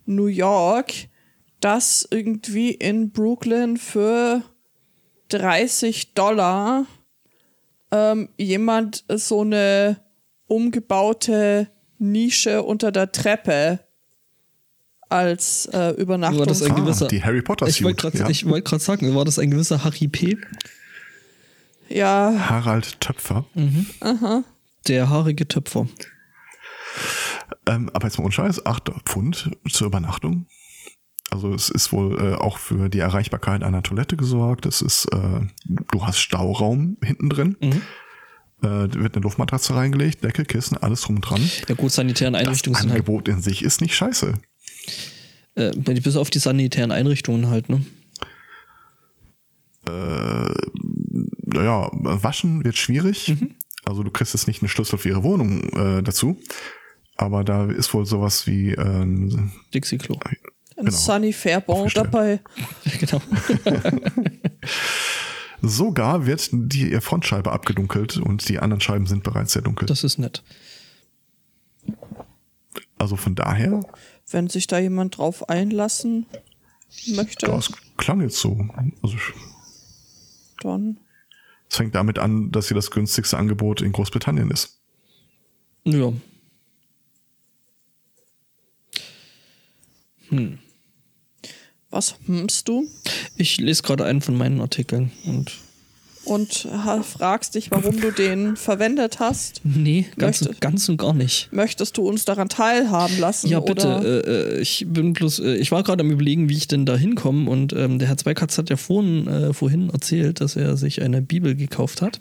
New 0.06 0.26
York, 0.26 0.92
dass 1.60 2.06
irgendwie 2.10 2.72
in 2.72 3.12
Brooklyn 3.12 3.76
für 3.76 4.42
30 5.32 6.14
Dollar 6.14 6.86
ähm, 7.90 8.28
jemand 8.38 9.04
so 9.08 9.42
eine 9.42 10.00
umgebaute 10.46 11.68
Nische 11.98 12.62
unter 12.62 12.92
der 12.92 13.12
Treppe 13.12 13.80
als 15.08 15.66
äh, 15.66 15.90
Übernachtung. 15.90 16.40
War 16.40 16.46
das 16.46 16.62
ein 16.62 16.72
Ah, 16.72 16.74
gewisser. 16.76 17.06
die 17.08 17.22
Harry 17.22 17.42
Potter 17.42 17.66
Ich 17.66 17.82
wollte 17.84 18.00
gerade 18.02 18.18
ja. 18.18 18.28
ich 18.28 18.46
wollt 18.48 18.66
sagen, 18.68 19.14
war 19.14 19.24
das 19.24 19.38
ein 19.38 19.50
gewisser 19.50 19.84
Harry 19.84 20.08
P., 20.08 20.38
ja, 21.88 22.32
Harald 22.48 23.00
Töpfer. 23.00 23.44
der 24.88 25.10
haarige 25.10 25.46
Töpfer. 25.46 25.86
Ähm, 27.66 27.90
aber 27.92 28.06
jetzt 28.06 28.16
mal 28.18 28.24
ohne 28.24 28.32
Scheiß, 28.32 28.64
8 28.64 28.90
Pfund 29.04 29.50
zur 29.70 29.88
Übernachtung. 29.88 30.46
Also 31.32 31.54
es 31.54 31.70
ist 31.70 31.92
wohl 31.92 32.18
äh, 32.20 32.34
auch 32.34 32.58
für 32.58 32.90
die 32.90 32.98
Erreichbarkeit 32.98 33.62
einer 33.62 33.82
Toilette 33.82 34.18
gesorgt. 34.18 34.66
Es 34.66 34.82
ist, 34.82 35.06
äh, 35.06 35.40
du 35.64 36.04
hast 36.04 36.18
Stauraum 36.18 36.98
hinten 37.02 37.30
drin. 37.30 37.56
Äh, 37.62 37.72
da 38.60 38.94
wird 38.94 39.16
eine 39.16 39.22
Luftmatratze 39.22 39.74
reingelegt, 39.74 40.22
Decke, 40.22 40.44
Kissen, 40.44 40.76
alles 40.76 41.00
drum 41.00 41.16
und 41.16 41.22
dran. 41.22 41.40
Ja 41.68 41.74
gut, 41.74 41.90
sanitären 41.90 42.34
Das 42.34 42.42
Einrichtungen 42.42 42.76
sind 42.76 42.90
halt, 42.90 43.00
Angebot 43.00 43.28
in 43.28 43.40
sich 43.40 43.62
ist 43.62 43.80
nicht 43.80 43.94
scheiße. 43.94 44.34
äh, 45.54 45.70
bis 45.72 46.16
auf 46.16 46.28
die 46.28 46.38
sanitären 46.38 46.92
Einrichtungen 46.92 47.48
halt, 47.48 47.70
ne? 47.70 47.82
Naja, 51.44 51.90
waschen 51.92 52.62
wird 52.64 52.76
schwierig. 52.76 53.34
Also 53.84 54.02
du 54.02 54.10
kriegst 54.10 54.34
jetzt 54.34 54.46
nicht 54.46 54.62
einen 54.62 54.68
Schlüssel 54.68 54.98
für 54.98 55.08
ihre 55.08 55.22
Wohnung 55.22 55.62
äh, 55.70 56.02
dazu. 56.02 56.38
aber 57.16 57.42
da 57.42 57.70
ist 57.70 57.92
wohl 57.94 58.06
sowas 58.06 58.46
wie 58.46 58.72
ähm, 58.72 59.52
Dixie-Klo. 59.74 60.18
Ein 60.76 60.86
Genau. 60.86 60.96
Sunny 60.96 61.34
Aufgestellt. 61.34 61.96
dabei. 61.96 62.40
genau. 62.98 63.20
sogar 65.62 66.26
wird 66.26 66.48
die 66.52 67.00
Frontscheibe 67.00 67.52
abgedunkelt 67.52 68.16
und 68.16 68.48
die 68.48 68.58
anderen 68.58 68.80
Scheiben 68.80 69.06
sind 69.06 69.22
bereits 69.22 69.52
sehr 69.52 69.62
dunkel. 69.62 69.86
Das 69.86 70.02
ist 70.04 70.18
nett. 70.18 70.42
also 72.98 73.16
von 73.16 73.34
daher, 73.34 73.80
Wenn 74.30 74.48
sich 74.48 74.66
da 74.66 74.78
jemand 74.78 75.18
drauf 75.18 75.48
einlassen 75.48 76.26
möchte, 77.06 77.46
das 77.46 77.72
klang 77.96 78.20
jetzt 78.20 78.38
so. 78.38 78.66
Also 79.02 79.16
dann. 80.62 80.98
es 81.68 81.76
fängt 81.76 81.94
damit 81.94 82.18
an, 82.18 82.50
dass 82.50 82.68
hier 82.68 82.74
das 82.76 82.90
günstigste 82.90 83.36
Angebot 83.36 83.82
in 83.82 83.92
Großbritannien 83.92 84.50
ist. 84.50 84.80
Ja. 85.84 86.12
Was 91.92 92.16
hmst 92.26 92.66
du? 92.68 92.86
Ich 93.36 93.58
lese 93.58 93.82
gerade 93.82 94.04
einen 94.04 94.20
von 94.22 94.36
meinen 94.36 94.60
Artikeln 94.60 95.12
und 95.26 95.52
Und 96.24 96.66
fragst 97.02 97.54
dich, 97.54 97.70
warum 97.70 98.00
du 98.00 98.10
den 98.12 98.56
verwendet 98.56 99.18
hast? 99.20 99.60
nee, 99.64 100.06
ganz, 100.16 100.40
Möchte- 100.40 100.56
ganz 100.60 100.88
und 100.88 100.96
gar 100.96 101.12
nicht. 101.14 101.48
Möchtest 101.52 101.96
du 101.98 102.08
uns 102.08 102.24
daran 102.24 102.48
teilhaben 102.48 103.18
lassen? 103.18 103.48
Ja, 103.48 103.60
bitte. 103.60 104.22
Äh, 104.26 104.56
äh, 104.58 104.60
ich 104.60 104.86
bin 104.88 105.12
bloß, 105.12 105.40
äh, 105.40 105.56
ich 105.56 105.70
war 105.72 105.82
gerade 105.82 106.02
am 106.02 106.10
überlegen, 106.10 106.48
wie 106.48 106.56
ich 106.56 106.66
denn 106.68 106.86
da 106.86 106.96
hinkomme 106.96 107.50
und 107.50 107.72
ähm, 107.74 107.98
der 107.98 108.08
Herr 108.08 108.16
Zweikatz 108.16 108.56
hat 108.56 108.70
ja 108.70 108.76
vorhin, 108.76 109.26
äh, 109.28 109.52
vorhin 109.52 109.90
erzählt, 109.90 110.40
dass 110.40 110.56
er 110.56 110.76
sich 110.76 111.02
eine 111.02 111.20
Bibel 111.22 111.54
gekauft 111.56 112.00
hat. 112.02 112.20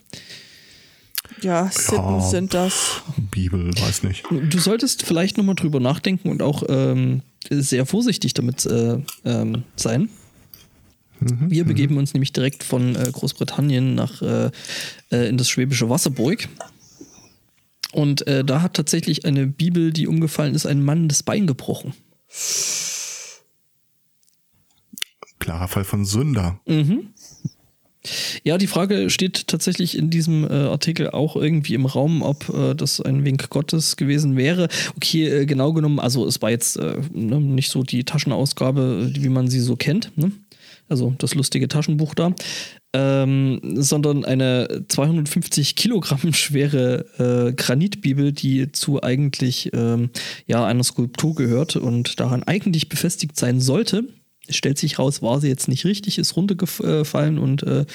Ja, 1.42 1.70
Sitten 1.72 1.96
Ja. 1.96 2.20
sind 2.22 2.54
das. 2.54 3.02
Bibel, 3.32 3.72
weiß 3.80 4.04
nicht. 4.04 4.24
Du 4.30 4.60
solltest 4.60 5.04
vielleicht 5.04 5.38
nochmal 5.38 5.56
drüber 5.56 5.80
nachdenken 5.80 6.30
und 6.30 6.42
auch 6.42 6.64
ähm, 6.68 7.22
sehr 7.50 7.86
vorsichtig 7.86 8.34
damit 8.34 8.66
äh, 8.66 8.98
ähm, 9.26 9.64
sein. 9.76 10.10
Wir 11.20 11.66
begeben 11.66 11.98
uns 11.98 12.14
nämlich 12.16 12.34
direkt 12.34 12.64
von 12.64 12.96
äh, 12.96 13.10
Großbritannien 13.12 13.94
nach 13.94 14.22
äh, 14.24 14.50
äh, 15.12 15.30
in 15.30 15.38
das 15.38 15.50
schwäbische 15.50 15.88
Wasserburg. 15.90 16.50
Und 17.92 18.26
äh, 18.26 18.44
da 18.44 18.62
hat 18.62 18.74
tatsächlich 18.74 19.26
eine 19.26 19.46
Bibel, 19.48 19.92
die 19.94 20.08
umgefallen 20.08 20.56
ist, 20.56 20.66
ein 20.66 20.84
Mann 20.84 21.08
das 21.10 21.22
Bein 21.24 21.46
gebrochen. 21.46 21.94
Klarer 25.40 25.68
Fall 25.68 25.84
von 25.84 26.06
Sünder. 26.06 26.60
Ja, 28.44 28.58
die 28.58 28.68
Frage 28.68 29.10
steht 29.10 29.48
tatsächlich 29.48 29.98
in 29.98 30.10
diesem 30.10 30.44
äh, 30.44 30.54
Artikel 30.54 31.12
auch 31.12 31.36
irgendwie 31.36 31.76
im 31.76 31.86
Raum, 31.86 32.24
ob 32.24 32.50
äh, 32.50 32.74
das 32.74 33.00
ein 33.00 33.26
Wink 33.26 33.50
Gottes 33.50 33.96
gewesen 33.96 34.38
wäre. 34.38 34.70
Okay, 34.96 35.28
äh, 35.28 35.46
genau 35.46 35.74
genommen, 35.74 36.00
also 36.00 36.26
es 36.26 36.42
war 36.42 36.50
jetzt 36.50 36.78
äh, 36.78 36.98
ne, 37.14 37.40
nicht 37.40 37.70
so 37.70 37.84
die 37.84 38.04
Taschenausgabe, 38.04 39.12
wie 39.14 39.30
man 39.30 39.48
sie 39.48 39.60
so 39.60 39.76
kennt, 39.76 40.18
ne? 40.18 40.32
also 40.90 41.14
das 41.18 41.36
lustige 41.36 41.68
Taschenbuch 41.68 42.14
da, 42.14 42.34
ähm, 42.94 43.62
sondern 43.76 44.26
eine 44.26 44.86
250 44.88 45.76
Kilogramm 45.76 46.34
schwere 46.34 47.06
äh, 47.50 47.54
Granitbibel, 47.54 48.32
die 48.32 48.72
zu 48.72 49.02
eigentlich 49.02 49.70
ähm, 49.74 50.10
ja 50.48 50.66
einer 50.66 50.84
Skulptur 50.84 51.36
gehört 51.36 51.78
und 51.78 52.20
daran 52.20 52.44
eigentlich 52.44 52.90
befestigt 52.90 53.40
sein 53.40 53.62
sollte. 53.62 54.06
Es 54.48 54.56
stellt 54.56 54.78
sich 54.78 55.00
raus, 55.00 55.22
war 55.22 55.40
sie 55.40 55.48
jetzt 55.48 55.68
nicht 55.68 55.86
richtig, 55.86 56.18
ist 56.18 56.36
runtergefallen 56.36 57.38
und 57.38 57.64
äh, 57.64 57.86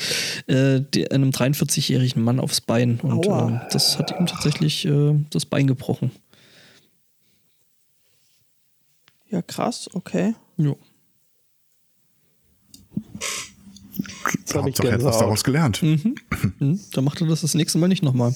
äh, 0.47 0.85
die, 0.95 1.11
einem 1.11 1.31
43-jährigen 1.31 2.23
Mann 2.23 2.41
aufs 2.41 2.61
Bein. 2.61 3.01
Und 3.01 3.27
äh, 3.27 3.61
das 3.73 3.99
hat 3.99 4.13
ihm 4.19 4.27
tatsächlich 4.27 4.85
äh, 4.87 5.15
das 5.31 5.45
Bein 5.45 5.67
gebrochen. 5.67 6.13
Ja, 9.29 9.43
krass, 9.43 9.91
okay. 9.93 10.35
Ich 10.57 10.67
Hauptsache, 14.55 14.59
er 14.59 14.63
hat 14.63 14.73
was 14.73 14.81
Gänsehaut. 14.81 15.21
daraus 15.21 15.45
gelernt. 15.45 15.83
Hm, 15.83 16.15
dann 16.93 17.05
macht 17.05 17.21
er 17.21 17.27
das 17.27 17.41
das 17.43 17.55
nächste 17.55 17.79
Mal 17.79 17.89
nicht 17.89 18.03
nochmal. 18.03 18.35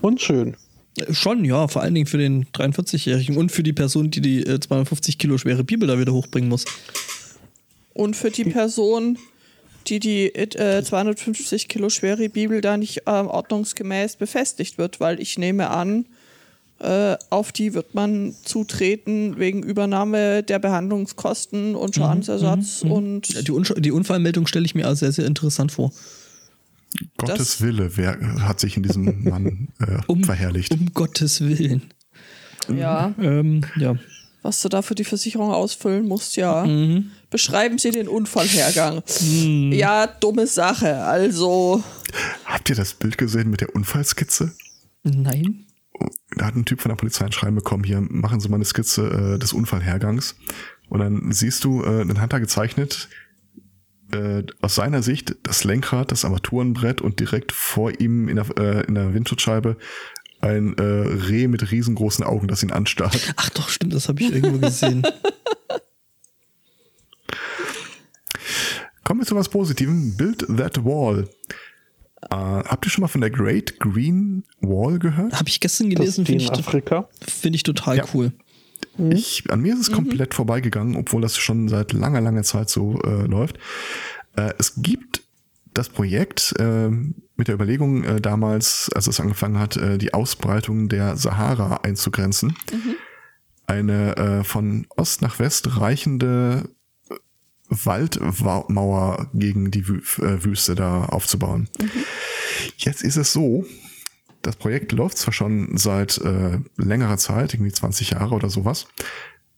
Unschön. 0.00 0.56
Äh, 0.96 1.12
Schon, 1.12 1.44
ja, 1.44 1.68
vor 1.68 1.82
allen 1.82 1.94
Dingen 1.94 2.06
für 2.06 2.18
den 2.18 2.46
43-Jährigen 2.46 3.36
und 3.36 3.52
für 3.52 3.62
die 3.62 3.72
Person, 3.72 4.10
die 4.10 4.20
die 4.20 4.46
äh, 4.46 4.60
250 4.60 5.18
Kilo 5.18 5.38
schwere 5.38 5.64
Bibel 5.64 5.86
da 5.88 5.98
wieder 5.98 6.12
hochbringen 6.12 6.48
muss. 6.48 6.64
Und 7.94 8.14
für 8.16 8.30
die 8.30 8.44
Person, 8.44 9.18
die 9.86 10.00
die 10.00 10.34
äh, 10.34 10.82
250 10.82 11.68
Kilo 11.68 11.88
schwere 11.88 12.28
Bibel 12.28 12.60
da 12.60 12.76
nicht 12.76 13.02
ähm, 13.06 13.28
ordnungsgemäß 13.28 14.16
befestigt 14.16 14.78
wird, 14.78 15.00
weil 15.00 15.20
ich 15.20 15.38
nehme 15.38 15.70
an, 15.70 16.06
äh, 16.78 17.16
auf 17.30 17.52
die 17.52 17.72
wird 17.72 17.94
man 17.94 18.34
zutreten 18.44 19.38
wegen 19.38 19.62
Übernahme 19.62 20.42
der 20.42 20.58
Behandlungskosten 20.58 21.74
und 21.74 21.94
Schadensersatz 21.94 22.82
und 22.82 23.32
Ja, 23.32 23.42
Die, 23.42 23.52
Unsch 23.52 23.72
die 23.78 23.92
Unfallmeldung 23.92 24.46
stelle 24.46 24.66
ich 24.66 24.74
mir 24.74 24.86
als 24.86 25.00
sehr, 25.00 25.12
sehr 25.12 25.24
interessant 25.26 25.72
vor. 25.72 25.90
Gottes 27.18 27.38
Das- 27.38 27.60
Wille 27.62 27.96
wer, 27.96 28.18
hat 28.46 28.60
sich 28.60 28.76
in 28.76 28.82
diesem 28.82 29.24
Mann 29.24 29.68
äh, 29.80 30.22
verherrlicht. 30.24 30.72
Um 30.72 30.92
Gottes 30.94 31.40
Willen. 31.40 31.82
ja, 32.74 33.14
Ähm, 33.20 33.62
ja. 33.76 33.94
was 34.42 34.60
du 34.62 34.68
da 34.68 34.82
für 34.82 34.94
die 34.94 35.04
Versicherung 35.04 35.50
ausfüllen 35.52 36.06
musst, 36.08 36.36
ja. 36.36 36.64
Mhm. 36.64 37.10
Beschreiben 37.30 37.78
Sie 37.78 37.90
den 37.90 38.08
Unfallhergang. 38.08 39.02
Ja, 39.72 40.06
dumme 40.06 40.46
Sache. 40.46 40.98
Also, 41.04 41.82
Habt 42.44 42.70
ihr 42.70 42.76
das 42.76 42.94
Bild 42.94 43.18
gesehen 43.18 43.50
mit 43.50 43.60
der 43.60 43.74
Unfallskizze? 43.74 44.52
Nein. 45.02 45.64
Da 46.36 46.46
hat 46.46 46.56
ein 46.56 46.64
Typ 46.64 46.80
von 46.80 46.90
der 46.90 46.96
Polizei 46.96 47.24
ein 47.24 47.32
Schreiben 47.32 47.56
bekommen, 47.56 47.82
hier 47.84 48.00
machen 48.00 48.38
Sie 48.40 48.48
mal 48.48 48.56
eine 48.56 48.64
Skizze 48.64 49.34
äh, 49.34 49.38
des 49.38 49.52
Unfallhergangs. 49.52 50.36
Und 50.88 51.00
dann 51.00 51.32
siehst 51.32 51.64
du, 51.64 51.82
äh, 51.82 52.04
dann 52.06 52.20
hat 52.20 52.32
er 52.32 52.40
gezeichnet, 52.40 53.08
äh, 54.12 54.42
aus 54.60 54.74
seiner 54.74 55.02
Sicht 55.02 55.34
das 55.42 55.64
Lenkrad, 55.64 56.12
das 56.12 56.24
Armaturenbrett 56.24 57.00
und 57.00 57.20
direkt 57.20 57.52
vor 57.52 57.98
ihm 58.00 58.28
in 58.28 58.36
der, 58.36 58.46
äh, 58.58 58.84
in 58.86 58.94
der 58.94 59.14
Windschutzscheibe 59.14 59.76
ein 60.40 60.76
äh, 60.78 60.82
Reh 60.82 61.48
mit 61.48 61.70
riesengroßen 61.70 62.24
Augen, 62.24 62.46
das 62.48 62.62
ihn 62.62 62.70
anstarrt. 62.72 63.18
Ach 63.36 63.48
doch, 63.50 63.68
stimmt, 63.68 63.94
das 63.94 64.08
habe 64.08 64.22
ich 64.22 64.32
irgendwo 64.32 64.58
gesehen. 64.58 65.02
Kommen 69.04 69.20
wir 69.20 69.26
zu 69.26 69.36
was 69.36 69.48
Positivem. 69.48 70.16
Build 70.16 70.46
that 70.56 70.84
wall. 70.84 71.28
Äh, 72.30 72.34
habt 72.34 72.84
ihr 72.86 72.90
schon 72.90 73.02
mal 73.02 73.08
von 73.08 73.20
der 73.20 73.30
Great 73.30 73.78
Green 73.78 74.44
Wall 74.60 74.98
gehört? 74.98 75.32
habe 75.34 75.48
ich 75.48 75.60
gestern 75.60 75.90
gelesen, 75.90 76.26
finde 76.26 76.44
in 76.44 76.52
ich, 76.52 76.58
Afrika. 76.58 77.08
find 77.20 77.54
ich 77.54 77.62
total 77.62 77.98
Ja. 77.98 78.04
cool. 78.14 78.32
Ich, 78.98 79.50
an 79.50 79.60
mir 79.60 79.74
ist 79.74 79.80
es 79.80 79.92
komplett 79.92 80.34
vorbeigegangen, 80.34 80.96
obwohl 80.96 81.22
das 81.22 81.36
schon 81.36 81.68
seit 81.68 81.92
langer, 81.92 82.20
langer 82.20 82.42
Zeit 82.42 82.70
so 82.70 83.00
äh, 83.02 83.26
läuft. 83.26 83.58
Äh, 84.36 84.52
es 84.58 84.74
gibt 84.76 85.22
das 85.74 85.88
Projekt 85.88 86.54
äh, 86.58 86.88
mit 86.88 87.48
der 87.48 87.54
Überlegung 87.54 88.04
äh, 88.04 88.20
damals, 88.20 88.90
als 88.94 89.06
es 89.06 89.20
angefangen 89.20 89.58
hat, 89.58 89.76
äh, 89.76 89.98
die 89.98 90.14
Ausbreitung 90.14 90.88
der 90.88 91.16
Sahara 91.16 91.80
einzugrenzen. 91.82 92.56
Eine 93.66 94.16
äh, 94.16 94.44
von 94.44 94.86
Ost 94.96 95.22
nach 95.22 95.38
West 95.38 95.78
reichende 95.78 96.70
Waldmauer 97.68 99.28
gegen 99.34 99.70
die 99.70 99.80
äh, 99.80 100.44
Wüste 100.44 100.74
da 100.74 101.06
aufzubauen. 101.06 101.68
Jetzt 102.76 103.02
ist 103.02 103.16
es 103.16 103.32
so, 103.32 103.66
das 104.46 104.56
Projekt 104.56 104.92
läuft 104.92 105.18
zwar 105.18 105.32
schon 105.32 105.76
seit 105.76 106.18
äh, 106.18 106.60
längerer 106.76 107.18
Zeit, 107.18 107.52
irgendwie 107.52 107.72
20 107.72 108.10
Jahre 108.10 108.34
oder 108.34 108.48
sowas, 108.48 108.86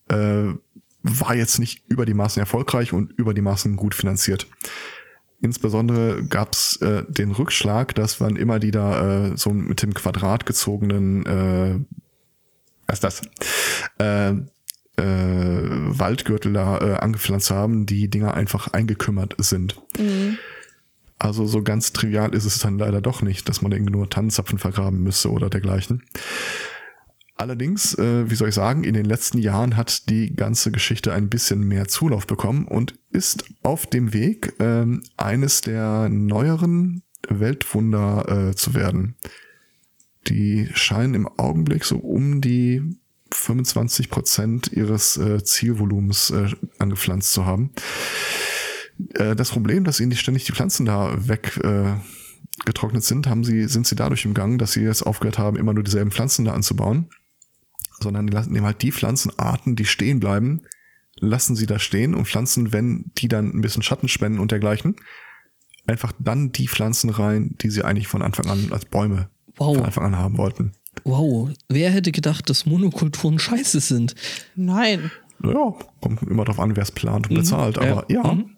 äh, 0.09 0.53
war 1.03 1.35
jetzt 1.35 1.59
nicht 1.59 1.85
über 1.89 2.07
die 2.07 2.15
Maßen 2.15 2.41
erfolgreich 2.41 2.93
und 2.93 3.13
über 3.13 3.35
die 3.35 3.43
Maßen 3.43 3.77
gut 3.77 3.95
finanziert. 3.95 4.47
Insbesondere 5.41 6.25
gab 6.25 6.53
es 6.53 6.77
äh, 6.77 7.05
den 7.09 7.31
Rückschlag, 7.31 7.95
dass 7.95 8.21
wann 8.21 8.37
immer 8.37 8.59
die 8.59 8.73
da 8.73 9.29
äh, 9.29 9.37
so 9.37 9.51
mit 9.51 9.83
dem 9.83 9.95
Quadrat 9.95 10.47
gezogenen, 10.47 11.27
äh, 11.27 11.79
was 12.87 13.01
das, 13.01 13.23
äh, 13.99 14.31
äh, 14.31 14.35
Waldgürtel 14.97 16.55
da 16.55 16.79
äh, 16.79 16.95
angepflanzt 16.95 17.51
haben, 17.51 17.87
die 17.87 18.09
Dinger 18.09 18.35
einfach 18.35 18.69
eingekümmert 18.69 19.37
sind. 19.39 19.81
Also 21.19 21.47
so 21.47 21.63
ganz 21.63 21.93
trivial 21.93 22.35
ist 22.35 22.45
es 22.45 22.61
dann 22.61 22.79
leider 22.79 23.01
doch 23.01 23.23
nicht, 23.23 23.49
dass 23.49 23.61
man 23.61 23.73
irgendwie 23.73 23.93
nur 23.93 24.09
Tannenzapfen 24.09 24.59
vergraben 24.59 25.03
müsste 25.03 25.31
oder 25.31 25.51
dergleichen. 25.51 26.05
Allerdings, 27.37 27.95
äh, 27.95 28.29
wie 28.29 28.35
soll 28.35 28.49
ich 28.49 28.55
sagen, 28.55 28.83
in 28.83 28.95
den 28.95 29.05
letzten 29.05 29.39
Jahren 29.39 29.77
hat 29.77 30.09
die 30.09 30.35
ganze 30.35 30.73
Geschichte 30.73 31.13
ein 31.13 31.29
bisschen 31.29 31.61
mehr 31.61 31.87
Zulauf 31.87 32.27
bekommen 32.27 32.67
und 32.67 32.99
ist 33.11 33.45
auf 33.63 33.87
dem 33.87 34.13
Weg, 34.13 34.55
ähm, 34.59 35.03
eines 35.17 35.61
der 35.61 36.09
neueren 36.09 37.03
Weltwunder 37.29 38.51
äh, 38.51 38.55
zu 38.57 38.75
werden. 38.75 39.15
Die 40.27 40.69
scheinen 40.75 41.15
im 41.15 41.29
Augenblick 41.29 41.85
so 41.85 41.99
um 41.99 42.41
die 42.41 42.83
25 43.31 44.11
Prozent 44.11 44.73
ihres 44.73 45.17
äh, 45.17 45.43
Zielvolumens 45.43 46.31
äh, 46.31 46.49
angepflanzt 46.79 47.33
zu 47.33 47.47
haben. 47.47 47.71
Äh, 49.15 49.37
das 49.37 49.51
Problem, 49.51 49.85
dass 49.85 50.01
ihnen 50.01 50.09
nicht 50.11 50.21
ständig 50.21 50.45
die 50.45 50.53
Pflanzen 50.53 50.87
da 50.87 51.15
weg 51.29 51.59
äh, 51.63 51.95
getrocknet 52.65 53.05
sind, 53.05 53.27
haben 53.29 53.45
sie, 53.45 53.69
sind 53.69 53.87
sie 53.87 53.95
dadurch 53.97 54.25
im 54.25 54.35
Gang, 54.35 54.59
dass 54.59 54.73
sie 54.73 54.83
jetzt 54.83 55.03
aufgehört 55.03 55.39
haben, 55.39 55.57
immer 55.57 55.73
nur 55.75 55.85
dieselben 55.85 56.11
Pflanzen 56.11 56.45
da 56.45 56.53
anzubauen, 56.53 57.09
sondern 58.01 58.27
die 58.27 58.33
lassen- 58.33 58.53
nehmen 58.53 58.67
halt 58.67 58.83
die 58.83 58.93
Pflanzenarten, 58.93 59.77
die 59.77 59.85
stehen 59.85 60.19
bleiben, 60.21 60.63
lassen 61.21 61.55
sie 61.57 61.67
da 61.67 61.79
stehen 61.79 62.15
und 62.15 62.27
pflanzen, 62.27 62.73
wenn 62.73 63.11
die 63.19 63.29
dann 63.29 63.51
ein 63.55 63.61
bisschen 63.61 63.83
Schatten 63.83 64.09
spenden 64.09 64.39
und 64.41 64.51
dergleichen, 64.51 64.97
einfach 65.87 66.13
dann 66.19 66.53
die 66.53 66.69
Pflanzen 66.69 67.11
rein, 67.11 67.55
die 67.61 67.71
sie 67.71 67.85
eigentlich 67.85 68.09
von 68.09 68.23
Anfang 68.23 68.47
an 68.47 68.69
als 68.73 68.85
Bäume 68.85 69.29
Wow. 69.57 69.77
von 69.77 69.85
Anfang 69.87 70.05
an 70.05 70.17
haben 70.17 70.37
wollten. 70.39 70.73
Wow, 71.05 71.51
wer 71.69 71.91
hätte 71.91 72.13
gedacht, 72.13 72.49
dass 72.51 72.67
Monokulturen 72.67 73.39
scheiße 73.39 73.81
sind? 73.81 74.15
Nein. 74.55 75.11
Ja, 75.43 75.75
kommt 76.01 76.23
immer 76.23 76.45
drauf 76.45 76.59
an, 76.61 76.75
wer 76.77 76.83
es 76.83 76.91
plant 76.93 77.29
und 77.31 77.37
bezahlt, 77.37 77.79
aber 77.79 78.05
ja, 78.11 78.35
Mhm. 78.35 78.51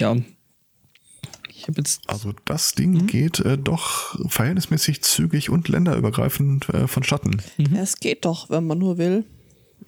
Ja. 0.00 0.16
Ich 1.50 1.68
habe 1.68 1.78
jetzt. 1.78 2.02
also 2.08 2.32
das 2.44 2.72
Ding 2.72 2.92
Mhm. 2.92 3.06
geht 3.06 3.40
äh, 3.40 3.56
doch 3.58 4.18
verhältnismäßig 4.30 5.02
zügig 5.02 5.50
und 5.50 5.68
länderübergreifend 5.68 6.68
äh, 6.68 6.86
vonstatten. 6.86 7.42
Mhm. 7.56 7.74
Ja, 7.74 7.82
es 7.82 7.96
geht 7.96 8.24
doch, 8.24 8.50
wenn 8.50 8.66
man 8.66 8.78
nur 8.78 8.98
will. 8.98 9.24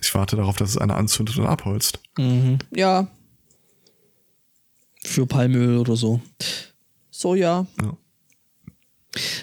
Ich 0.00 0.14
warte 0.14 0.36
darauf, 0.36 0.56
dass 0.56 0.70
es 0.70 0.78
einer 0.78 0.96
anzündet 0.96 1.36
und 1.38 1.46
abholzt. 1.46 2.00
Ja, 2.74 3.08
Für 5.04 5.26
Palmöl 5.26 5.78
oder 5.78 5.96
so. 5.96 6.20
Soja. 7.10 7.66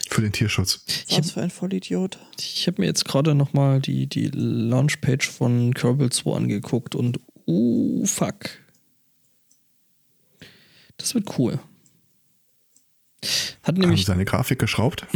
Für 0.08 0.20
den 0.22 0.32
Tierschutz. 0.32 0.84
Was 1.10 1.32
für 1.32 1.42
ein 1.42 1.50
Vollidiot. 1.50 2.18
Ich 2.38 2.66
habe 2.66 2.80
mir 2.80 2.86
jetzt 2.86 3.04
gerade 3.04 3.34
noch 3.34 3.52
mal 3.52 3.80
die, 3.80 4.06
die 4.06 4.28
Launchpage 4.32 5.28
von 5.28 5.74
Kerbal 5.74 6.10
2 6.10 6.34
angeguckt 6.36 6.94
und 6.94 7.20
oh 7.46 8.04
fuck. 8.06 8.36
Das 10.96 11.14
wird 11.14 11.38
cool. 11.38 11.58
Hat 13.62 13.74
Haben 13.74 13.80
nämlich 13.80 14.04
seine 14.04 14.24
Grafik 14.24 14.58
geschraubt? 14.58 15.06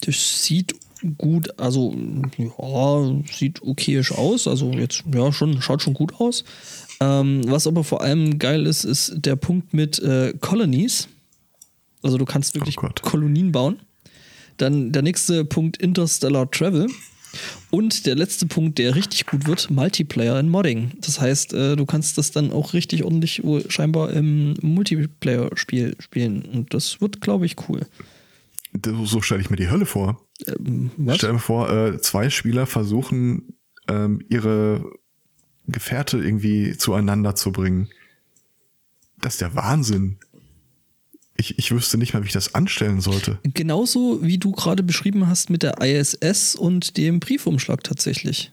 Das 0.00 0.44
sieht 0.44 0.74
gut, 1.18 1.58
also 1.58 1.94
ja, 2.38 3.22
sieht 3.30 3.62
okayisch 3.62 4.12
aus. 4.12 4.48
Also 4.48 4.72
jetzt, 4.72 5.04
ja, 5.12 5.32
schon, 5.32 5.60
schaut 5.60 5.82
schon 5.82 5.94
gut 5.94 6.14
aus. 6.20 6.44
Ähm, 7.00 7.42
was 7.46 7.66
aber 7.66 7.84
vor 7.84 8.00
allem 8.02 8.38
geil 8.38 8.66
ist, 8.66 8.84
ist 8.84 9.14
der 9.16 9.36
Punkt 9.36 9.74
mit 9.74 9.98
äh, 9.98 10.32
Colonies. 10.40 11.08
Also 12.02 12.18
du 12.18 12.24
kannst 12.24 12.54
wirklich 12.54 12.76
Oh. 12.78 12.88
Kolonien 13.02 13.52
bauen. 13.52 13.80
Dann 14.56 14.92
der 14.92 15.02
nächste 15.02 15.44
Punkt 15.44 15.78
Interstellar 15.78 16.50
Travel. 16.50 16.86
Und 17.70 18.06
der 18.06 18.14
letzte 18.14 18.46
Punkt, 18.46 18.78
der 18.78 18.94
richtig 18.94 19.26
gut 19.26 19.46
wird, 19.46 19.70
Multiplayer 19.70 20.38
in 20.38 20.48
Modding. 20.48 20.92
Das 21.00 21.20
heißt, 21.20 21.54
äh, 21.54 21.76
du 21.76 21.86
kannst 21.86 22.18
das 22.18 22.30
dann 22.30 22.52
auch 22.52 22.72
richtig 22.72 23.04
ordentlich 23.04 23.42
wohl 23.44 23.70
scheinbar 23.70 24.12
im 24.12 24.54
Multiplayer-Spiel 24.62 25.96
spielen. 25.98 26.42
Und 26.42 26.74
das 26.74 27.00
wird, 27.00 27.20
glaube 27.20 27.46
ich, 27.46 27.56
cool. 27.68 27.86
So, 29.04 29.22
stelle 29.22 29.40
ich 29.40 29.50
mir 29.50 29.56
die 29.56 29.70
Hölle 29.70 29.86
vor. 29.86 30.20
Ähm? 30.46 30.90
Stell 31.14 31.32
mir 31.32 31.38
vor, 31.38 31.70
äh, 31.70 32.00
zwei 32.00 32.30
Spieler 32.30 32.66
versuchen, 32.66 33.54
ähm, 33.88 34.20
ihre 34.28 34.90
Gefährte 35.66 36.18
irgendwie 36.18 36.76
zueinander 36.76 37.34
zu 37.34 37.52
bringen. 37.52 37.88
Das 39.20 39.34
ist 39.34 39.40
der 39.40 39.54
Wahnsinn. 39.54 40.18
Ich, 41.36 41.58
ich 41.58 41.70
wüsste 41.72 41.98
nicht 41.98 42.14
mal, 42.14 42.22
wie 42.22 42.28
ich 42.28 42.32
das 42.32 42.54
anstellen 42.54 43.00
sollte. 43.00 43.38
Genauso 43.42 44.20
wie 44.22 44.38
du 44.38 44.52
gerade 44.52 44.82
beschrieben 44.82 45.26
hast 45.26 45.50
mit 45.50 45.62
der 45.62 45.80
ISS 45.80 46.54
und 46.54 46.96
dem 46.96 47.18
Briefumschlag 47.20 47.82
tatsächlich. 47.82 48.52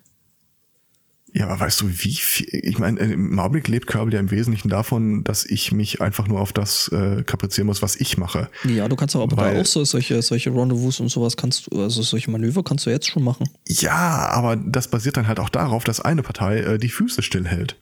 Ja, 1.33 1.47
aber 1.47 1.61
weißt 1.61 1.79
du, 1.81 1.87
wie 1.89 2.13
viel, 2.15 2.47
ich 2.51 2.77
meine, 2.77 2.99
äh, 2.99 3.13
im 3.13 3.39
Augenblick 3.39 3.69
lebt 3.69 3.87
Kerbal 3.87 4.13
ja 4.13 4.19
im 4.19 4.31
Wesentlichen 4.31 4.67
davon, 4.67 5.23
dass 5.23 5.45
ich 5.45 5.71
mich 5.71 6.01
einfach 6.01 6.27
nur 6.27 6.41
auf 6.41 6.51
das 6.51 6.89
äh, 6.89 7.23
kaprizieren 7.23 7.67
muss, 7.67 7.81
was 7.81 7.95
ich 7.95 8.17
mache. 8.17 8.49
Ja, 8.65 8.89
du 8.89 8.97
kannst 8.97 9.15
aber 9.15 9.37
Weil- 9.37 9.61
auch 9.61 9.65
so, 9.65 9.85
solche, 9.85 10.21
solche 10.23 10.53
Rendezvous 10.53 10.99
und 10.99 11.07
sowas 11.07 11.37
kannst 11.37 11.67
du, 11.71 11.81
also 11.81 12.01
solche 12.01 12.29
Manöver 12.31 12.63
kannst 12.63 12.85
du 12.85 12.89
jetzt 12.89 13.07
schon 13.07 13.23
machen. 13.23 13.47
Ja, 13.65 14.27
aber 14.29 14.57
das 14.57 14.89
basiert 14.89 15.15
dann 15.15 15.27
halt 15.27 15.39
auch 15.39 15.49
darauf, 15.49 15.85
dass 15.85 16.01
eine 16.01 16.21
Partei 16.21 16.59
äh, 16.59 16.77
die 16.77 16.89
Füße 16.89 17.21
stillhält. 17.21 17.77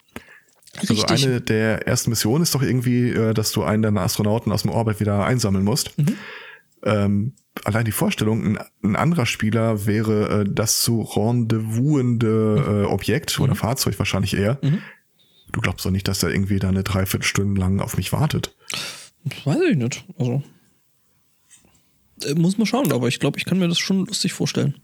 Also 0.78 0.94
Richtig. 0.94 1.26
eine 1.26 1.42
der 1.42 1.88
ersten 1.88 2.12
Missionen 2.12 2.44
ist 2.44 2.54
doch 2.54 2.62
irgendwie, 2.62 3.10
äh, 3.10 3.34
dass 3.34 3.52
du 3.52 3.64
einen 3.64 3.82
deiner 3.82 4.02
Astronauten 4.02 4.52
aus 4.52 4.62
dem 4.62 4.72
Orbit 4.72 5.00
wieder 5.00 5.26
einsammeln 5.26 5.64
musst. 5.64 5.98
Mhm. 5.98 6.18
Ähm, 6.84 7.34
allein 7.64 7.86
die 7.86 7.92
Vorstellung, 7.92 8.46
ein, 8.46 8.60
ein 8.84 8.96
anderer 8.96 9.26
Spieler 9.26 9.86
wäre 9.86 10.42
äh, 10.42 10.46
das 10.50 10.82
zu 10.82 11.02
rendezvouende 11.02 12.86
äh, 12.86 12.86
Objekt 12.86 13.40
oder 13.40 13.56
Fahrzeug 13.56 13.98
wahrscheinlich 14.00 14.36
eher. 14.36 14.60
Mhm. 14.62 14.80
Du 15.52 15.62
glaubst 15.62 15.86
doch 15.86 15.92
nicht, 15.92 16.08
dass 16.08 16.22
er 16.22 16.30
irgendwie 16.30 16.60
da 16.60 16.70
eine 16.70 16.84
Dreiviertelstunde 16.84 17.60
lang 17.60 17.80
auf 17.80 17.98
mich 17.98 18.14
wartet. 18.14 18.56
Das 19.24 19.46
weiß 19.46 19.62
ich 19.72 19.78
nicht. 19.78 20.06
Also. 20.18 20.44
Äh, 22.24 22.36
Muss 22.36 22.58
man 22.58 22.68
schauen, 22.68 22.92
aber 22.92 23.08
ich 23.08 23.20
glaube, 23.20 23.40
ich 23.40 23.46
kann 23.46 23.60
mir 23.60 23.68
das 23.68 23.80
schon 23.80 24.06
lustig 24.06 24.34
vorstellen. 24.34 24.76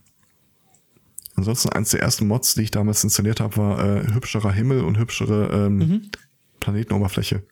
Ansonsten 1.35 1.69
eins 1.69 1.89
der 1.91 2.01
ersten 2.01 2.27
Mods, 2.27 2.55
die 2.55 2.61
ich 2.63 2.71
damals 2.71 3.03
installiert 3.03 3.39
habe, 3.39 3.57
war 3.57 3.83
äh, 3.83 4.13
hübscherer 4.13 4.51
Himmel 4.53 4.81
und 4.83 4.97
hübschere 4.97 5.49
ähm, 5.67 5.77
Mhm. 5.77 6.09
Planetenoberfläche. 6.61 7.43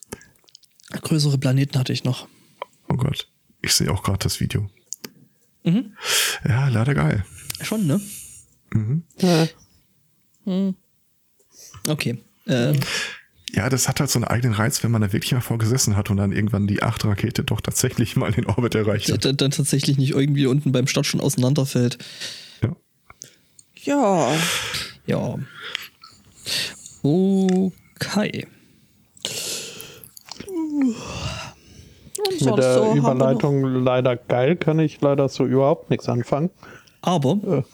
Größere 1.01 1.37
Planeten 1.37 1.77
hatte 1.77 1.91
ich 1.93 2.03
noch. 2.03 2.27
Oh 2.89 2.95
Gott, 2.95 3.27
ich 3.61 3.73
sehe 3.73 3.91
auch 3.91 4.03
gerade 4.03 4.19
das 4.19 4.39
Video. 4.39 4.69
Mhm. 5.63 5.93
Ja, 6.47 6.67
leider 6.69 6.93
geil. 6.93 7.25
Schon, 7.61 7.85
ne? 7.87 8.01
Ja. 9.19 9.47
Okay. 11.87 12.17
Äh, 12.47 12.73
Ja, 13.55 13.69
das 13.69 13.87
hat 13.87 13.99
halt 13.99 14.09
so 14.09 14.17
einen 14.17 14.23
eigenen 14.25 14.55
Reiz, 14.55 14.83
wenn 14.83 14.89
man 14.91 15.01
da 15.03 15.13
wirklich 15.13 15.31
mal 15.33 15.41
vorgesessen 15.41 15.95
hat 15.95 16.09
und 16.09 16.17
dann 16.17 16.31
irgendwann 16.31 16.65
die 16.65 16.81
acht 16.81 17.05
Rakete 17.05 17.43
doch 17.43 17.61
tatsächlich 17.61 18.15
mal 18.17 18.31
den 18.31 18.47
Orbit 18.47 18.73
erreicht 18.75 19.11
hat. 19.11 19.25
dann, 19.25 19.37
dann 19.37 19.51
tatsächlich 19.51 19.97
nicht 19.97 20.11
irgendwie 20.11 20.47
unten 20.47 20.71
beim 20.71 20.87
Start 20.87 21.05
schon 21.05 21.21
auseinanderfällt. 21.21 21.97
Ja. 23.83 24.33
Ja. 25.05 25.35
Okay. 27.03 28.47
Mit 32.39 32.57
der 32.57 32.73
so 32.75 32.93
Überleitung 32.95 33.63
leider 33.83 34.15
geil 34.15 34.55
kann 34.55 34.79
ich 34.79 35.01
leider 35.01 35.27
so 35.29 35.45
überhaupt 35.45 35.89
nichts 35.89 36.07
anfangen. 36.07 36.49
Aber, 37.01 37.65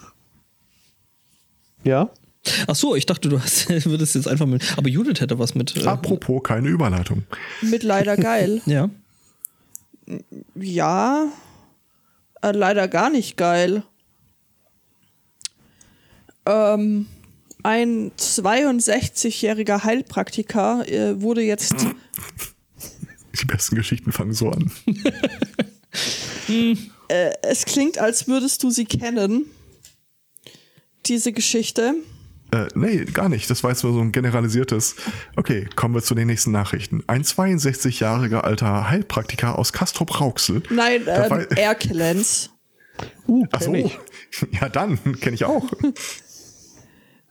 Ja? 1.84 2.10
ach 2.68 2.76
so, 2.76 2.96
ich 2.96 3.06
dachte, 3.06 3.30
du 3.30 3.40
hast, 3.40 3.70
würdest 3.86 4.16
jetzt 4.16 4.28
einfach 4.28 4.48
mit, 4.48 4.76
aber 4.78 4.90
Judith 4.90 5.22
hätte 5.22 5.38
was 5.38 5.54
mit. 5.54 5.76
Äh, 5.78 5.86
Apropos 5.86 6.42
keine 6.44 6.68
Überleitung. 6.70 7.24
mit 7.62 7.84
leider 7.84 8.18
geil. 8.18 8.62
Ja. 8.66 8.90
Ja. 10.56 11.28
Äh, 12.42 12.52
leider 12.52 12.88
gar 12.88 13.12
nicht 13.12 13.38
geil. 13.38 13.84
Ähm, 16.50 17.06
ein 17.62 18.12
62-jähriger 18.18 19.84
Heilpraktiker 19.84 20.88
äh, 20.88 21.22
wurde 21.22 21.42
jetzt 21.42 21.76
Die 23.40 23.46
besten 23.46 23.76
Geschichten 23.76 24.12
fangen 24.12 24.34
so 24.34 24.50
an. 24.50 24.72
es 27.42 27.66
klingt, 27.66 28.00
als 28.00 28.28
würdest 28.28 28.64
du 28.64 28.72
sie 28.72 28.86
kennen. 28.86 29.46
Diese 31.06 31.32
Geschichte. 31.32 31.96
Äh, 32.52 32.68
nee, 32.74 33.06
gar 33.06 33.30
nicht. 33.30 33.50
Das 33.50 33.64
war 33.64 33.70
jetzt 33.70 33.84
nur 33.84 33.94
so 33.94 34.02
ein 34.02 34.12
generalisiertes. 34.12 34.96
Okay, 35.36 35.70
kommen 35.76 35.94
wir 35.94 36.02
zu 36.02 36.16
den 36.16 36.28
nächsten 36.28 36.52
Nachrichten. 36.52 37.04
Ein 37.08 37.24
62-jähriger 37.24 38.42
alter 38.42 38.90
Heilpraktiker 38.90 39.58
aus 39.58 39.72
Castrop 39.72 40.20
Rauxel. 40.20 40.64
Nein, 40.70 41.04
ähm, 41.08 41.48
Erkelenz. 41.56 42.50
Uh, 43.28 43.46
Ach 43.52 43.62
so. 43.62 43.74
ich. 43.74 43.98
Ja, 44.60 44.70
dann 44.70 45.20
kenne 45.20 45.36
ich 45.36 45.46
auch. 45.46 45.72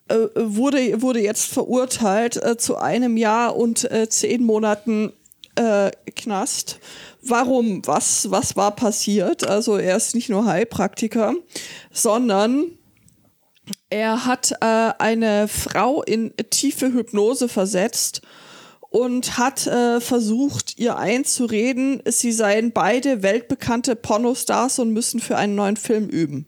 Äh, 0.08 0.28
wurde, 0.36 1.02
wurde 1.02 1.20
jetzt 1.20 1.52
verurteilt 1.52 2.42
äh, 2.42 2.56
zu 2.56 2.76
einem 2.76 3.16
Jahr 3.16 3.56
und 3.56 3.90
äh, 3.90 4.08
zehn 4.08 4.44
Monaten 4.44 5.12
äh, 5.54 5.90
Knast. 6.16 6.78
Warum? 7.22 7.82
Was, 7.86 8.30
was 8.30 8.56
war 8.56 8.74
passiert? 8.74 9.46
Also 9.46 9.76
er 9.76 9.96
ist 9.96 10.14
nicht 10.14 10.30
nur 10.30 10.46
Heilpraktiker, 10.46 11.34
sondern 11.92 12.78
er 13.90 14.24
hat 14.24 14.52
äh, 14.60 14.92
eine 14.98 15.48
Frau 15.48 16.02
in 16.02 16.32
tiefe 16.50 16.92
Hypnose 16.92 17.48
versetzt 17.48 18.22
und 18.90 19.36
hat 19.36 19.66
äh, 19.66 20.00
versucht, 20.00 20.78
ihr 20.78 20.96
einzureden, 20.96 22.02
sie 22.06 22.32
seien 22.32 22.72
beide 22.72 23.22
weltbekannte 23.22 23.96
Pornostars 23.96 24.78
und 24.78 24.92
müssen 24.92 25.20
für 25.20 25.36
einen 25.36 25.54
neuen 25.54 25.76
Film 25.76 26.08
üben. 26.08 26.46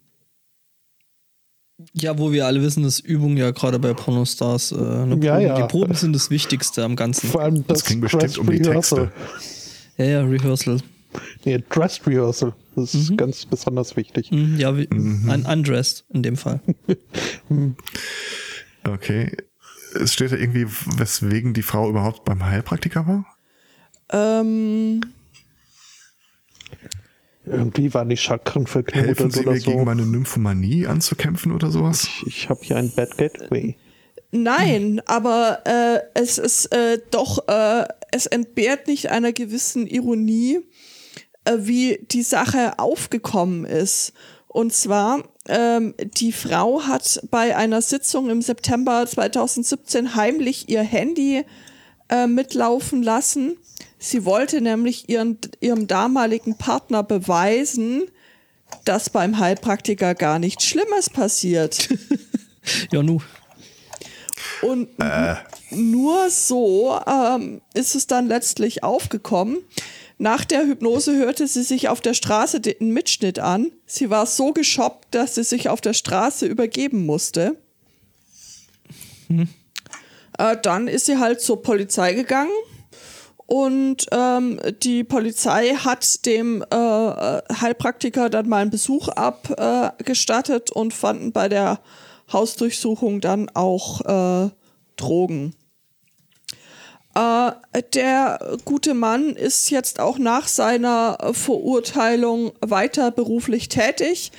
Ja, 1.92 2.18
wo 2.18 2.32
wir 2.32 2.46
alle 2.46 2.62
wissen, 2.62 2.82
dass 2.82 3.00
Übungen 3.00 3.36
ja 3.36 3.50
gerade 3.50 3.78
bei 3.78 3.92
Pornostars, 3.94 4.72
äh, 4.72 4.76
eine 4.76 5.16
Ja, 5.24 5.38
ja. 5.38 5.56
die 5.60 5.68
Proben 5.68 5.94
sind 5.94 6.12
das 6.14 6.30
Wichtigste 6.30 6.84
am 6.84 6.96
Ganzen. 6.96 7.28
Vor 7.28 7.42
allem 7.42 7.66
das, 7.66 7.80
Das 7.80 7.88
ging 7.88 8.00
bestimmt 8.00 8.22
Dress 8.24 8.38
um 8.38 8.50
die 8.50 8.56
Rehearsal. 8.58 9.08
Texte. 9.08 9.22
Ja, 9.98 10.04
ja, 10.04 10.22
Rehearsal. 10.24 10.78
Nee, 11.44 11.62
Dress 11.70 12.00
Rehearsal. 12.06 12.54
Das 12.76 12.94
ist 12.94 13.16
ganz 13.16 13.44
besonders 13.46 13.96
wichtig. 13.96 14.30
Hm, 14.30 14.56
Ja, 14.58 14.76
wie, 14.76 14.88
un 14.92 15.44
undressed 15.50 16.04
in 16.10 16.22
dem 16.22 16.36
Fall. 16.36 16.60
Okay. 18.84 19.36
es 20.00 20.12
steht 20.14 20.32
da 20.32 20.36
irgendwie, 20.36 20.66
weswegen 20.96 21.52
die 21.52 21.62
Frau 21.62 21.88
überhaupt 21.90 22.24
beim 22.24 22.44
Heilpraktiker 22.44 23.06
war? 23.06 23.26
Ähm, 24.12 25.00
Irgendwie 27.46 27.92
waren 27.94 28.08
die 28.08 28.16
Chakren 28.16 28.66
Helfen 28.66 28.84
verknotet 28.84 29.32
Sie 29.32 29.40
oder 29.40 29.52
mir 29.52 29.60
gegen 29.60 29.78
so. 29.78 29.84
meine 29.84 30.02
Nymphomanie 30.02 30.86
anzukämpfen 30.86 31.52
oder 31.52 31.70
sowas? 31.70 32.08
Ich 32.26 32.48
habe 32.48 32.60
hier 32.62 32.76
ein 32.76 32.92
Bad 32.94 33.16
Gateway. 33.16 33.76
nein, 34.30 35.00
aber 35.06 35.60
äh, 35.64 36.00
es 36.14 36.38
ist 36.38 36.66
äh, 36.66 36.98
doch, 37.10 37.48
äh, 37.48 37.84
es 38.12 38.26
entbehrt 38.26 38.88
nicht 38.88 39.10
einer 39.10 39.32
gewissen 39.32 39.86
Ironie, 39.86 40.60
äh, 41.44 41.56
wie 41.60 42.06
die 42.10 42.22
Sache 42.22 42.78
aufgekommen 42.78 43.64
ist. 43.64 44.12
Und 44.46 44.72
zwar, 44.72 45.22
ähm, 45.48 45.94
die 46.14 46.32
Frau 46.32 46.82
hat 46.82 47.20
bei 47.30 47.56
einer 47.56 47.80
Sitzung 47.82 48.30
im 48.30 48.42
September 48.42 49.06
2017 49.06 50.16
heimlich 50.16 50.68
ihr 50.68 50.82
Handy 50.82 51.44
äh, 52.08 52.26
mitlaufen 52.26 53.02
lassen. 53.02 53.56
Sie 54.02 54.24
wollte 54.24 54.62
nämlich 54.62 55.10
ihren, 55.10 55.38
ihrem 55.60 55.86
damaligen 55.86 56.56
Partner 56.56 57.02
beweisen, 57.02 58.04
dass 58.86 59.10
beim 59.10 59.38
Heilpraktiker 59.38 60.14
gar 60.14 60.38
nichts 60.38 60.64
Schlimmes 60.64 61.08
passiert. 61.08 61.88
Ja, 62.92 63.02
nu. 63.02 63.22
Und 64.60 64.90
nur 65.70 66.28
so 66.28 67.00
ähm, 67.06 67.62
ist 67.72 67.94
es 67.94 68.06
dann 68.06 68.28
letztlich 68.28 68.84
aufgekommen. 68.84 69.56
Nach 70.18 70.44
der 70.44 70.66
Hypnose 70.66 71.16
hörte 71.16 71.48
sie 71.48 71.62
sich 71.62 71.88
auf 71.88 72.02
der 72.02 72.12
Straße 72.12 72.60
den 72.60 72.92
Mitschnitt 72.92 73.38
an. 73.38 73.72
Sie 73.86 74.10
war 74.10 74.26
so 74.26 74.52
geschockt, 74.52 75.14
dass 75.14 75.36
sie 75.36 75.42
sich 75.42 75.70
auf 75.70 75.80
der 75.80 75.94
Straße 75.94 76.44
übergeben 76.44 77.06
musste. 77.06 77.56
Äh, 80.38 80.56
dann 80.62 80.86
ist 80.86 81.06
sie 81.06 81.16
halt 81.16 81.40
zur 81.40 81.62
Polizei 81.62 82.12
gegangen 82.12 82.52
und 83.52 84.06
ähm, 84.12 84.60
die 84.80 85.02
Polizei 85.02 85.70
hat 85.74 86.24
dem 86.24 86.64
äh, 86.72 86.76
äh, 86.76 87.42
Heilpraktiker 87.60 88.30
dann 88.30 88.48
mal 88.48 88.58
einen 88.58 88.70
Besuch 88.70 89.08
abgestattet 89.08 90.70
und 90.70 90.94
fanden 90.94 91.32
bei 91.32 91.48
der 91.48 91.80
Hausdurchsuchung 92.32 93.20
dann 93.20 93.48
auch 93.48 94.02
äh, 94.02 94.50
Drogen. 94.94 95.56
Äh, 97.16 97.50
der 97.92 98.56
gute 98.64 98.94
Mann 98.94 99.30
ist 99.30 99.68
jetzt 99.70 99.98
auch 99.98 100.18
nach 100.18 100.46
seiner 100.46 101.18
Verurteilung 101.32 102.52
weiter 102.60 103.10
beruflich 103.10 103.68
tätig. 103.68 104.30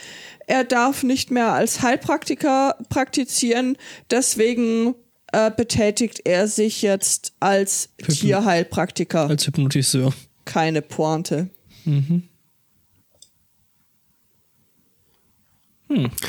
Er 0.47 0.63
darf 0.63 1.03
nicht 1.03 1.31
mehr 1.31 1.51
als 1.51 1.81
Heilpraktiker 1.81 2.77
praktizieren, 2.87 3.77
deswegen 4.09 4.95
äh, 5.31 5.51
betätigt 5.51 6.21
er 6.25 6.47
sich 6.47 6.81
jetzt 6.81 7.33
als 7.39 7.89
Tierheilpraktiker. 7.97 9.27
Als 9.27 9.47
Hypnotiseur. 9.47 10.13
Keine 10.45 10.81
Pointe. 10.81 11.49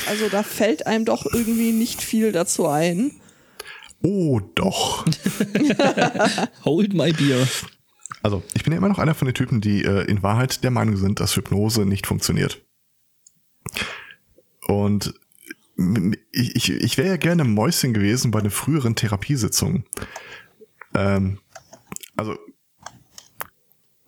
Also 0.07 0.29
da 0.29 0.43
fällt 0.43 0.87
einem 0.87 1.05
doch 1.05 1.25
irgendwie 1.25 1.71
nicht 1.71 2.01
viel 2.01 2.31
dazu 2.31 2.67
ein. 2.67 3.11
Oh, 4.01 4.41
doch. 4.55 5.05
Hold 6.65 6.93
my 6.93 7.13
beer. 7.13 7.47
Also, 8.21 8.43
ich 8.53 8.63
bin 8.63 8.73
ja 8.73 8.77
immer 8.77 8.89
noch 8.89 8.99
einer 8.99 9.15
von 9.15 9.25
den 9.25 9.35
Typen, 9.35 9.61
die 9.61 9.83
äh, 9.83 10.03
in 10.05 10.23
Wahrheit 10.23 10.63
der 10.63 10.71
Meinung 10.71 10.97
sind, 10.97 11.19
dass 11.19 11.35
Hypnose 11.35 11.85
nicht 11.85 12.05
funktioniert. 12.05 12.61
Und 14.67 15.13
ich, 16.31 16.55
ich, 16.55 16.69
ich 16.69 16.97
wäre 16.97 17.09
ja 17.09 17.17
gerne 17.17 17.43
Mäuschen 17.43 17.93
gewesen 17.93 18.31
bei 18.31 18.41
den 18.41 18.51
früheren 18.51 18.95
Therapiesitzungen. 18.95 19.85
Ähm, 20.93 21.39
also, 22.15 22.37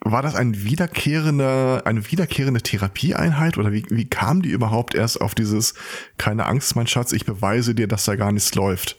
war 0.02 0.22
das 0.22 0.36
ein 0.36 0.64
wiederkehrender, 0.64 1.82
eine 1.86 2.12
wiederkehrende 2.12 2.62
Therapieeinheit 2.62 3.58
oder 3.58 3.74
wie, 3.74 3.84
wie 3.90 4.06
kam 4.06 4.44
die 4.44 4.50
überhaupt 4.50 4.94
erst 4.94 5.20
auf 5.20 5.34
dieses, 5.34 5.74
keine 6.18 6.46
Angst, 6.46 6.76
mein 6.76 6.86
Schatz, 6.86 7.12
ich 7.12 7.26
beweise 7.26 7.74
dir, 7.74 7.88
dass 7.88 8.06
da 8.06 8.16
gar 8.16 8.32
nichts 8.32 8.54
läuft? 8.54 8.98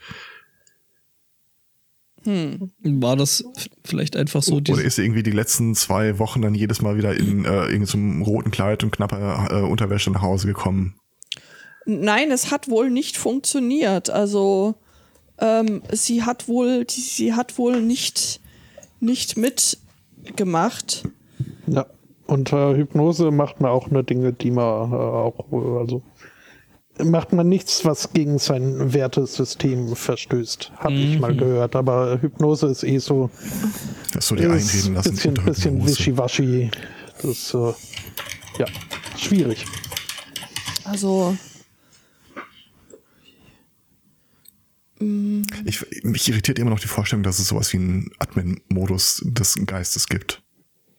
War 2.24 3.14
das 3.14 3.44
vielleicht 3.84 4.16
einfach 4.16 4.42
so 4.42 4.56
Oder 4.56 4.82
ist 4.82 4.98
er 4.98 5.04
irgendwie 5.04 5.22
die 5.22 5.30
letzten 5.30 5.76
zwei 5.76 6.18
Wochen 6.18 6.42
dann 6.42 6.56
jedes 6.56 6.82
Mal 6.82 6.96
wieder 6.96 7.14
in 7.14 7.44
äh, 7.44 7.66
irgendeinem 7.66 8.22
roten 8.22 8.50
Kleid 8.50 8.82
und 8.82 8.90
knapper 8.90 9.46
äh, 9.48 9.60
Unterwäsche 9.60 10.10
nach 10.10 10.22
Hause 10.22 10.48
gekommen? 10.48 10.96
Nein, 11.86 12.32
es 12.32 12.50
hat 12.50 12.68
wohl 12.68 12.90
nicht 12.90 13.16
funktioniert. 13.16 14.10
Also 14.10 14.74
ähm, 15.38 15.82
sie 15.92 16.24
hat 16.24 16.48
wohl, 16.48 16.84
die, 16.84 17.00
sie 17.00 17.34
hat 17.34 17.56
wohl 17.58 17.80
nicht, 17.80 18.40
nicht 19.00 19.36
mitgemacht. 19.36 21.04
Ja. 21.66 21.86
Unter 22.26 22.76
Hypnose 22.76 23.30
macht 23.30 23.60
man 23.60 23.70
auch 23.70 23.88
nur 23.88 24.02
Dinge, 24.02 24.32
die 24.32 24.50
man 24.50 24.90
äh, 24.92 24.96
auch, 24.96 25.44
äh, 25.52 25.78
also 25.78 26.02
macht 27.04 27.32
man 27.32 27.48
nichts, 27.48 27.84
was 27.84 28.12
gegen 28.12 28.38
sein 28.38 28.92
Wertesystem 28.92 29.94
verstößt. 29.94 30.72
Habe 30.76 30.94
ich 30.94 31.20
mal 31.20 31.36
gehört. 31.36 31.76
Aber 31.76 32.20
Hypnose 32.20 32.66
ist 32.66 32.82
eh 32.82 32.98
so 32.98 33.30
Das 34.12 34.26
so 34.26 34.34
die 34.34 34.42
ist 34.42 34.50
einreden 34.74 34.94
lassen. 34.94 35.10
bisschen, 35.12 35.34
bisschen 35.34 35.86
wischiwaschi. 35.86 36.70
Das 37.22 37.30
ist 37.30 37.54
äh, 37.54 37.72
ja 38.58 38.66
schwierig. 39.16 39.64
Also 40.84 41.36
Ich, 44.98 45.84
mich 46.04 46.28
irritiert 46.28 46.58
immer 46.58 46.70
noch 46.70 46.80
die 46.80 46.88
Vorstellung, 46.88 47.22
dass 47.22 47.38
es 47.38 47.48
sowas 47.48 47.72
wie 47.72 47.78
einen 47.78 48.10
Admin-Modus 48.18 49.22
des 49.26 49.56
Geistes 49.66 50.08
gibt. 50.08 50.42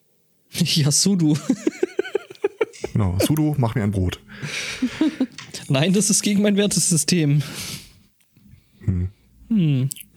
ja, 0.51 0.91
Sudo. 0.91 1.37
Genau. 2.93 3.17
Sudo, 3.19 3.55
mach 3.57 3.75
mir 3.75 3.83
ein 3.83 3.91
Brot. 3.91 4.19
Nein, 5.69 5.93
das 5.93 6.09
ist 6.09 6.21
gegen 6.21 6.41
mein 6.41 6.55
Wertesystem. 6.55 7.41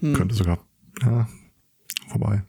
Könnte 0.00 0.34
sogar. 0.34 0.64
Ja, 1.02 1.28
vorbei. 2.08 2.42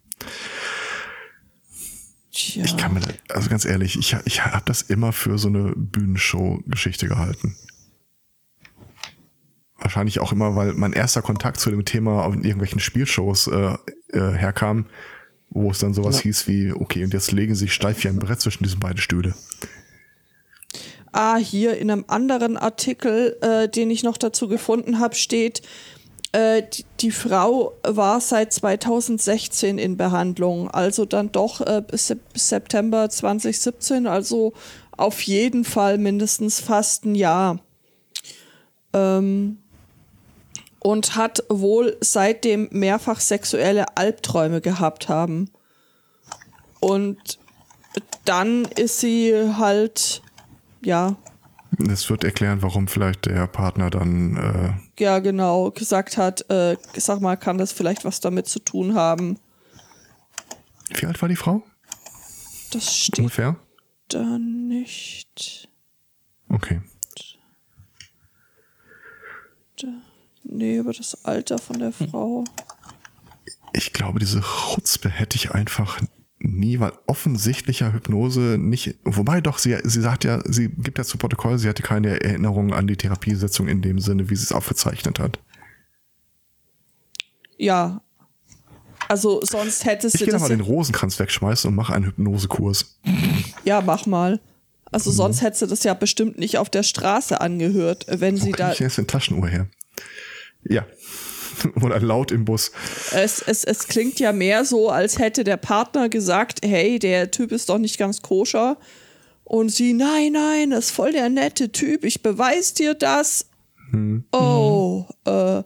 tja. 2.31 2.63
Ich 2.63 2.77
kann 2.77 2.93
mir, 2.93 3.01
also 3.29 3.49
ganz 3.49 3.65
ehrlich, 3.65 3.97
ich, 3.97 4.15
ich 4.25 4.45
habe 4.45 4.63
das 4.65 4.81
immer 4.83 5.13
für 5.13 5.37
so 5.37 5.47
eine 5.47 5.73
Bühnenshow-Geschichte 5.75 7.07
gehalten. 7.07 7.55
Wahrscheinlich 9.81 10.19
auch 10.19 10.31
immer, 10.31 10.55
weil 10.55 10.73
mein 10.73 10.93
erster 10.93 11.21
Kontakt 11.21 11.59
zu 11.59 11.71
dem 11.71 11.83
Thema 11.85 12.23
auf 12.23 12.35
irgendwelchen 12.35 12.79
Spielshows 12.79 13.47
äh, 13.47 13.75
äh, 14.09 14.31
herkam, 14.33 14.85
wo 15.49 15.71
es 15.71 15.79
dann 15.79 15.93
sowas 15.93 16.17
Ja. 16.17 16.23
hieß 16.23 16.47
wie, 16.47 16.71
okay, 16.71 17.03
und 17.03 17.13
jetzt 17.13 17.31
legen 17.31 17.55
sie 17.55 17.61
sich 17.61 17.73
steif 17.73 18.03
wie 18.03 18.07
ein 18.07 18.19
Brett 18.19 18.39
zwischen 18.41 18.63
diesen 18.63 18.79
beiden 18.79 18.99
Stühle. 18.99 19.33
Ah, 21.11 21.35
hier 21.37 21.77
in 21.77 21.91
einem 21.91 22.05
anderen 22.07 22.55
Artikel, 22.57 23.37
äh, 23.41 23.67
den 23.67 23.89
ich 23.91 24.03
noch 24.03 24.17
dazu 24.17 24.47
gefunden 24.47 24.99
habe, 24.99 25.15
steht, 25.15 25.61
äh, 26.31 26.63
die, 26.71 26.85
die 27.01 27.11
Frau 27.11 27.73
war 27.83 28.21
seit 28.21 28.53
2016 28.53 29.77
in 29.77 29.97
Behandlung, 29.97 30.69
also 30.69 31.03
dann 31.05 31.31
doch 31.31 31.59
äh, 31.59 31.81
bis 31.85 32.07
Sep- 32.07 32.31
bis 32.31 32.47
September 32.47 33.09
2017, 33.09 34.07
also 34.07 34.53
auf 34.95 35.21
jeden 35.23 35.65
Fall 35.65 35.97
mindestens 35.97 36.61
fast 36.61 37.03
ein 37.03 37.15
Jahr. 37.15 37.59
Ähm, 38.93 39.57
und 40.81 41.15
hat 41.15 41.43
wohl 41.47 41.95
seitdem 42.01 42.67
mehrfach 42.71 43.19
sexuelle 43.19 43.85
Albträume 43.95 44.61
gehabt 44.61 45.09
haben. 45.09 45.49
Und 46.79 47.39
dann 48.25 48.65
ist 48.65 48.99
sie 48.99 49.33
halt, 49.57 50.21
ja, 50.83 51.15
Das 51.77 52.09
wird 52.09 52.23
erklären, 52.23 52.61
warum 52.63 52.87
vielleicht 52.87 53.27
der 53.27 53.47
Partner 53.47 53.89
dann 53.91 54.35
äh, 54.37 55.01
ja 55.03 55.19
genau 55.19 55.71
gesagt 55.71 56.17
hat, 56.17 56.49
äh, 56.49 56.75
sag 56.97 57.21
mal, 57.21 57.37
kann 57.37 57.57
das 57.59 57.71
vielleicht 57.71 58.03
was 58.03 58.19
damit 58.19 58.47
zu 58.47 58.59
tun 58.59 58.95
haben? 58.95 59.37
Wie 60.93 61.05
alt 61.05 61.21
war 61.21 61.29
die 61.29 61.35
Frau? 61.35 61.61
Das 62.71 62.95
steht 62.95 63.19
Ungefähr? 63.19 63.55
da 64.07 64.37
nicht. 64.39 65.69
Okay. 66.49 66.81
Nee, 70.51 70.77
über 70.77 70.91
das 70.93 71.23
Alter 71.25 71.57
von 71.57 71.79
der 71.79 71.91
Frau. 71.93 72.43
Ich 73.73 73.93
glaube, 73.93 74.19
diese 74.19 74.41
Chutzpe 74.41 75.09
hätte 75.09 75.37
ich 75.37 75.51
einfach 75.51 76.01
nie, 76.39 76.79
weil 76.79 76.91
offensichtlicher 77.07 77.93
Hypnose 77.93 78.57
nicht, 78.59 78.97
wobei 79.05 79.39
doch, 79.41 79.59
sie, 79.59 79.77
sie 79.83 80.01
sagt 80.01 80.23
ja, 80.25 80.41
sie 80.45 80.67
gibt 80.69 80.97
ja 80.97 81.03
zu 81.05 81.17
Protokoll, 81.17 81.57
sie 81.57 81.69
hatte 81.69 81.83
keine 81.83 82.19
Erinnerung 82.21 82.73
an 82.73 82.87
die 82.87 82.97
Therapiesitzung 82.97 83.67
in 83.69 83.81
dem 83.81 83.99
Sinne, 83.99 84.29
wie 84.29 84.35
sie 84.35 84.43
es 84.43 84.51
aufgezeichnet 84.51 85.19
hat. 85.19 85.39
Ja. 87.57 88.01
Also 89.07 89.41
sonst 89.43 89.85
hättest 89.85 90.15
Ich 90.15 90.25
du 90.25 90.31
das. 90.31 90.41
mal 90.41 90.49
den 90.49 90.61
Rosenkranz 90.61 91.19
wegschmeißen 91.19 91.69
und 91.69 91.75
mache 91.75 91.93
einen 91.93 92.05
Hypnosekurs. 92.05 92.99
ja, 93.63 93.81
mach 93.81 94.05
mal. 94.05 94.39
Also 94.91 95.11
Mhm. 95.11 95.15
sonst 95.15 95.41
hättest 95.41 95.61
du 95.61 95.67
das 95.67 95.83
ja 95.83 95.93
bestimmt 95.93 96.37
nicht 96.37 96.57
auf 96.57 96.69
der 96.69 96.83
Straße 96.83 97.39
angehört, 97.39 98.05
wenn 98.09 98.39
Wo 98.41 98.43
sie 98.45 98.51
da. 98.51 98.71
ich 98.73 98.79
jetzt 98.79 98.97
eine 98.97 99.07
Taschenuhr 99.07 99.47
her? 99.47 99.67
Ja. 100.67 100.85
Oder 101.83 101.99
laut 101.99 102.31
im 102.31 102.45
Bus. 102.45 102.71
Es, 103.11 103.41
es, 103.41 103.63
es 103.63 103.87
klingt 103.87 104.19
ja 104.19 104.31
mehr 104.31 104.65
so, 104.65 104.89
als 104.89 105.19
hätte 105.19 105.43
der 105.43 105.57
Partner 105.57 106.09
gesagt, 106.09 106.59
hey, 106.63 106.97
der 106.99 107.31
Typ 107.31 107.51
ist 107.51 107.69
doch 107.69 107.77
nicht 107.77 107.97
ganz 107.97 108.21
koscher. 108.21 108.77
Und 109.43 109.69
sie, 109.69 109.93
nein, 109.93 110.31
nein, 110.33 110.69
das 110.71 110.85
ist 110.85 110.91
voll 110.91 111.11
der 111.11 111.29
nette 111.29 111.71
Typ, 111.71 112.05
ich 112.05 112.23
beweis 112.23 112.73
dir 112.73 112.93
das. 112.93 113.47
Hm. 113.91 114.23
Oh, 114.31 115.05
äh, 115.25 115.63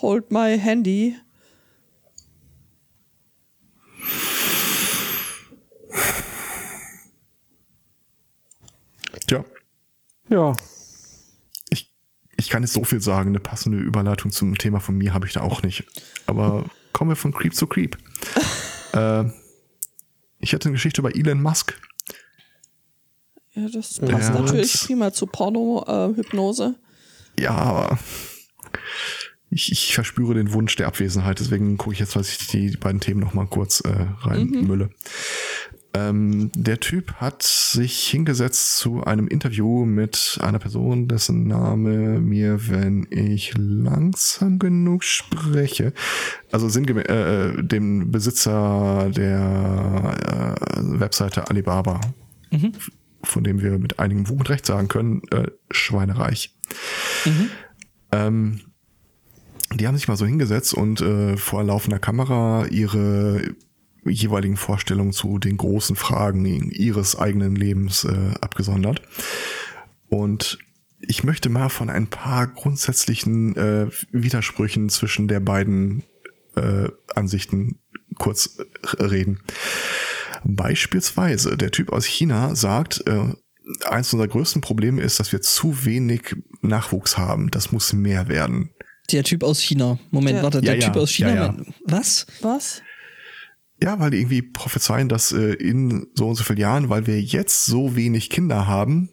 hold 0.00 0.30
my 0.30 0.58
handy. 0.58 1.16
Tja, 9.26 9.44
Ja. 10.28 10.56
Kann 12.52 12.62
jetzt 12.62 12.74
so 12.74 12.84
viel 12.84 13.00
sagen. 13.00 13.30
Eine 13.30 13.40
passende 13.40 13.78
Überleitung 13.78 14.30
zum 14.30 14.58
Thema 14.58 14.78
von 14.78 14.94
mir 14.98 15.14
habe 15.14 15.26
ich 15.26 15.32
da 15.32 15.40
auch 15.40 15.62
nicht. 15.62 15.84
Aber 16.26 16.66
kommen 16.92 17.10
wir 17.10 17.16
von 17.16 17.32
Creep 17.32 17.54
zu 17.54 17.66
Creep. 17.66 17.96
äh, 18.92 19.24
ich 20.38 20.52
hatte 20.52 20.66
eine 20.68 20.74
Geschichte 20.74 21.00
über 21.00 21.16
Elon 21.16 21.40
Musk. 21.40 21.80
Ja, 23.54 23.66
das 23.72 23.98
passt 24.00 24.28
Ja. 24.28 24.40
natürlich 24.40 24.82
prima 24.84 25.14
zu 25.14 25.26
Porno-Hypnose. 25.26 26.74
Ja, 27.40 27.52
aber 27.52 27.98
ich, 29.48 29.72
ich 29.72 29.94
verspüre 29.94 30.34
den 30.34 30.52
Wunsch 30.52 30.76
der 30.76 30.88
Abwesenheit. 30.88 31.40
Deswegen 31.40 31.78
gucke 31.78 31.94
ich 31.94 32.00
jetzt, 32.00 32.16
was 32.16 32.28
ich 32.28 32.48
die 32.48 32.76
beiden 32.76 33.00
Themen 33.00 33.20
noch 33.20 33.32
mal 33.32 33.46
kurz 33.46 33.80
äh, 33.80 34.06
reinmülle. 34.20 34.90
Ähm, 35.94 36.50
der 36.54 36.80
Typ 36.80 37.14
hat 37.14 37.42
sich 37.42 38.06
hingesetzt 38.08 38.78
zu 38.78 39.04
einem 39.04 39.28
Interview 39.28 39.84
mit 39.84 40.38
einer 40.40 40.58
Person, 40.58 41.06
dessen 41.06 41.46
Name 41.46 42.18
mir, 42.18 42.68
wenn 42.68 43.06
ich 43.10 43.52
langsam 43.58 44.58
genug 44.58 45.04
spreche, 45.04 45.92
also 46.50 46.70
sinngemäß 46.70 47.04
äh, 47.04 47.62
dem 47.62 48.10
Besitzer 48.10 49.10
der 49.14 50.56
äh, 50.78 51.00
Webseite 51.00 51.50
Alibaba, 51.50 52.00
von 53.22 53.44
dem 53.44 53.60
wir 53.60 53.78
mit 53.78 53.98
einigem 53.98 54.24
Fug 54.24 54.40
und 54.40 54.48
Recht 54.48 54.64
sagen 54.64 54.88
können, 54.88 55.22
äh, 55.30 55.48
schweinereich. 55.70 56.56
Ähm, 58.12 58.60
die 59.74 59.86
haben 59.86 59.96
sich 59.96 60.08
mal 60.08 60.16
so 60.16 60.26
hingesetzt 60.26 60.72
und 60.74 61.02
äh, 61.02 61.36
vor 61.36 61.64
laufender 61.64 61.98
Kamera 61.98 62.66
ihre 62.66 63.42
jeweiligen 64.04 64.56
Vorstellungen 64.56 65.12
zu 65.12 65.38
den 65.38 65.56
großen 65.56 65.96
Fragen 65.96 66.44
ihres 66.70 67.16
eigenen 67.16 67.54
Lebens 67.54 68.04
äh, 68.04 68.34
abgesondert. 68.40 69.02
Und 70.08 70.58
ich 71.00 71.24
möchte 71.24 71.48
mal 71.48 71.68
von 71.68 71.90
ein 71.90 72.08
paar 72.08 72.46
grundsätzlichen 72.46 73.56
äh, 73.56 73.88
Widersprüchen 74.12 74.88
zwischen 74.88 75.28
der 75.28 75.40
beiden 75.40 76.04
äh, 76.56 76.88
Ansichten 77.14 77.78
kurz 78.18 78.58
äh, 78.98 79.02
reden. 79.02 79.40
Beispielsweise, 80.44 81.56
der 81.56 81.70
Typ 81.70 81.92
aus 81.92 82.04
China 82.04 82.54
sagt, 82.54 83.04
äh, 83.06 83.32
eins 83.84 84.12
unserer 84.12 84.28
größten 84.28 84.60
Probleme 84.60 85.00
ist, 85.02 85.20
dass 85.20 85.32
wir 85.32 85.40
zu 85.40 85.84
wenig 85.84 86.34
Nachwuchs 86.60 87.16
haben. 87.16 87.50
Das 87.50 87.72
muss 87.72 87.92
mehr 87.92 88.28
werden. 88.28 88.70
Der 89.12 89.24
Typ 89.24 89.42
aus 89.44 89.60
China. 89.60 89.98
Moment, 90.10 90.38
Ja. 90.38 90.42
warte, 90.42 90.60
der 90.60 90.74
Ja, 90.74 90.80
ja. 90.80 90.86
Typ 90.88 90.96
aus 91.02 91.10
China. 91.10 91.28
Ja, 91.30 91.34
ja. 91.46 91.52
mein- 91.52 91.74
Was? 91.84 92.26
Was? 92.40 92.82
Ja, 93.82 93.98
weil 93.98 94.12
die 94.12 94.18
irgendwie 94.18 94.42
prophezeien, 94.42 95.08
dass 95.08 95.32
äh, 95.32 95.54
in 95.54 96.06
so 96.14 96.28
und 96.28 96.36
so 96.36 96.44
vielen 96.44 96.60
Jahren, 96.60 96.88
weil 96.88 97.08
wir 97.08 97.20
jetzt 97.20 97.66
so 97.66 97.96
wenig 97.96 98.30
Kinder 98.30 98.68
haben 98.68 99.10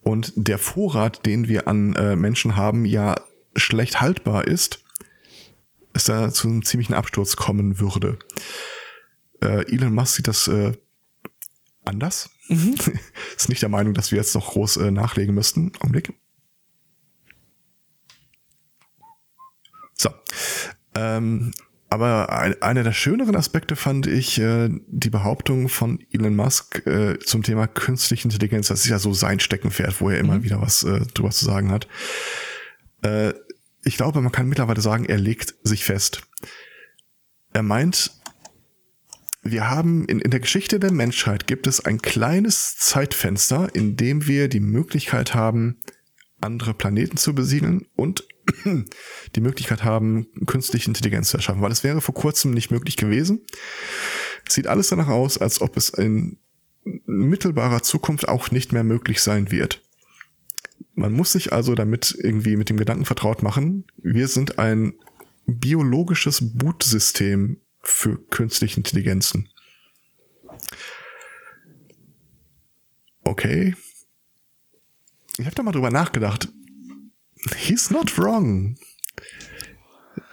und 0.00 0.32
der 0.36 0.56
Vorrat, 0.56 1.26
den 1.26 1.48
wir 1.48 1.68
an 1.68 1.94
äh, 1.96 2.16
Menschen 2.16 2.56
haben, 2.56 2.86
ja 2.86 3.16
schlecht 3.56 4.00
haltbar 4.00 4.46
ist, 4.46 4.82
es 5.92 6.04
da 6.04 6.32
zu 6.32 6.48
einem 6.48 6.64
ziemlichen 6.64 6.94
Absturz 6.94 7.36
kommen 7.36 7.78
würde. 7.78 8.18
Äh, 9.42 9.70
Elon 9.70 9.92
Musk 9.92 10.16
sieht 10.16 10.28
das 10.28 10.48
äh, 10.48 10.72
anders. 11.84 12.30
ist 13.36 13.50
nicht 13.50 13.60
der 13.60 13.68
Meinung, 13.68 13.92
dass 13.92 14.12
wir 14.12 14.16
jetzt 14.16 14.34
noch 14.34 14.52
groß 14.52 14.78
äh, 14.78 14.90
nachlegen 14.90 15.34
müssten. 15.34 15.72
Augenblick. 15.80 16.14
So. 19.92 20.08
Ähm, 20.94 21.52
aber 21.88 22.32
ein, 22.32 22.60
einer 22.62 22.82
der 22.82 22.92
schöneren 22.92 23.36
Aspekte 23.36 23.76
fand 23.76 24.06
ich 24.06 24.38
äh, 24.40 24.68
die 24.88 25.10
Behauptung 25.10 25.68
von 25.68 26.00
Elon 26.10 26.34
Musk 26.34 26.84
äh, 26.86 27.18
zum 27.20 27.42
Thema 27.42 27.68
künstliche 27.68 28.24
Intelligenz. 28.24 28.68
Das 28.68 28.80
ist 28.80 28.90
ja 28.90 28.98
so 28.98 29.12
sein 29.12 29.38
Steckenpferd, 29.38 30.00
wo 30.00 30.10
er 30.10 30.18
immer 30.18 30.42
wieder 30.42 30.60
was 30.60 30.82
äh, 30.82 31.00
drüber 31.14 31.30
zu 31.30 31.44
sagen 31.44 31.70
hat. 31.70 31.86
Äh, 33.02 33.34
ich 33.84 33.96
glaube, 33.96 34.20
man 34.20 34.32
kann 34.32 34.48
mittlerweile 34.48 34.80
sagen, 34.80 35.04
er 35.04 35.18
legt 35.18 35.54
sich 35.62 35.84
fest. 35.84 36.22
Er 37.52 37.62
meint, 37.62 38.10
wir 39.42 39.70
haben 39.70 40.06
in, 40.06 40.18
in 40.18 40.32
der 40.32 40.40
Geschichte 40.40 40.80
der 40.80 40.92
Menschheit 40.92 41.46
gibt 41.46 41.68
es 41.68 41.84
ein 41.84 42.02
kleines 42.02 42.76
Zeitfenster, 42.78 43.72
in 43.74 43.96
dem 43.96 44.26
wir 44.26 44.48
die 44.48 44.60
Möglichkeit 44.60 45.34
haben, 45.34 45.78
andere 46.40 46.74
Planeten 46.74 47.16
zu 47.16 47.32
besiedeln 47.32 47.86
und 47.94 48.26
die 49.34 49.40
Möglichkeit 49.40 49.84
haben, 49.84 50.26
künstliche 50.46 50.88
Intelligenz 50.88 51.30
zu 51.30 51.36
erschaffen, 51.36 51.62
weil 51.62 51.72
es 51.72 51.84
wäre 51.84 52.00
vor 52.00 52.14
kurzem 52.14 52.52
nicht 52.52 52.70
möglich 52.70 52.96
gewesen. 52.96 53.44
Sieht 54.48 54.66
alles 54.66 54.88
danach 54.88 55.08
aus, 55.08 55.38
als 55.38 55.60
ob 55.60 55.76
es 55.76 55.88
in 55.88 56.38
mittelbarer 56.84 57.82
Zukunft 57.82 58.28
auch 58.28 58.50
nicht 58.50 58.72
mehr 58.72 58.84
möglich 58.84 59.20
sein 59.20 59.50
wird. 59.50 59.82
Man 60.94 61.12
muss 61.12 61.32
sich 61.32 61.52
also 61.52 61.74
damit 61.74 62.16
irgendwie 62.18 62.56
mit 62.56 62.70
dem 62.70 62.76
Gedanken 62.76 63.04
vertraut 63.04 63.42
machen, 63.42 63.84
wir 63.96 64.28
sind 64.28 64.58
ein 64.58 64.94
biologisches 65.46 66.56
Bootsystem 66.56 67.60
für 67.82 68.18
künstliche 68.28 68.78
Intelligenzen. 68.78 69.48
Okay. 73.24 73.74
Ich 75.38 75.44
habe 75.44 75.54
da 75.54 75.62
mal 75.62 75.72
drüber 75.72 75.90
nachgedacht. 75.90 76.48
He's 77.54 77.90
not 77.90 78.16
wrong. 78.18 78.76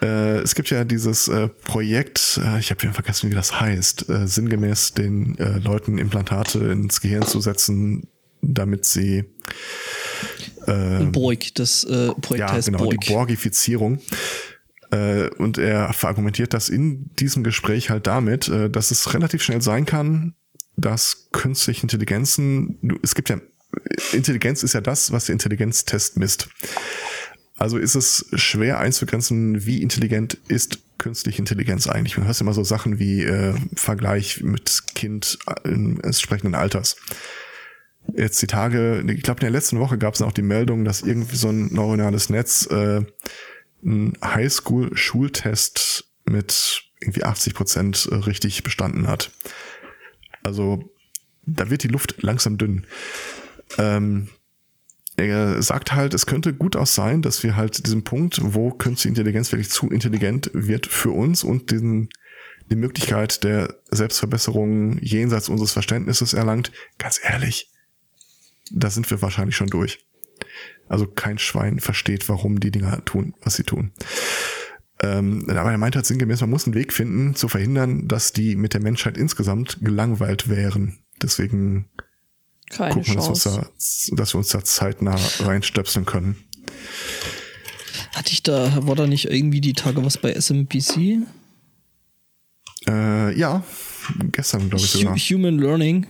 Äh, 0.01 0.39
es 0.39 0.55
gibt 0.55 0.70
ja 0.70 0.84
dieses 0.84 1.28
äh, 1.28 1.47
Projekt, 1.47 2.39
äh, 2.43 2.59
ich 2.59 2.72
habe 2.72 2.84
ja 2.86 2.91
vergessen, 2.91 3.30
wie 3.30 3.36
das 3.36 3.59
heißt, 3.59 4.09
äh, 4.09 4.28
sinngemäß 4.28 4.93
den 4.93 5.38
äh, 5.38 5.59
Leuten 5.59 5.97
Implantate 5.97 6.59
ins 6.59 7.01
Gehirn 7.01 7.26
zu 7.26 7.39
setzen, 7.39 8.07
damit 8.41 8.86
sie 8.86 9.26
Borg, 11.11 11.55
das 11.55 11.84
äh, 11.84 12.11
Projekt 12.22 12.49
ja, 12.49 12.51
heißt 12.51 12.68
genau, 12.68 12.80
Borg. 12.80 12.99
die 12.99 13.11
Borgifizierung. 13.11 13.99
Äh, 14.91 15.30
und 15.38 15.57
er 15.57 15.91
verargumentiert 15.93 16.53
das 16.53 16.70
in 16.70 17.09
diesem 17.16 17.43
Gespräch 17.43 17.89
halt 17.89 18.07
damit, 18.07 18.47
äh, 18.47 18.70
dass 18.70 18.91
es 18.91 19.14
relativ 19.14 19.41
schnell 19.41 19.61
sein 19.61 19.86
kann, 19.86 20.36
dass 20.76 21.30
künstliche 21.32 21.84
Intelligenzen, 21.84 22.99
es 23.01 23.16
gibt 23.16 23.30
ja, 23.30 23.39
Intelligenz 24.11 24.63
ist 24.63 24.74
ja 24.74 24.82
das, 24.82 25.11
was 25.11 25.26
der 25.26 25.34
Intelligenztest 25.34 26.17
misst. 26.17 26.49
Also 27.57 27.78
ist 27.78 27.95
es 27.95 28.26
schwer 28.34 28.80
einzugrenzen, 28.80 29.65
wie 29.65 29.82
intelligent 29.82 30.38
ist 30.47 30.80
künstliche 30.97 31.39
Intelligenz 31.39 31.88
eigentlich. 31.88 32.17
Man 32.17 32.26
hört 32.26 32.39
immer 32.41 32.53
so 32.53 32.63
Sachen 32.63 32.99
wie 32.99 33.24
äh, 33.24 33.53
Vergleich 33.76 34.41
mit 34.41 34.84
Kind 34.95 35.38
äh, 35.47 35.69
entsprechenden 35.69 36.55
Alters 36.55 36.97
jetzt 38.15 38.41
die 38.41 38.47
Tage, 38.47 39.03
ich 39.07 39.24
glaube 39.24 39.39
in 39.39 39.45
der 39.45 39.51
letzten 39.51 39.80
Woche 39.80 39.97
gab 39.97 40.13
es 40.13 40.21
auch 40.21 40.32
die 40.32 40.41
Meldung, 40.41 40.86
dass 40.86 41.01
irgendwie 41.01 41.36
so 41.36 41.49
ein 41.49 41.74
neuronales 41.74 42.30
Netz 42.30 42.67
äh, 42.69 43.01
einen 43.84 44.13
Highschool-Schultest 44.24 46.05
mit 46.26 46.84
irgendwie 46.99 47.24
80 47.24 47.53
Prozent 47.53 48.09
richtig 48.11 48.63
bestanden 48.63 49.07
hat. 49.07 49.32
Also 50.43 50.93
da 51.45 51.69
wird 51.69 51.84
die 51.84 51.89
Luft 51.89 52.21
langsam 52.21 52.57
dünn. 52.57 52.86
Ähm, 53.78 54.30
er 55.15 55.61
sagt 55.61 55.93
halt, 55.93 56.13
es 56.13 56.26
könnte 56.26 56.53
gut 56.53 56.76
auch 56.76 56.88
sein, 56.88 57.21
dass 57.21 57.43
wir 57.43 57.55
halt 57.55 57.86
diesen 57.86 58.03
Punkt, 58.03 58.39
wo 58.41 58.71
künstliche 58.71 59.09
Intelligenz 59.09 59.51
wirklich 59.51 59.69
zu 59.69 59.89
intelligent 59.89 60.49
wird 60.53 60.88
für 60.88 61.11
uns 61.11 61.43
und 61.43 61.71
diesen, 61.71 62.09
die 62.71 62.76
Möglichkeit 62.76 63.43
der 63.43 63.76
Selbstverbesserung 63.91 64.97
jenseits 64.99 65.49
unseres 65.49 65.71
Verständnisses 65.71 66.34
erlangt, 66.34 66.71
ganz 66.97 67.19
ehrlich, 67.24 67.69
da 68.71 68.89
sind 68.89 69.09
wir 69.11 69.21
wahrscheinlich 69.21 69.55
schon 69.55 69.67
durch. 69.67 70.05
Also 70.89 71.05
kein 71.05 71.38
Schwein 71.38 71.80
versteht, 71.80 72.28
warum 72.28 72.59
die 72.59 72.71
Dinger 72.71 73.03
tun, 73.05 73.36
was 73.41 73.55
sie 73.55 73.63
tun. 73.63 73.91
Ähm, 75.01 75.45
aber 75.49 75.71
er 75.71 75.78
meint 75.78 75.95
halt 75.95 76.05
sinngemäß, 76.05 76.41
man 76.41 76.49
muss 76.49 76.65
einen 76.65 76.76
Weg 76.76 76.93
finden, 76.93 77.36
zu 77.36 77.47
verhindern, 77.47 78.07
dass 78.07 78.34
die 78.34 78.55
mit 78.55 78.74
der 78.74 78.82
Menschheit 78.82 79.17
insgesamt 79.17 79.80
gelangweilt 79.82 80.49
wären. 80.49 80.99
Deswegen 81.21 81.89
Keine 82.70 82.93
gucken 82.95 83.07
wir, 83.07 83.16
dass 83.16 83.26
wir, 83.26 83.30
uns 83.30 83.43
Chance. 83.43 83.70
da, 84.09 84.16
dass 84.16 84.34
wir 84.34 84.38
uns 84.39 84.49
da 84.49 84.64
zeitnah 84.64 85.16
reinstöpseln 85.39 86.05
können. 86.05 86.36
Hatte 88.16 88.32
ich 88.32 88.43
da, 88.43 88.88
war 88.88 88.95
da 88.95 89.07
nicht 89.07 89.26
irgendwie 89.30 89.61
die 89.61 89.74
Tage 89.74 90.03
was 90.05 90.18
bei 90.18 90.34
SMPC? 90.34 91.26
Äh, 92.88 93.38
ja, 93.38 93.64
gestern 94.32 94.70
glaube 94.70 94.84
ich 94.84 94.91
sogar. 94.91 95.16
Human 95.16 95.57
Learning. 95.57 96.07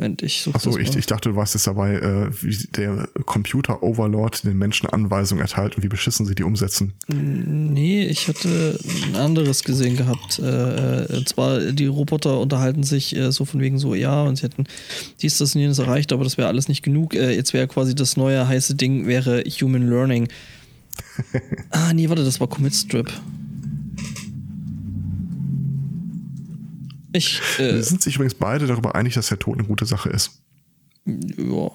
Moment, 0.00 0.22
ich 0.22 0.40
suche 0.40 0.54
Achso, 0.54 0.78
ich, 0.78 0.96
ich 0.96 1.04
dachte, 1.04 1.28
du 1.28 1.36
warst 1.36 1.52
jetzt 1.52 1.66
dabei, 1.66 1.92
äh, 1.96 2.30
wie 2.40 2.56
der 2.74 3.06
Computer-Overlord 3.26 4.44
den 4.44 4.56
Menschen 4.56 4.88
Anweisungen 4.88 5.42
erteilt 5.42 5.76
und 5.76 5.82
wie 5.82 5.88
beschissen 5.88 6.24
sie 6.24 6.34
die 6.34 6.42
umsetzen. 6.42 6.94
Nee, 7.08 8.04
ich 8.06 8.26
hatte 8.26 8.78
ein 9.08 9.16
anderes 9.16 9.62
gesehen 9.62 9.98
gehabt. 9.98 10.38
Äh, 10.38 11.04
äh, 11.04 11.16
und 11.18 11.28
zwar, 11.28 11.60
die 11.60 11.84
Roboter 11.84 12.40
unterhalten 12.40 12.82
sich 12.82 13.14
äh, 13.14 13.30
so 13.30 13.44
von 13.44 13.60
wegen 13.60 13.78
so, 13.78 13.94
ja, 13.94 14.22
und 14.22 14.36
sie 14.36 14.44
hätten 14.44 14.64
dies, 15.20 15.36
das 15.36 15.54
und 15.54 15.60
jenes 15.60 15.78
erreicht, 15.78 16.14
aber 16.14 16.24
das 16.24 16.38
wäre 16.38 16.48
alles 16.48 16.68
nicht 16.68 16.82
genug. 16.82 17.14
Äh, 17.14 17.34
jetzt 17.34 17.52
wäre 17.52 17.68
quasi 17.68 17.94
das 17.94 18.16
neue 18.16 18.48
heiße 18.48 18.76
Ding, 18.76 19.06
wäre 19.06 19.44
Human 19.60 19.86
Learning. 19.86 20.28
ah, 21.72 21.92
nee, 21.92 22.08
warte, 22.08 22.24
das 22.24 22.40
war 22.40 22.46
Commit 22.46 22.74
Strip. 22.74 23.12
Ich, 27.12 27.40
äh, 27.58 27.72
Sie 27.74 27.82
sind 27.82 28.02
sich 28.02 28.14
übrigens 28.16 28.34
beide 28.34 28.66
darüber 28.66 28.94
einig, 28.94 29.14
dass 29.14 29.28
der 29.28 29.38
Tod 29.38 29.58
eine 29.58 29.66
gute 29.66 29.86
Sache 29.86 30.10
ist. 30.10 30.42
ja. 31.06 31.70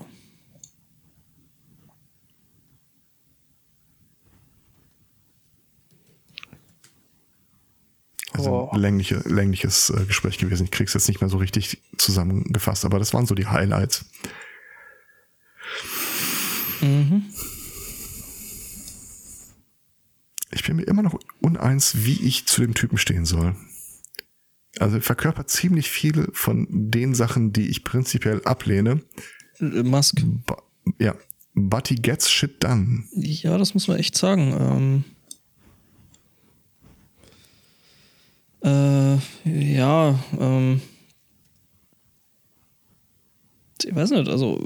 Also 8.32 8.50
Oh. 8.52 8.70
ein 8.72 8.82
längliche, 8.82 9.16
längliches 9.26 9.90
äh, 9.92 10.04
Gespräch 10.06 10.38
gewesen. 10.38 10.66
Ich 10.66 10.72
krieg's 10.72 10.94
jetzt 10.94 11.08
nicht 11.08 11.22
mehr 11.22 11.30
so 11.30 11.38
richtig 11.38 11.82
zusammengefasst, 11.98 12.84
aber 12.84 13.00
das 13.00 13.14
waren 13.14 13.26
so 13.26 13.36
die 13.36 13.48
Highlights. 13.48 14.06
Ich 20.52 20.64
bin 20.64 20.76
mir 20.78 20.84
immer 20.84 21.02
noch 21.02 21.18
uneins, 21.42 22.06
wie 22.06 22.22
ich 22.26 22.46
zu 22.46 22.62
dem 22.62 22.74
Typen 22.74 22.98
stehen 22.98 23.26
soll. 23.26 23.56
Also 24.80 24.98
er 24.98 25.02
verkörpert 25.02 25.50
ziemlich 25.50 25.90
viele 25.90 26.28
von 26.34 26.68
den 26.70 27.16
Sachen, 27.16 27.54
die 27.54 27.68
ich 27.70 27.84
prinzipiell 27.84 28.42
ablehne. 28.44 29.02
Äh, 29.60 29.84
Musk. 29.84 30.22
Ba- 30.46 30.62
Ja, 31.00 31.16
but 31.54 31.88
he 31.88 31.96
gets 31.96 32.30
shit 32.30 32.64
done. 32.64 33.04
Ja, 33.16 33.58
das 33.58 33.74
muss 33.74 33.88
man 33.88 33.98
echt 33.98 34.18
sagen. 34.18 35.04
Ähm, 38.64 39.20
äh, 39.46 39.76
ja, 39.76 40.20
ähm, 40.40 40.82
ich 43.84 43.94
weiß 43.96 44.10
nicht, 44.12 44.28
also 44.30 44.60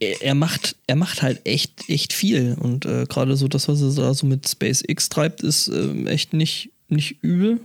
äh, 0.00 0.14
er, 0.20 0.34
macht, 0.34 0.76
er 0.86 0.96
macht 0.96 1.22
halt 1.22 1.40
echt, 1.44 1.88
echt 1.88 2.12
viel 2.12 2.56
und 2.60 2.84
äh, 2.86 3.06
gerade 3.08 3.36
so 3.36 3.48
das, 3.48 3.68
was 3.68 3.80
er 3.82 3.90
da 3.94 4.14
so 4.14 4.26
mit 4.26 4.48
SpaceX 4.48 5.08
treibt, 5.08 5.42
ist 5.42 5.68
ähm, 5.68 6.06
echt 6.06 6.32
nicht, 6.32 6.70
nicht 6.88 7.22
übel. 7.22 7.60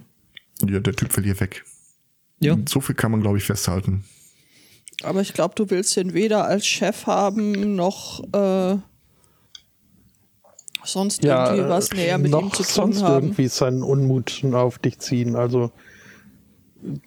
Ja, 0.68 0.80
der 0.80 0.94
Typ 0.94 1.16
will 1.16 1.24
hier 1.24 1.40
weg. 1.40 1.64
Ja, 2.42 2.58
So 2.68 2.82
viel 2.82 2.96
kann 2.96 3.12
man, 3.12 3.22
glaube 3.22 3.38
ich, 3.38 3.44
festhalten. 3.44 4.04
Aber 5.04 5.22
ich 5.22 5.34
glaube, 5.34 5.56
du 5.56 5.70
willst 5.70 5.96
ihn 5.98 6.14
weder 6.14 6.46
als 6.46 6.66
Chef 6.66 7.06
haben, 7.06 7.76
noch 7.76 8.22
äh, 8.34 8.78
sonst 10.84 11.24
irgendwie 11.24 11.70
was 11.70 11.92
näher 11.92 12.18
mit 12.18 12.32
noch 12.32 12.44
ihm 12.44 12.52
zu 12.52 12.64
tun 12.64 12.74
sonst 12.74 13.04
haben. 13.04 13.26
irgendwie 13.26 13.48
seinen 13.48 13.84
Unmut 13.84 14.44
auf 14.52 14.80
dich 14.80 15.00
ziehen. 15.00 15.36
Also 15.36 15.72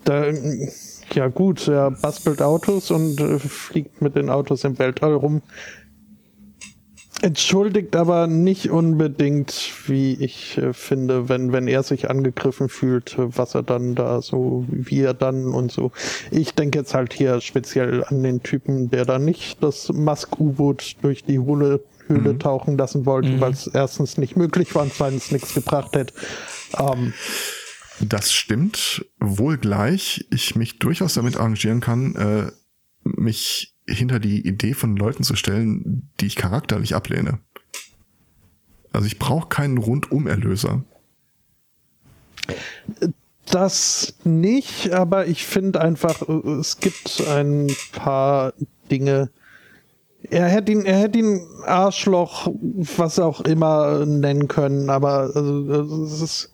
da, 0.04 0.26
ja 1.14 1.28
gut, 1.28 1.68
er 1.68 1.90
bastelt 1.90 2.42
Autos 2.42 2.90
und 2.90 3.20
äh, 3.20 3.38
fliegt 3.38 4.00
mit 4.02 4.16
den 4.16 4.30
Autos 4.30 4.64
im 4.64 4.78
Weltall 4.78 5.14
rum. 5.14 5.42
Entschuldigt 7.22 7.94
aber 7.94 8.26
nicht 8.26 8.70
unbedingt, 8.70 9.72
wie 9.86 10.14
ich 10.14 10.58
äh, 10.58 10.72
finde, 10.72 11.28
wenn, 11.28 11.52
wenn 11.52 11.68
er 11.68 11.84
sich 11.84 12.10
angegriffen 12.10 12.68
fühlt, 12.68 13.14
was 13.16 13.54
er 13.54 13.62
dann 13.62 13.94
da 13.94 14.20
so, 14.20 14.66
wie 14.68 15.00
er 15.00 15.14
dann 15.14 15.46
und 15.46 15.70
so. 15.70 15.92
Ich 16.32 16.54
denke 16.54 16.80
jetzt 16.80 16.94
halt 16.94 17.12
hier 17.12 17.40
speziell 17.40 18.04
an 18.04 18.24
den 18.24 18.42
Typen, 18.42 18.90
der 18.90 19.04
da 19.04 19.20
nicht 19.20 19.62
das 19.62 19.90
Musk-U-Boot 19.92 20.96
durch 21.02 21.22
die 21.24 21.38
Höhle, 21.38 21.80
Höhle 22.08 22.38
tauchen 22.38 22.76
lassen 22.76 23.06
wollte, 23.06 23.40
weil 23.40 23.52
es 23.52 23.68
erstens 23.68 24.18
nicht 24.18 24.36
möglich 24.36 24.74
war 24.74 24.82
und 24.82 24.92
zweitens 24.92 25.30
nichts 25.30 25.54
gebracht 25.54 25.94
hätte. 25.94 26.12
Ähm, 26.78 27.14
Das 28.00 28.32
stimmt, 28.32 29.06
wohl 29.20 29.58
gleich 29.58 30.26
ich 30.32 30.56
mich 30.56 30.80
durchaus 30.80 31.14
damit 31.14 31.36
arrangieren 31.36 31.80
kann, 31.80 32.16
äh, 32.16 32.50
mich 33.04 33.74
hinter 33.92 34.18
die 34.18 34.46
Idee 34.46 34.74
von 34.74 34.96
Leuten 34.96 35.22
zu 35.22 35.36
stellen, 35.36 36.10
die 36.20 36.26
ich 36.26 36.36
charakterlich 36.36 36.94
ablehne. 36.94 37.38
Also 38.92 39.06
ich 39.06 39.18
brauche 39.18 39.48
keinen 39.48 39.78
Rundum-Erlöser. 39.78 40.84
Das 43.46 44.14
nicht, 44.24 44.92
aber 44.92 45.26
ich 45.26 45.44
finde 45.44 45.80
einfach, 45.80 46.22
es 46.28 46.78
gibt 46.78 47.22
ein 47.28 47.68
paar 47.92 48.54
Dinge. 48.90 49.30
Er 50.30 50.48
hätte 50.48 50.72
ihn, 50.72 50.84
er 50.84 50.98
hätte 50.98 51.18
ihn 51.18 51.40
Arschloch, 51.64 52.48
was 52.96 53.18
auch 53.18 53.40
immer 53.42 54.06
nennen 54.06 54.48
können, 54.48 54.88
aber 54.88 55.32
also, 55.34 56.04
es 56.04 56.20
ist, 56.20 56.52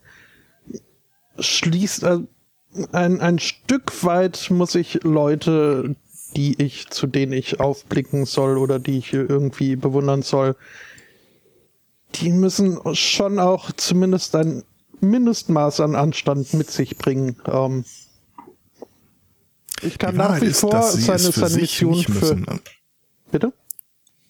schließt 1.37 2.03
äh, 2.03 2.19
ein, 2.91 3.21
ein 3.21 3.39
Stück 3.39 4.03
weit 4.03 4.49
muss 4.49 4.75
ich 4.75 5.03
Leute, 5.03 5.95
die 6.35 6.61
ich, 6.61 6.89
zu 6.89 7.07
denen 7.07 7.33
ich 7.33 7.59
aufblicken 7.59 8.25
soll 8.25 8.57
oder 8.57 8.79
die 8.79 8.99
ich 8.99 9.13
irgendwie 9.13 9.75
bewundern 9.75 10.21
soll, 10.21 10.55
die 12.15 12.31
müssen 12.31 12.79
schon 12.95 13.39
auch 13.39 13.71
zumindest 13.71 14.35
ein 14.35 14.63
Mindestmaß 15.01 15.79
an 15.79 15.95
Anstand 15.95 16.53
mit 16.53 16.69
sich 16.69 16.97
bringen. 16.97 17.37
Ähm, 17.45 17.85
ich 19.81 19.97
kann 19.97 20.15
nach 20.15 20.41
wie 20.41 20.47
ist, 20.47 20.59
vor 20.59 20.81
seine, 20.83 21.19
seine 21.19 21.55
Mission 21.55 21.91
nicht 21.91 22.09
für. 22.09 22.35
müssen. 22.35 22.45
Bitte? 23.31 23.53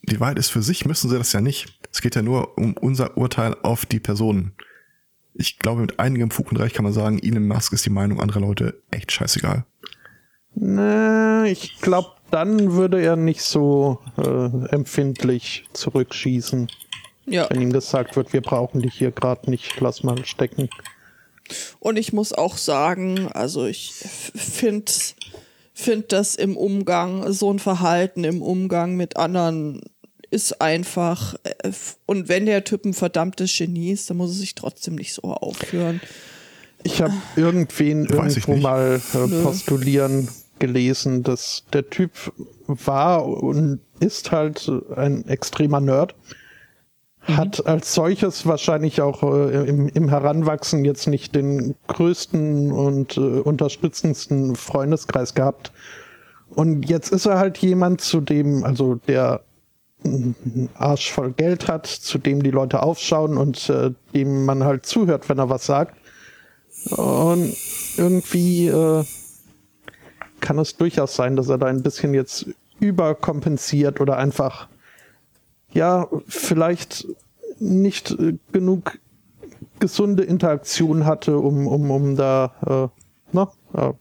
Die 0.04 0.20
Wahrheit 0.20 0.40
ist, 0.40 0.50
für 0.50 0.62
sich 0.62 0.86
müssen 0.86 1.10
sie 1.10 1.18
das 1.18 1.34
ja 1.34 1.42
nicht. 1.42 1.80
Es 1.92 2.02
geht 2.02 2.16
ja 2.16 2.22
nur 2.22 2.58
um 2.58 2.74
unser 2.74 3.18
Urteil 3.18 3.56
auf 3.64 3.86
die 3.86 4.00
Personen. 4.00 4.54
Ich 5.34 5.60
glaube, 5.60 5.82
mit 5.82 6.00
einigem 6.00 6.32
Fug 6.32 6.52
und 6.52 6.58
Recht 6.58 6.76
kann 6.76 6.84
man 6.84 6.94
sagen, 6.94 7.20
Elon 7.20 7.48
Musk 7.48 7.74
ist 7.74 7.86
die 7.86 7.92
Meinung 7.92 8.20
anderer 8.20 8.42
Leute 8.42 8.82
echt 8.92 9.12
scheißegal. 9.12 9.66
Ne, 10.56 11.46
ich 11.50 11.80
glaube, 11.82 12.10
dann 12.32 12.74
würde 12.74 13.02
er 13.02 13.16
nicht 13.16 13.42
so 13.42 14.00
äh, 14.18 14.68
empfindlich 14.74 15.66
zurückschießen, 15.74 16.70
Ja. 17.26 17.50
wenn 17.50 17.62
ihm 17.62 17.74
gesagt 17.74 18.16
wird, 18.16 18.34
wir 18.34 18.42
brauchen 18.42 18.82
dich 18.82 18.94
hier 18.96 19.12
gerade 19.12 19.50
nicht, 19.50 19.80
lass 19.80 20.04
mal 20.04 20.26
stecken. 20.26 20.70
Und 21.80 21.98
ich 21.98 22.14
muss 22.14 22.34
auch 22.34 22.58
sagen, 22.58 23.28
also 23.32 23.66
ich 23.66 23.94
finde 23.94 24.92
find 25.74 26.12
das 26.12 26.36
im 26.36 26.58
Umgang, 26.58 27.32
so 27.32 27.52
ein 27.52 27.60
Verhalten 27.60 28.24
im 28.24 28.42
Umgang 28.42 28.96
mit 28.96 29.18
anderen 29.18 29.82
ist 30.30 30.62
einfach, 30.62 31.36
äh, 31.44 31.72
und 32.06 32.28
wenn 32.28 32.46
der 32.46 32.64
Typ 32.64 32.86
ein 32.86 32.94
verdammtes 32.94 33.56
Genie 33.58 33.92
ist, 33.92 34.10
dann 34.10 34.18
muss 34.18 34.32
er 34.32 34.36
sich 34.36 34.54
trotzdem 34.56 34.96
nicht 34.96 35.14
so 35.14 35.24
aufführen. 35.24 36.02
Ich 36.84 37.02
habe 37.02 37.14
irgendwen 37.36 38.08
Weiß 38.10 38.38
ich 38.38 38.48
irgendwo 38.48 38.62
mal 38.62 39.02
äh, 39.14 39.44
postulieren 39.44 40.30
gelesen, 40.60 41.24
dass 41.24 41.64
der 41.74 41.90
Typ 41.90 42.12
war 42.68 43.26
und 43.26 43.80
ist 44.00 44.32
halt 44.32 44.72
ein 44.96 45.28
extremer 45.28 45.80
Nerd. 45.80 46.16
Hat 47.22 47.66
als 47.68 47.94
solches 47.94 48.46
wahrscheinlich 48.46 49.02
auch 49.02 49.24
äh, 49.24 49.68
im, 49.68 49.88
im 49.90 50.10
Heranwachsen 50.10 50.86
jetzt 50.86 51.08
nicht 51.08 51.36
den 51.36 51.76
größten 51.88 52.72
und 52.72 53.18
äh, 53.18 53.20
unterstützendsten 53.20 54.56
Freundeskreis 54.56 55.36
gehabt. 55.36 55.72
Und 56.50 56.90
jetzt 56.90 57.12
ist 57.12 57.26
er 57.26 57.38
halt 57.38 57.58
jemand, 57.60 58.02
zu 58.02 58.22
dem, 58.22 58.64
also 58.64 58.96
der 58.96 59.42
Arsch 60.76 61.12
voll 61.12 61.32
Geld 61.34 61.68
hat, 61.68 61.86
zu 61.86 62.18
dem 62.18 62.42
die 62.42 62.52
Leute 62.52 62.82
aufschauen 62.82 63.38
und 63.38 63.70
äh, 63.70 63.92
dem 64.14 64.46
man 64.46 64.64
halt 64.64 64.86
zuhört, 64.86 65.28
wenn 65.30 65.40
er 65.40 65.50
was 65.50 65.66
sagt. 65.66 65.96
Und 66.92 67.56
irgendwie 67.98 68.68
äh, 68.68 69.04
kann 70.40 70.60
es 70.60 70.78
durchaus 70.78 71.16
sein, 71.16 71.36
dass 71.36 71.50
er 71.50 71.58
da 71.58 71.68
ein 71.68 71.84
bisschen 71.84 72.14
jetzt 72.14 72.48
überkompensiert 72.80 74.00
oder 74.02 74.18
einfach, 74.18 74.68
ja, 75.74 76.08
vielleicht 76.28 77.08
nicht 77.60 78.12
äh, 78.12 78.38
genug 78.52 79.00
gesunde 79.80 80.24
Interaktion 80.24 81.06
hatte, 81.06 81.38
um, 81.38 81.68
um, 81.68 81.92
um 81.92 82.16
da, 82.16 82.92
äh, 82.94 83.04
na, 83.32 83.52
äh, 83.74 83.94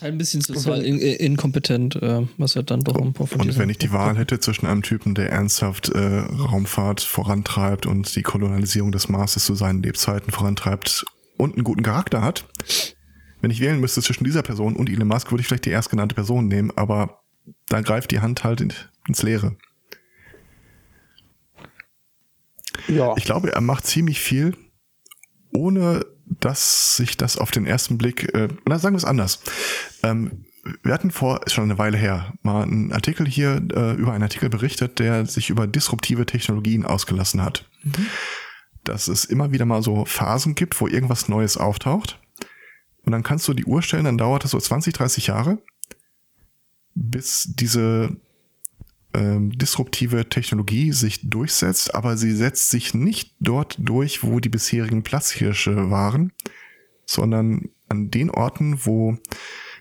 ein 0.00 0.16
bisschen 0.16 0.40
sozial 0.40 0.82
in, 0.84 0.98
in, 0.98 1.16
inkompetent, 1.16 1.96
äh, 1.96 2.26
was 2.36 2.54
er 2.54 2.62
dann 2.62 2.82
doch 2.82 2.94
ein 2.94 3.14
von 3.14 3.40
Und 3.40 3.58
wenn 3.58 3.68
ich 3.68 3.78
die 3.78 3.92
Wahl 3.92 4.16
hätte 4.16 4.38
zwischen 4.38 4.66
einem 4.66 4.82
Typen, 4.82 5.14
der 5.14 5.30
ernsthaft 5.30 5.88
äh, 5.88 5.98
Raumfahrt 5.98 7.00
vorantreibt 7.00 7.86
und 7.86 8.14
die 8.14 8.22
Kolonialisierung 8.22 8.92
des 8.92 9.08
Marses 9.08 9.44
zu 9.44 9.54
seinen 9.54 9.82
Lebzeiten 9.82 10.30
vorantreibt 10.30 11.04
und 11.36 11.54
einen 11.54 11.64
guten 11.64 11.82
Charakter 11.82 12.22
hat, 12.22 12.46
wenn 13.40 13.50
ich 13.50 13.60
wählen 13.60 13.80
müsste 13.80 14.02
zwischen 14.02 14.24
dieser 14.24 14.42
Person 14.42 14.76
und 14.76 14.90
Elon 14.90 15.08
Musk, 15.08 15.30
würde 15.30 15.40
ich 15.40 15.46
vielleicht 15.46 15.66
die 15.66 15.70
erstgenannte 15.70 16.14
Person 16.14 16.48
nehmen, 16.48 16.72
aber 16.76 17.22
da 17.68 17.80
greift 17.80 18.10
die 18.10 18.20
Hand 18.20 18.44
halt 18.44 18.60
in, 18.60 18.72
ins 19.06 19.22
Leere. 19.22 19.56
ja. 22.88 23.14
Ich 23.16 23.24
glaube, 23.24 23.52
er 23.52 23.60
macht 23.60 23.86
ziemlich 23.86 24.20
viel, 24.20 24.56
ohne 25.52 26.04
dass 26.26 26.96
sich 26.96 27.16
das 27.16 27.38
auf 27.38 27.50
den 27.50 27.66
ersten 27.66 27.98
Blick, 27.98 28.34
äh, 28.34 28.48
na 28.66 28.78
sagen 28.78 28.94
wir 28.94 28.98
es 28.98 29.04
anders. 29.04 29.40
Ähm, 30.02 30.44
wir 30.82 30.92
hatten 30.92 31.10
vor, 31.10 31.46
ist 31.46 31.54
schon 31.54 31.64
eine 31.64 31.78
Weile 31.78 31.96
her, 31.96 32.34
mal 32.42 32.62
einen 32.62 32.92
Artikel 32.92 33.26
hier 33.26 33.62
äh, 33.74 33.94
über 33.94 34.12
einen 34.12 34.22
Artikel 34.22 34.50
berichtet, 34.50 34.98
der 34.98 35.24
sich 35.24 35.50
über 35.50 35.66
disruptive 35.66 36.26
Technologien 36.26 36.84
ausgelassen 36.84 37.42
hat. 37.42 37.64
Mhm. 37.82 38.06
Dass 38.84 39.08
es 39.08 39.24
immer 39.24 39.52
wieder 39.52 39.64
mal 39.64 39.82
so 39.82 40.04
Phasen 40.04 40.54
gibt, 40.54 40.80
wo 40.80 40.86
irgendwas 40.86 41.28
Neues 41.28 41.56
auftaucht. 41.56 42.20
Und 43.08 43.12
dann 43.12 43.22
kannst 43.22 43.48
du 43.48 43.54
die 43.54 43.64
Uhr 43.64 43.80
stellen, 43.80 44.04
dann 44.04 44.18
dauert 44.18 44.44
es 44.44 44.50
so 44.50 44.60
20, 44.60 44.92
30 44.92 45.28
Jahre, 45.28 45.62
bis 46.94 47.54
diese 47.54 48.14
ähm, 49.14 49.56
disruptive 49.56 50.28
Technologie 50.28 50.92
sich 50.92 51.26
durchsetzt, 51.30 51.94
aber 51.94 52.18
sie 52.18 52.32
setzt 52.32 52.68
sich 52.68 52.92
nicht 52.92 53.34
dort 53.40 53.76
durch, 53.78 54.22
wo 54.22 54.40
die 54.40 54.50
bisherigen 54.50 55.04
Platzhirsche 55.04 55.90
waren, 55.90 56.34
sondern 57.06 57.70
an 57.88 58.10
den 58.10 58.28
Orten, 58.28 58.84
wo 58.84 59.16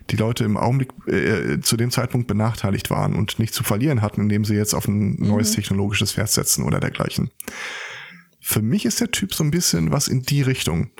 die 0.09 0.15
Leute 0.15 0.45
im 0.45 0.55
Augenblick 0.55 0.93
äh, 1.07 1.59
zu 1.59 1.75
dem 1.75 1.91
Zeitpunkt 1.91 2.29
benachteiligt 2.29 2.89
waren 2.89 3.13
und 3.13 3.39
nicht 3.39 3.53
zu 3.53 3.65
verlieren 3.65 4.01
hatten, 4.01 4.21
indem 4.21 4.45
sie 4.45 4.55
jetzt 4.55 4.73
auf 4.73 4.87
ein 4.87 5.17
neues 5.19 5.51
mhm. 5.51 5.55
technologisches 5.55 6.13
Pferd 6.13 6.29
setzen 6.29 6.63
oder 6.63 6.79
dergleichen. 6.79 7.29
Für 8.39 8.61
mich 8.61 8.85
ist 8.85 9.01
der 9.01 9.11
Typ 9.11 9.33
so 9.33 9.43
ein 9.43 9.51
bisschen 9.51 9.91
was 9.91 10.07
in 10.07 10.21
die 10.21 10.43
Richtung. 10.43 10.91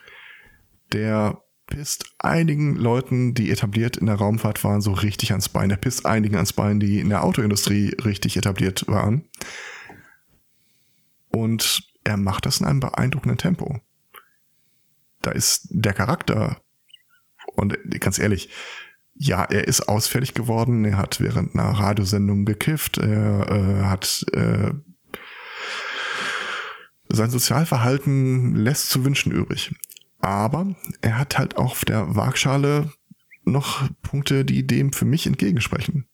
Der 0.92 1.42
pisst 1.68 2.16
einigen 2.20 2.76
Leuten, 2.76 3.34
die 3.34 3.52
etabliert 3.52 3.98
in 3.98 4.08
der 4.08 4.16
Raumfahrt 4.16 4.64
waren, 4.64 4.82
so 4.82 4.94
richtig 4.94 5.32
ans 5.32 5.50
Bein. 5.50 5.70
Der 5.70 5.78
pisst 5.78 6.06
einigen 6.06 6.36
ans 6.36 6.54
Bein, 6.54 6.80
die 6.80 7.00
in 7.00 7.10
der 7.10 7.24
Autoindustrie 7.24 7.96
richtig 8.04 8.38
etabliert 8.38 8.88
waren. 8.88 9.26
Und 11.30 11.84
er 12.04 12.18
macht 12.18 12.46
das 12.46 12.62
in 12.62 12.66
einem 12.66 12.80
beeindruckenden 12.80 13.38
Tempo. 13.38 13.80
Da 15.22 15.32
ist 15.32 15.68
der 15.70 15.94
Charakter, 15.94 16.62
und 17.56 17.78
ganz 18.00 18.18
ehrlich, 18.18 18.50
ja, 19.14 19.44
er 19.44 19.68
ist 19.68 19.90
ausfällig 19.90 20.34
geworden. 20.34 20.86
Er 20.86 20.98
hat 20.98 21.20
während 21.20 21.54
einer 21.54 21.72
Radiosendung 21.72 22.46
gekifft. 22.46 22.98
Er 22.98 23.50
äh, 23.50 23.84
hat 23.86 24.26
äh, 24.34 24.72
sein 27.10 27.30
Sozialverhalten 27.30 28.56
lässt 28.56 28.90
zu 28.90 29.04
wünschen 29.04 29.32
übrig. 29.32 29.74
Aber 30.28 30.76
er 31.00 31.18
hat 31.18 31.38
halt 31.38 31.56
auch 31.56 31.72
auf 31.72 31.86
der 31.86 32.18
Waagschale 32.18 32.92
noch 33.46 33.88
Punkte, 34.02 34.44
die 34.44 34.68
dem 34.68 34.92
für 34.92 35.06
mich 35.06 35.26
entgegensprechen. 35.26 36.06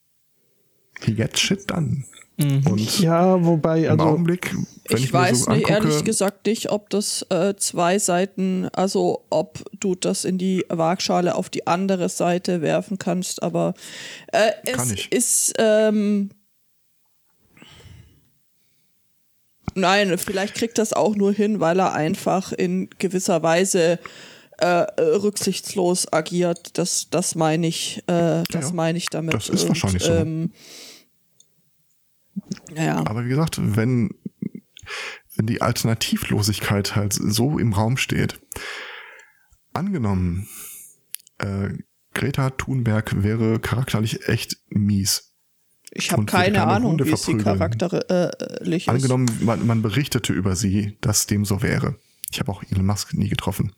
He 1.02 1.16
gets 1.16 1.40
shit 1.40 1.68
done. 1.72 2.04
Mhm. 2.38 2.68
Und 2.68 3.00
ja, 3.00 3.44
wobei, 3.44 3.90
also. 3.90 4.04
Im 4.04 4.10
Augenblick, 4.12 4.54
wenn 4.88 4.98
ich, 5.00 5.06
ich 5.06 5.14
weiß 5.14 5.46
so 5.46 5.52
nicht, 5.52 5.66
angucke, 5.66 5.88
ehrlich 5.88 6.04
gesagt 6.04 6.46
nicht, 6.46 6.70
ob 6.70 6.92
das 6.92 7.26
äh, 7.32 7.56
zwei 7.56 7.98
Seiten, 7.98 8.70
also 8.74 9.26
ob 9.32 9.64
du 9.80 9.96
das 9.96 10.26
in 10.26 10.38
die 10.38 10.64
Waagschale 10.70 11.34
auf 11.34 11.50
die 11.50 11.66
andere 11.66 12.08
Seite 12.08 12.62
werfen 12.62 13.00
kannst, 13.00 13.42
aber 13.42 13.74
äh, 14.32 14.52
es 14.66 15.08
ist. 15.10 15.54
Ähm, 15.58 16.30
Nein, 19.76 20.18
vielleicht 20.18 20.56
kriegt 20.56 20.78
das 20.78 20.94
auch 20.94 21.16
nur 21.16 21.34
hin, 21.34 21.60
weil 21.60 21.80
er 21.80 21.94
einfach 21.94 22.52
in 22.52 22.90
gewisser 23.00 23.42
Weise 23.44 24.00
äh, 24.58 24.86
rücksichtslos 25.02 26.12
agiert. 26.12 26.78
Das, 26.78 27.10
das 27.10 27.36
meine 27.36 27.68
ich, 27.68 28.04
äh, 28.08 28.44
das 28.50 28.70
ja, 28.70 28.74
meine 28.74 28.98
ich 28.98 29.10
damit. 29.10 29.34
Das 29.34 29.50
ist 29.50 29.68
wahrscheinlich 29.68 30.04
so. 30.04 30.14
Ähm, 30.14 30.52
ja. 32.76 32.98
Aber 33.06 33.26
wie 33.26 33.30
gesagt, 33.30 33.58
wenn, 33.60 34.12
wenn 35.36 35.48
die 35.48 35.62
Alternativlosigkeit 35.62 36.96
halt 36.96 37.14
so 37.14 37.58
im 37.58 37.74
Raum 37.74 37.98
steht, 37.98 38.40
angenommen, 39.74 40.48
äh, 41.40 41.70
Greta 42.14 42.52
Thunberg 42.52 43.24
wäre 43.24 43.60
charakterlich 43.60 44.28
echt 44.28 44.58
mies 44.70 45.33
ich 45.96 46.12
habe 46.12 46.26
keine 46.26 46.66
Ahnung, 46.66 46.92
Hunde 46.92 47.06
wie 47.06 47.16
sie 47.16 47.38
charakterlich 47.38 48.88
ist. 48.88 48.90
Angenommen, 48.90 49.28
man, 49.42 49.66
man 49.66 49.82
berichtete 49.82 50.34
über 50.34 50.56
sie, 50.56 50.98
dass 51.02 51.28
dem 51.28 51.46
so 51.46 51.62
wäre. 51.62 51.96
Ich 52.32 52.40
habe 52.40 52.52
auch 52.52 52.64
Elon 52.64 52.86
Musk 52.86 53.14
nie 53.14 53.30
getroffen. 53.30 53.74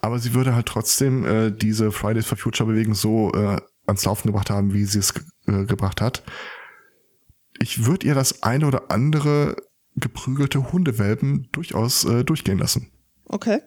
Aber 0.00 0.18
sie 0.18 0.34
würde 0.34 0.54
halt 0.54 0.66
trotzdem 0.66 1.24
äh, 1.24 1.50
diese 1.50 1.92
Fridays 1.92 2.26
for 2.26 2.36
Future 2.36 2.68
Bewegung 2.68 2.94
so 2.94 3.32
äh, 3.32 3.60
ans 3.86 4.04
Laufen 4.04 4.28
gebracht 4.28 4.50
haben, 4.50 4.72
wie 4.72 4.84
sie 4.84 4.98
es 4.98 5.14
äh, 5.46 5.64
gebracht 5.64 6.00
hat. 6.00 6.22
Ich 7.60 7.86
würde 7.86 8.06
ihr 8.06 8.14
das 8.14 8.42
eine 8.42 8.66
oder 8.66 8.90
andere 8.90 9.56
geprügelte 9.94 10.72
Hundewelpen 10.72 11.48
durchaus 11.52 12.04
äh, 12.04 12.24
durchgehen 12.24 12.58
lassen. 12.58 12.90
Okay. 13.26 13.60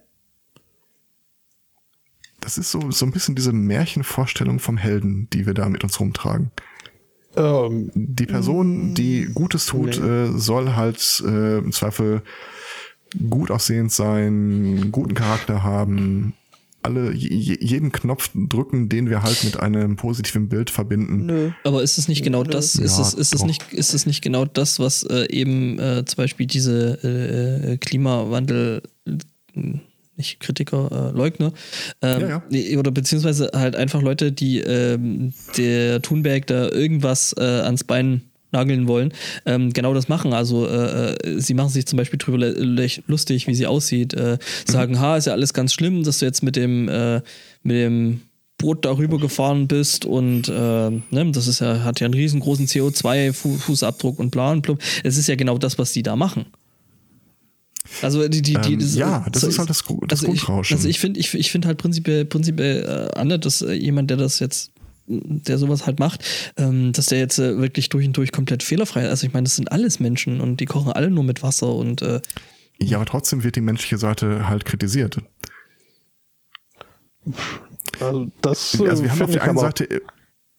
Das 2.39 2.57
ist 2.57 2.71
so, 2.71 2.91
so 2.91 3.05
ein 3.05 3.11
bisschen 3.11 3.35
diese 3.35 3.51
Märchenvorstellung 3.51 4.59
vom 4.59 4.77
Helden, 4.77 5.29
die 5.31 5.45
wir 5.45 5.53
da 5.53 5.67
mit 5.67 5.83
uns 5.83 5.99
rumtragen. 5.99 6.51
Ähm, 7.35 7.91
die 7.93 8.25
Person, 8.25 8.93
die 8.95 9.25
Gutes 9.33 9.67
tut, 9.67 9.99
nee. 9.99 10.07
äh, 10.07 10.37
soll 10.37 10.75
halt 10.75 11.23
äh, 11.25 11.59
im 11.59 11.71
Zweifel 11.71 12.21
gut 13.29 13.51
aussehend 13.51 13.91
sein, 13.91 14.89
guten 14.91 15.13
Charakter 15.13 15.63
haben, 15.63 16.33
alle 16.81 17.11
jeden 17.13 17.91
Knopf 17.91 18.31
drücken, 18.33 18.87
den 18.87 19.09
wir 19.09 19.21
halt 19.21 19.43
mit 19.43 19.59
einem 19.59 19.95
positiven 19.95 20.47
Bild 20.47 20.69
verbinden. 20.69 21.25
Nö. 21.25 21.51
Aber 21.63 21.83
ist 21.83 21.97
es 21.97 22.07
nicht 22.07 22.23
genau 22.23 22.43
Nö. 22.43 22.49
das? 22.49 22.75
Ist, 22.75 22.97
ja, 22.97 23.03
es, 23.03 23.13
ist, 23.13 23.33
es 23.33 23.43
nicht, 23.43 23.73
ist 23.73 23.93
es 23.93 24.05
nicht 24.05 24.21
genau 24.21 24.45
das, 24.45 24.79
was 24.79 25.03
äh, 25.03 25.27
eben 25.29 25.77
äh, 25.79 26.05
zum 26.05 26.17
Beispiel 26.17 26.45
diese 26.45 26.93
äh, 27.03 27.77
Klimawandel 27.77 28.83
nicht 30.19 30.39
Kritiker, 30.39 31.11
äh, 31.11 31.17
Leugner. 31.17 31.51
Ähm, 32.03 32.21
ja, 32.21 32.43
ja. 32.49 32.77
Oder 32.77 32.91
beziehungsweise 32.91 33.49
halt 33.55 33.75
einfach 33.75 34.03
Leute, 34.03 34.31
die 34.31 34.59
ähm, 34.59 35.33
der 35.57 36.01
Thunberg 36.01 36.45
da 36.45 36.69
irgendwas 36.69 37.33
äh, 37.37 37.43
ans 37.43 37.83
Bein 37.83 38.21
nageln 38.51 38.87
wollen, 38.87 39.13
ähm, 39.45 39.71
genau 39.73 39.93
das 39.93 40.07
machen. 40.07 40.33
Also 40.33 40.67
äh, 40.67 41.13
äh 41.13 41.39
sie 41.39 41.53
machen 41.53 41.69
sich 41.69 41.85
zum 41.85 41.97
Beispiel 41.97 42.17
drüber 42.17 42.37
lustig, 43.07 43.47
wie 43.47 43.55
sie 43.55 43.67
aussieht, 43.67 44.13
äh, 44.13 44.37
sagen, 44.65 44.93
mhm. 44.93 44.99
ha, 44.99 45.17
ist 45.17 45.25
ja 45.25 45.33
alles 45.33 45.53
ganz 45.53 45.73
schlimm, 45.73 46.03
dass 46.03 46.19
du 46.19 46.25
jetzt 46.25 46.43
mit 46.43 46.55
dem, 46.55 46.89
äh, 46.89 47.21
mit 47.63 47.75
dem 47.75 48.21
Boot 48.57 48.85
darüber 48.85 49.17
gefahren 49.17 49.67
bist 49.67 50.05
und 50.05 50.49
äh, 50.49 50.51
ne, 50.51 51.31
das 51.31 51.47
ist 51.47 51.61
ja, 51.61 51.83
hat 51.83 52.01
ja 52.01 52.05
einen 52.05 52.13
riesengroßen 52.13 52.67
CO2-Fußabdruck 52.67 54.17
und 54.17 54.31
bla 54.31 54.51
und 54.51 54.61
blub. 54.61 54.79
Es 55.03 55.17
ist 55.17 55.27
ja 55.27 55.35
genau 55.35 55.57
das, 55.57 55.77
was 55.79 55.93
die 55.93 56.03
da 56.03 56.15
machen. 56.15 56.45
Also 58.01 58.27
die, 58.27 58.41
die, 58.41 58.53
die 58.53 58.73
ähm, 58.73 58.79
das, 58.79 58.95
ja, 58.95 59.25
das 59.31 59.43
ist 59.43 59.59
halt 59.59 59.69
das, 59.69 59.83
das 59.83 60.09
also 60.11 60.27
Grundrauschen. 60.27 60.75
Ich, 60.75 60.79
also 60.79 60.89
ich 60.89 60.99
finde 60.99 61.19
ich, 61.19 61.33
ich 61.33 61.51
finde 61.51 61.67
halt 61.67 61.77
prinzipiell, 61.77 62.25
prinzipiell 62.25 63.09
äh, 63.13 63.17
Anne, 63.19 63.39
dass 63.39 63.61
äh, 63.61 63.73
jemand, 63.73 64.09
der 64.09 64.17
das 64.17 64.39
jetzt 64.39 64.71
der 65.09 65.57
sowas 65.57 65.87
halt 65.87 65.99
macht, 65.99 66.23
ähm, 66.55 66.93
dass 66.93 67.07
der 67.07 67.17
jetzt 67.17 67.39
äh, 67.39 67.57
wirklich 67.57 67.89
durch 67.89 68.05
und 68.05 68.15
durch 68.15 68.31
komplett 68.31 68.61
fehlerfrei 68.61 69.03
ist. 69.03 69.09
Also 69.09 69.27
ich 69.27 69.33
meine, 69.33 69.45
das 69.45 69.55
sind 69.55 69.71
alles 69.71 69.99
Menschen 69.99 70.39
und 70.39 70.59
die 70.59 70.65
kochen 70.65 70.91
alle 70.91 71.09
nur 71.09 71.23
mit 71.23 71.41
Wasser 71.41 71.73
und 71.73 72.01
äh, 72.03 72.21
Ja, 72.79 72.97
aber 72.97 73.07
trotzdem 73.07 73.43
wird 73.43 73.55
die 73.55 73.61
menschliche 73.61 73.97
Seite 73.97 74.47
halt 74.47 74.65
kritisiert. 74.65 75.17
Also 77.99 78.31
das 78.41 78.79
also 78.79 79.03
wir 79.03 79.11
haben 79.11 79.21
auf 79.23 79.31
der 79.31 79.43
einen 79.43 79.57
Seite 79.57 80.01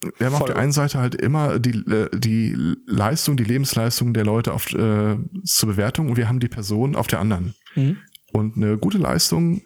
wir 0.02 0.26
haben 0.26 0.32
Voll. 0.32 0.42
auf 0.42 0.46
der 0.46 0.56
einen 0.56 0.72
Seite 0.72 0.98
halt 0.98 1.14
immer 1.14 1.58
die, 1.58 1.78
äh, 1.90 2.08
die 2.16 2.56
Leistung, 2.86 3.36
die 3.36 3.44
Lebensleistung 3.44 4.14
der 4.14 4.24
Leute 4.24 4.52
auf, 4.52 4.72
äh, 4.72 5.16
zur 5.44 5.68
Bewertung 5.68 6.08
und 6.08 6.16
wir 6.16 6.28
haben 6.28 6.40
die 6.40 6.48
Person 6.48 6.96
auf 6.96 7.06
der 7.06 7.20
anderen. 7.20 7.54
Mhm. 7.74 7.98
Und 8.32 8.56
eine 8.56 8.78
gute 8.78 8.98
Leistung 8.98 9.62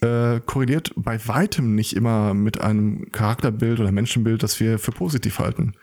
äh, 0.00 0.40
korreliert 0.44 0.92
bei 0.96 1.18
weitem 1.26 1.74
nicht 1.74 1.96
immer 1.96 2.34
mit 2.34 2.60
einem 2.60 3.10
Charakterbild 3.12 3.80
oder 3.80 3.92
Menschenbild, 3.92 4.42
das 4.42 4.60
wir 4.60 4.78
für 4.78 4.92
positiv 4.92 5.38
halten. 5.38 5.74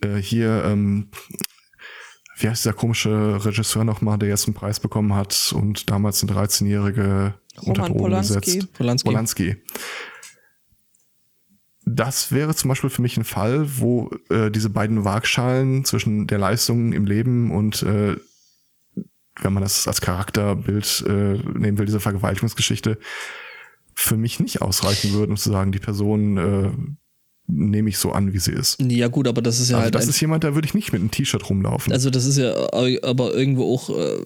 Äh, 0.00 0.16
hier, 0.16 0.62
ähm, 0.64 1.08
wie 2.38 2.48
heißt 2.48 2.64
dieser 2.64 2.74
komische 2.74 3.44
Regisseur 3.44 3.84
nochmal, 3.84 4.18
der 4.18 4.28
jetzt 4.28 4.46
einen 4.46 4.54
Preis 4.54 4.78
bekommen 4.78 5.14
hat 5.14 5.52
und 5.56 5.90
damals 5.90 6.22
eine 6.22 6.32
13-Jährige 6.32 7.34
unter 7.60 7.82
Drogen 7.82 7.98
Polanski. 7.98 8.40
gesetzt? 8.40 8.72
Polanski. 8.72 9.08
Polanski 9.08 9.56
das 11.84 12.32
wäre 12.32 12.54
zum 12.54 12.68
Beispiel 12.68 12.90
für 12.90 13.02
mich 13.02 13.16
ein 13.16 13.24
Fall, 13.24 13.78
wo 13.78 14.10
äh, 14.30 14.50
diese 14.50 14.70
beiden 14.70 15.04
Waagschalen 15.04 15.84
zwischen 15.84 16.26
der 16.26 16.38
Leistung 16.38 16.92
im 16.92 17.06
Leben 17.06 17.50
und 17.50 17.82
äh, 17.82 18.16
wenn 19.40 19.52
man 19.52 19.62
das 19.62 19.88
als 19.88 20.00
Charakterbild 20.00 21.04
äh, 21.08 21.38
nehmen 21.58 21.78
will, 21.78 21.86
diese 21.86 22.00
Vergewaltigungsgeschichte, 22.00 22.98
für 23.94 24.16
mich 24.16 24.40
nicht 24.40 24.62
ausreichen 24.62 25.12
würden, 25.12 25.32
um 25.32 25.36
zu 25.36 25.50
sagen, 25.50 25.72
die 25.72 25.78
Person 25.78 26.36
äh, 26.36 26.70
nehme 27.46 27.88
ich 27.88 27.98
so 27.98 28.12
an, 28.12 28.32
wie 28.32 28.38
sie 28.38 28.52
ist. 28.52 28.80
Ja 28.80 29.08
gut, 29.08 29.28
aber 29.28 29.42
das 29.42 29.58
ist 29.58 29.70
ja 29.70 29.76
also 29.76 29.84
halt 29.84 29.94
das 29.94 30.06
ist 30.06 30.20
jemand, 30.20 30.44
da 30.44 30.54
würde 30.54 30.66
ich 30.66 30.74
nicht 30.74 30.92
mit 30.92 31.00
einem 31.00 31.10
T-Shirt 31.10 31.48
rumlaufen. 31.48 31.92
Also 31.92 32.10
das 32.10 32.24
ist 32.24 32.38
ja 32.38 32.54
aber 33.02 33.34
irgendwo 33.34 33.74
auch 33.74 33.90
äh, 33.90 34.24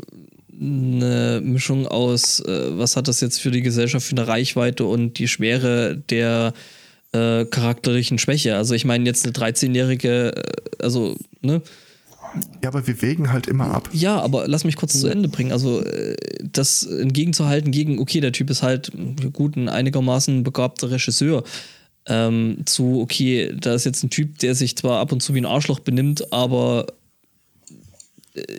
eine 0.60 1.40
Mischung 1.42 1.86
aus, 1.86 2.40
äh, 2.40 2.78
was 2.78 2.96
hat 2.96 3.08
das 3.08 3.20
jetzt 3.20 3.40
für 3.40 3.50
die 3.50 3.62
Gesellschaft 3.62 4.06
für 4.06 4.16
eine 4.16 4.28
Reichweite 4.28 4.84
und 4.84 5.18
die 5.18 5.28
Schwere 5.28 5.96
der 5.96 6.52
äh, 7.12 7.44
charakterlichen 7.44 8.18
Schwäche. 8.18 8.56
Also 8.56 8.74
ich 8.74 8.84
meine 8.84 9.04
jetzt 9.04 9.24
eine 9.24 9.32
13-jährige, 9.32 10.36
äh, 10.36 10.82
also, 10.82 11.16
ne? 11.40 11.62
Ja, 12.62 12.68
aber 12.68 12.86
wir 12.86 13.00
wägen 13.00 13.32
halt 13.32 13.46
immer 13.46 13.70
ab. 13.70 13.88
Ja, 13.92 14.20
aber 14.20 14.46
lass 14.48 14.64
mich 14.64 14.76
kurz 14.76 14.98
zu 15.00 15.08
Ende 15.08 15.28
bringen. 15.28 15.52
Also, 15.52 15.82
äh, 15.82 16.16
das 16.42 16.82
entgegenzuhalten 16.82 17.70
gegen, 17.70 17.98
okay, 17.98 18.20
der 18.20 18.32
Typ 18.32 18.50
ist 18.50 18.62
halt 18.62 18.92
gut, 19.32 19.56
ein 19.56 19.68
einigermaßen 19.68 20.42
begabter 20.42 20.90
Regisseur. 20.90 21.44
Ähm, 22.08 22.58
zu, 22.66 23.00
okay, 23.00 23.52
da 23.58 23.74
ist 23.74 23.84
jetzt 23.84 24.02
ein 24.04 24.10
Typ, 24.10 24.38
der 24.38 24.54
sich 24.54 24.76
zwar 24.76 25.00
ab 25.00 25.12
und 25.12 25.22
zu 25.22 25.34
wie 25.34 25.40
ein 25.40 25.46
Arschloch 25.46 25.80
benimmt, 25.80 26.32
aber 26.32 26.86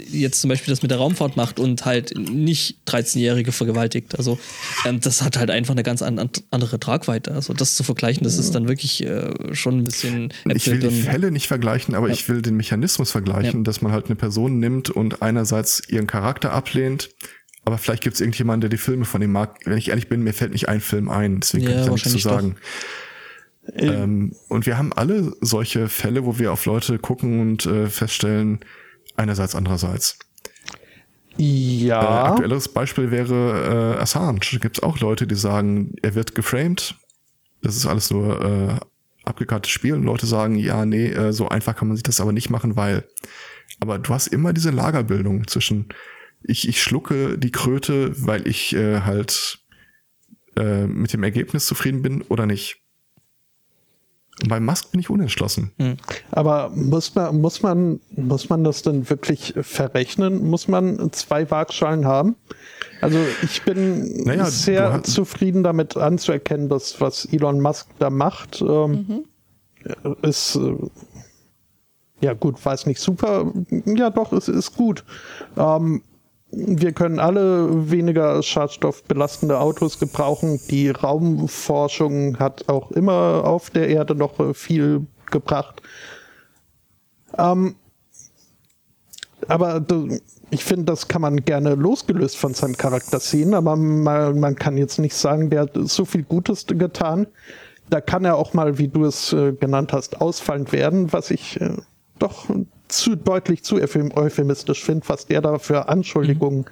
jetzt 0.09 0.41
zum 0.41 0.49
Beispiel 0.49 0.71
das 0.71 0.81
mit 0.81 0.91
der 0.91 0.97
Raumfahrt 0.97 1.37
macht 1.37 1.59
und 1.59 1.85
halt 1.85 2.17
nicht 2.17 2.77
13-Jährige 2.87 3.51
vergewaltigt. 3.51 4.17
Also 4.17 4.39
ähm, 4.85 4.99
das 4.99 5.21
hat 5.21 5.37
halt 5.37 5.49
einfach 5.51 5.73
eine 5.73 5.83
ganz 5.83 6.01
an, 6.01 6.29
andere 6.51 6.79
Tragweite. 6.79 7.33
Also 7.33 7.53
das 7.53 7.75
zu 7.75 7.83
vergleichen, 7.83 8.23
das 8.23 8.37
ist 8.37 8.55
dann 8.55 8.67
wirklich 8.67 9.03
äh, 9.05 9.31
schon 9.53 9.79
ein 9.79 9.83
bisschen. 9.83 10.33
Ich 10.53 10.67
will 10.69 10.79
die 10.79 10.89
Fälle 10.89 11.31
nicht 11.31 11.47
vergleichen, 11.47 11.95
aber 11.95 12.09
ich 12.09 12.27
will 12.29 12.41
den 12.41 12.57
Mechanismus 12.57 13.11
vergleichen, 13.11 13.59
Ja. 13.59 13.63
dass 13.63 13.81
man 13.81 13.91
halt 13.91 14.07
eine 14.07 14.15
Person 14.15 14.59
nimmt 14.59 14.89
und 14.89 15.21
einerseits 15.21 15.81
ihren 15.89 16.07
Charakter 16.07 16.51
ablehnt, 16.51 17.09
aber 17.65 17.77
vielleicht 17.77 18.01
gibt 18.03 18.15
es 18.15 18.21
irgendjemanden, 18.21 18.61
der 18.61 18.69
die 18.69 18.77
Filme 18.77 19.05
von 19.05 19.21
ihm 19.21 19.31
mag. 19.33 19.59
Wenn 19.65 19.77
ich 19.77 19.89
ehrlich 19.89 20.07
bin, 20.07 20.23
mir 20.23 20.33
fällt 20.33 20.53
nicht 20.53 20.69
ein 20.69 20.79
Film 20.81 21.09
ein, 21.09 21.41
deswegen 21.41 21.65
Ja, 21.65 21.71
kann 21.71 21.79
ich 21.81 21.85
da 21.85 21.91
nichts 21.93 22.11
zu 22.11 22.17
sagen. 22.19 22.55
Ähm, 23.75 24.33
und 24.47 24.65
wir 24.65 24.77
haben 24.77 24.93
alle 24.93 25.33
solche 25.41 25.89
Fälle, 25.89 26.25
wo 26.25 26.39
wir 26.39 26.53
auf 26.53 26.65
Leute 26.65 26.97
gucken 26.99 27.41
und 27.41 27.65
äh, 27.65 27.87
feststellen, 27.87 28.59
einerseits, 29.18 29.56
andererseits. 29.56 30.18
Äh, 31.38 31.44
Ja. 31.88 32.26
aktuelleres 32.31 32.69
Beispiel 32.69 33.11
wäre 33.11 33.95
äh, 33.98 34.02
Assange. 34.02 34.39
Da 34.52 34.57
gibt 34.57 34.77
es 34.77 34.84
auch 34.84 34.99
Leute, 34.99 35.27
die 35.27 35.35
sagen, 35.35 35.94
er 36.02 36.15
wird 36.15 36.35
geframed. 36.35 36.95
Das 37.61 37.76
ist 37.76 37.85
alles 37.85 38.10
nur 38.11 38.41
äh, 38.41 38.80
abgekartetes 39.27 39.72
Spiel. 39.72 39.94
Und 39.94 40.03
Leute 40.03 40.26
sagen, 40.26 40.56
ja, 40.56 40.85
nee, 40.85 41.07
äh, 41.07 41.34
so 41.34 41.49
einfach 41.49 41.76
kann 41.76 41.88
man 41.89 41.98
sich 41.98 42.03
das 42.03 42.22
aber 42.22 42.31
nicht 42.31 42.49
machen, 42.49 42.76
weil. 42.76 43.03
Aber 43.80 43.99
du 43.99 44.14
hast 44.14 44.27
immer 44.27 44.53
diese 44.53 44.72
Lagerbildung 44.72 45.48
zwischen, 45.48 45.89
ich, 46.41 46.68
ich 46.68 46.81
schlucke 46.81 47.38
die 47.38 47.52
Kröte, 47.52 48.11
weil 48.26 48.48
ich 48.48 48.73
äh, 48.76 49.02
halt 49.02 49.60
äh, 50.56 50.88
mit 50.88 51.14
dem 51.14 51.22
Ergebnis 51.23 51.68
zufrieden 51.68 52.02
bin 52.02 52.22
oder 52.23 52.45
nicht. 52.48 52.77
Bei 54.47 54.59
Musk 54.59 54.91
bin 54.91 54.99
ich 54.99 55.09
unentschlossen. 55.09 55.72
Aber 56.31 56.69
muss 56.69 57.15
man, 57.15 57.41
muss 57.41 57.64
man, 57.64 57.99
muss 58.15 58.49
man 58.49 58.64
das 58.64 58.84
denn 58.84 59.09
wirklich 59.09 59.55
verrechnen? 59.61 60.47
Muss 60.47 60.68
man 60.68 61.11
zwei 61.11 61.49
Waagschalen 61.49 62.05
haben? 62.05 62.35
Also 63.01 63.18
ich 63.41 63.64
bin 63.64 64.23
Naja, 64.26 64.45
sehr 64.45 65.03
zufrieden 65.03 65.64
damit 65.64 65.97
anzuerkennen, 65.97 66.69
dass 66.69 67.01
was 67.01 67.26
Elon 67.26 67.61
Musk 67.61 67.88
da 67.99 68.09
macht, 68.09 68.61
ähm, 68.61 69.26
ist 70.22 70.55
äh, 70.55 70.76
ja 72.19 72.34
gut, 72.34 72.64
weiß 72.64 72.88
nicht 72.88 72.99
super. 72.99 73.51
Ja 73.85 74.09
doch, 74.09 74.34
es 74.34 74.47
ist 74.47 74.76
gut. 74.76 75.03
Ähm, 75.55 76.01
wir 76.51 76.93
können 76.93 77.19
alle 77.19 77.91
weniger 77.91 78.41
schadstoffbelastende 78.41 79.59
Autos 79.59 79.99
gebrauchen. 79.99 80.59
Die 80.69 80.89
Raumforschung 80.89 82.39
hat 82.39 82.69
auch 82.69 82.91
immer 82.91 83.43
auf 83.43 83.69
der 83.69 83.89
Erde 83.89 84.15
noch 84.15 84.55
viel 84.55 85.05
gebracht. 85.29 85.81
Ähm, 87.37 87.75
aber 89.47 89.85
ich 90.49 90.63
finde, 90.63 90.85
das 90.85 91.07
kann 91.07 91.21
man 91.21 91.43
gerne 91.43 91.75
losgelöst 91.75 92.37
von 92.37 92.53
seinem 92.53 92.77
Charakter 92.77 93.19
sehen, 93.19 93.53
aber 93.53 93.75
man, 93.75 94.39
man 94.39 94.55
kann 94.55 94.77
jetzt 94.77 94.99
nicht 94.99 95.15
sagen, 95.15 95.49
der 95.49 95.61
hat 95.61 95.71
so 95.73 96.05
viel 96.05 96.23
Gutes 96.23 96.65
getan. 96.65 97.27
Da 97.89 98.01
kann 98.01 98.25
er 98.25 98.35
auch 98.35 98.53
mal, 98.53 98.77
wie 98.77 98.87
du 98.87 99.05
es 99.05 99.31
äh, 99.33 99.53
genannt 99.53 99.93
hast, 99.93 100.19
ausfallend 100.21 100.71
werden, 100.71 101.13
was 101.13 101.31
ich 101.31 101.59
äh, 101.61 101.71
doch 102.19 102.49
zu 102.88 103.15
deutlich 103.15 103.64
zu 103.64 103.76
euphem- 103.76 104.15
euphemistisch 104.15 104.84
finde, 104.84 105.07
was 105.09 105.26
der 105.26 105.41
da 105.41 105.59
für 105.59 105.89
Anschuldigungen 105.89 106.65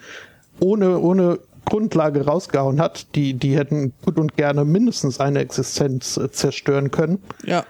ohne, 0.59 0.99
ohne 0.99 1.39
Grundlage 1.65 2.25
rausgehauen 2.25 2.79
hat. 2.79 3.15
Die, 3.15 3.33
die 3.33 3.57
hätten 3.57 3.93
gut 4.03 4.17
und 4.17 4.37
gerne 4.37 4.65
mindestens 4.65 5.19
eine 5.19 5.39
Existenz 5.39 6.17
äh, 6.17 6.31
zerstören 6.31 6.91
können. 6.91 7.21
Ja. 7.43 7.65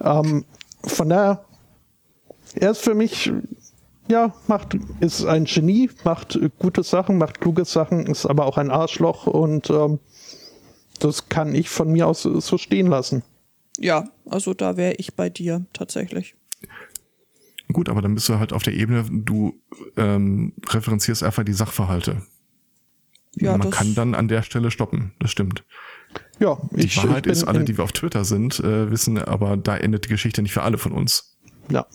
Ähm, 0.00 0.44
von 0.84 1.08
daher, 1.08 1.44
er 2.54 2.70
ist 2.72 2.82
für 2.82 2.94
mich, 2.94 3.32
ja, 4.08 4.34
macht, 4.48 4.76
ist 5.00 5.24
ein 5.24 5.44
Genie, 5.44 5.90
macht 6.04 6.36
äh, 6.36 6.50
gute 6.58 6.82
Sachen, 6.82 7.18
macht 7.18 7.40
kluge 7.40 7.64
Sachen, 7.64 8.06
ist 8.06 8.26
aber 8.26 8.46
auch 8.46 8.58
ein 8.58 8.70
Arschloch 8.70 9.26
und 9.26 9.70
ähm, 9.70 9.98
das 10.98 11.28
kann 11.28 11.54
ich 11.54 11.68
von 11.68 11.90
mir 11.90 12.06
aus 12.06 12.22
so 12.22 12.58
stehen 12.58 12.86
lassen. 12.86 13.22
Ja, 13.78 14.08
also 14.28 14.54
da 14.54 14.76
wäre 14.76 14.94
ich 14.94 15.14
bei 15.14 15.30
dir 15.30 15.64
tatsächlich. 15.72 16.34
Gut, 17.72 17.88
aber 17.88 18.02
dann 18.02 18.14
bist 18.14 18.28
du 18.28 18.38
halt 18.38 18.52
auf 18.52 18.62
der 18.62 18.74
Ebene, 18.74 19.04
du 19.10 19.60
ähm, 19.96 20.52
referenzierst 20.68 21.22
einfach 21.22 21.44
die 21.44 21.52
Sachverhalte. 21.52 22.22
Ja, 23.36 23.56
Man 23.56 23.70
kann 23.70 23.94
dann 23.94 24.14
an 24.14 24.28
der 24.28 24.42
Stelle 24.42 24.70
stoppen, 24.70 25.12
das 25.18 25.30
stimmt. 25.30 25.64
Ja, 26.38 26.58
Die 26.72 26.84
ich, 26.84 26.96
Wahrheit 26.98 27.26
ich 27.26 27.32
ist, 27.32 27.44
alle, 27.44 27.64
die 27.64 27.78
wir 27.78 27.84
auf 27.84 27.92
Twitter 27.92 28.24
sind, 28.24 28.60
äh, 28.60 28.90
wissen, 28.90 29.18
aber 29.18 29.56
da 29.56 29.76
endet 29.76 30.04
die 30.04 30.10
Geschichte 30.10 30.42
nicht 30.42 30.52
für 30.52 30.62
alle 30.62 30.76
von 30.76 30.92
uns. 30.92 31.38
Ja. 31.70 31.86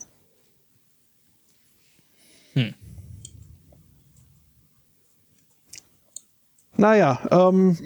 Naja, 6.78 7.20
ähm, 7.32 7.78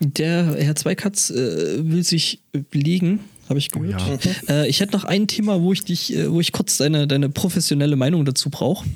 Der 0.00 0.56
Herr 0.56 0.74
Zweikatz 0.74 1.30
äh, 1.30 1.90
will 1.90 2.02
sich 2.02 2.42
belegen, 2.70 3.20
habe 3.50 3.58
ich 3.58 3.70
gehört. 3.70 4.02
Oh 4.10 4.50
äh, 4.52 4.68
ich 4.68 4.80
hätte 4.80 4.92
noch 4.92 5.04
ein 5.04 5.26
Thema, 5.26 5.60
wo 5.60 5.72
ich 5.72 5.84
dich, 5.84 6.14
äh, 6.14 6.30
wo 6.30 6.40
ich 6.40 6.52
kurz 6.52 6.78
deine, 6.78 7.06
deine 7.06 7.28
professionelle 7.28 7.96
Meinung 7.96 8.24
dazu 8.24 8.48
brauche. 8.48 8.88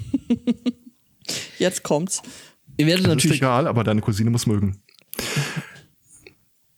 Jetzt 1.59 1.83
kommt's. 1.83 2.23
Ihr 2.77 2.87
werdet 2.87 3.05
Das 3.05 3.13
ist 3.13 3.17
natürlich. 3.17 3.37
egal, 3.39 3.67
aber 3.67 3.85
deine 3.85 4.01
Cousine 4.01 4.31
muss 4.31 4.47
mögen. 4.47 4.81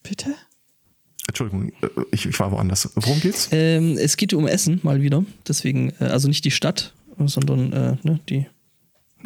Bitte? 0.03 0.35
Entschuldigung, 1.29 1.73
äh, 1.83 1.89
ich, 2.13 2.27
ich 2.27 2.39
war 2.41 2.51
woanders. 2.51 2.91
Worum 2.95 3.21
geht's? 3.21 3.49
Ähm, 3.53 3.99
es 3.99 4.17
geht 4.17 4.33
um 4.33 4.47
Essen 4.47 4.81
mal 4.83 5.03
wieder. 5.03 5.25
Deswegen, 5.47 5.93
äh, 6.01 6.05
also 6.05 6.29
nicht 6.29 6.45
die 6.45 6.51
Stadt, 6.51 6.95
sondern 7.19 7.73
äh, 7.73 7.97
ne, 8.03 8.21
die. 8.29 8.47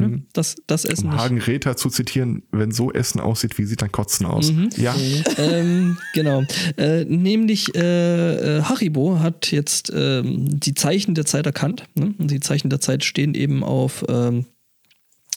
Ne, 0.09 0.23
das, 0.33 0.55
das 0.67 0.85
Essen. 0.85 1.09
Um. 1.09 1.17
Hagen 1.17 1.39
Räther 1.39 1.75
zu 1.77 1.89
zitieren, 1.89 2.43
wenn 2.51 2.71
so 2.71 2.91
Essen 2.91 3.19
aussieht, 3.19 3.57
wie 3.57 3.65
sieht 3.65 3.81
dann 3.81 3.91
Kotzen 3.91 4.25
aus? 4.25 4.51
Mhm. 4.51 4.69
Ja, 4.77 4.95
ähm, 5.37 5.97
genau. 6.13 6.43
Äh, 6.77 7.05
nämlich 7.05 7.75
äh, 7.75 8.57
äh, 8.57 8.61
Haribo 8.63 9.19
hat 9.19 9.51
jetzt 9.51 9.91
ähm, 9.95 10.59
die 10.59 10.73
Zeichen 10.73 11.15
der 11.15 11.25
Zeit 11.25 11.45
erkannt. 11.45 11.85
Ne? 11.95 12.13
Und 12.17 12.31
die 12.31 12.39
Zeichen 12.39 12.69
der 12.69 12.81
Zeit 12.81 13.03
stehen 13.03 13.33
eben 13.33 13.63
auf, 13.63 14.03
ähm, 14.09 14.45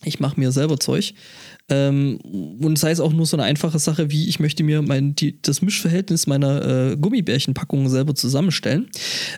ich 0.04 0.20
mache 0.20 0.38
mir 0.38 0.52
selber 0.52 0.78
Zeug. 0.78 1.14
Ähm, 1.70 2.18
und 2.60 2.78
sei 2.78 2.90
es 2.90 3.00
auch 3.00 3.12
nur 3.12 3.24
so 3.24 3.36
eine 3.36 3.44
einfache 3.44 3.78
Sache, 3.78 4.10
wie 4.10 4.28
ich 4.28 4.38
möchte 4.38 4.62
mir 4.62 4.82
mein, 4.82 5.14
die, 5.14 5.40
das 5.40 5.62
Mischverhältnis 5.62 6.26
meiner 6.26 6.90
äh, 6.92 6.96
Gummibärchenpackungen 6.96 7.88
selber 7.88 8.14
zusammenstellen. 8.14 8.90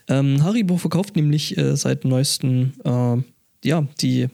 Ähm, 0.09 0.43
Haribo 0.43 0.77
verkauft 0.77 1.15
nämlich 1.15 1.57
äh, 1.57 1.77
seit 1.77 2.05
neuestem, 2.05 2.73
äh, 2.85 3.19
ja, 3.65 3.87
die, 4.01 4.29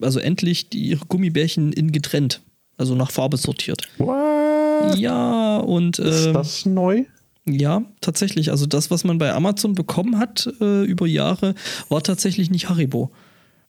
also 0.00 0.20
endlich 0.20 0.68
die, 0.68 0.88
ihre 0.88 1.04
Gummibärchen 1.06 1.72
in 1.72 1.92
getrennt, 1.92 2.42
also 2.76 2.94
nach 2.94 3.10
Farbe 3.10 3.36
sortiert. 3.36 3.88
What? 3.98 4.98
Ja, 4.98 5.58
und 5.58 5.98
ist 5.98 6.26
ähm, 6.26 6.32
das 6.34 6.66
neu? 6.66 7.04
ja, 7.46 7.82
tatsächlich. 8.00 8.50
Also 8.50 8.66
das, 8.66 8.90
was 8.90 9.04
man 9.04 9.18
bei 9.18 9.32
Amazon 9.32 9.74
bekommen 9.74 10.18
hat 10.18 10.48
äh, 10.60 10.84
über 10.84 11.06
Jahre, 11.06 11.54
war 11.88 12.02
tatsächlich 12.02 12.50
nicht 12.50 12.68
Haribo. 12.68 13.10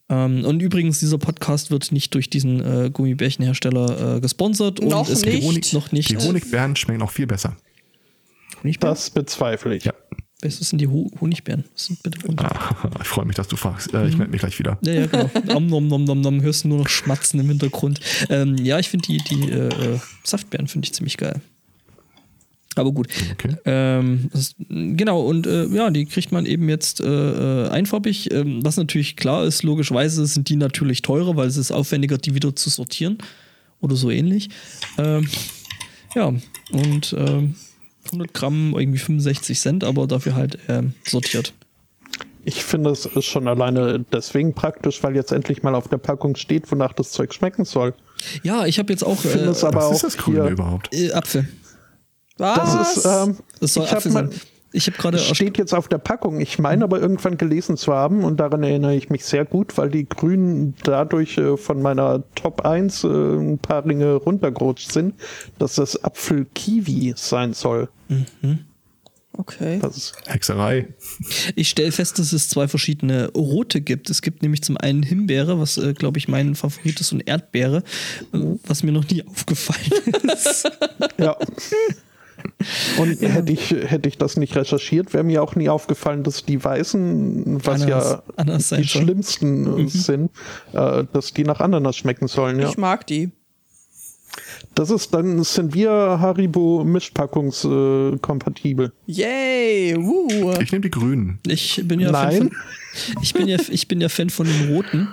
Ähm, 0.08 0.44
und 0.44 0.60
übrigens, 0.60 1.00
dieser 1.00 1.18
Podcast 1.18 1.70
wird 1.70 1.90
nicht 1.92 2.14
durch 2.14 2.30
diesen 2.30 2.60
äh, 2.60 2.90
Gummibärchenhersteller 2.90 4.16
äh, 4.16 4.20
gesponsert 4.20 4.80
und 4.80 4.88
Noch 4.88 5.08
es 5.08 5.22
nicht. 5.22 5.32
gibt 5.32 5.44
Honig 5.44 5.72
noch 5.72 5.92
nicht. 5.92 6.10
Die 6.10 6.16
Honigbeeren 6.16 6.76
schmecken 6.76 7.02
auch 7.02 7.10
viel 7.10 7.26
besser. 7.26 7.56
Das 8.80 9.10
bezweifle 9.10 9.76
ich. 9.76 9.84
Ja. 9.84 9.94
Was 10.42 10.56
sind 10.58 10.80
die 10.80 10.86
Ho 10.86 11.10
Honigbeeren? 11.20 11.64
Was 11.74 11.86
sind 11.86 12.02
bitte 12.02 12.18
Honigbeeren? 12.22 12.52
Ah, 12.56 12.90
ich 13.00 13.08
freue 13.08 13.24
mich, 13.24 13.36
dass 13.36 13.48
du 13.48 13.56
fragst. 13.56 13.92
Äh, 13.94 14.02
Mhm. 14.02 14.08
Ich 14.08 14.16
melde 14.18 14.30
mich 14.32 14.40
gleich 14.40 14.58
wieder. 14.58 14.78
Ja, 14.82 14.92
ja, 14.92 15.06
genau. 15.06 15.30
Am, 15.56 15.66
nom, 15.66 15.88
nom, 15.88 16.04
nom, 16.04 16.20
nom, 16.20 16.42
hörst 16.42 16.64
du 16.64 16.68
nur 16.68 16.78
noch 16.78 16.88
Schmatzen 16.88 17.40
im 17.40 17.48
Hintergrund. 17.48 18.00
Ähm, 18.28 18.56
ja, 18.58 18.78
ich 18.78 18.88
finde 18.88 19.06
die, 19.06 19.18
die 19.18 19.50
äh, 19.50 19.68
äh, 19.68 19.98
Saftbeeren 20.24 20.66
finde 20.68 20.86
ich 20.86 20.92
ziemlich 20.94 21.16
geil. 21.16 21.40
Aber 22.74 22.92
gut. 22.92 23.08
Okay. 23.32 23.56
Ähm, 23.64 24.28
das, 24.34 24.54
genau, 24.68 25.22
und 25.22 25.46
äh, 25.46 25.64
ja, 25.68 25.88
die 25.88 26.04
kriegt 26.04 26.30
man 26.30 26.44
eben 26.44 26.68
jetzt 26.68 27.00
äh, 27.00 27.06
äh, 27.64 27.68
einfarbig. 27.70 28.30
Ähm, 28.32 28.62
was 28.62 28.76
natürlich 28.76 29.16
klar 29.16 29.44
ist, 29.46 29.62
logischerweise 29.62 30.26
sind 30.26 30.50
die 30.50 30.56
natürlich 30.56 31.00
teurer, 31.00 31.36
weil 31.36 31.48
es 31.48 31.56
ist 31.56 31.72
aufwendiger, 31.72 32.18
die 32.18 32.34
wieder 32.34 32.54
zu 32.54 32.68
sortieren. 32.68 33.16
Oder 33.80 33.96
so 33.96 34.10
ähnlich. 34.10 34.50
Ähm, 34.98 35.26
ja, 36.14 36.34
und 36.72 37.14
ähm, 37.18 37.54
100 38.06 38.32
Gramm 38.34 38.74
irgendwie 38.76 38.98
65 38.98 39.58
Cent, 39.60 39.84
aber 39.84 40.06
dafür 40.06 40.34
halt 40.34 40.58
ähm, 40.68 40.94
sortiert. 41.06 41.52
Ich 42.44 42.62
finde 42.62 42.90
es 42.90 43.06
ist 43.06 43.24
schon 43.24 43.48
alleine 43.48 44.04
deswegen 44.12 44.54
praktisch, 44.54 45.02
weil 45.02 45.16
jetzt 45.16 45.32
endlich 45.32 45.62
mal 45.64 45.74
auf 45.74 45.88
der 45.88 45.98
Packung 45.98 46.36
steht, 46.36 46.70
wonach 46.70 46.92
das 46.92 47.10
Zeug 47.10 47.34
schmecken 47.34 47.64
soll. 47.64 47.92
Ja, 48.44 48.66
ich 48.66 48.78
habe 48.78 48.92
jetzt 48.92 49.02
auch 49.02 49.22
Ich 49.24 49.30
finde 49.30 49.46
äh, 49.46 49.50
es 49.50 49.64
aber 49.64 49.78
Was 49.78 49.84
auch 49.86 49.92
ist 49.94 50.04
das 50.04 50.16
Grüne 50.16 50.42
hier, 50.42 50.52
überhaupt? 50.52 50.94
äh, 50.94 51.12
Apfel. 51.12 51.48
Was? 52.38 52.56
Das 52.56 52.96
ist, 52.98 53.04
ähm, 53.06 53.36
Das 53.60 53.74
soll 53.74 53.86
Apfel 53.88 54.12
sein. 54.12 54.30
Ich 54.76 54.86
habe 54.88 54.98
gerade 54.98 55.16
Das 55.16 55.26
steht 55.26 55.56
jetzt 55.56 55.72
auf 55.72 55.88
der 55.88 55.96
Packung. 55.96 56.40
Ich 56.40 56.58
meine 56.58 56.84
aber 56.84 57.00
irgendwann 57.00 57.38
gelesen 57.38 57.78
zu 57.78 57.94
haben 57.94 58.24
und 58.24 58.38
daran 58.38 58.62
erinnere 58.62 58.94
ich 58.94 59.08
mich 59.08 59.24
sehr 59.24 59.46
gut, 59.46 59.78
weil 59.78 59.88
die 59.88 60.06
Grünen 60.06 60.74
dadurch 60.84 61.38
äh, 61.38 61.56
von 61.56 61.80
meiner 61.80 62.22
Top 62.34 62.66
1 62.66 63.04
äh, 63.04 63.08
ein 63.08 63.58
paar 63.58 63.86
Ringe 63.86 64.14
runtergerutscht 64.14 64.92
sind, 64.92 65.14
dass 65.58 65.76
das 65.76 66.04
Apfel-Kiwi 66.04 67.14
sein 67.16 67.54
soll. 67.54 67.88
Okay. 69.32 69.78
Das 69.80 69.96
ist, 69.96 70.14
Hexerei. 70.26 70.88
Ich 71.54 71.70
stelle 71.70 71.92
fest, 71.92 72.18
dass 72.18 72.34
es 72.34 72.50
zwei 72.50 72.68
verschiedene 72.68 73.30
rote 73.32 73.80
gibt. 73.80 74.10
Es 74.10 74.20
gibt 74.20 74.42
nämlich 74.42 74.62
zum 74.62 74.76
einen 74.76 75.02
Himbeere, 75.02 75.58
was 75.58 75.78
äh, 75.78 75.94
glaube 75.94 76.18
ich 76.18 76.28
mein 76.28 76.54
Favorit 76.54 77.00
ist, 77.00 77.12
und 77.12 77.26
Erdbeere, 77.26 77.78
äh, 78.34 78.38
was 78.66 78.82
mir 78.82 78.92
noch 78.92 79.08
nie 79.08 79.22
aufgefallen 79.26 80.12
ist. 80.32 80.70
ja. 81.18 81.34
Und 82.98 83.20
hätte 83.20 83.52
ich, 83.52 83.70
hätte 83.70 84.08
ich 84.08 84.18
das 84.18 84.36
nicht 84.36 84.54
recherchiert, 84.56 85.14
wäre 85.14 85.24
mir 85.24 85.42
auch 85.42 85.56
nie 85.56 85.68
aufgefallen, 85.68 86.22
dass 86.22 86.44
die 86.44 86.62
Weißen, 86.62 87.64
was 87.64 87.82
Ananas- 87.82 88.10
ja 88.12 88.22
Ananas 88.36 88.68
die 88.70 88.84
schlimmsten 88.86 89.86
äh, 89.86 89.88
sind, 89.88 90.30
äh, 90.72 91.04
dass 91.12 91.32
die 91.32 91.42
nach 91.44 91.60
Ananas 91.60 91.96
schmecken 91.96 92.28
sollen. 92.28 92.60
Ja. 92.60 92.68
Ich 92.68 92.76
mag 92.78 93.06
die. 93.06 93.30
Das 94.74 94.90
ist, 94.90 95.14
dann 95.14 95.42
sind 95.44 95.72
wir 95.74 95.90
Haribo 95.90 96.84
mischpackungskompatibel. 96.84 98.92
Äh. 99.06 99.12
Yay! 99.12 99.96
Woo. 99.96 100.52
Ich 100.60 100.70
nehme 100.72 100.82
die 100.82 100.90
Grünen. 100.90 101.38
Ich 101.46 101.80
bin 101.84 102.00
ja 102.00 102.10
Nein. 102.12 102.36
Fan 102.36 102.50
von, 102.50 102.56
ich 103.22 103.32
bin 103.32 103.48
ja 103.48 103.56
ich 103.70 103.88
bin 103.88 104.00
ja 104.00 104.08
Fan 104.10 104.28
von 104.30 104.46
den 104.46 104.74
roten. 104.74 105.08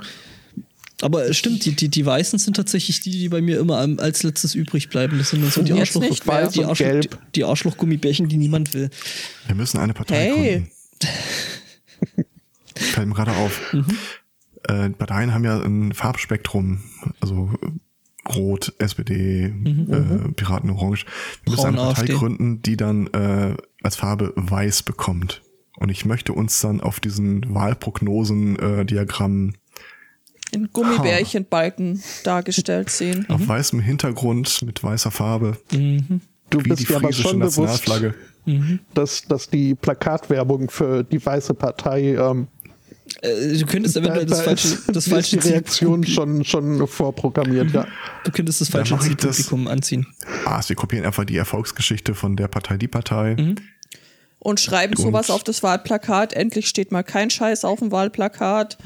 Aber 1.02 1.26
es 1.28 1.36
stimmt, 1.38 1.66
die, 1.66 1.76
die, 1.76 1.90
die 1.90 2.06
weißen 2.06 2.40
sind 2.40 2.56
tatsächlich 2.56 3.00
die, 3.02 3.12
die 3.12 3.28
bei 3.30 3.42
mir 3.42 3.60
immer 3.60 3.78
als 4.00 4.24
letztes 4.24 4.56
übrig 4.56 4.88
bleiben. 4.90 5.18
Das 5.18 5.32
sind 5.32 5.42
dann 5.42 5.52
so 5.52 5.62
die, 5.64 5.74
Arschloch, 5.74 6.02
die, 6.04 6.32
Arschloch, 6.64 6.78
die, 7.02 7.10
die 7.36 7.44
Arschloch-Gummibärchen, 7.44 8.30
die 8.30 8.38
niemand 8.38 8.74
will. 8.74 8.90
Wir 9.48 9.56
müssen 9.56 9.80
eine 9.80 9.94
Partei 9.94 10.32
Hey. 10.32 10.52
gründen. 10.54 10.70
Fällt 12.76 13.08
mir 13.08 13.16
gerade 13.16 13.32
auf. 13.34 13.74
Mhm. 13.74 13.86
Äh, 14.68 14.90
Parteien 14.92 15.34
haben 15.34 15.44
ja 15.44 15.60
ein 15.60 15.94
Farbspektrum, 15.94 16.82
also 17.20 17.52
äh, 17.62 17.68
Rot, 18.34 18.74
SPD, 18.80 19.46
äh, 19.48 19.52
Piraten 20.36 20.70
Orange. 20.70 21.06
Wir 21.44 21.52
müssen 21.52 21.72
Mhm. 21.72 21.76
Braun, 21.76 21.86
eine 21.86 21.94
Partei 21.94 22.02
AfD. 22.04 22.14
gründen, 22.14 22.62
die 22.62 22.78
dann 22.78 23.08
äh, 23.08 23.58
als 23.82 23.98
Farbe 23.98 24.32
weiß 24.38 24.84
bekommt. 24.84 25.42
Und 25.78 25.90
ich 25.90 26.06
möchte 26.06 26.32
uns 26.34 26.62
dann 26.62 26.80
auf 26.82 27.00
diesen 27.02 27.54
Wahlprognosen-Diagrammen 27.54 29.58
In 30.54 30.70
Gummibärchenbalken 30.72 32.02
dargestellt 32.24 32.90
sehen. 32.90 33.26
Mhm. 33.28 33.36
auf 33.36 33.48
weißem 33.48 33.80
Hintergrund 33.80 34.62
mit 34.66 34.84
weißer 34.84 35.12
Farbe, 35.12 35.58
Du 35.72 36.60
wie 36.64 36.70
bist 36.70 36.88
die 36.90 36.94
aber 36.94 37.12
schon 37.12 37.40
bewusst, 37.40 37.88
Nationalflagge. 37.88 38.14
dass, 38.94 39.24
dass 39.24 39.50
die 39.50 39.74
Plakatwerbung 39.76 40.70
für 40.70 41.04
die 41.04 41.24
weiße 41.26 41.54
Partei 41.56 42.14
ähm, 42.16 42.48
Äh, 43.22 43.58
du 43.58 43.66
könntest 43.66 43.98
eventuell 43.98 44.26
das 44.26 44.40
da 44.40 44.44
falsche, 44.46 44.78
das 44.94 45.08
falsche 45.08 45.38
die 45.38 45.50
Reaktion 45.50 46.06
schon, 46.06 46.44
schon 46.44 46.88
vorprogrammiert, 46.88 47.72
ja. 47.72 47.86
Du 48.24 48.32
könntest 48.32 48.62
das 48.62 48.70
falsche 48.70 48.94
ich 48.96 49.16
das- 49.16 49.36
Zielpublikum 49.38 49.68
anziehen. 49.68 50.06
Ah, 50.46 50.62
wir 50.66 50.76
kopieren 50.76 51.06
einfach 51.06 51.26
die 51.26 51.38
Erfolgsgeschichte 51.38 52.14
von 52.16 52.36
der 52.36 52.48
Partei, 52.48 52.78
die 52.78 52.88
Partei. 52.88 53.36
Mhm. 53.40 53.56
Und 54.40 54.60
schreiben 54.60 54.94
Und- 54.96 55.02
sowas 55.02 55.30
auf 55.30 55.44
das 55.44 55.64
Wahlplakat. 55.64 56.34
Endlich 56.34 56.68
steht 56.68 56.92
mal 56.92 57.04
kein 57.04 57.30
Scheiß 57.30 57.66
auf 57.66 57.80
dem 57.80 57.92
Wahlplakat. 57.92 58.78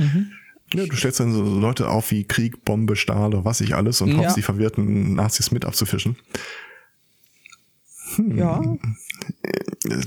Ja, 0.74 0.86
du 0.86 0.96
stellst 0.96 1.20
dann 1.20 1.32
so 1.32 1.44
Leute 1.44 1.90
auf 1.90 2.12
wie 2.12 2.26
Krieg, 2.26 2.66
Bombe, 2.66 2.96
Stahl 2.96 3.28
oder 3.30 3.46
was 3.46 3.62
ich 3.62 3.74
alles 3.76 4.02
und 4.02 4.10
Ja. 4.12 4.18
hoffst, 4.18 4.36
die 4.38 4.42
verwirrten 4.42 5.16
Nazis 5.16 5.52
mit 5.52 5.64
abzufischen. 5.66 6.18
Ja. 8.36 8.62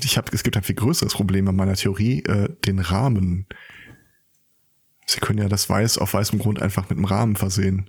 Ich 0.05 0.16
hab, 0.19 0.32
es 0.35 0.43
gibt 0.43 0.57
ein 0.57 0.62
viel 0.62 0.74
größeres 0.74 1.15
Problem 1.15 1.49
an 1.49 1.57
meiner 1.57 1.74
Theorie, 1.74 2.23
äh, 2.24 2.49
den 2.66 2.78
Rahmen. 2.78 3.47
Sie 5.07 5.20
können 5.20 5.39
ja 5.39 5.49
das 5.49 5.69
Weiß 5.69 5.99
auf 5.99 6.15
weißem 6.15 6.39
Grund 6.39 6.61
einfach 6.61 6.89
mit 6.89 6.99
einem 6.99 7.05
Rahmen 7.07 7.37
versehen. 7.37 7.89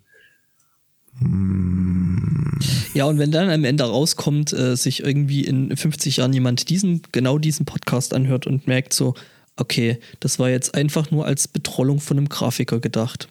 Ja, 2.93 3.05
und 3.05 3.19
wenn 3.19 3.31
dann 3.31 3.49
am 3.49 3.63
Ende 3.63 3.83
rauskommt, 3.83 4.53
äh, 4.53 4.75
sich 4.75 5.03
irgendwie 5.03 5.45
in 5.45 5.75
50 5.75 6.17
Jahren 6.17 6.33
jemand 6.33 6.69
diesen, 6.69 7.01
genau 7.11 7.37
diesen 7.37 7.65
Podcast 7.65 8.13
anhört 8.13 8.47
und 8.47 8.67
merkt 8.67 8.93
so, 8.93 9.13
okay, 9.61 9.99
das 10.19 10.39
war 10.39 10.49
jetzt 10.49 10.75
einfach 10.75 11.11
nur 11.11 11.25
als 11.25 11.47
Betrollung 11.47 11.99
von 11.99 12.17
einem 12.17 12.29
Grafiker 12.29 12.79
gedacht. 12.79 13.29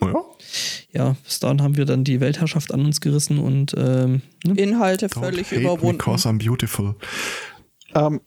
Oh 0.00 0.06
ja. 0.06 0.24
Ja, 0.92 1.16
bis 1.24 1.40
dahin 1.40 1.62
haben 1.62 1.76
wir 1.76 1.84
dann 1.84 2.04
die 2.04 2.20
Weltherrschaft 2.20 2.72
an 2.72 2.84
uns 2.84 3.00
gerissen 3.00 3.38
und 3.38 3.74
ähm, 3.76 4.22
ne? 4.44 4.54
Inhalte 4.56 5.06
Don't 5.06 5.20
völlig 5.20 5.46
hate 5.50 5.60
überwunden. 5.60 5.98
Because 5.98 6.28
I'm 6.28 6.38
beautiful. 6.38 6.94
Ähm, 7.94 8.20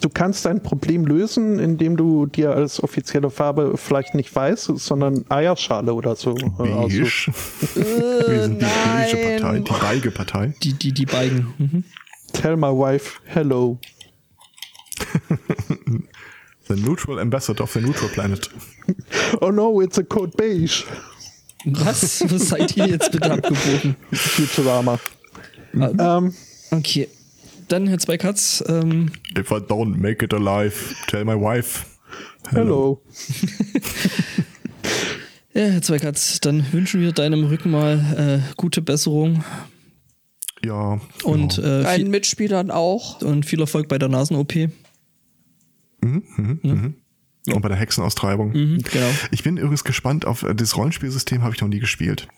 du 0.00 0.08
kannst 0.08 0.44
dein 0.44 0.62
Problem 0.62 1.06
lösen, 1.06 1.58
indem 1.58 1.96
du 1.96 2.26
dir 2.26 2.52
als 2.52 2.82
offizielle 2.82 3.30
Farbe 3.30 3.74
vielleicht 3.76 4.14
nicht 4.14 4.34
weiß, 4.34 4.72
sondern 4.76 5.24
Eierschale 5.28 5.92
oder 5.94 6.16
so 6.16 6.36
äh, 6.36 6.72
aussuchst. 6.72 7.30
Beige. 7.74 8.28
Wir 8.28 8.42
sind 8.42 8.62
die 8.62 8.66
beige 8.66 9.40
nein. 9.40 9.40
Partei, 9.40 9.58
die 9.58 9.80
beige 9.80 10.10
Partei. 10.10 10.54
die, 10.62 10.72
die, 10.74 10.92
die 10.92 11.06
beiden. 11.06 11.46
Mhm. 11.58 11.84
Tell 12.32 12.56
my 12.56 12.68
wife 12.68 13.20
hello. 13.24 13.78
The 16.68 16.74
neutral 16.74 17.20
ambassador 17.20 17.62
of 17.62 17.72
the 17.72 17.80
neutral 17.80 18.08
planet. 18.10 18.50
Oh 19.40 19.50
no, 19.50 19.80
it's 19.80 19.98
a 19.98 20.02
code 20.02 20.36
beige. 20.36 20.84
Was? 21.64 22.22
Was 22.30 22.48
seid 22.48 22.76
ihr 22.76 22.86
jetzt 22.88 23.10
bitte 23.12 23.30
abgebogen? 23.30 23.96
Futurama. 24.12 24.98
Ähm, 25.74 26.34
Okay. 26.72 27.08
Dann, 27.68 27.86
Herr 27.88 27.98
Zweikatz, 27.98 28.62
ähm, 28.68 29.10
If 29.36 29.50
I 29.50 29.54
don't 29.56 29.96
make 29.96 30.24
it 30.24 30.32
alive, 30.34 30.74
tell 31.08 31.24
my 31.24 31.34
wife. 31.34 31.84
hello. 32.52 33.00
ja, 35.54 35.62
Herr 35.66 35.82
Zweikatz, 35.82 36.40
dann 36.40 36.64
wünschen 36.72 37.00
wir 37.00 37.12
deinem 37.12 37.44
Rücken 37.44 37.70
mal 37.70 38.42
äh, 38.48 38.54
gute 38.56 38.82
Besserung 38.82 39.44
Ja. 40.64 41.00
und, 41.24 41.56
ja. 41.56 41.80
äh, 41.80 41.82
Deinen 41.82 41.96
viel, 42.02 42.08
Mitspielern 42.10 42.70
auch. 42.70 43.22
und 43.22 43.46
viel 43.46 43.60
Erfolg 43.60 43.88
bei 43.88 43.98
der 43.98 44.08
Nasen-OP. 44.08 44.54
Und 47.54 47.62
bei 47.62 47.68
der 47.68 47.78
Hexenaustreibung. 47.78 48.52
Mhm, 48.52 48.82
genau. 48.82 49.10
Ich 49.30 49.42
bin 49.42 49.56
übrigens 49.56 49.84
gespannt 49.84 50.24
auf 50.24 50.42
äh, 50.42 50.54
das 50.54 50.76
Rollenspielsystem, 50.76 51.42
habe 51.42 51.54
ich 51.54 51.60
noch 51.60 51.68
nie 51.68 51.78
gespielt. 51.78 52.28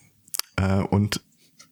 Äh, 0.55 0.81
und 0.81 1.21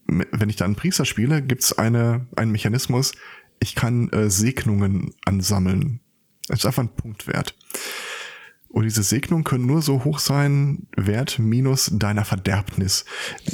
wenn 0.07 0.49
ich 0.49 0.55
da 0.55 0.65
einen 0.65 0.75
Priester 0.75 1.05
spiele, 1.05 1.41
gibt's 1.41 1.73
eine, 1.73 2.25
einen 2.35 2.51
Mechanismus, 2.51 3.11
ich 3.59 3.75
kann 3.75 4.09
äh, 4.09 4.29
Segnungen 4.29 5.13
ansammeln. 5.25 5.99
Das 6.47 6.59
ist 6.59 6.65
einfach 6.65 6.83
ein 6.83 6.95
Punktwert. 6.95 7.55
Und 8.69 8.83
diese 8.83 9.03
Segnungen 9.03 9.43
können 9.43 9.65
nur 9.65 9.81
so 9.81 10.03
hoch 10.03 10.19
sein, 10.19 10.87
Wert 10.95 11.39
minus 11.39 11.91
deiner 11.93 12.25
Verderbnis. 12.25 13.05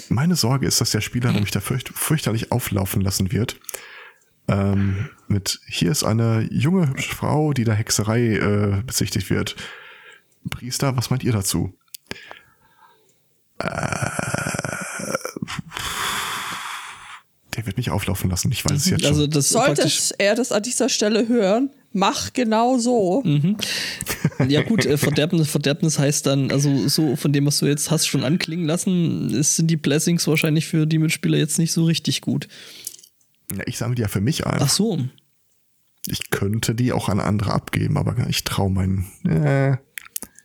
Meine 0.10 0.36
Sorge 0.36 0.68
ist, 0.68 0.82
dass 0.82 0.92
der 0.92 1.02
Spieler 1.02 1.32
nämlich 1.32 1.52
da 1.52 1.60
fürcht, 1.60 1.90
fürchterlich 1.90 2.52
auflaufen 2.52 3.02
lassen 3.02 3.32
wird. 3.32 3.60
Ähm, 4.48 5.10
mit 5.28 5.60
hier 5.68 5.92
ist 5.92 6.04
eine 6.04 6.48
junge, 6.52 6.90
hübsche 6.90 7.16
Frau, 7.16 7.54
die 7.54 7.64
der 7.64 7.76
Hexerei 7.76 8.36
äh, 8.36 8.84
bezichtigt 8.86 9.30
wird. 9.30 9.56
Priester, 10.50 10.98
was 10.98 11.10
meint 11.10 11.24
ihr 11.24 11.32
dazu? 11.32 11.74
Äh, 13.60 13.68
der 17.56 17.66
wird 17.66 17.78
mich 17.78 17.92
auflaufen 17.92 18.30
lassen, 18.30 18.52
ich 18.52 18.66
weiß 18.66 18.74
es 18.74 18.90
jetzt 18.90 19.06
Also 19.06 19.22
schon. 19.22 19.32
das 19.32 19.54
praktisch, 19.54 20.00
Sollte 20.02 20.16
er 20.24 20.36
das 20.36 20.52
an 20.52 20.64
dieser 20.64 20.90
Stelle 20.90 21.28
hören, 21.28 21.70
mach 21.92 22.34
genau 22.34 22.78
so. 22.80 23.24
ja 24.48 24.64
gut, 24.64 24.86
äh, 24.86 24.98
Verderbnis, 24.98 25.50
Verderbnis 25.50 26.00
heißt 26.00 26.26
dann, 26.26 26.52
also 26.52 26.88
so 26.88 27.16
von 27.16 27.32
dem, 27.32 27.46
was 27.46 27.60
du 27.60 27.68
jetzt 27.68 27.92
hast, 27.92 28.08
schon 28.08 28.24
anklingen 28.24 28.66
lassen, 28.66 29.30
ist, 29.30 29.56
sind 29.56 29.68
die 29.68 29.78
Blessings 29.78 30.28
wahrscheinlich 30.28 30.66
für 30.66 30.88
die 30.88 30.98
Mitspieler 30.98 31.38
jetzt 31.38 31.60
nicht 31.60 31.72
so 31.72 31.86
richtig 31.86 32.22
gut. 32.22 32.48
Ja, 33.58 33.64
ich 33.68 33.78
sammle 33.78 33.96
die 33.96 34.02
ja 34.02 34.08
für 34.08 34.22
mich 34.22 34.46
ein. 34.46 34.60
Ach 34.62 34.70
so. 34.70 35.00
Ich 36.08 36.30
könnte 36.32 36.76
die 36.76 36.92
auch 36.92 37.08
an 37.10 37.20
andere 37.20 37.54
abgeben, 37.54 37.98
aber 37.98 38.16
ich 38.28 38.44
traue 38.44 38.70
meinen. 38.70 39.06
Äh, 39.26 39.78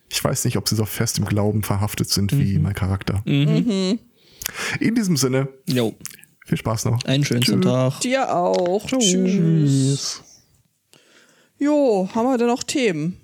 ich 0.09 0.23
weiß 0.23 0.45
nicht, 0.45 0.57
ob 0.57 0.67
sie 0.69 0.75
so 0.75 0.85
fest 0.85 1.17
im 1.19 1.25
Glauben 1.25 1.63
verhaftet 1.63 2.09
sind 2.09 2.31
wie 2.37 2.57
Mhm. 2.57 2.63
mein 2.63 2.73
Charakter. 2.73 3.21
In 3.25 3.99
diesem 4.95 5.17
Sinne, 5.17 5.47
Jo, 5.67 5.95
viel 6.45 6.57
Spaß 6.57 6.85
noch. 6.85 7.03
einen 7.05 7.23
schönen 7.25 7.43
Sonntag. 7.43 7.99
Dir 8.01 8.35
auch. 8.35 8.85
Tschüss. 8.87 9.03
Tschüss. 9.11 10.23
Jo, 11.59 12.09
haben 12.15 12.25
wir 12.27 12.37
denn 12.37 12.47
noch 12.47 12.63
Themen? 12.63 13.17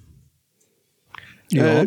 Ja. 1.49 1.85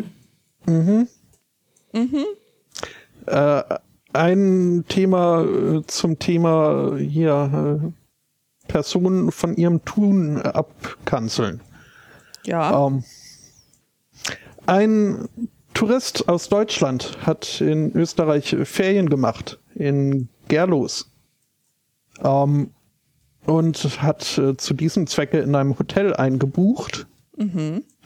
Äh, 3.27 3.79
ein 4.13 4.85
Thema 4.87 5.43
äh, 5.43 5.83
zum 5.85 6.19
Thema 6.19 6.97
hier 6.97 7.81
äh, 7.83 8.67
Personen 8.67 9.31
von 9.31 9.55
ihrem 9.55 9.83
Tun 9.85 10.37
äh, 10.37 10.41
abkanzeln. 10.41 11.61
Ja. 12.45 12.87
Ähm, 12.87 13.03
ein 14.65 15.27
Tourist 15.73 16.29
aus 16.29 16.49
Deutschland 16.49 17.17
hat 17.25 17.61
in 17.61 17.95
Österreich 17.95 18.55
Ferien 18.63 19.09
gemacht, 19.09 19.59
in 19.75 20.29
Gerlos. 20.47 21.11
Ähm, 22.23 22.71
und 23.45 24.01
hat 24.01 24.37
äh, 24.37 24.57
zu 24.57 24.73
diesem 24.73 25.07
Zwecke 25.07 25.39
in 25.39 25.55
einem 25.55 25.77
Hotel 25.79 26.13
eingebucht. 26.13 27.07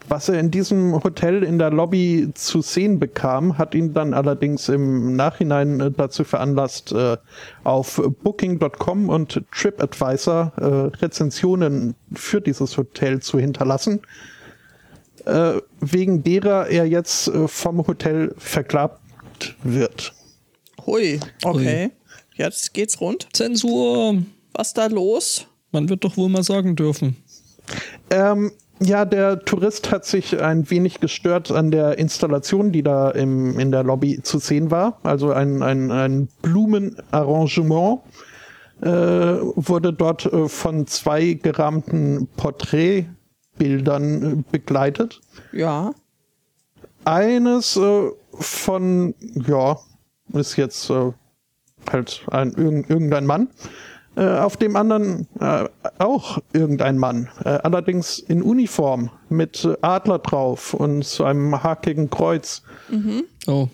Was 0.09 0.29
er 0.29 0.39
in 0.39 0.51
diesem 0.51 1.03
Hotel 1.03 1.43
in 1.43 1.57
der 1.57 1.71
Lobby 1.71 2.29
zu 2.33 2.61
sehen 2.61 2.99
bekam, 2.99 3.57
hat 3.57 3.73
ihn 3.73 3.93
dann 3.93 4.13
allerdings 4.13 4.69
im 4.69 5.15
Nachhinein 5.15 5.79
äh, 5.79 5.91
dazu 5.91 6.23
veranlasst, 6.23 6.91
äh, 6.91 7.17
auf 7.63 8.01
Booking.com 8.21 9.09
und 9.09 9.41
TripAdvisor 9.51 10.51
äh, 10.57 10.97
Rezensionen 10.97 11.95
für 12.13 12.41
dieses 12.41 12.77
Hotel 12.77 13.21
zu 13.21 13.39
hinterlassen, 13.39 14.01
wegen 15.79 16.21
derer 16.21 16.67
er 16.67 16.85
jetzt 16.85 17.31
vom 17.45 17.87
Hotel 17.87 18.35
verklagt 18.37 19.55
wird. 19.63 20.13
Hui, 20.85 21.17
okay. 21.45 21.91
Jetzt 22.35 22.73
geht's 22.73 22.99
rund. 22.99 23.27
Zensur. 23.31 24.21
Was 24.53 24.73
da 24.73 24.87
los? 24.87 25.47
Man 25.71 25.87
wird 25.87 26.03
doch 26.03 26.17
wohl 26.17 26.27
mal 26.27 26.43
sagen 26.43 26.75
dürfen. 26.75 27.15
Ähm, 28.09 28.51
ja, 28.83 29.05
der 29.05 29.39
Tourist 29.39 29.91
hat 29.91 30.05
sich 30.05 30.41
ein 30.41 30.69
wenig 30.69 30.99
gestört 30.99 31.51
an 31.51 31.71
der 31.71 31.97
Installation, 31.97 32.71
die 32.71 32.83
da 32.83 33.11
im, 33.11 33.59
in 33.59 33.71
der 33.71 33.83
Lobby 33.83 34.21
zu 34.21 34.39
sehen 34.39 34.71
war. 34.71 34.99
Also 35.03 35.31
ein, 35.31 35.61
ein, 35.61 35.91
ein 35.91 36.27
Blumenarrangement 36.41 38.01
äh, 38.81 38.87
wurde 38.87 39.93
dort 39.93 40.25
äh, 40.25 40.47
von 40.47 40.87
zwei 40.87 41.33
gerahmten 41.33 42.27
Porträtbildern 42.35 44.23
äh, 44.23 44.43
begleitet. 44.51 45.21
Ja. 45.51 45.93
Eines 47.05 47.77
äh, 47.77 48.09
von, 48.33 49.13
ja, 49.47 49.77
ist 50.33 50.57
jetzt 50.57 50.89
äh, 50.89 51.11
halt 51.91 52.23
ein, 52.31 52.53
irgend, 52.53 52.89
irgendein 52.89 53.25
Mann. 53.25 53.49
Äh, 54.15 54.37
auf 54.37 54.57
dem 54.57 54.75
anderen 54.75 55.27
äh, 55.39 55.65
auch 55.97 56.37
irgendein 56.53 56.99
Mann, 56.99 57.29
äh, 57.43 57.49
allerdings 57.49 58.19
in 58.19 58.43
Uniform 58.43 59.09
mit 59.29 59.67
Adler 59.81 60.19
drauf 60.19 60.75
und 60.75 61.03
so 61.03 61.23
einem 61.23 61.63
hakigen 61.63 62.11
Kreuz. 62.11 62.61
Oh. 63.47 63.69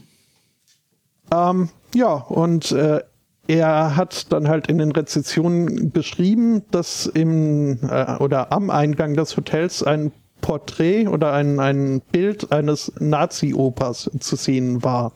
Ähm, 1.33 1.69
ja, 1.93 2.13
und 2.13 2.71
äh, 2.71 3.01
er 3.47 3.95
hat 3.97 4.31
dann 4.31 4.47
halt 4.47 4.67
in 4.67 4.77
den 4.77 4.91
Rezensionen 4.91 5.91
geschrieben, 5.91 6.63
dass 6.71 7.07
im 7.07 7.79
äh, 7.89 8.15
oder 8.19 8.51
am 8.53 8.69
Eingang 8.69 9.15
des 9.15 9.35
Hotels 9.35 9.83
ein 9.83 10.11
Porträt 10.39 11.07
oder 11.07 11.33
ein, 11.33 11.59
ein 11.59 12.01
Bild 12.11 12.51
eines 12.51 12.93
Nazi-Opas 12.99 14.11
zu 14.19 14.35
sehen 14.35 14.83
war. 14.83 15.11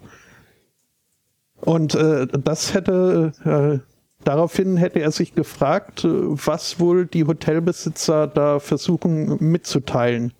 Und 1.62 1.95
äh, 1.95 2.28
das 2.28 2.74
hätte 2.74 3.32
äh, 3.45 3.93
daraufhin 4.24 4.78
hätte 4.78 5.00
er 5.00 5.12
sich 5.12 5.36
gefragt, 5.36 6.04
äh, 6.04 6.10
was 6.10 6.80
wohl 6.80 7.06
die 7.06 7.26
Hotelbesitzer 7.26 8.28
da 8.28 8.60
versuchen 8.60 9.38
mitzuteilen. 9.40 10.34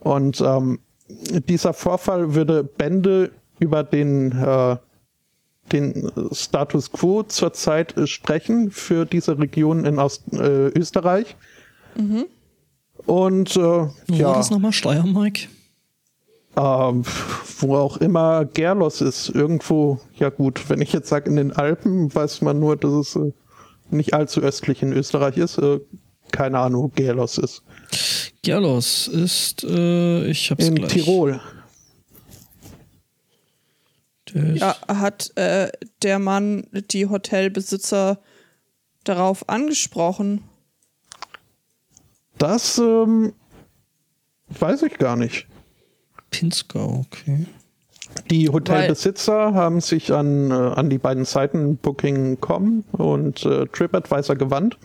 Und 0.00 0.40
ähm, 0.40 0.80
dieser 1.08 1.72
Vorfall 1.72 2.34
würde 2.34 2.64
Bände 2.64 3.30
über 3.58 3.84
den 3.84 4.32
äh, 4.32 4.76
den 5.70 6.10
Status 6.32 6.90
quo 6.90 7.22
zurzeit 7.22 7.96
äh, 7.96 8.06
sprechen 8.06 8.70
für 8.70 9.06
diese 9.06 9.38
Region 9.38 9.84
in 9.84 9.98
Ost 9.98 10.24
äh, 10.32 10.68
Österreich. 10.68 11.36
Und 13.06 13.56
äh, 13.56 13.60
Wo 13.60 13.88
war 14.08 14.16
ja, 14.16 14.34
das 14.34 14.50
nochmal? 14.50 14.72
Steiermark? 14.72 15.48
Ähm, 16.56 17.04
wo 17.58 17.76
auch 17.76 17.96
immer 17.98 18.44
Gerlos 18.44 19.00
ist, 19.00 19.28
irgendwo, 19.30 20.00
ja 20.16 20.28
gut, 20.30 20.68
wenn 20.68 20.80
ich 20.80 20.92
jetzt 20.92 21.08
sage 21.08 21.30
in 21.30 21.36
den 21.36 21.52
Alpen, 21.52 22.14
weiß 22.14 22.42
man 22.42 22.58
nur, 22.60 22.76
dass 22.76 22.92
es 22.92 23.16
äh, 23.16 23.32
nicht 23.90 24.14
allzu 24.14 24.40
östlich 24.40 24.82
in 24.82 24.92
Österreich 24.92 25.36
ist. 25.38 25.58
Äh, 25.58 25.80
keine 26.30 26.58
Ahnung, 26.58 26.84
wo 26.84 26.88
Gerlos 26.88 27.38
ist. 27.38 27.62
Gerlos 28.42 29.06
ist, 29.08 29.64
äh, 29.64 30.26
ich 30.26 30.50
hab's 30.50 30.66
In 30.66 30.74
gleich. 30.76 30.90
Tirol. 30.92 31.40
Ist- 34.34 34.60
Ja, 34.60 34.76
hat 34.88 35.30
äh, 35.36 35.70
der 36.02 36.18
Mann 36.18 36.66
die 36.90 37.06
Hotelbesitzer 37.06 38.18
darauf 39.04 39.48
angesprochen? 39.48 40.42
Das 42.38 42.78
ähm, 42.78 43.34
weiß 44.58 44.82
ich 44.84 44.96
gar 44.98 45.16
nicht. 45.16 45.46
Pinzgau, 46.32 47.04
okay. 47.06 47.46
Die 48.30 48.48
Hotelbesitzer 48.48 49.54
haben 49.54 49.80
sich 49.80 50.12
an, 50.12 50.50
äh, 50.50 50.54
an 50.54 50.90
die 50.90 50.98
beiden 50.98 51.24
Seiten 51.24 51.76
Booking.com 51.76 52.84
und 52.92 53.46
äh, 53.46 53.66
TripAdvisor 53.66 54.36
gewandt. 54.36 54.76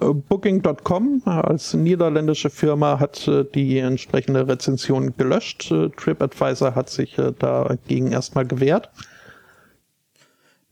Äh, 0.00 0.12
Booking.com 0.12 1.22
als 1.24 1.74
niederländische 1.74 2.50
Firma 2.50 2.98
hat 2.98 3.26
äh, 3.28 3.44
die 3.54 3.78
entsprechende 3.78 4.46
Rezension 4.48 5.14
gelöscht. 5.16 5.70
Äh, 5.70 5.90
TripAdvisor 5.90 6.74
hat 6.74 6.90
sich 6.90 7.16
äh, 7.18 7.32
dagegen 7.38 8.12
erstmal 8.12 8.46
gewehrt. 8.46 8.90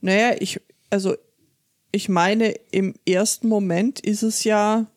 Naja, 0.01 0.35
ich, 0.39 0.59
also 0.89 1.15
ich 1.91 2.09
meine, 2.09 2.53
im 2.71 2.95
ersten 3.07 3.47
Moment 3.47 3.99
ist 3.99 4.23
es 4.23 4.43
ja 4.43 4.87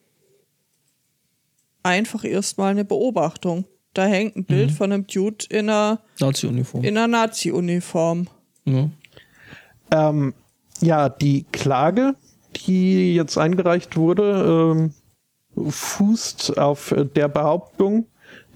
einfach 1.82 2.24
erstmal 2.24 2.70
eine 2.70 2.85
Beobachtung. 2.85 3.64
Da 3.95 4.07
hängt 4.07 4.37
ein 4.37 4.45
Bild 4.45 4.73
von 4.73 4.93
einem 4.93 5.07
Dude 5.07 5.47
in 5.49 5.71
einer, 5.71 6.01
Nazi-Uniform. 6.19 6.85
in 6.85 6.99
einer 6.99 7.07
Nazi-Uniform. 7.07 8.27
Ja. 8.65 8.91
Ähm, 9.91 10.35
ja, 10.81 11.09
die 11.09 11.45
Klage, 11.53 12.16
die 12.66 13.15
jetzt 13.15 13.39
eingereicht 13.39 13.97
wurde, 13.97 14.75
ähm, 15.57 15.71
fußt 15.71 16.59
auf 16.59 16.95
der 17.15 17.29
Behauptung, 17.29 18.07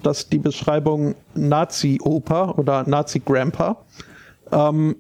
dass 0.03 0.29
die 0.29 0.39
Beschreibung 0.39 1.15
Nazi-Opa 1.35 2.53
oder 2.53 2.89
Nazi-Grandpa 2.89 3.85
ähm, 4.51 4.97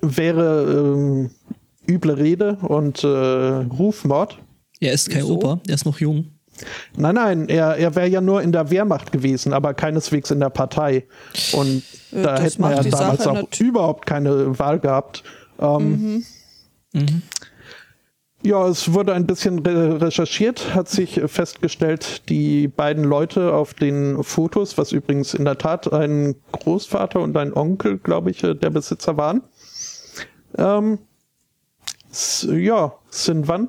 wäre 0.00 0.94
ähm, 0.94 1.30
üble 1.88 2.12
Rede 2.12 2.58
und 2.62 3.02
äh, 3.02 3.06
Rufmord. 3.08 4.38
Er 4.78 4.92
ist 4.92 5.10
kein 5.10 5.22
Wieso? 5.22 5.36
Opa, 5.36 5.60
er 5.66 5.74
ist 5.74 5.84
noch 5.84 5.98
jung. 5.98 6.37
Nein, 6.96 7.14
nein, 7.14 7.48
er, 7.48 7.76
er 7.76 7.94
wäre 7.94 8.08
ja 8.08 8.20
nur 8.20 8.42
in 8.42 8.52
der 8.52 8.70
Wehrmacht 8.70 9.12
gewesen, 9.12 9.52
aber 9.52 9.74
keineswegs 9.74 10.30
in 10.30 10.40
der 10.40 10.50
Partei. 10.50 11.06
Und 11.52 11.82
Äh, 12.12 12.22
da 12.22 12.36
das 12.36 12.42
hätten 12.42 12.62
wir 12.62 12.70
ja 12.70 12.82
damals 12.82 13.24
Sache 13.24 13.42
auch 13.42 13.60
überhaupt 13.60 14.06
keine 14.06 14.58
Wahl 14.58 14.78
gehabt. 14.80 15.22
Ähm, 15.60 16.24
Ja, 18.44 18.68
es 18.68 18.92
wurde 18.92 19.14
ein 19.14 19.26
bisschen 19.26 19.58
re 19.66 20.00
recherchiert, 20.00 20.72
hat 20.72 20.88
sich 20.88 21.20
festgestellt, 21.26 22.28
die 22.28 22.68
beiden 22.68 23.02
Leute 23.02 23.52
auf 23.52 23.74
den 23.74 24.22
Fotos, 24.22 24.78
was 24.78 24.92
übrigens 24.92 25.34
in 25.34 25.44
der 25.44 25.58
Tat 25.58 25.92
ein 25.92 26.36
Großvater 26.52 27.18
und 27.18 27.36
ein 27.36 27.52
Onkel, 27.52 27.98
glaube 27.98 28.30
ich, 28.30 28.44
äh, 28.44 28.54
der 28.54 28.70
Besitzer 28.70 29.16
waren, 29.16 29.42
ähm, 30.56 30.98
ja, 32.42 32.94
sind 33.10 33.48
wann? 33.48 33.68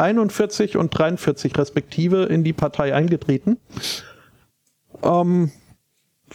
41 0.00 0.76
und 0.76 0.96
43 0.96 1.56
respektive 1.56 2.24
in 2.24 2.44
die 2.44 2.52
Partei 2.52 2.94
eingetreten. 2.94 3.58
Ähm, 5.02 5.52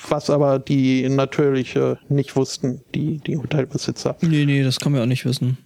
was 0.10 0.30
aber 0.30 0.60
die 0.60 1.08
natürlich 1.10 1.76
äh, 1.76 1.96
nicht 2.10 2.36
wussten, 2.36 2.82
die, 2.94 3.20
die 3.20 3.38
Hotelbesitzer. 3.38 4.18
Nee, 4.22 4.46
nee, 4.46 4.64
das 4.64 4.80
kann 4.80 4.92
man 4.92 5.02
auch 5.02 5.06
nicht 5.06 5.26
wissen. 5.26 5.58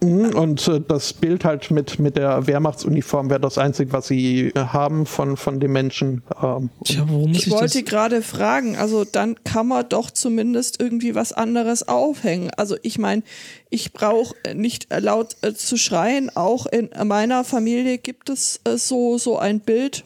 Mhm, 0.00 0.34
Und 0.34 0.68
äh, 0.68 0.80
das 0.86 1.14
Bild 1.14 1.44
halt 1.44 1.70
mit, 1.70 1.98
mit 1.98 2.16
der 2.16 2.46
Wehrmachtsuniform 2.46 3.30
wäre 3.30 3.40
das 3.40 3.56
Einzige, 3.56 3.92
was 3.92 4.08
sie 4.08 4.48
äh, 4.48 4.58
haben 4.58 5.06
von, 5.06 5.38
von 5.38 5.58
dem 5.58 5.72
Menschen. 5.72 6.22
Ähm, 6.42 6.68
Tja, 6.84 7.04
warum 7.08 7.30
Ich 7.32 7.46
ich, 7.46 7.50
wollte 7.50 7.82
gerade 7.82 8.20
fragen, 8.20 8.76
also 8.76 9.04
dann 9.04 9.42
kann 9.44 9.68
man 9.68 9.88
doch 9.88 10.10
zumindest 10.10 10.80
irgendwie 10.80 11.14
was 11.14 11.32
anderes 11.32 11.88
aufhängen. 11.88 12.50
Also 12.56 12.76
ich 12.82 12.98
meine, 12.98 13.22
ich 13.70 13.94
brauche 13.94 14.34
nicht 14.54 14.92
äh, 14.92 15.00
laut 15.00 15.36
äh, 15.40 15.54
zu 15.54 15.78
schreien. 15.78 16.30
Auch 16.34 16.66
in 16.66 16.90
meiner 17.04 17.42
Familie 17.42 17.96
gibt 17.96 18.28
es 18.28 18.60
äh, 18.64 18.76
so, 18.76 19.16
so 19.16 19.38
ein 19.38 19.60
Bild, 19.60 20.04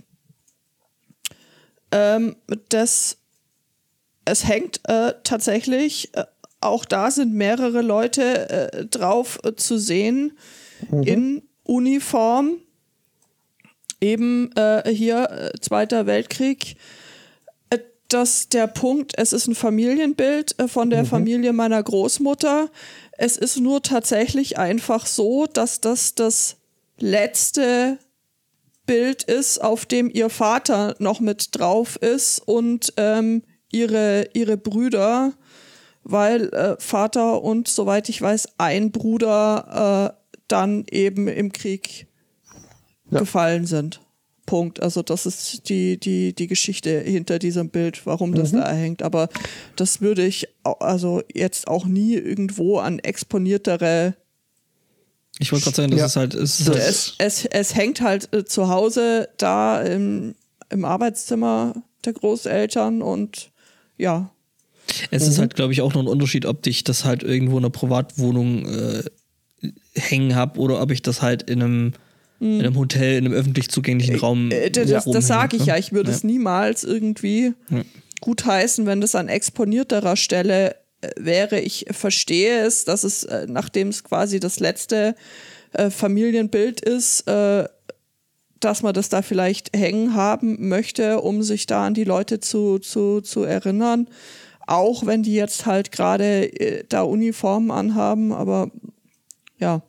ähm, 1.91 2.37
das 2.69 3.17
es 4.25 4.47
hängt 4.47 4.81
äh, 4.85 5.15
tatsächlich, 5.25 6.15
äh, 6.15 6.25
auch 6.61 6.85
da 6.85 7.11
sind 7.11 7.33
mehrere 7.33 7.83
Leute 7.83 8.51
äh, 8.51 8.87
drauf 8.87 9.39
äh, 9.45 9.55
zu 9.57 9.79
sehen 9.79 10.37
in 11.05 11.43
Uniform. 11.65 12.57
Eben 14.01 14.51
äh, 14.57 14.91
hier 14.93 15.31
äh, 15.31 15.61
Zweiter 15.61 16.07
Weltkrieg. 16.07 16.77
Äh, 17.71 17.79
Das 18.09 18.49
der 18.49 18.67
Punkt, 18.67 19.13
es 19.17 19.33
ist 19.33 19.47
ein 19.47 19.55
Familienbild 19.55 20.59
äh, 20.59 20.69
von 20.69 20.91
der 20.91 21.05
Familie 21.05 21.53
meiner 21.53 21.83
Großmutter. 21.83 22.71
Es 23.13 23.37
ist 23.37 23.59
nur 23.59 23.83
tatsächlich 23.83 24.59
einfach 24.59 25.07
so, 25.07 25.47
dass 25.47 25.81
das 25.81 26.15
das 26.15 26.57
letzte 26.99 27.99
Bild 28.87 29.23
ist, 29.23 29.63
auf 29.63 29.87
dem 29.87 30.11
ihr 30.11 30.31
Vater 30.31 30.97
noch 30.99 31.21
mit 31.21 31.49
drauf 31.53 31.97
ist 31.97 32.41
und 32.41 32.93
ähm, 32.97 33.43
ihre, 33.71 34.29
ihre 34.33 34.57
Brüder, 34.57 35.33
weil 36.05 36.49
äh, 36.55 36.77
Vater 36.79 37.43
und 37.43 37.69
soweit 37.69 38.09
ich 38.09 38.21
weiß, 38.21 38.49
ein 38.59 38.91
Bruder 38.91 40.15
äh, 40.17 40.39
dann 40.49 40.85
eben 40.91 41.29
im 41.29 41.53
Krieg 41.53 42.07
Ja. 43.11 43.19
gefallen 43.21 43.67
sind. 43.67 44.01
Punkt. 44.47 44.83
Also 44.83 45.03
das 45.03 45.27
ist 45.27 45.69
die, 45.69 45.99
die, 46.01 46.33
die 46.35 46.47
Geschichte 46.49 46.99
hinter 47.01 47.39
diesem 47.39 47.69
Bild, 47.71 48.05
warum 48.07 48.35
das 48.35 48.51
da 48.51 48.69
hängt. 48.73 49.03
Aber 49.03 49.29
das 49.77 50.01
würde 50.01 50.25
ich 50.27 50.49
also 50.65 51.23
jetzt 51.33 51.69
auch 51.69 51.85
nie 51.87 52.15
irgendwo 52.15 52.79
an 52.79 52.99
exponiertere 52.99 54.15
Ich 55.39 55.53
wollte 55.53 55.65
gerade 55.65 55.77
sagen, 55.77 55.91
das 55.93 56.01
Ja. 56.01 56.07
ist 56.07 56.17
halt. 56.17 56.35
Es 56.35 56.61
ist 56.61 56.69
Das- 56.69 56.77
halt 56.77 56.89
es, 56.89 57.15
es, 57.19 57.45
es 57.47 57.75
hängt 57.77 58.01
halt 58.01 58.33
äh, 58.35 58.45
zu 58.45 58.69
Hause 58.69 59.29
da 59.37 59.81
im, 59.83 60.35
im 60.69 60.85
Arbeitszimmer 60.85 61.75
der 62.05 62.13
Großeltern 62.15 63.03
und 63.03 63.53
ja, 63.99 64.31
Es 65.11 65.27
ist 65.27 65.39
halt, 65.39 65.55
glaube 65.55 65.73
ich, 65.73 65.81
auch 65.81 65.95
noch 65.95 66.01
ein 66.01 66.09
Unterschied, 66.09 66.47
ob 66.47 66.67
ich 66.67 66.85
das 66.85 67.05
halt 67.05 67.23
irgendwo 67.23 67.59
in 67.59 67.65
einer 67.65 67.71
Privatwohnung 67.71 68.67
äh, 68.67 69.03
hängen 69.95 70.35
habe 70.35 70.59
oder 70.61 70.81
ob 70.81 70.91
ich 70.91 71.03
das 71.03 71.23
halt 71.23 71.43
in 71.43 71.63
einem, 71.63 71.93
in 72.41 72.61
einem 72.61 72.77
Hotel, 72.77 73.19
in 73.19 73.27
einem 73.27 73.35
öffentlich 73.35 73.69
zugänglichen 73.69 74.17
Raum. 74.17 74.51
äh, 74.51 74.71
das, 74.71 74.89
das, 74.89 75.07
rumhänge, 75.07 75.23
sage 75.23 75.57
ich 75.57 75.63
ne? 75.63 75.69
ja. 75.69 75.77
Ich 75.77 75.93
würde 75.93 76.11
es 76.11 76.25
niemals 76.25 76.85
irgendwie 76.85 77.53
gutheißen, 78.21 78.87
wenn 78.87 79.01
das 79.01 79.15
an 79.15 79.29
exponierterer 79.29 80.17
Stelle 80.17 80.77
äh, 81.01 81.11
wäre. 81.17 81.61
Ich 81.61 81.87
verstehe 81.91 82.65
es, 82.65 82.85
dass 82.85 83.05
es, 83.05 83.25
äh, 83.25 83.47
nachdem 83.49 83.89
es 83.89 84.05
quasi 84.05 84.41
das 84.41 84.61
letzte 84.61 85.15
äh, 85.73 85.91
Familienbild 85.91 86.81
ist, 86.81 87.27
äh, 87.29 87.69
dass 88.61 88.83
man 88.83 88.93
das 88.93 89.09
da 89.09 89.23
vielleicht 89.23 89.75
hängen 89.75 90.15
haben 90.15 90.69
möchte, 90.69 91.21
um 91.21 91.43
sich 91.43 91.67
da 91.67 91.87
an 91.87 91.95
die 91.95 92.05
Leute 92.05 92.41
zu, 92.41 92.79
zu, 92.79 93.23
zu 93.23 93.45
erinnern. 93.45 94.09
Auch 94.71 95.05
wenn 95.05 95.25
die 95.25 95.35
jetzt 95.35 95.67
halt 95.67 95.91
gerade 95.91 96.45
äh, 96.45 96.85
da 96.89 97.03
Uniformen 97.03 97.73
anhaben, 97.73 98.33
aber 98.33 98.71
ja. 99.59 99.83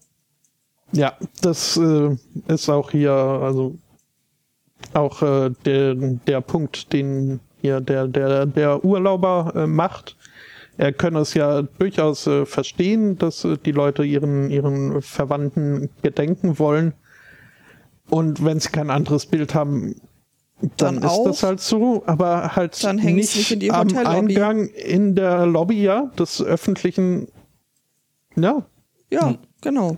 Ja, 0.92 1.14
das 1.44 1.78
äh, 1.78 2.18
ist 2.48 2.68
auch 2.68 2.90
hier, 2.90 3.12
also 3.12 3.78
auch 4.94 5.22
äh, 5.22 5.52
der, 5.66 5.94
der 5.94 6.42
Punkt, 6.42 6.92
den 6.94 7.42
hier 7.62 7.80
der, 7.80 8.08
der, 8.08 8.48
der 8.48 8.84
Urlauber 8.84 9.54
äh, 9.56 9.68
macht. 9.68 10.18
Er 10.78 10.92
könne 10.94 11.20
es 11.20 11.36
ja 11.36 11.62
durchaus 11.62 12.26
äh, 12.26 12.48
verstehen, 12.48 13.20
dass 13.20 13.46
äh, 13.46 13.58
die 13.64 13.74
Leute 13.74 14.04
ihren, 14.04 14.50
ihren 14.50 15.04
Verwandten 15.04 15.92
gedenken 16.02 16.58
wollen. 16.58 16.94
Und 18.10 18.44
wenn 18.44 18.60
sie 18.60 18.70
kein 18.70 18.90
anderes 18.90 19.28
Bild 19.28 19.54
haben, 19.54 19.96
dann, 20.62 20.96
Dann 20.96 20.98
ist 20.98 21.06
auch. 21.06 21.26
das 21.26 21.44
halt 21.44 21.60
so, 21.60 22.04
aber 22.06 22.56
halt 22.56 22.84
Dann 22.84 22.98
nicht, 22.98 23.36
nicht 23.36 23.52
in 23.52 23.60
die 23.60 23.72
am. 23.72 23.96
Eingang 23.98 24.68
in 24.68 25.16
der 25.16 25.48
Lobby, 25.48 25.82
ja, 25.82 26.12
des 26.20 26.42
öffentlichen, 26.42 27.28
ja, 28.36 28.66
Ja, 29.10 29.36
genau. 29.62 29.98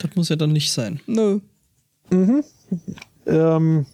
Das 0.00 0.14
muss 0.14 0.28
ja 0.28 0.36
dann 0.36 0.52
nicht 0.52 0.72
sein. 0.72 1.00
Nö. 1.06 1.40
Ähm, 3.26 3.86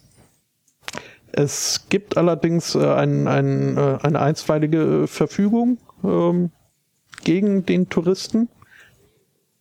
es 1.31 1.85
gibt 1.89 2.17
allerdings 2.17 2.75
äh, 2.75 2.93
ein, 2.93 3.27
ein, 3.27 3.77
äh, 3.77 3.97
eine 4.03 4.19
einstweilige 4.19 5.07
Verfügung 5.07 5.79
ähm, 6.03 6.51
gegen 7.23 7.65
den 7.65 7.89
Touristen, 7.89 8.49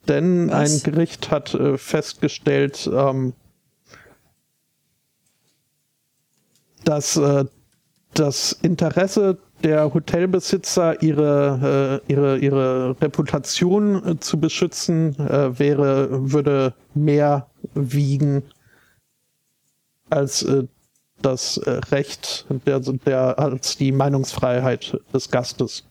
denn 0.09 0.51
Was? 0.51 0.85
ein 0.85 0.93
Gericht 0.93 1.31
hat 1.31 1.55
äh, 1.55 1.79
festgestellt, 1.79 2.91
ähm, 2.93 3.33
dass 6.85 7.17
äh, 7.17 7.45
das 8.15 8.53
Interesse 8.63 9.39
der 9.63 9.95
Hotelbesitzer, 9.95 11.03
ihre, 11.03 12.03
äh, 12.09 12.13
ihre, 12.13 12.39
ihre 12.39 12.97
Reputation 13.01 14.07
äh, 14.07 14.19
zu 14.19 14.39
beschützen, 14.39 15.19
äh, 15.19 15.59
wäre, 15.59 16.33
würde 16.33 16.75
mehr 16.95 17.47
wiegen 17.75 18.43
als 20.11 20.43
äh, 20.43 20.65
das 21.23 21.57
äh, 21.59 21.71
Recht 21.91 22.47
der, 22.67 22.81
der 22.81 23.39
als 23.39 23.77
die 23.77 23.93
Meinungsfreiheit 23.93 24.99
des 25.15 25.31
Gastes. 25.31 25.85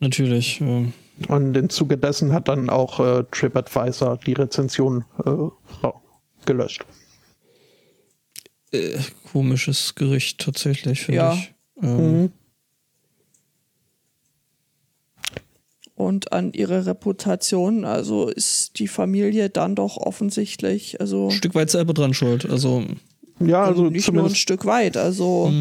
Natürlich. 0.00 0.60
Äh, 0.60 0.86
Und 1.28 1.56
im 1.56 1.68
Zuge 1.68 1.98
dessen 1.98 2.32
hat 2.32 2.48
dann 2.48 2.70
auch 2.70 2.98
äh, 2.98 3.24
TripAdvisor 3.30 4.18
die 4.24 4.32
Rezension 4.32 5.04
äh, 5.24 5.88
gelöscht. 6.46 6.84
Äh, 8.72 8.98
komisches 9.32 9.94
Gerücht 9.94 10.40
tatsächlich, 10.40 11.00
finde 11.02 11.16
Ja. 11.16 11.34
ich. 11.34 11.54
Ähm, 11.82 12.32
Und 15.94 16.32
an 16.32 16.52
ihre 16.54 16.86
Reputation, 16.86 17.84
also 17.84 18.28
ist 18.28 18.78
die 18.78 18.88
Familie 18.88 19.50
dann 19.50 19.74
doch 19.74 19.98
offensichtlich, 19.98 20.98
also 21.00 21.26
Ein 21.28 21.32
Stück 21.32 21.54
weit 21.54 21.70
selber 21.70 21.92
dran 21.92 22.14
schuld. 22.14 22.48
Also, 22.48 22.84
Ja, 23.38 23.64
also 23.64 23.90
nicht 23.90 24.10
nur 24.10 24.24
ein 24.24 24.34
Stück 24.34 24.64
weit. 24.64 24.96
Also 24.96 25.52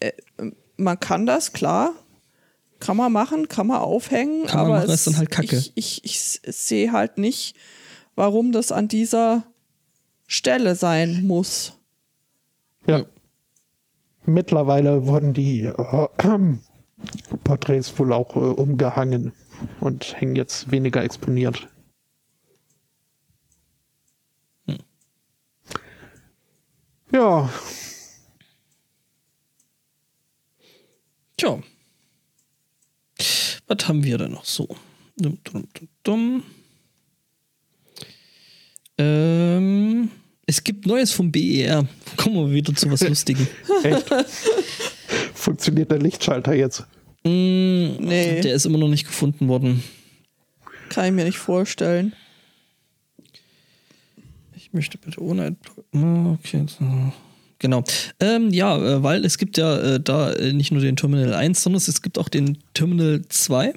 äh, 0.00 0.12
man 0.76 1.00
kann 1.00 1.26
das, 1.26 1.52
klar. 1.52 1.94
Kann 2.78 2.96
man 2.96 3.12
machen, 3.12 3.48
kann 3.48 3.66
man 3.66 3.78
aufhängen, 3.78 4.46
Kann 4.46 4.60
man 4.60 4.66
aber 4.66 4.74
machen, 4.80 4.90
es, 4.90 5.00
ist 5.00 5.06
dann 5.08 5.16
halt 5.16 5.30
Kacke. 5.30 5.56
ich, 5.56 5.72
ich, 5.74 6.00
ich 6.04 6.56
sehe 6.56 6.92
halt 6.92 7.18
nicht, 7.18 7.56
warum 8.14 8.52
das 8.52 8.70
an 8.72 8.86
dieser 8.88 9.44
Stelle 10.28 10.74
sein 10.76 11.26
muss. 11.26 11.72
Ja. 12.86 13.04
Mittlerweile 14.26 15.06
wurden 15.06 15.34
die 15.34 15.64
äh, 15.64 16.08
Porträts 17.44 17.98
wohl 17.98 18.12
auch 18.12 18.36
äh, 18.36 18.38
umgehangen 18.38 19.32
und 19.80 20.18
hängen 20.20 20.36
jetzt 20.36 20.70
weniger 20.70 21.02
exponiert. 21.02 21.68
Ja, 27.14 27.48
tja. 31.36 31.62
Was 33.68 33.88
haben 33.88 34.02
wir 34.02 34.18
denn 34.18 34.32
noch 34.32 34.44
so? 34.44 34.66
Dum, 35.16 35.38
dum, 35.44 35.68
dum, 35.72 35.88
dum. 36.02 36.42
Ähm, 38.98 40.10
es 40.46 40.62
gibt 40.64 40.86
Neues 40.86 41.12
vom 41.12 41.30
BER. 41.32 41.86
Kommen 42.16 42.34
wir 42.48 42.50
wieder 42.54 42.74
zu 42.74 42.90
was 42.90 43.00
Lustigem. 43.08 43.46
echt. 43.82 44.06
Funktioniert 45.34 45.90
der 45.90 45.98
Lichtschalter 45.98 46.54
jetzt? 46.54 46.80
Mm, 47.24 47.96
Nee. 48.00 48.40
Der 48.42 48.54
ist 48.54 48.66
immer 48.66 48.78
noch 48.78 48.88
nicht 48.88 49.06
gefunden 49.06 49.48
worden. 49.48 49.82
Kann 50.90 51.06
ich 51.06 51.12
mir 51.12 51.24
nicht 51.24 51.38
vorstellen. 51.38 52.12
Ich 54.56 54.72
möchte 54.72 54.98
bitte 54.98 55.20
ohne. 55.22 55.56
Ah, 55.94 56.32
Okay. 56.32 56.64
so. 56.66 56.84
Genau. 57.58 57.82
Ähm, 58.20 58.50
ja, 58.50 58.76
äh, 58.76 59.02
weil 59.02 59.24
es 59.24 59.38
gibt 59.38 59.56
ja 59.56 59.94
äh, 59.94 60.00
da 60.00 60.32
äh, 60.32 60.52
nicht 60.52 60.70
nur 60.72 60.82
den 60.82 60.96
Terminal 60.96 61.32
1, 61.34 61.62
sondern 61.62 61.78
es 61.86 62.02
gibt 62.02 62.18
auch 62.18 62.28
den 62.28 62.58
Terminal 62.74 63.22
2. 63.28 63.72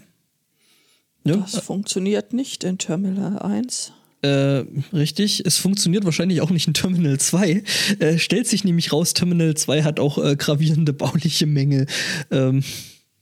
Ja, 1.23 1.37
Das 1.37 1.59
funktioniert 1.59 2.33
nicht 2.33 2.63
in 2.65 2.77
Terminal 2.77 3.39
1. 3.39 3.93
äh, 4.21 4.63
richtig. 4.93 5.45
Es 5.45 5.57
funktioniert 5.57 6.05
wahrscheinlich 6.05 6.41
auch 6.41 6.49
nicht 6.49 6.67
in 6.67 6.73
Terminal 6.73 7.19
2. 7.19 7.63
Äh, 7.99 8.17
stellt 8.17 8.47
sich 8.47 8.63
nämlich 8.63 8.91
raus, 8.91 9.13
Terminal 9.13 9.53
2 9.55 9.83
hat 9.83 9.99
auch 9.99 10.17
äh, 10.17 10.35
gravierende 10.35 10.93
bauliche 10.93 11.45
Mängel. 11.45 11.85
Ähm, 12.31 12.63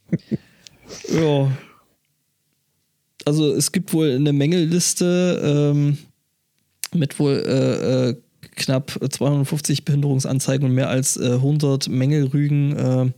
ja. 1.13 1.51
Also 3.25 3.53
es 3.53 3.71
gibt 3.71 3.91
wohl 3.91 4.11
eine 4.11 4.33
Mängelliste 4.33 5.73
ähm, 5.73 5.97
mit 6.93 7.19
wohl 7.19 7.43
äh, 7.45 8.09
äh, 8.09 8.15
knapp 8.55 8.97
250 9.09 9.83
Behinderungsanzeigen 9.83 10.67
und 10.67 10.75
mehr 10.75 10.89
als 10.89 11.17
äh, 11.17 11.33
100 11.33 11.89
Mängelrügen. 11.89 13.13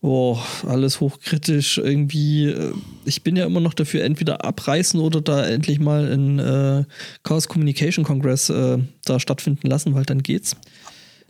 Boah, 0.00 0.42
alles 0.66 1.00
hochkritisch 1.00 1.76
irgendwie. 1.76 2.54
Ich 3.04 3.22
bin 3.22 3.36
ja 3.36 3.44
immer 3.44 3.60
noch 3.60 3.74
dafür, 3.74 4.02
entweder 4.02 4.44
abreißen 4.44 4.98
oder 4.98 5.20
da 5.20 5.46
endlich 5.46 5.78
mal 5.78 6.10
ein 6.10 6.38
äh, 6.38 6.84
Chaos 7.22 7.48
Communication 7.48 8.04
Congress 8.04 8.48
äh, 8.48 8.78
da 9.04 9.20
stattfinden 9.20 9.68
lassen, 9.68 9.94
weil 9.94 10.04
dann 10.04 10.22
geht's. 10.22 10.56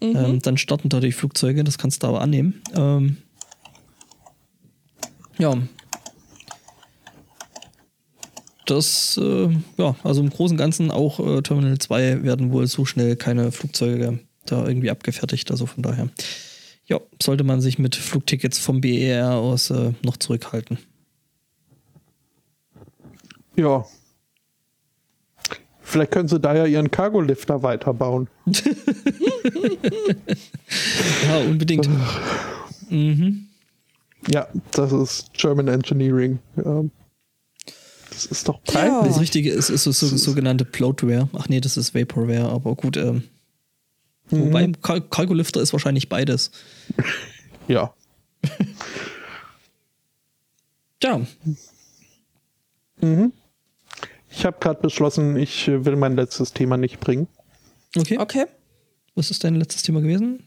Ähm, 0.00 0.40
dann 0.40 0.56
starten 0.56 0.88
da 0.88 1.00
die 1.00 1.12
Flugzeuge, 1.12 1.64
das 1.64 1.78
kannst 1.78 2.02
du 2.02 2.06
aber 2.06 2.20
annehmen. 2.20 2.62
Ähm, 2.74 3.16
ja. 5.38 5.56
Das, 8.66 9.18
äh, 9.20 9.48
ja, 9.78 9.96
also 10.04 10.20
im 10.20 10.30
Großen 10.30 10.54
und 10.54 10.58
Ganzen 10.58 10.90
auch 10.90 11.18
äh, 11.18 11.42
Terminal 11.42 11.78
2 11.78 12.22
werden 12.22 12.52
wohl 12.52 12.66
so 12.68 12.84
schnell 12.84 13.16
keine 13.16 13.50
Flugzeuge 13.50 14.20
da 14.46 14.66
irgendwie 14.66 14.90
abgefertigt. 14.90 15.50
Also 15.50 15.66
von 15.66 15.82
daher, 15.82 16.08
ja, 16.90 17.00
sollte 17.22 17.44
man 17.44 17.60
sich 17.60 17.78
mit 17.78 17.96
Flugtickets 17.96 18.58
vom 18.58 18.80
BER 18.80 19.34
aus 19.34 19.70
äh, 19.70 19.92
noch 20.02 20.16
zurückhalten. 20.18 20.78
Ja. 23.56 23.84
Vielleicht 25.82 26.10
können 26.12 26.28
sie 26.28 26.38
da 26.38 26.54
ja 26.54 26.66
ihren 26.66 26.90
Cargo-Lifter 26.90 27.62
weiterbauen. 27.62 28.28
Ja, 31.26 31.38
unbedingt. 31.38 31.88
Ja, 34.28 34.48
das 34.72 34.92
ist 34.92 35.32
German 35.34 35.68
Engineering. 35.68 36.38
Ähm, 36.56 36.90
Das 38.10 38.26
ist 38.26 38.48
doch 38.48 38.60
Ja. 38.68 38.72
peinlich. 38.74 39.12
Das 39.12 39.20
Richtige 39.20 39.50
ist, 39.50 39.70
ist 39.70 39.84
so, 39.84 39.92
so, 39.92 40.06
sogenannte 40.16 40.64
Bloatware. 40.64 41.28
Ach 41.32 41.48
nee, 41.48 41.60
das 41.60 41.76
ist 41.76 41.94
Vaporware, 41.94 42.48
aber 42.50 42.74
gut. 42.74 42.96
Ähm, 42.96 43.24
Wobei 44.30 44.70
Cal 44.82 45.00
Calculifter 45.00 45.60
ist 45.60 45.72
wahrscheinlich 45.72 46.08
beides. 46.08 46.50
Ja. 47.68 47.94
Ja, 51.02 51.20
Ich 54.30 54.44
habe 54.44 54.56
gerade 54.60 54.80
beschlossen, 54.80 55.36
ich 55.36 55.66
äh, 55.68 55.84
will 55.84 55.96
mein 55.96 56.14
letztes 56.16 56.52
Thema 56.52 56.76
nicht 56.76 57.00
bringen. 57.00 57.26
okay. 57.96 58.18
Okay. 58.18 58.46
Was 59.14 59.30
ist 59.30 59.42
dein 59.44 59.54
letztes 59.56 59.82
Thema 59.82 60.00
gewesen? 60.00 60.46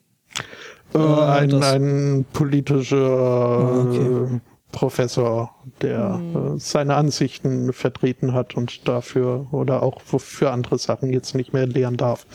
Äh, 0.93 0.97
ein, 0.99 1.49
das- 1.49 1.63
ein 1.73 2.25
politischer 2.33 3.81
okay. 3.89 4.35
äh, 4.35 4.39
Professor, 4.71 5.55
der 5.81 6.15
Hm. 6.15 6.55
äh, 6.55 6.59
seine 6.59 6.95
Ansichten 6.95 7.73
vertreten 7.73 8.33
hat 8.33 8.55
und 8.55 8.87
dafür 8.87 9.47
oder 9.51 9.83
auch 9.83 10.01
für 10.01 10.51
andere 10.51 10.77
Sachen 10.79 11.11
jetzt 11.13 11.35
nicht 11.35 11.51
mehr 11.53 11.67
lehren 11.67 11.97
darf. 11.97 12.25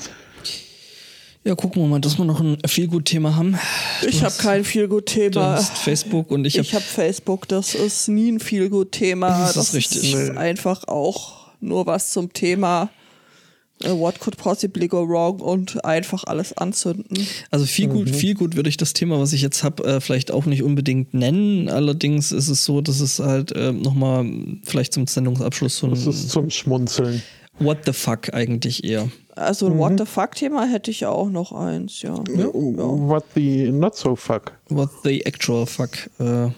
Ja, 1.49 1.55
gucken 1.55 1.81
wir 1.81 1.89
mal, 1.89 1.99
dass 1.99 2.19
wir 2.19 2.27
noch 2.27 2.41
ein 2.41 2.59
Feelgood-Thema 2.66 3.35
haben. 3.35 3.59
Ich 4.07 4.23
habe 4.23 4.35
kein 4.37 4.65
Du 4.65 4.69
Feelgood-Thema. 4.69 5.53
hast 5.55 5.79
Facebook 5.79 6.31
und 6.31 6.45
ich 6.45 6.59
Ich 6.59 6.75
habe 6.75 6.85
habe 6.85 6.85
Facebook, 6.85 7.49
das 7.49 7.75
ist 7.75 8.07
nie 8.09 8.33
ein 8.33 8.39
Feelgood-Thema. 8.39 9.51
Das 9.55 9.57
ist 9.57 9.73
richtig. 9.73 10.12
ist 10.12 10.37
einfach 10.37 10.87
auch 10.89 11.47
nur 11.61 11.87
was 11.87 12.11
zum 12.11 12.35
Thema 12.35 12.91
äh, 13.83 13.89
What 13.89 14.20
could 14.20 14.37
possibly 14.37 14.89
go 14.89 15.09
wrong 15.09 15.41
und 15.41 15.83
einfach 15.87 16.25
alles 16.25 16.55
anzünden. 16.55 17.27
Also 17.51 17.65
viel 17.65 17.89
gut, 17.89 18.11
viel 18.11 18.35
gut 18.35 18.55
würde 18.55 18.69
ich 18.69 18.77
das 18.77 18.93
Thema, 18.93 19.19
was 19.19 19.33
ich 19.33 19.41
jetzt 19.41 19.65
habe, 19.65 19.83
äh, 19.85 20.01
vielleicht 20.03 20.31
auch 20.31 20.45
nicht 20.45 20.62
unbedingt 20.62 21.15
nennen. 21.15 21.70
Allerdings 21.70 22.31
ist 22.31 22.49
es 22.49 22.66
so, 22.66 22.83
dass 22.83 23.01
es 23.01 23.20
halt 23.20 23.53
äh, 23.53 23.73
nochmal 23.73 24.27
vielleicht 24.65 24.93
zum 24.93 25.07
Sendungsabschluss 25.07 25.79
so 25.79 25.89
Das 25.89 26.01
ist 26.01 26.25
ein 26.25 26.29
zum 26.29 26.51
Schmunzeln. 26.51 27.23
What 27.59 27.79
the 27.87 27.95
fuck 27.95 28.35
eigentlich 28.35 28.85
eher. 28.85 29.09
Also 29.39 29.66
ein 29.66 29.78
What 29.78 29.98
the 29.98 30.05
fuck-Thema 30.05 30.66
hätte 30.66 30.90
ich 30.90 31.01
ja 31.01 31.10
auch 31.10 31.31
noch 31.31 31.52
eins, 31.52 32.02
ja. 32.02 32.16
What 32.16 33.24
the 33.35 33.70
not 33.70 33.97
so 33.97 34.16
fuck. 34.16 34.52
What 34.69 34.90
the 35.05 35.24
actual 35.24 35.65
fuck. 35.66 35.90
Äh, 36.19 36.51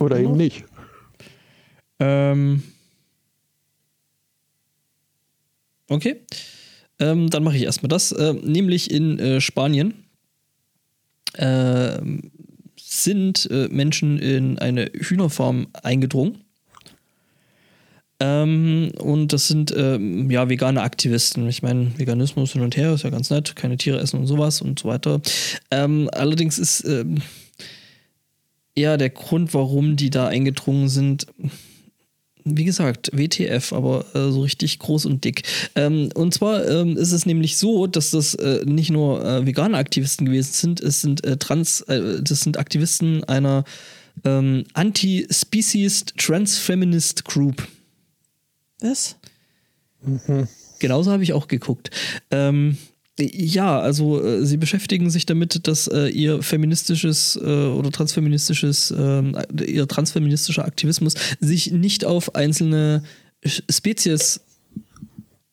Oder 0.00 0.18
eben 0.18 0.36
nicht. 0.36 0.64
ähm, 2.00 2.62
okay. 5.88 6.20
Ähm, 6.98 7.30
dann 7.30 7.44
mache 7.44 7.56
ich 7.56 7.62
erstmal 7.62 7.88
das. 7.88 8.10
Äh, 8.12 8.34
nämlich 8.34 8.90
in 8.90 9.18
äh, 9.18 9.40
Spanien 9.40 9.94
äh, 11.34 12.00
sind 12.76 13.48
äh, 13.50 13.68
Menschen 13.68 14.18
in 14.18 14.58
eine 14.58 14.86
Hühnerfarm 14.86 15.68
eingedrungen. 15.72 16.44
Ähm, 18.20 18.92
und 18.98 19.32
das 19.32 19.48
sind 19.48 19.74
ähm, 19.76 20.30
ja 20.30 20.48
vegane 20.48 20.82
Aktivisten. 20.82 21.48
Ich 21.48 21.62
meine, 21.62 21.98
Veganismus 21.98 22.52
hin 22.52 22.62
und 22.62 22.76
her 22.76 22.92
ist 22.92 23.02
ja 23.04 23.10
ganz 23.10 23.30
nett, 23.30 23.56
keine 23.56 23.78
Tiere 23.78 23.98
essen 23.98 24.20
und 24.20 24.26
sowas 24.26 24.60
und 24.60 24.78
so 24.78 24.88
weiter. 24.88 25.20
Ähm, 25.70 26.08
allerdings 26.12 26.58
ist 26.58 26.84
ähm, 26.84 27.22
eher 28.74 28.98
der 28.98 29.10
Grund, 29.10 29.54
warum 29.54 29.96
die 29.96 30.10
da 30.10 30.28
eingedrungen 30.28 30.88
sind, 30.88 31.26
wie 32.44 32.64
gesagt, 32.64 33.10
WTF, 33.12 33.72
aber 33.72 34.04
äh, 34.14 34.30
so 34.30 34.42
richtig 34.42 34.78
groß 34.78 35.06
und 35.06 35.24
dick. 35.24 35.42
Ähm, 35.74 36.10
und 36.14 36.34
zwar 36.34 36.66
ähm, 36.68 36.96
ist 36.96 37.12
es 37.12 37.26
nämlich 37.26 37.56
so, 37.56 37.86
dass 37.86 38.10
das 38.10 38.34
äh, 38.34 38.64
nicht 38.64 38.90
nur 38.90 39.24
äh, 39.24 39.46
vegane 39.46 39.76
Aktivisten 39.76 40.26
gewesen 40.26 40.52
sind, 40.52 40.80
es 40.80 41.00
sind 41.00 41.24
äh, 41.24 41.36
Trans, 41.36 41.82
äh, 41.82 42.22
das 42.22 42.40
sind 42.40 42.58
Aktivisten 42.58 43.24
einer 43.24 43.64
ähm, 44.24 44.64
Anti-Species 44.74 46.06
Trans-Feminist 46.16 47.24
Group. 47.24 47.66
Was? 48.80 49.16
Genauso 50.78 51.10
habe 51.10 51.22
ich 51.22 51.32
auch 51.32 51.48
geguckt. 51.48 51.90
Ähm, 52.30 52.76
ja, 53.18 53.78
also 53.78 54.24
äh, 54.24 54.46
sie 54.46 54.56
beschäftigen 54.56 55.10
sich 55.10 55.26
damit, 55.26 55.66
dass 55.68 55.88
äh, 55.88 56.08
ihr 56.08 56.42
feministisches 56.42 57.36
äh, 57.36 57.66
oder 57.66 57.90
transfeministisches, 57.90 58.94
ähm, 58.96 59.36
ihr 59.66 59.86
transfeministischer 59.86 60.64
Aktivismus 60.64 61.14
sich 61.38 61.70
nicht 61.70 62.04
auf 62.04 62.34
einzelne 62.34 63.02
Spezies 63.44 64.40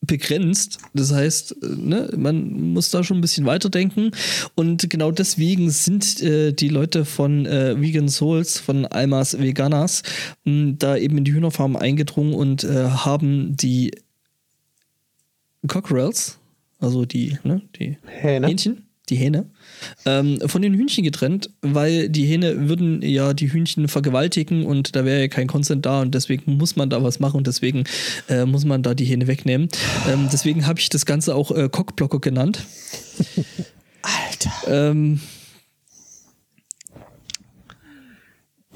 begrenzt. 0.08 0.80
Das 0.94 1.14
heißt, 1.14 1.56
äh, 1.64 1.68
ne, 1.76 2.10
man 2.18 2.74
muss 2.74 2.90
da 2.90 3.04
schon 3.04 3.18
ein 3.18 3.22
bisschen 3.22 3.46
weiterdenken. 3.46 4.12
Und 4.56 4.90
genau 4.90 5.12
deswegen 5.12 5.70
sind 5.70 6.22
äh, 6.22 6.54
die 6.54 6.70
Leute 6.70 7.06
von 7.06 7.46
äh, 7.46 7.80
Vegan 7.80 8.10
Souls, 8.10 8.60
von 8.60 8.86
Almas 8.86 9.38
Veganas, 9.38 10.04
mh, 10.46 10.76
da 10.80 10.98
eben 10.98 11.18
in 11.18 11.24
die 11.24 11.34
Hühnerfarm 11.34 11.76
eingedrungen 11.76 12.34
und 12.34 12.64
äh, 12.64 12.86
haben 12.90 13.56
die 13.56 13.92
Cockerels, 15.68 16.40
also 16.80 17.06
die, 17.06 17.38
ne, 17.44 17.62
die 17.78 17.98
Hähne. 18.06 18.48
Hähnchen, 18.48 18.88
die 19.10 19.16
Hähne, 19.16 19.50
ähm, 20.06 20.40
von 20.45 20.62
den 20.62 20.74
Hühnchen 20.74 21.04
getrennt, 21.04 21.49
weil 21.62 22.10
die 22.10 22.26
Hähne 22.26 22.70
würden 22.70 23.02
ja 23.02 23.34
die 23.34 23.52
Hühnchen 23.52 23.88
vergewaltigen 23.88 24.66
und 24.66 24.95
da 24.95 25.06
wäre 25.06 25.22
ja 25.22 25.28
kein 25.28 25.48
Consent 25.48 25.86
da 25.86 26.02
und 26.02 26.14
deswegen 26.14 26.58
muss 26.58 26.76
man 26.76 26.90
da 26.90 27.04
was 27.04 27.20
machen 27.20 27.38
und 27.38 27.48
deswegen 27.48 27.84
äh, 28.30 28.45
muss 28.45 28.66
man 28.66 28.84
da 28.84 28.94
die 28.94 29.06
Hähne 29.06 29.28
wegnehmen. 29.28 29.70
Ähm, 30.10 30.28
deswegen 30.32 30.68
habe 30.68 30.80
ich 30.80 30.90
das 30.90 31.06
Ganze 31.06 31.36
auch 31.36 31.52
äh, 31.52 31.70
Cockblocker 31.70 32.20
genannt. 32.20 32.66
Alter. 34.02 34.52
Ähm, 34.68 35.20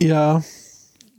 Ja, 0.01 0.43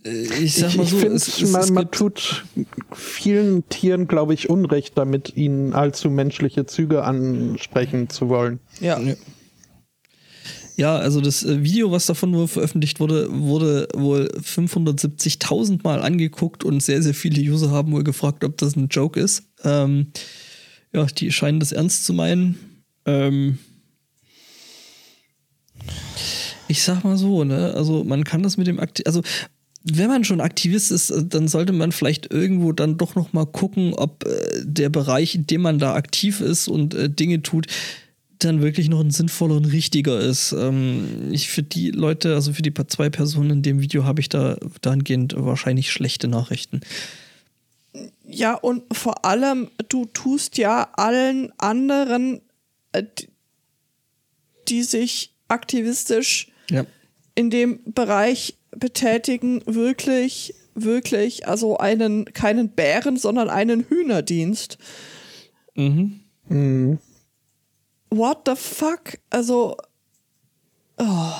ich 0.04 0.56
sag 0.56 0.70
ich, 0.70 0.76
mal 0.76 0.82
ich 0.82 0.90
so, 0.90 0.96
finde, 0.96 1.14
es, 1.14 1.40
es, 1.40 1.50
man, 1.50 1.62
es 1.62 1.70
man 1.70 1.90
tut 1.92 2.44
vielen 2.92 3.68
Tieren, 3.68 4.08
glaube 4.08 4.34
ich, 4.34 4.50
Unrecht 4.50 4.98
damit, 4.98 5.36
ihnen 5.36 5.72
allzu 5.72 6.10
menschliche 6.10 6.66
Züge 6.66 7.04
ansprechen 7.04 8.08
zu 8.08 8.28
wollen. 8.28 8.58
Ja. 8.80 8.98
Ja. 8.98 9.14
Ja, 10.76 10.96
also 10.96 11.20
das 11.20 11.44
äh, 11.44 11.62
Video, 11.62 11.90
was 11.90 12.06
davon 12.06 12.30
nur 12.30 12.48
veröffentlicht 12.48 12.98
wurde, 12.98 13.28
wurde 13.30 13.88
wohl 13.94 14.28
570.000 14.40 15.80
Mal 15.82 16.00
angeguckt 16.00 16.64
und 16.64 16.82
sehr, 16.82 17.02
sehr 17.02 17.14
viele 17.14 17.40
User 17.40 17.70
haben 17.70 17.92
wohl 17.92 18.04
gefragt, 18.04 18.42
ob 18.44 18.56
das 18.56 18.76
ein 18.76 18.88
Joke 18.88 19.20
ist. 19.20 19.44
Ähm, 19.64 20.08
ja, 20.92 21.04
die 21.04 21.30
scheinen 21.30 21.60
das 21.60 21.72
ernst 21.72 22.06
zu 22.06 22.14
meinen. 22.14 22.58
Ähm, 23.04 23.58
ich 26.68 26.82
sag 26.82 27.04
mal 27.04 27.16
so, 27.18 27.44
ne, 27.44 27.74
also 27.74 28.04
man 28.04 28.24
kann 28.24 28.42
das 28.42 28.56
mit 28.56 28.66
dem 28.66 28.80
Akti 28.80 29.04
also 29.04 29.22
wenn 29.84 30.08
man 30.08 30.24
schon 30.24 30.40
Aktivist 30.40 30.92
ist, 30.92 31.10
äh, 31.10 31.24
dann 31.24 31.48
sollte 31.48 31.72
man 31.72 31.92
vielleicht 31.92 32.32
irgendwo 32.32 32.72
dann 32.72 32.98
doch 32.98 33.14
noch 33.14 33.32
mal 33.32 33.46
gucken, 33.46 33.94
ob 33.94 34.24
äh, 34.24 34.62
der 34.62 34.88
Bereich, 34.88 35.34
in 35.34 35.46
dem 35.46 35.62
man 35.62 35.78
da 35.78 35.94
aktiv 35.94 36.40
ist 36.40 36.68
und 36.68 36.94
äh, 36.94 37.10
Dinge 37.10 37.42
tut, 37.42 37.66
dann 38.44 38.62
wirklich 38.62 38.88
noch 38.88 39.00
ein 39.00 39.10
sinnvoller 39.10 39.56
und 39.56 39.66
richtiger 39.66 40.20
ist. 40.20 40.52
Ähm, 40.52 41.30
ich 41.32 41.48
für 41.48 41.62
die 41.62 41.90
Leute, 41.90 42.34
also 42.34 42.52
für 42.52 42.62
die 42.62 42.72
zwei 42.88 43.10
Personen 43.10 43.50
in 43.50 43.62
dem 43.62 43.80
Video 43.80 44.04
habe 44.04 44.20
ich 44.20 44.28
da 44.28 44.56
dahingehend 44.80 45.34
wahrscheinlich 45.36 45.90
schlechte 45.90 46.28
Nachrichten. 46.28 46.80
Ja, 48.26 48.54
und 48.54 48.82
vor 48.96 49.24
allem, 49.24 49.68
du 49.88 50.06
tust 50.06 50.56
ja 50.58 50.88
allen 50.94 51.52
anderen, 51.58 52.40
äh, 52.92 53.02
die- 54.68 54.82
sich 54.82 55.34
aktivistisch 55.48 56.50
Ja. 56.70 56.86
in 57.34 57.50
dem 57.50 57.80
Bereich 57.84 58.54
betätigen, 58.74 59.60
wirklich, 59.66 60.54
wirklich, 60.74 61.46
also 61.46 61.76
einen, 61.76 62.24
keinen 62.26 62.70
Bären, 62.70 63.18
sondern 63.18 63.50
einen 63.50 63.84
Hühnerdienst. 63.88 64.78
Mhm. 65.74 66.20
What 68.12 68.42
the 68.46 68.56
fuck? 68.56 69.18
Also. 69.30 69.76
Oh. 70.98 71.32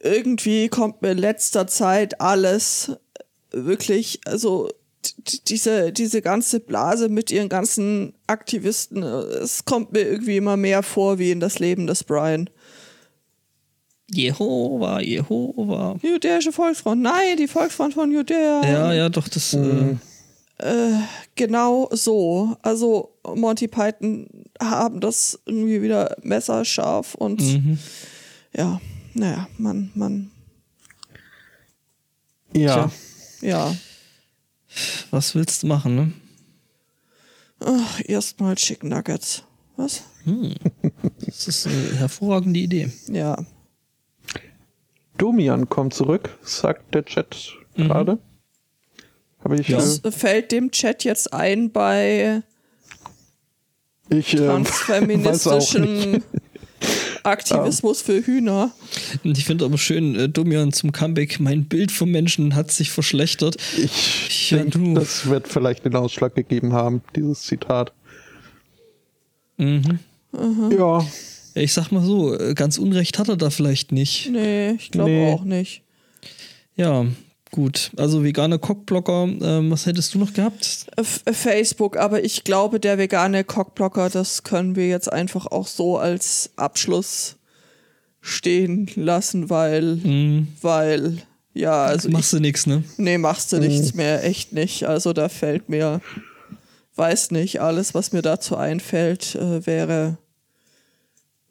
Irgendwie 0.00 0.68
kommt 0.68 1.02
mir 1.02 1.10
in 1.10 1.18
letzter 1.18 1.66
Zeit 1.66 2.20
alles 2.20 2.92
wirklich, 3.50 4.20
also 4.26 4.70
diese, 5.48 5.92
diese 5.92 6.22
ganze 6.22 6.60
Blase 6.60 7.08
mit 7.08 7.32
ihren 7.32 7.48
ganzen 7.48 8.14
Aktivisten, 8.28 9.02
es 9.02 9.64
kommt 9.64 9.92
mir 9.92 10.02
irgendwie 10.02 10.36
immer 10.36 10.56
mehr 10.56 10.84
vor 10.84 11.18
wie 11.18 11.32
in 11.32 11.40
das 11.40 11.58
Leben 11.58 11.88
des 11.88 12.04
Brian. 12.04 12.48
Jehova, 14.08 15.00
Jehova. 15.00 15.96
Judäische 16.00 16.52
Volksfront, 16.52 17.02
nein, 17.02 17.36
die 17.36 17.48
Volksfront 17.48 17.94
von 17.94 18.12
Judäa. 18.12 18.62
Ja, 18.64 18.92
ja, 18.92 19.08
doch, 19.08 19.26
das. 19.26 19.52
Äh, 19.54 19.96
Genau 21.36 21.88
so. 21.92 22.56
Also 22.62 23.16
Monty 23.34 23.68
Python 23.68 24.26
haben 24.60 25.00
das 25.00 25.38
irgendwie 25.46 25.82
wieder 25.82 26.16
messerscharf 26.22 27.14
und 27.14 27.40
ja, 28.56 28.80
naja, 29.14 29.46
man, 29.58 29.90
man, 29.94 30.30
Ja, 32.56 32.90
Tja. 33.40 33.48
ja. 33.48 33.76
was 35.10 35.34
willst 35.34 35.62
du 35.62 35.68
machen, 35.68 35.94
ne? 35.94 36.12
Ach, 37.60 38.00
Erstmal 38.04 38.54
Chicken 38.56 38.88
Nuggets. 38.90 39.44
Was? 39.76 40.02
Das 41.24 41.46
ist 41.46 41.66
eine 41.66 41.94
hervorragende 41.96 42.58
Idee. 42.60 42.90
Ja. 43.08 43.44
Domian 45.16 45.68
kommt 45.68 45.94
zurück, 45.94 46.36
sagt 46.42 46.94
der 46.94 47.04
Chat 47.04 47.54
gerade. 47.76 48.18
Habe 49.48 49.60
ich. 49.60 49.66
Das 49.68 50.04
Äh, 50.04 50.10
fällt 50.12 50.52
dem 50.52 50.70
Chat 50.70 51.04
jetzt 51.04 51.32
ein 51.32 51.70
bei 51.70 52.42
ich 54.10 54.34
äh, 54.34 54.38
transfeministischen 54.38 56.22
Aktivismus 57.24 58.00
für 58.02 58.24
Hühner. 58.24 58.70
Ich 59.24 59.44
finde 59.44 59.64
aber 59.64 59.78
schön, 59.78 60.14
äh, 60.16 60.28
Domian 60.28 60.72
zum 60.72 60.92
Comeback, 60.92 61.40
mein 61.40 61.64
Bild 61.64 61.90
vom 61.92 62.10
Menschen 62.10 62.54
hat 62.54 62.70
sich 62.70 62.90
verschlechtert. 62.90 63.56
Ich 63.76 64.50
Ja, 64.50 64.58
denke, 64.58 64.78
du. 64.78 64.94
das 64.94 65.26
wird 65.28 65.48
vielleicht 65.48 65.84
den 65.84 65.96
Ausschlag 65.96 66.34
gegeben 66.34 66.72
haben, 66.72 67.02
dieses 67.16 67.42
Zitat. 67.42 67.92
Mhm. 69.56 69.98
Ja, 70.32 70.70
Ja, 70.78 71.06
Ich 71.54 71.72
sag 71.72 71.90
mal 71.90 72.02
so, 72.04 72.38
äh, 72.38 72.54
ganz 72.54 72.78
Unrecht 72.78 73.18
hat 73.18 73.28
er 73.28 73.36
da 73.36 73.50
vielleicht 73.50 73.92
nicht. 73.92 74.30
Nee, 74.30 74.70
ich 74.72 74.90
glaube 74.90 75.10
Nee. 75.10 75.32
auch 75.32 75.42
nicht. 75.44 75.82
Ja, 76.76 77.06
gut. 77.50 77.90
Also 77.96 78.22
vegane 78.24 78.58
Cockblocker, 78.58 79.28
ähm, 79.40 79.70
was 79.70 79.86
hättest 79.86 80.14
du 80.14 80.18
noch 80.18 80.32
gehabt? 80.32 80.86
F 80.96 81.22
äh, 81.24 81.32
Facebook, 81.32 81.96
aber 81.96 82.24
ich 82.24 82.44
glaube, 82.44 82.80
der 82.80 82.98
vegane 82.98 83.44
Cockblocker, 83.44 84.10
das 84.10 84.42
können 84.42 84.76
wir 84.76 84.88
jetzt 84.88 85.12
einfach 85.12 85.46
auch 85.46 85.66
so 85.66 85.98
als 85.98 86.50
Abschluss 86.56 87.36
stehen 88.20 88.90
lassen, 88.96 89.50
weil, 89.50 90.00
Hm, 90.02 90.48
weil, 90.60 91.18
ja, 91.54 91.84
also 91.84 92.08
machst 92.10 92.32
du 92.32 92.40
nix, 92.40 92.66
ne? 92.66 92.84
ich, 92.90 92.98
nee, 92.98 93.18
machst 93.18 93.52
du 93.52 93.58
nichts 93.58 93.94
mehr, 93.94 94.24
echt 94.24 94.52
nicht. 94.52 94.84
Also 94.84 95.12
da 95.12 95.28
fällt 95.28 95.68
mir, 95.68 96.00
weiß 96.96 97.30
nicht, 97.30 97.60
alles, 97.60 97.94
was 97.94 98.12
mir 98.12 98.22
dazu 98.22 98.56
einfällt, 98.56 99.34
äh, 99.34 99.66
wäre, 99.66 100.18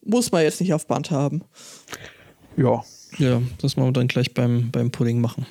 muss 0.03 0.32
man 0.32 0.44
jetzt 0.44 0.61
nicht 0.61 0.74
auf 0.74 0.88
Band 0.88 1.11
haben. 1.11 1.44
ja. 2.56 2.84
Ja, 3.19 3.41
das 3.60 3.78
machen 3.78 3.88
wir 3.88 3.94
dann 3.94 4.07
gleich 4.07 4.36
beim, 4.36 4.69
beim 4.69 4.91
Pudding 4.91 5.19
machen. 5.22 5.48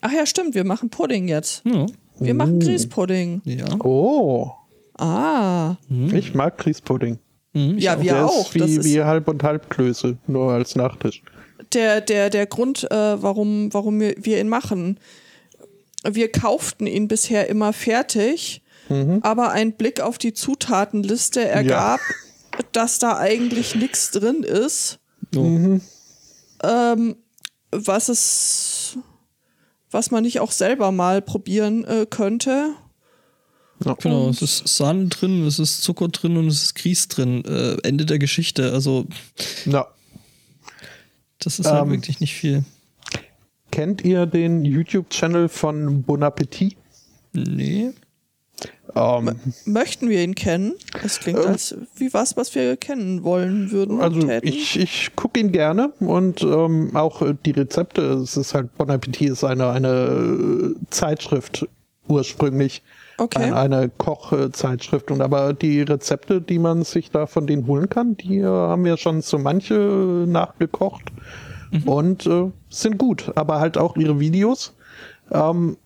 Ach 0.00 0.12
ja, 0.12 0.26
stimmt, 0.26 0.54
wir 0.54 0.64
machen 0.64 0.90
Pudding 0.90 1.28
jetzt. 1.28 1.62
Ja. 1.64 1.86
Wir 2.20 2.34
machen 2.34 2.58
Grießpudding. 2.60 3.42
Ja. 3.44 3.66
Oh, 3.80 4.50
Ah, 5.00 5.76
ich 6.12 6.34
mag 6.34 6.58
Grießpudding. 6.58 7.18
Mhm, 7.52 7.78
ich 7.78 7.84
ja, 7.84 8.00
wir 8.02 8.12
Der 8.14 8.26
auch. 8.26 8.52
ist 8.52 8.60
Das 8.60 8.68
wie, 8.70 8.74
ist 8.76 8.84
wie 8.84 9.02
halb 9.02 9.28
und 9.28 9.42
halb 9.44 9.70
Klöße, 9.70 10.16
nur 10.26 10.52
als 10.52 10.74
Nachtisch. 10.74 11.22
der, 11.72 12.00
der, 12.00 12.30
der 12.30 12.46
Grund, 12.46 12.90
äh, 12.90 13.22
warum, 13.22 13.72
warum 13.72 14.00
wir, 14.00 14.14
wir 14.18 14.40
ihn 14.40 14.48
machen. 14.48 14.98
Wir 16.04 16.30
kauften 16.32 16.86
ihn 16.88 17.06
bisher 17.08 17.48
immer 17.48 17.72
fertig, 17.72 18.62
aber 19.20 19.50
ein 19.50 19.72
Blick 19.72 20.00
auf 20.00 20.16
die 20.18 20.32
Zutatenliste 20.32 21.46
ergab, 21.46 22.00
dass 22.72 22.98
da 22.98 23.18
eigentlich 23.18 23.74
nichts 23.74 24.10
drin 24.12 24.42
ist, 24.44 24.98
So. 25.34 25.78
ähm, 26.64 27.16
was 27.70 28.08
es, 28.08 28.67
was 29.90 30.10
man 30.10 30.22
nicht 30.24 30.40
auch 30.40 30.52
selber 30.52 30.92
mal 30.92 31.22
probieren 31.22 31.84
äh, 31.84 32.06
könnte. 32.08 32.74
Genau, 34.00 34.28
es 34.28 34.42
ist 34.42 34.66
Sahne 34.66 35.06
drin, 35.06 35.46
es 35.46 35.60
ist 35.60 35.82
Zucker 35.82 36.08
drin 36.08 36.36
und 36.36 36.48
es 36.48 36.62
ist 36.64 36.74
Grieß 36.74 37.08
drin. 37.08 37.44
Äh, 37.44 37.76
Ende 37.86 38.06
der 38.06 38.18
Geschichte. 38.18 38.72
Also, 38.72 39.06
Na, 39.66 39.86
das 41.38 41.60
ist 41.60 41.66
halt 41.70 41.84
Ähm. 41.84 41.90
wirklich 41.92 42.18
nicht 42.20 42.34
viel. 42.34 42.64
kennt 43.70 44.02
ihr 44.04 44.26
den 44.26 44.64
YouTube-Channel 44.64 45.48
von 45.48 46.02
Bon 46.02 46.22
Appetit? 46.24 46.76
Nee. 47.32 47.90
Ähm, 48.94 49.36
Möchten 49.64 50.08
wir 50.08 50.22
ihn 50.22 50.34
kennen? 50.34 50.74
Das 51.02 51.20
klingt 51.20 51.38
als 51.38 51.76
wie 51.96 52.12
was, 52.12 52.36
was 52.36 52.54
wir 52.54 52.76
kennen 52.76 53.22
wollen 53.22 53.70
würden. 53.70 54.00
also 54.00 54.28
ich, 54.42 54.78
ich 54.78 55.14
gucke 55.14 55.38
ihn 55.38 55.52
gerne 55.52 55.92
und 56.00 56.42
ähm, 56.42 56.96
auch 56.96 57.22
äh, 57.22 57.34
die 57.44 57.52
Rezepte. 57.52 58.02
Es 58.02 58.36
ist 58.36 58.54
halt 58.54 58.74
Bon 58.76 58.90
Appetit 58.90 59.30
ist 59.30 59.44
eine, 59.44 59.68
eine 59.70 59.88
äh, 59.88 60.74
Zeitschrift 60.90 61.68
ursprünglich. 62.08 62.82
Okay. 63.18 63.52
Eine, 63.52 63.88
Kochzeitschrift. 63.88 65.10
Und 65.10 65.20
aber 65.20 65.52
die 65.52 65.82
Rezepte, 65.82 66.40
die 66.40 66.58
man 66.58 66.84
sich 66.84 67.10
da 67.10 67.26
von 67.26 67.46
denen 67.46 67.66
holen 67.66 67.88
kann, 67.88 68.16
die 68.16 68.38
äh, 68.38 68.44
haben 68.44 68.84
wir 68.84 68.96
schon 68.96 69.22
so 69.22 69.38
manche 69.38 69.74
äh, 69.74 70.26
nachgekocht 70.26 71.02
und 71.84 72.26
äh, 72.26 72.50
sind 72.68 72.96
gut. 72.96 73.32
Aber 73.34 73.60
halt 73.60 73.76
auch 73.76 73.96
ihre 73.96 74.20
Videos. 74.20 74.74
Ähm, 75.30 75.76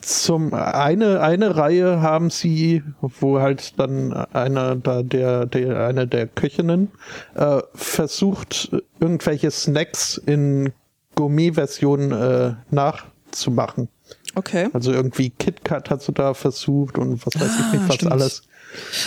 zum 0.00 0.54
eine 0.54 1.20
eine 1.20 1.56
Reihe 1.56 2.00
haben 2.00 2.30
sie, 2.30 2.82
wo 3.00 3.40
halt 3.40 3.78
dann 3.78 4.12
einer 4.12 4.76
da 4.76 5.02
der 5.02 5.46
der 5.46 5.86
eine 5.86 6.06
der 6.06 6.26
Köchinnen 6.26 6.88
äh, 7.34 7.60
versucht 7.74 8.70
irgendwelche 9.00 9.50
Snacks 9.50 10.16
in 10.18 10.72
Gourmet-Version 11.14 12.12
äh, 12.12 12.54
nachzumachen. 12.70 13.88
okay. 14.34 14.68
Also 14.72 14.92
irgendwie 14.92 15.30
KitKat 15.30 15.90
hat 15.90 16.02
sie 16.02 16.12
da 16.12 16.34
versucht 16.34 16.96
und 16.98 17.24
was 17.26 17.34
weiß 17.40 17.50
ich 17.60 17.72
nicht 17.72 17.88
was 17.88 17.90
Ah, 17.90 17.94
stimmt. 17.94 18.12
alles. 18.12 18.42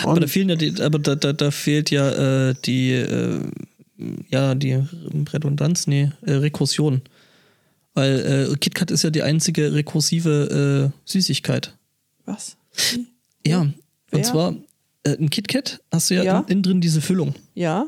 Aber 0.02 0.14
da 0.20 0.22
Und 0.22 0.28
fehlen 0.28 0.48
ja 0.50 0.56
die, 0.56 0.82
aber 0.82 0.98
da, 0.98 1.14
da, 1.14 1.32
da 1.32 1.50
fehlt 1.50 1.90
ja 1.90 2.48
äh, 2.50 2.54
die, 2.64 2.92
äh, 2.92 3.40
ja, 4.28 4.54
die 4.54 4.82
Redundanz, 5.32 5.86
nee, 5.86 6.10
äh, 6.26 6.32
Rekursion. 6.32 7.02
Weil 7.94 8.48
äh, 8.52 8.56
KitKat 8.56 8.90
ist 8.90 9.02
ja 9.04 9.10
die 9.10 9.22
einzige 9.22 9.74
rekursive 9.74 10.92
äh, 10.94 10.98
Süßigkeit. 11.04 11.76
Was? 12.24 12.56
Ja, 13.46 13.66
Wer? 14.10 14.18
und 14.18 14.24
zwar 14.24 14.54
äh, 15.04 15.16
ein 15.18 15.28
KitKat 15.30 15.80
hast 15.92 16.10
du 16.10 16.14
ja, 16.14 16.22
Ja. 16.22 16.38
In, 16.40 16.46
innen 16.48 16.62
drin 16.62 16.80
diese 16.80 17.00
Füllung. 17.00 17.34
Ja, 17.54 17.86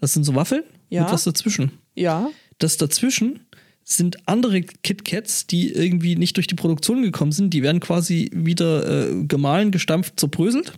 Das 0.00 0.12
sind 0.14 0.24
so 0.24 0.34
Waffeln 0.34 0.64
Ja. 0.88 1.02
mit 1.04 1.12
was 1.12 1.24
dazwischen. 1.24 1.72
ja. 1.94 2.30
Das 2.58 2.76
dazwischen 2.76 3.40
sind 3.84 4.28
andere 4.28 4.60
KitKats, 4.60 5.46
die 5.46 5.72
irgendwie 5.72 6.14
nicht 6.16 6.36
durch 6.36 6.46
die 6.46 6.54
Produktion 6.54 7.02
gekommen 7.02 7.32
sind. 7.32 7.54
Die 7.54 7.62
werden 7.62 7.80
quasi 7.80 8.30
wieder 8.34 9.08
äh, 9.08 9.24
gemahlen, 9.24 9.70
gestampft, 9.70 10.20
zerbröselt, 10.20 10.74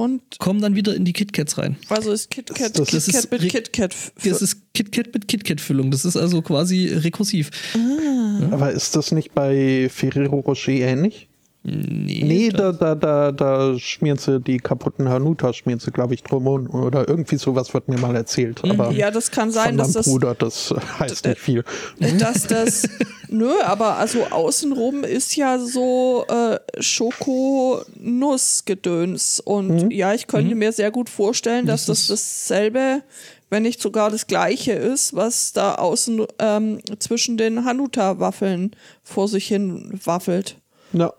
Und 0.00 0.22
kommen 0.38 0.60
dann 0.60 0.74
wieder 0.76 0.94
in 0.94 1.04
die 1.04 1.12
KitKats 1.12 1.58
rein. 1.58 1.76
also 1.88 2.12
ist 2.12 2.30
KitKat 2.30 2.78
Das- 2.78 2.90
das 2.90 3.06
KitKat 3.06 3.30
mit 3.32 3.50
KitKat. 3.52 3.94
Das 4.24 4.42
ist 4.42 4.56
KitKat 4.74 5.14
mit 5.14 5.28
KitKat-Füllung. 5.28 5.90
Das 5.90 6.04
ist 6.04 6.16
also 6.16 6.42
quasi 6.42 6.86
rekursiv. 6.88 7.50
aber 8.50 8.72
ist 8.72 8.96
das 8.96 9.12
nicht 9.12 9.34
bei 9.34 9.88
Ferrero 9.92 10.40
Rocher 10.40 10.72
ähnlich? 10.72 11.28
Nee. 11.62 12.22
Nee, 12.24 12.48
da, 12.48 12.72
da, 12.72 12.94
da, 12.94 13.32
da 13.32 13.78
schmieren 13.78 14.16
sie 14.16 14.40
die 14.40 14.56
kaputten 14.56 15.10
Hanuta, 15.10 15.52
schmieren 15.52 15.78
sie, 15.78 15.90
glaube 15.90 16.14
ich, 16.14 16.22
drum 16.22 16.46
und- 16.46 16.68
oder 16.70 17.06
irgendwie 17.06 17.36
sowas 17.36 17.74
wird 17.74 17.86
mir 17.88 17.98
mal 17.98 18.16
erzählt. 18.16 18.62
Aber 18.64 18.90
ja, 18.92 19.10
das 19.10 19.30
kann 19.30 19.50
sein, 19.50 19.76
dass 19.76 19.92
das, 19.92 20.06
Bruder, 20.06 20.34
das 20.34 20.72
heißt 20.98 21.26
nicht 21.26 21.38
viel. 21.38 21.62
dass 22.18 22.46
das, 22.46 22.88
nö, 23.28 23.50
aber 23.62 23.96
also 23.98 24.24
außenrum 24.30 25.04
ist 25.04 25.36
ja 25.36 25.58
so 25.58 26.24
äh, 26.28 26.58
Schoko-Nuss-Gedöns. 28.00 29.40
Und 29.40 29.90
ja, 29.92 30.14
ich 30.14 30.26
könnte 30.26 30.54
mir 30.54 30.72
sehr 30.72 30.90
gut 30.90 31.08
vorstellen, 31.08 31.66
dass 31.66 31.86
Das 31.86 32.06
das 32.06 32.20
dasselbe, 32.48 33.02
wenn 33.50 33.62
nicht 33.64 33.80
sogar 33.82 34.10
das 34.10 34.26
gleiche 34.26 34.72
ist, 34.72 35.14
was 35.14 35.52
da 35.52 35.74
außen 35.74 36.24
ähm, 36.38 36.78
zwischen 36.98 37.36
den 37.36 37.64
Hanuta-Waffeln 37.64 38.72
vor 39.02 39.28
sich 39.28 39.46
hin 39.48 39.98
waffelt. 40.04 40.56
Ja. 40.92 41.12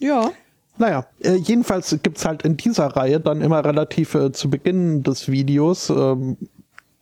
Ja. 0.00 0.30
Naja, 0.78 1.06
äh, 1.22 1.34
jedenfalls 1.34 1.96
gibt's 2.02 2.24
halt 2.24 2.42
in 2.42 2.56
dieser 2.56 2.86
Reihe 2.86 3.20
dann 3.20 3.42
immer 3.42 3.64
relativ 3.64 4.14
äh, 4.14 4.32
zu 4.32 4.50
Beginn 4.50 5.02
des 5.02 5.30
Videos, 5.30 5.90
ähm, 5.90 6.36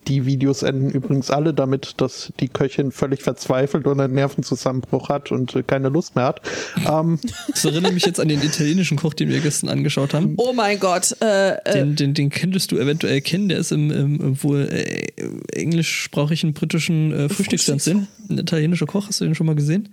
die 0.08 0.24
Videos 0.26 0.62
enden 0.62 0.90
übrigens 0.90 1.30
alle 1.30 1.52
damit, 1.52 1.94
dass 1.98 2.32
die 2.40 2.48
Köchin 2.48 2.92
völlig 2.92 3.22
verzweifelt 3.22 3.86
und 3.86 4.00
einen 4.00 4.14
Nervenzusammenbruch 4.14 5.08
hat 5.08 5.30
und 5.30 5.54
äh, 5.54 5.62
keine 5.62 5.90
Lust 5.90 6.16
mehr 6.16 6.24
hat. 6.24 6.40
Ähm, 6.88 7.18
Das 7.48 7.64
erinnert 7.64 7.92
mich 7.92 8.06
jetzt 8.06 8.20
an 8.20 8.28
den 8.28 8.42
italienischen 8.42 8.96
Koch, 8.96 9.14
den 9.14 9.28
wir 9.28 9.40
gestern 9.40 9.68
angeschaut 9.68 10.14
haben. 10.14 10.34
Oh 10.38 10.52
mein 10.52 10.78
Gott. 10.80 11.14
Äh, 11.20 11.56
äh, 11.64 11.72
Den, 11.72 11.96
den, 11.96 12.14
den 12.14 12.30
könntest 12.30 12.72
du 12.72 12.78
eventuell 12.78 13.20
kennen. 13.20 13.48
Der 13.48 13.58
ist 13.58 13.72
im, 13.72 13.90
im 13.90 14.42
wohl 14.42 14.68
äh, 14.70 15.06
englischsprachigen 15.52 16.54
britischen 16.54 17.12
äh, 17.12 17.28
Frühstücksfernsehen. 17.28 18.08
Ein 18.28 18.38
italienischer 18.38 18.86
Koch. 18.86 19.08
Hast 19.08 19.20
du 19.20 19.24
den 19.24 19.34
schon 19.34 19.46
mal 19.46 19.56
gesehen? 19.56 19.90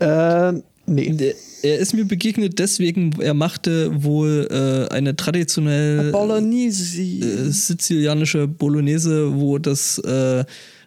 äh, 0.00 0.52
nee. 0.86 1.10
Der, 1.12 1.34
er 1.66 1.78
ist 1.78 1.94
mir 1.94 2.04
begegnet 2.04 2.58
deswegen, 2.58 3.12
er 3.20 3.34
machte 3.34 4.02
wohl 4.02 4.48
äh, 4.50 4.92
eine 4.92 5.16
traditionell 5.16 6.12
Bolognese. 6.12 7.02
äh, 7.02 7.50
sizilianische 7.50 8.48
Bolognese, 8.48 9.34
wo 9.34 9.58
das 9.58 9.98
äh, 9.98 10.44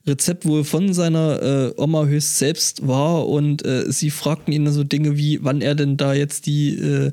Rezept 0.08 0.46
wohl 0.46 0.64
von 0.64 0.94
seiner 0.94 1.42
äh, 1.42 1.82
Oma 1.82 2.06
höchst 2.06 2.38
selbst 2.38 2.88
war 2.88 3.28
und 3.28 3.66
äh, 3.66 3.92
sie 3.92 4.10
fragten 4.10 4.54
ihn 4.54 4.72
so 4.72 4.84
Dinge 4.84 5.18
wie, 5.18 5.40
wann 5.44 5.62
er 5.62 5.76
denn 5.76 5.98
da 5.98 6.14
jetzt 6.14 6.46
die, 6.46 6.76
äh, 6.78 7.12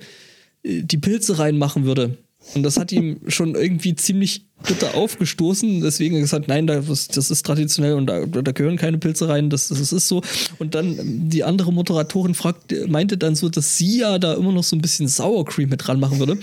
die 0.65 0.99
Pilze 0.99 1.39
reinmachen 1.39 1.85
würde. 1.85 2.17
Und 2.55 2.63
das 2.63 2.79
hat 2.79 2.93
ihm 2.93 3.21
schon 3.29 3.55
irgendwie 3.55 3.95
ziemlich 3.95 4.47
bitter 4.67 4.95
aufgestoßen. 4.95 5.81
Deswegen 5.83 6.15
hat 6.15 6.21
er 6.21 6.23
gesagt, 6.23 6.49
nein, 6.49 6.67
das, 6.67 7.09
das 7.09 7.31
ist 7.31 7.45
traditionell 7.45 7.95
und 7.95 8.07
da, 8.07 8.25
da 8.27 8.53
gehören 8.53 8.77
keine 8.77 8.99
Pilze 8.99 9.29
rein. 9.29 9.51
Das, 9.51 9.69
das 9.69 9.93
ist 9.93 10.09
so. 10.09 10.23
Und 10.59 10.75
dann 10.75 11.29
die 11.29 11.45
andere 11.45 11.73
Moderatorin 11.73 12.35
fragt, 12.35 12.75
meinte 12.89 13.19
dann 13.19 13.35
so, 13.35 13.49
dass 13.49 13.77
sie 13.77 13.99
ja 13.99 14.19
da 14.19 14.35
immer 14.35 14.53
noch 14.53 14.65
so 14.65 14.77
ein 14.77 14.81
bisschen 14.81 15.09
Sour 15.09 15.45
Cream 15.45 15.69
mit 15.69 15.87
dran 15.87 16.01
machen 16.01 16.19
würde. 16.19 16.39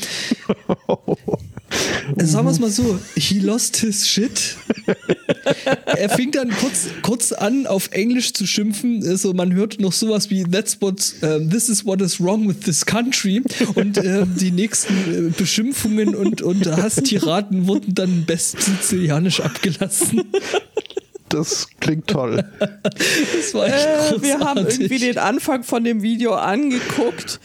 Sagen 2.17 2.45
wir 2.45 2.51
es 2.51 2.59
mal 2.59 2.69
so, 2.69 2.99
he 3.15 3.39
lost 3.39 3.77
his 3.77 4.07
shit. 4.07 4.57
er 5.85 6.09
fing 6.09 6.31
dann 6.31 6.49
kurz, 6.49 6.87
kurz 7.01 7.31
an, 7.31 7.67
auf 7.67 7.89
Englisch 7.91 8.33
zu 8.33 8.45
schimpfen. 8.45 9.03
Also 9.07 9.33
man 9.33 9.53
hört 9.53 9.79
noch 9.79 9.93
sowas 9.93 10.29
wie 10.29 10.43
That's 10.43 10.81
what 10.81 11.13
uh, 11.21 11.39
this 11.39 11.69
is 11.69 11.85
what 11.85 12.01
is 12.01 12.19
wrong 12.19 12.47
with 12.47 12.61
this 12.61 12.85
country. 12.85 13.41
Und 13.75 13.97
äh, 13.97 14.25
die 14.25 14.51
nächsten 14.51 14.93
äh, 14.93 15.31
Beschimpfungen 15.31 16.15
und, 16.15 16.41
und 16.41 16.65
Hasstiraden 16.65 17.67
wurden 17.67 17.95
dann 17.95 18.25
best 18.25 18.61
sizilianisch 18.61 19.41
abgelassen. 19.41 20.23
Das 21.33 21.67
klingt 21.79 22.07
toll. 22.07 22.43
Das 23.35 23.53
war 23.53 23.65
echt 23.67 24.13
Äh, 24.17 24.21
wir 24.21 24.39
haben 24.39 24.59
irgendwie 24.67 24.99
den 24.99 25.17
Anfang 25.17 25.63
von 25.63 25.83
dem 25.83 26.01
Video 26.01 26.33
angeguckt. 26.33 27.39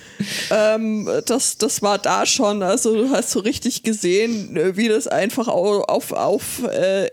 Ähm, 0.51 1.09
das, 1.27 1.59
das 1.59 1.82
war 1.82 1.98
da 1.98 2.27
schon. 2.27 2.62
Also 2.62 2.94
du 2.94 3.10
hast 3.10 3.31
so 3.31 3.40
richtig 3.40 3.82
gesehen, 3.82 4.59
wie 4.77 4.89
das 4.89 5.06
einfach 5.09 5.48
au- 5.48 5.82
auf, 5.85 6.12
auf 6.12 6.62
äh, 6.65 7.06
äh, 7.06 7.10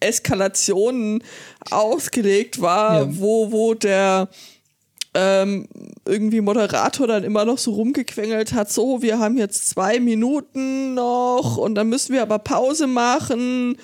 Eskalationen 0.00 1.22
ausgelegt 1.70 2.60
war, 2.60 3.00
Ja. 3.02 3.08
wo, 3.18 3.50
wo 3.52 3.74
der 3.74 4.28
ähm, 5.14 5.68
irgendwie 6.06 6.40
Moderator 6.40 7.06
dann 7.06 7.22
immer 7.24 7.44
noch 7.44 7.58
so 7.58 7.72
rumgequengelt 7.72 8.52
hat, 8.54 8.70
so, 8.72 9.02
wir 9.02 9.18
haben 9.18 9.36
jetzt 9.36 9.68
zwei 9.68 10.00
Minuten 10.00 10.94
noch 10.94 11.56
und 11.58 11.74
dann 11.74 11.88
müssen 11.88 12.14
wir 12.14 12.22
aber 12.22 12.38
Pause 12.38 12.86
machen. 12.86 13.76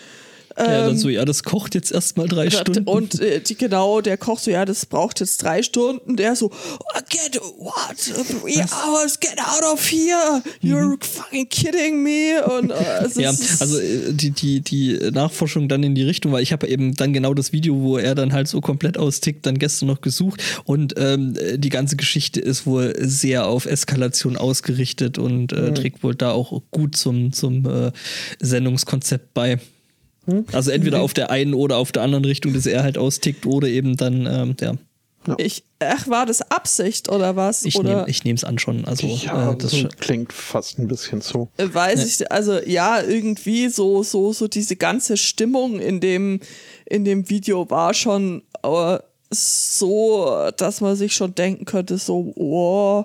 Ja, 0.58 0.86
dann 0.86 0.98
so, 0.98 1.08
ja, 1.08 1.24
das 1.24 1.42
kocht 1.42 1.74
jetzt 1.74 1.92
erstmal 1.92 2.28
drei 2.28 2.50
Stunden. 2.50 2.84
Und 2.84 3.20
äh, 3.20 3.40
die, 3.40 3.56
genau, 3.56 4.00
der 4.00 4.16
Koch 4.16 4.38
so, 4.38 4.50
ja, 4.50 4.64
das 4.64 4.86
braucht 4.86 5.20
jetzt 5.20 5.42
drei 5.42 5.62
Stunden. 5.62 6.16
Der 6.16 6.36
so, 6.36 6.50
oh, 6.50 7.00
get, 7.08 7.40
what, 7.58 7.96
three 7.96 8.60
hours, 8.62 9.18
get 9.20 9.38
out 9.38 9.62
of 9.72 9.90
here, 9.90 10.42
you're 10.62 10.96
fucking 11.02 11.48
kidding 11.48 12.02
me. 12.02 12.44
Und 12.44 12.70
äh, 12.70 12.98
Mhm. 13.14 13.20
Ja, 13.20 13.30
also 13.30 13.78
äh, 13.78 14.12
die, 14.12 14.30
die, 14.30 14.60
die 14.60 14.98
Nachforschung 15.12 15.68
dann 15.68 15.82
in 15.82 15.94
die 15.94 16.02
Richtung, 16.02 16.32
weil 16.32 16.42
ich 16.42 16.52
habe 16.52 16.66
eben 16.68 16.94
dann 16.94 17.12
genau 17.12 17.34
das 17.34 17.52
Video, 17.52 17.80
wo 17.80 17.98
er 17.98 18.14
dann 18.14 18.32
halt 18.32 18.48
so 18.48 18.60
komplett 18.60 18.98
austickt, 18.98 19.46
dann 19.46 19.58
gestern 19.58 19.86
noch 19.86 20.00
gesucht 20.00 20.42
und 20.64 20.94
ähm, 20.96 21.34
die 21.56 21.68
ganze 21.68 21.96
Geschichte 21.96 22.40
ist 22.40 22.66
wohl 22.66 22.94
sehr 22.98 23.46
auf 23.46 23.66
Eskalation 23.66 24.36
ausgerichtet 24.36 25.18
und 25.18 25.52
äh, 25.52 25.72
trägt 25.74 26.02
wohl 26.02 26.14
da 26.14 26.32
auch 26.32 26.62
gut 26.70 26.96
zum, 26.96 27.32
zum 27.32 27.66
äh, 27.66 27.92
Sendungskonzept 28.40 29.34
bei. 29.34 29.58
Also 30.52 30.70
entweder 30.70 31.00
auf 31.00 31.14
der 31.14 31.30
einen 31.30 31.54
oder 31.54 31.76
auf 31.76 31.92
der 31.92 32.02
anderen 32.02 32.24
Richtung, 32.24 32.52
dass 32.52 32.66
er 32.66 32.82
halt 32.82 32.98
austickt 32.98 33.46
oder 33.46 33.68
eben 33.68 33.96
dann, 33.96 34.26
ähm, 34.26 34.56
ja. 34.60 34.74
ich, 35.38 35.64
ach, 35.78 36.08
war 36.08 36.26
das 36.26 36.42
Absicht 36.50 37.08
oder 37.08 37.36
was? 37.36 37.64
Ich 38.08 38.24
nehme 38.24 38.36
es 38.36 38.44
an 38.44 38.58
schon. 38.58 38.84
Also 38.84 39.06
Ja, 39.06 39.52
äh, 39.52 39.56
das 39.56 39.74
klingt 40.00 40.32
fast 40.32 40.78
ein 40.78 40.88
bisschen 40.88 41.20
so. 41.20 41.48
äh, 41.56 41.66
weiß 41.72 42.04
ich, 42.04 42.30
also 42.30 42.58
ja, 42.64 43.02
irgendwie 43.02 43.68
so, 43.68 44.02
so, 44.02 44.32
so 44.32 44.48
diese 44.48 44.76
ganze 44.76 45.16
Stimmung 45.16 45.80
in 45.80 46.00
dem, 46.00 46.40
in 46.86 47.04
dem 47.04 47.28
Video 47.30 47.68
war 47.70 47.94
schon 47.94 48.42
äh, 48.62 48.98
so, 49.30 50.50
dass 50.56 50.80
man 50.80 50.96
sich 50.96 51.12
schon 51.12 51.34
denken 51.34 51.64
könnte, 51.64 51.98
so, 51.98 52.32
oh, 52.36 53.04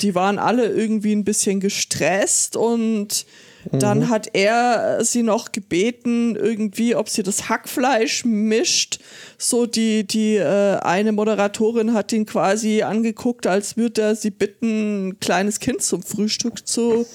die 0.00 0.14
waren 0.14 0.38
alle 0.38 0.66
irgendwie 0.66 1.12
ein 1.12 1.24
bisschen 1.24 1.60
gestresst 1.60 2.56
und 2.56 3.26
dann 3.72 4.08
hat 4.08 4.28
er 4.34 5.04
sie 5.04 5.22
noch 5.22 5.52
gebeten, 5.52 6.34
irgendwie, 6.36 6.94
ob 6.94 7.08
sie 7.08 7.22
das 7.22 7.48
Hackfleisch 7.48 8.24
mischt. 8.24 9.00
So 9.38 9.66
die, 9.66 10.06
die 10.06 10.36
äh, 10.36 10.76
eine 10.78 11.12
Moderatorin 11.12 11.92
hat 11.92 12.12
ihn 12.12 12.26
quasi 12.26 12.82
angeguckt, 12.82 13.46
als 13.46 13.76
würde 13.76 14.02
er 14.02 14.16
sie 14.16 14.30
bitten, 14.30 15.08
ein 15.08 15.20
kleines 15.20 15.60
Kind 15.60 15.82
zum 15.82 16.02
Frühstück 16.02 16.66
zu 16.66 17.06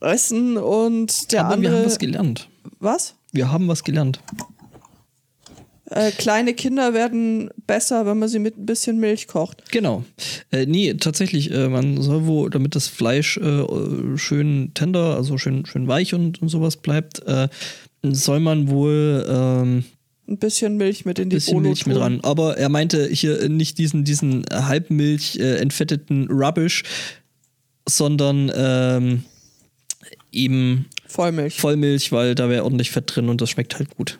essen 0.00 0.56
und 0.56 1.32
der 1.32 1.46
Aber 1.46 1.60
wir 1.60 1.68
andere. 1.68 1.76
haben 1.82 1.86
was 1.86 1.98
gelernt. 1.98 2.48
was? 2.80 3.14
Wir 3.32 3.50
haben 3.50 3.66
was 3.68 3.82
gelernt. 3.84 4.20
Äh, 5.94 6.10
kleine 6.10 6.54
Kinder 6.54 6.92
werden 6.92 7.50
besser, 7.68 8.04
wenn 8.04 8.18
man 8.18 8.28
sie 8.28 8.40
mit 8.40 8.58
ein 8.58 8.66
bisschen 8.66 8.98
Milch 8.98 9.28
kocht. 9.28 9.70
Genau. 9.70 10.04
Äh, 10.50 10.66
nee, 10.66 10.92
tatsächlich, 10.94 11.52
äh, 11.52 11.68
man 11.68 12.02
soll 12.02 12.26
wohl, 12.26 12.50
damit 12.50 12.74
das 12.74 12.88
Fleisch 12.88 13.36
äh, 13.36 13.64
schön 14.16 14.72
tender, 14.74 15.14
also 15.14 15.38
schön, 15.38 15.64
schön 15.66 15.86
weich 15.86 16.12
und, 16.12 16.42
und 16.42 16.48
sowas 16.48 16.78
bleibt, 16.78 17.22
äh, 17.28 17.48
soll 18.02 18.40
man 18.40 18.68
wohl 18.68 19.24
ähm, 19.28 19.84
Ein 20.26 20.38
bisschen 20.38 20.76
Milch 20.78 21.04
mit 21.04 21.20
in 21.20 21.30
die 21.30 21.36
bisschen 21.36 21.54
Bolo 21.54 21.68
Milch 21.68 21.86
mit 21.86 21.96
ran. 21.96 22.18
Aber 22.22 22.58
er 22.58 22.70
meinte 22.70 23.06
hier 23.06 23.48
nicht 23.48 23.78
diesen, 23.78 24.02
diesen 24.02 24.44
Halbmilch 24.52 25.36
äh, 25.38 25.58
entfetteten 25.58 26.26
Rubbish, 26.28 26.82
sondern 27.88 28.50
ähm, 28.52 29.22
eben 30.32 30.86
Vollmilch. 31.06 31.60
Vollmilch, 31.60 32.10
weil 32.10 32.34
da 32.34 32.48
wäre 32.48 32.64
ordentlich 32.64 32.90
Fett 32.90 33.14
drin 33.14 33.28
und 33.28 33.40
das 33.40 33.50
schmeckt 33.50 33.78
halt 33.78 33.96
gut. 33.96 34.18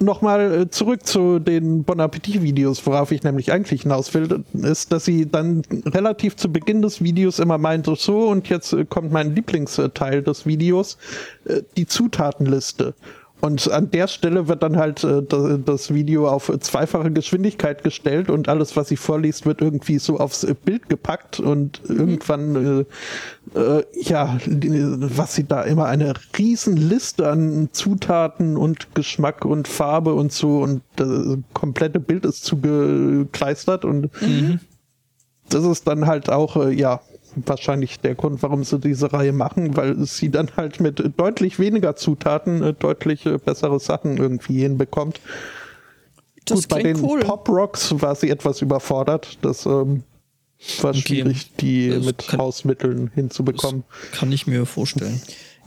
Nochmal 0.03 0.53
äh, 0.53 0.69
zurück 0.69 1.05
zu 1.05 1.39
den 1.39 1.84
Bon 1.84 1.99
Appetit-Videos, 1.99 2.85
worauf 2.85 3.11
ich 3.11 3.23
nämlich 3.23 3.51
eigentlich 3.51 3.84
hinaus 3.84 4.13
will, 4.13 4.43
ist, 4.53 4.91
dass 4.91 5.05
sie 5.05 5.30
dann 5.30 5.63
relativ 5.85 6.35
zu 6.35 6.51
Beginn 6.51 6.81
des 6.81 7.03
Videos 7.03 7.39
immer 7.39 7.57
meinte, 7.57 7.95
so 7.95 8.27
und 8.27 8.49
jetzt 8.49 8.73
äh, 8.73 8.85
kommt 8.85 9.11
mein 9.11 9.35
Lieblingsteil 9.35 10.21
des 10.21 10.45
Videos, 10.45 10.97
äh, 11.45 11.61
die 11.77 11.85
Zutatenliste. 11.85 12.93
Und 13.44 13.70
an 13.70 13.91
der 13.91 14.07
Stelle 14.07 14.48
wird 14.48 14.64
dann 14.64 14.78
halt 14.78 15.03
äh, 15.03 15.22
da- 15.22 15.57
das 15.57 15.94
Video 15.94 16.30
auf 16.30 16.49
zweifache 16.61 17.11
Geschwindigkeit 17.11 17.84
gestellt 17.84 18.30
und 18.30 18.48
alles, 18.48 18.78
was 18.78 18.88
sie 18.88 18.95
vorliest, 18.95 19.45
wird 19.45 19.61
irgendwie 19.61 19.99
so 19.99 20.18
aufs 20.18 20.45
äh, 20.45 20.56
Bild 20.56 20.88
gepackt 20.88 21.41
und 21.41 21.82
irgendwann, 21.90 22.86
äh, 23.53 23.60
äh, 23.60 23.84
ja, 24.02 24.38
was 24.45 25.36
sie 25.36 25.44
da 25.44 25.61
immer 25.64 25.88
eine 25.88 26.14
riesen 26.38 26.78
Liste 26.78 27.28
an 27.30 27.68
Zutaten 27.74 28.56
und 28.56 28.95
Geschmack 28.95 29.44
und 29.44 29.68
Farbe 29.68 30.14
und 30.14 30.32
so 30.32 30.60
und 30.61 30.82
das 30.95 31.38
komplette 31.53 31.99
Bild 31.99 32.24
ist 32.24 32.45
zugekleistert 32.45 33.84
und 33.84 34.10
das 35.49 35.65
ist 35.65 35.86
dann 35.86 36.07
halt 36.07 36.30
auch, 36.30 36.56
äh, 36.56 36.72
ja, 36.72 37.02
wahrscheinlich 37.35 37.99
der 37.99 38.15
Grund, 38.15 38.41
warum 38.43 38.64
sie 38.64 38.80
diese 38.80 39.11
Reihe 39.14 39.34
machen, 39.34 39.76
weil 39.77 39.97
sie 40.05 40.30
dann 40.30 40.49
halt 40.55 40.80
mit 40.80 41.01
deutlich 41.18 41.60
weniger 41.60 41.95
Zutaten 41.95 42.61
äh, 42.64 42.73
deutlich 42.73 43.26
äh, 43.26 43.38
bessere 43.38 43.80
Sachen 43.80 44.18
irgendwie 44.18 44.61
hinbekommt. 44.61 45.19
Das 46.45 46.61
Gut, 46.61 46.69
bei 46.69 46.84
den 46.84 46.99
cool. 47.03 47.22
Pop 47.22 47.47
Rocks 47.49 47.93
war 48.01 48.15
sie 48.15 48.30
etwas 48.30 48.61
überfordert. 48.61 49.38
Das 49.41 49.65
ähm, 49.65 50.03
war 50.81 50.93
schwierig, 50.93 51.55
die 51.57 51.89
Das 51.89 52.05
mit 52.05 52.27
kann- 52.27 52.39
Hausmitteln 52.39 53.11
hinzubekommen. 53.14 53.84
Kann 54.11 54.31
ich 54.31 54.45
mir 54.47 54.65
vorstellen. 54.65 55.22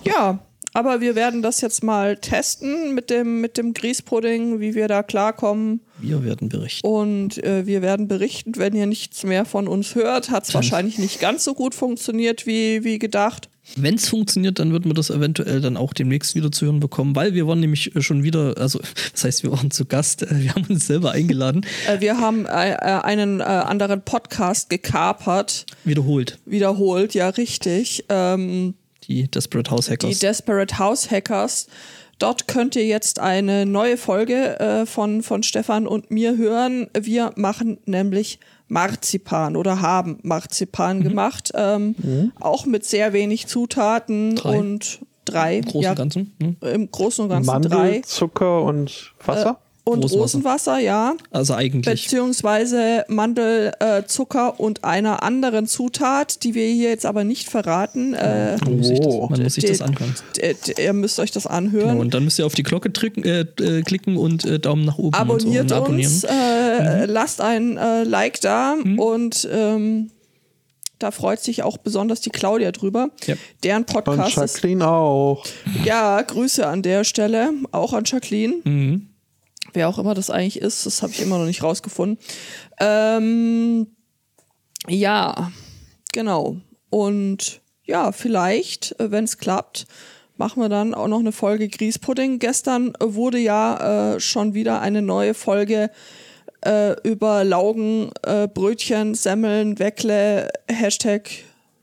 Ja, 0.04 0.38
aber 0.76 1.00
wir 1.00 1.14
werden 1.14 1.40
das 1.40 1.62
jetzt 1.62 1.82
mal 1.82 2.18
testen 2.18 2.94
mit 2.94 3.08
dem, 3.08 3.40
mit 3.40 3.56
dem 3.56 3.72
Grießpudding, 3.72 4.60
wie 4.60 4.74
wir 4.74 4.88
da 4.88 5.02
klarkommen. 5.02 5.80
Wir 5.98 6.22
werden 6.22 6.50
berichten. 6.50 6.86
Und 6.86 7.42
äh, 7.42 7.64
wir 7.64 7.80
werden 7.80 8.08
berichten, 8.08 8.52
wenn 8.56 8.74
ihr 8.74 8.84
nichts 8.84 9.24
mehr 9.24 9.46
von 9.46 9.68
uns 9.68 9.94
hört. 9.94 10.28
Hat 10.30 10.46
es 10.46 10.52
wahrscheinlich 10.52 10.98
nicht 10.98 11.18
ganz 11.18 11.44
so 11.44 11.54
gut 11.54 11.74
funktioniert 11.74 12.46
wie, 12.46 12.84
wie 12.84 12.98
gedacht. 12.98 13.48
Wenn 13.74 13.94
es 13.94 14.06
funktioniert, 14.10 14.58
dann 14.58 14.70
wird 14.72 14.84
man 14.84 14.94
das 14.94 15.08
eventuell 15.08 15.62
dann 15.62 15.78
auch 15.78 15.94
demnächst 15.94 16.34
wieder 16.34 16.52
zu 16.52 16.66
hören 16.66 16.78
bekommen, 16.78 17.16
weil 17.16 17.32
wir 17.32 17.46
waren 17.46 17.60
nämlich 17.60 17.92
schon 18.00 18.22
wieder, 18.22 18.58
also 18.58 18.78
das 19.12 19.24
heißt, 19.24 19.42
wir 19.44 19.52
waren 19.52 19.70
zu 19.70 19.86
Gast, 19.86 20.24
äh, 20.24 20.42
wir 20.42 20.50
haben 20.54 20.66
uns 20.68 20.86
selber 20.86 21.12
eingeladen, 21.12 21.64
Äh, 21.88 22.00
wir 22.00 22.18
haben 22.20 22.44
äh, 22.44 22.72
äh, 22.72 22.76
einen 22.76 23.40
äh, 23.40 23.44
anderen 23.44 24.02
Podcast 24.02 24.68
gekapert, 24.68 25.64
wiederholt. 25.84 26.38
wiederholt, 26.44 27.14
ja 27.14 27.30
richtig. 27.30 28.04
Ähm, 28.10 28.74
Die 29.08 29.28
Desperate 29.28 29.70
House 29.70 29.86
die 29.86 29.92
Hackers. 29.92 30.18
Desperate 30.18 30.78
House 30.78 31.10
Hackers. 31.10 31.66
Dort 32.18 32.48
könnt 32.48 32.76
ihr 32.76 32.86
jetzt 32.86 33.18
eine 33.18 33.66
neue 33.66 33.98
Folge 33.98 34.58
äh, 34.58 34.86
von, 34.86 35.22
von 35.22 35.42
Stefan 35.42 35.86
und 35.86 36.10
mir 36.10 36.36
hören. 36.36 36.88
Wir 36.98 37.32
machen 37.36 37.78
nämlich 37.84 38.38
Marzipan 38.68 39.54
oder 39.54 39.82
haben 39.82 40.18
Marzipan 40.22 41.02
gemacht. 41.02 41.52
Ähm, 41.54 42.32
Auch 42.40 42.64
mit 42.64 42.84
sehr 42.84 43.12
wenig 43.12 43.46
Zutaten 43.48 44.36
Drei. 44.36 44.58
und 44.58 45.00
drei. 45.26 45.58
Im 45.58 45.64
Großen 45.64 45.82
ja, 45.82 45.90
und 45.90 45.96
Ganzen. 45.96 46.32
Hm? 46.40 46.56
Im 46.60 46.90
Großen 46.90 47.22
und 47.24 47.28
Ganzen 47.28 47.46
Mandel, 47.46 47.70
drei. 47.70 48.00
Zucker 48.00 48.62
und 48.62 49.12
Wasser? 49.24 49.60
Und 49.88 50.02
Rosenwasser. 50.02 50.20
Rosenwasser, 50.20 50.78
ja. 50.80 51.14
Also 51.30 51.54
eigentlich. 51.54 52.02
Beziehungsweise 52.04 53.04
Mandel, 53.06 53.72
äh, 53.78 54.02
Zucker 54.04 54.58
und 54.58 54.82
einer 54.82 55.22
anderen 55.22 55.68
Zutat, 55.68 56.42
die 56.42 56.54
wir 56.54 56.66
hier 56.66 56.88
jetzt 56.88 57.06
aber 57.06 57.22
nicht 57.22 57.48
verraten. 57.48 58.12
Äh, 58.14 58.56
Man 58.64 58.78
muss 58.78 58.88
sich 58.88 58.98
das, 58.98 59.14
Oh. 59.14 59.28
man 59.30 59.42
muss 59.44 59.54
sich 59.54 59.64
das 59.64 59.80
anhören. 59.80 60.14
ihr 60.76 60.92
müsst 60.92 61.20
euch 61.20 61.30
das 61.30 61.46
anhören. 61.46 61.88
Genau, 61.90 62.00
und 62.00 62.14
dann 62.14 62.24
müsst 62.24 62.38
ihr 62.40 62.46
auf 62.46 62.54
die 62.56 62.64
Glocke 62.64 62.90
drücken, 62.90 63.22
äh, 63.22 63.42
äh, 63.60 63.82
klicken 63.82 64.16
und 64.16 64.44
äh, 64.44 64.58
Daumen 64.58 64.84
nach 64.86 64.98
oben 64.98 65.14
abonniert 65.14 65.62
und 65.62 65.68
so. 65.68 65.74
Und 65.76 65.82
abonnieren. 65.82 66.10
uns, 66.12 66.24
äh, 66.24 67.04
lasst 67.06 67.40
ein 67.40 67.76
äh, 67.76 68.02
Like 68.02 68.40
da 68.40 68.74
und 68.96 69.48
ähm, 69.52 70.10
da 70.98 71.10
freut 71.12 71.40
sich 71.40 71.62
auch 71.62 71.76
besonders 71.78 72.20
die 72.22 72.30
Claudia 72.30 72.72
drüber. 72.72 73.10
Ja. 73.26 73.36
Deren 73.62 73.82
Und 73.82 73.86
Podcast 73.92 74.36
ist, 74.38 74.54
Jacqueline 74.56 74.88
auch. 74.88 75.44
ja, 75.84 76.20
Grüße 76.22 76.66
an 76.66 76.82
der 76.82 77.04
Stelle, 77.04 77.50
auch 77.70 77.92
an 77.92 78.02
Jacqueline. 78.04 78.54
Mhm. 78.64 79.08
Wer 79.76 79.90
auch 79.90 79.98
immer 79.98 80.14
das 80.14 80.30
eigentlich 80.30 80.62
ist, 80.62 80.86
das 80.86 81.02
habe 81.02 81.12
ich 81.12 81.20
immer 81.20 81.36
noch 81.36 81.44
nicht 81.44 81.62
rausgefunden. 81.62 82.18
Ähm, 82.80 83.88
ja, 84.88 85.52
genau. 86.14 86.56
Und 86.88 87.60
ja, 87.84 88.10
vielleicht, 88.12 88.96
wenn 88.98 89.24
es 89.24 89.36
klappt, 89.36 89.86
machen 90.38 90.62
wir 90.62 90.70
dann 90.70 90.94
auch 90.94 91.08
noch 91.08 91.18
eine 91.18 91.30
Folge 91.30 91.68
Grießpudding. 91.68 92.38
Gestern 92.38 92.94
wurde 93.00 93.36
ja 93.36 94.14
äh, 94.14 94.18
schon 94.20 94.54
wieder 94.54 94.80
eine 94.80 95.02
neue 95.02 95.34
Folge 95.34 95.90
äh, 96.64 96.98
über 97.06 97.44
Laugen, 97.44 98.12
äh, 98.22 98.48
Brötchen, 98.48 99.14
Semmeln, 99.14 99.78
Weckle, 99.78 100.48
Hashtag 100.70 101.28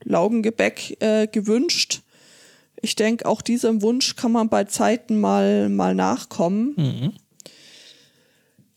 Laugengebäck 0.02 1.00
äh, 1.00 1.28
gewünscht. 1.28 2.00
Ich 2.82 2.96
denke, 2.96 3.26
auch 3.26 3.40
diesem 3.40 3.82
Wunsch 3.82 4.16
kann 4.16 4.32
man 4.32 4.48
bei 4.48 4.64
Zeiten 4.64 5.20
mal, 5.20 5.68
mal 5.68 5.94
nachkommen. 5.94 6.74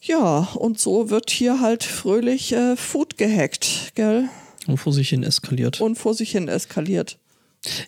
Ja, 0.07 0.47
und 0.55 0.79
so 0.79 1.09
wird 1.09 1.29
hier 1.29 1.59
halt 1.59 1.83
fröhlich 1.83 2.53
äh, 2.53 2.77
Food 2.77 3.17
gehackt, 3.17 3.91
gell? 3.95 4.29
Und 4.65 4.77
vor 4.77 4.93
sich 4.93 5.09
hin 5.09 5.23
eskaliert. 5.23 5.81
Und 5.81 5.97
vor 5.97 6.13
sich 6.13 6.31
hin 6.31 6.47
eskaliert. 6.47 7.17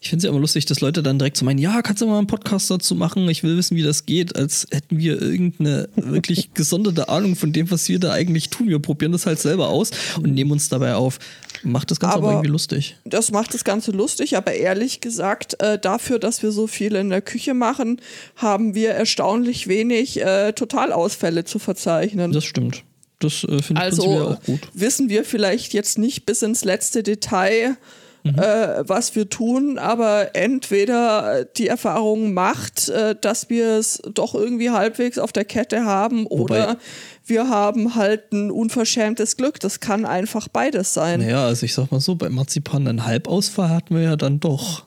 Ich 0.01 0.09
finde 0.09 0.17
es 0.17 0.23
ja 0.25 0.29
immer 0.31 0.41
lustig, 0.41 0.65
dass 0.65 0.81
Leute 0.81 1.01
dann 1.01 1.17
direkt 1.17 1.37
so 1.37 1.45
meinen, 1.45 1.59
ja, 1.59 1.81
kannst 1.81 2.01
du 2.01 2.07
mal 2.07 2.17
einen 2.17 2.27
Podcast 2.27 2.69
dazu 2.69 2.93
machen? 2.95 3.29
Ich 3.29 3.43
will 3.43 3.55
wissen, 3.55 3.77
wie 3.77 3.83
das 3.83 4.05
geht, 4.05 4.35
als 4.35 4.67
hätten 4.71 4.97
wir 4.97 5.21
irgendeine 5.21 5.87
wirklich 5.95 6.49
gesonderte 6.53 7.07
Ahnung 7.07 7.37
von 7.37 7.53
dem, 7.53 7.71
was 7.71 7.87
wir 7.87 7.99
da 7.99 8.11
eigentlich 8.11 8.49
tun. 8.49 8.67
Wir 8.67 8.79
probieren 8.79 9.13
das 9.13 9.25
halt 9.25 9.39
selber 9.39 9.69
aus 9.69 9.91
und 10.17 10.33
nehmen 10.33 10.51
uns 10.51 10.67
dabei 10.67 10.95
auf. 10.95 11.19
Macht 11.64 11.91
das 11.91 11.99
Ganze 11.99 12.15
aber, 12.18 12.27
Aber- 12.27 12.34
irgendwie 12.38 12.52
lustig. 12.52 12.98
Das 13.06 13.31
macht 13.31 13.53
das 13.53 13.64
Ganze 13.64 13.91
lustig, 13.91 14.38
aber 14.38 14.53
ehrlich 14.53 15.02
gesagt, 15.02 15.61
äh, 15.61 15.77
dafür, 15.80 16.19
dass 16.19 16.41
wir 16.44 16.52
so 16.52 16.68
viel 16.68 16.95
in 16.95 17.10
der 17.10 17.22
Küche 17.22 17.53
machen, 17.53 18.02
haben 18.36 18.76
wir 18.76 18.91
erstaunlich 18.91 19.68
wenig 19.68 20.22
äh, 20.22 20.53
Totalausfälle 20.53 21.44
zu 21.44 21.60
verzeichnen. 21.60 22.31
Das 22.31 22.45
stimmt. 22.45 22.84
Das 23.19 23.44
äh, 23.44 23.61
finde 23.61 23.81
ich 23.81 23.86
also 23.86 24.03
auch 24.03 24.41
gut. 24.44 24.61
wissen 24.73 25.10
wir 25.10 25.26
vielleicht 25.26 25.73
jetzt 25.73 25.98
nicht 25.98 26.26
bis 26.26 26.41
ins 26.41 26.64
letzte 26.64 27.03
Detail, 27.03 27.76
äh, 28.23 28.83
was 28.87 29.15
wir 29.15 29.29
tun, 29.29 29.77
aber 29.77 30.35
entweder 30.35 31.45
die 31.45 31.67
Erfahrung 31.67 32.33
macht, 32.33 32.89
äh, 32.89 33.15
dass 33.19 33.49
wir 33.49 33.77
es 33.77 34.01
doch 34.13 34.35
irgendwie 34.35 34.69
halbwegs 34.71 35.17
auf 35.17 35.31
der 35.31 35.45
Kette 35.45 35.85
haben 35.85 36.25
Wobei- 36.29 36.63
oder 36.63 36.77
wir 37.25 37.49
haben 37.49 37.95
halt 37.95 38.31
ein 38.33 38.51
unverschämtes 38.51 39.37
Glück. 39.37 39.59
Das 39.59 39.79
kann 39.79 40.05
einfach 40.05 40.47
beides 40.47 40.93
sein. 40.93 41.19
Naja, 41.21 41.45
also 41.45 41.65
ich 41.65 41.73
sag 41.73 41.91
mal 41.91 41.99
so, 42.01 42.15
bei 42.15 42.29
Marzipan 42.29 42.87
einen 42.87 43.05
Halbausfall 43.05 43.69
hatten 43.69 43.95
wir 43.95 44.01
ja 44.03 44.15
dann 44.15 44.39
doch. 44.39 44.85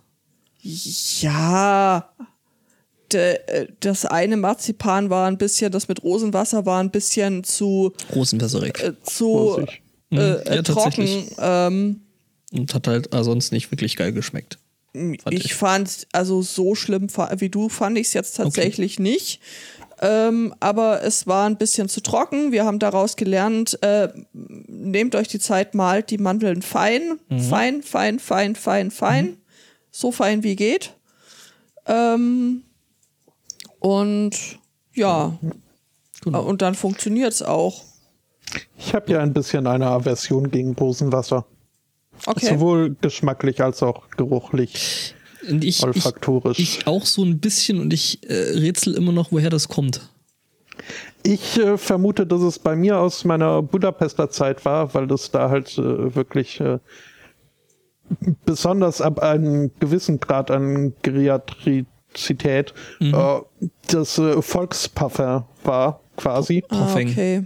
Ja, 0.63 2.09
äh, 3.13 3.67
das 3.81 4.07
eine 4.07 4.37
Marzipan 4.37 5.11
war 5.11 5.27
ein 5.29 5.39
bisschen, 5.39 5.71
das 5.73 5.89
mit 5.89 6.03
Rosenwasser 6.03 6.67
war 6.67 6.81
ein 6.83 6.91
bisschen 6.91 7.45
zu, 7.45 7.93
Rosenwasserig. 8.15 8.83
äh, 8.83 8.93
zu 9.03 9.59
äh, 9.61 9.67
Mhm, 10.15 10.19
äh, 10.19 10.57
ja, 10.57 10.63
trocken. 10.63 10.83
tatsächlich. 10.83 11.25
Ähm, 11.39 12.01
Und 12.53 12.75
hat 12.75 12.87
halt 12.87 13.15
äh, 13.15 13.25
sonst 13.25 13.53
nicht 13.53 13.71
wirklich 13.71 13.97
geil 13.97 14.13
geschmeckt. 14.13 14.59
Fand 14.95 15.19
ich, 15.31 15.47
ich. 15.47 15.55
fand, 15.55 16.07
also 16.13 16.43
so 16.43 16.75
schlimm 16.75 17.09
wie 17.39 17.49
du 17.49 17.71
fand 17.71 17.97
ich 17.97 18.09
es 18.09 18.13
jetzt 18.13 18.37
tatsächlich 18.37 18.99
nicht. 18.99 19.41
Ähm, 20.03 20.55
aber 20.61 21.03
es 21.03 21.27
war 21.27 21.47
ein 21.47 21.57
bisschen 21.57 21.89
zu 21.89 22.03
trocken. 22.03 22.53
Wir 22.53 22.65
haben 22.67 22.79
daraus 22.79 23.17
gelernt, 23.17 23.83
äh, 23.83 24.09
nehmt 24.33 25.15
euch 25.15 25.29
die 25.29 25.39
Zeit, 25.39 25.75
malt 25.75 26.11
die 26.11 26.19
Mandeln 26.19 26.61
fein, 26.61 27.19
Mhm. 27.29 27.41
fein, 27.41 27.83
fein, 27.83 28.19
fein, 28.19 28.55
fein, 28.57 28.91
fein. 28.91 29.37
So 29.91 30.11
fein 30.13 30.43
wie 30.43 30.57
geht. 30.57 30.93
Ähm, 31.87 32.63
und 33.79 34.33
ja, 34.95 35.39
Genau. 36.23 36.43
und 36.43 36.63
dann 36.63 36.75
funktioniert 36.75 37.33
es 37.33 37.43
auch. 37.43 37.83
Ich 38.79 38.95
habe 38.95 39.11
ja 39.13 39.21
ein 39.21 39.33
bisschen 39.33 39.67
eine 39.67 39.87
Aversion 39.87 40.51
gegen 40.51 40.75
Rosenwasser. 40.75 41.47
Okay. 42.27 42.47
Sowohl 42.47 42.97
geschmacklich 43.01 43.63
als 43.63 43.83
auch 43.83 44.09
geruchlich, 44.11 45.15
Und 45.49 45.65
ich, 45.65 45.79
ich, 45.79 45.83
olfaktorisch. 45.83 46.59
ich 46.59 46.87
auch 46.87 47.05
so 47.05 47.25
ein 47.25 47.41
bisschen 47.41 47.81
und 47.81 47.93
ich 47.93 48.29
äh, 48.29 48.35
rätsel 48.35 48.95
immer 48.95 49.13
noch, 49.13 49.33
woher 49.33 49.51
das 49.51 49.69
kommt. 49.69 50.01
Ich 51.23 51.59
äh, 51.59 51.79
vermute, 51.79 52.27
dass 52.27 52.43
es 52.43 52.59
bei 52.59 52.75
mir 52.77 52.99
aus 52.99 53.25
meiner 53.25 53.63
Budapester 53.63 54.31
Zeit 54.31 54.65
war, 54.65 54.95
weil 54.95 55.07
das 55.07 55.31
da 55.31 55.51
halt 55.51 55.77
äh, 55.79 56.15
wirklich 56.15 56.61
äh, 56.61 56.79
besonders 58.45 59.01
ab 59.01 59.21
einem 59.21 59.71
gewissen 59.81 60.21
Grad 60.21 60.51
an 60.51 60.95
Geriatrizität 61.03 62.75
äh, 63.01 63.13
das 63.89 64.19
äh, 64.19 64.43
Volksparfum 64.43 65.45
war, 65.65 66.02
quasi. 66.23 66.65
ah, 66.69 66.95
okay. 66.95 67.45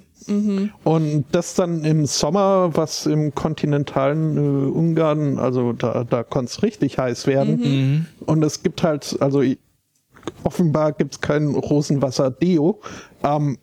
Und 0.82 1.24
das 1.30 1.54
dann 1.54 1.84
im 1.84 2.04
Sommer, 2.06 2.70
was 2.76 3.06
im 3.06 3.32
kontinentalen 3.34 4.36
äh, 4.36 4.70
Ungarn, 4.70 5.38
also 5.38 5.72
da, 5.72 6.02
da 6.04 6.24
konnte 6.24 6.50
es 6.50 6.62
richtig 6.64 6.98
heiß 6.98 7.26
werden. 7.28 7.60
Mhm. 7.62 8.06
Und 8.26 8.42
es 8.42 8.62
gibt 8.62 8.82
halt, 8.82 9.16
also 9.20 9.42
offenbar 10.42 10.92
gibt 10.92 11.14
es 11.14 11.20
kein 11.20 11.54
Rosenwasser-Deo. 11.54 12.80
Ähm, 13.22 13.58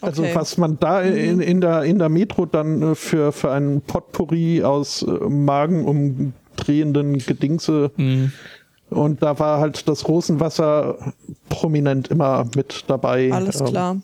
also 0.00 0.22
Okay. 0.22 0.34
was 0.36 0.58
man 0.58 0.78
da 0.78 1.00
in, 1.02 1.40
in, 1.40 1.60
der, 1.60 1.82
in 1.82 1.98
der 1.98 2.08
Metro 2.08 2.46
dann 2.46 2.80
äh, 2.92 2.94
für, 2.94 3.32
für 3.32 3.50
einen 3.50 3.80
Potpourri 3.80 4.62
aus 4.62 5.02
äh, 5.02 5.10
magenumdrehenden 5.28 7.18
Gedingse 7.18 7.90
Mhm. 7.96 8.30
Und 8.90 9.22
da 9.22 9.38
war 9.38 9.60
halt 9.60 9.88
das 9.88 10.08
Rosenwasser 10.08 11.12
prominent 11.48 12.08
immer 12.08 12.46
mit 12.56 12.84
dabei. 12.88 13.30
Alles 13.32 13.60
Ähm, 13.60 13.66
klar. 13.66 13.96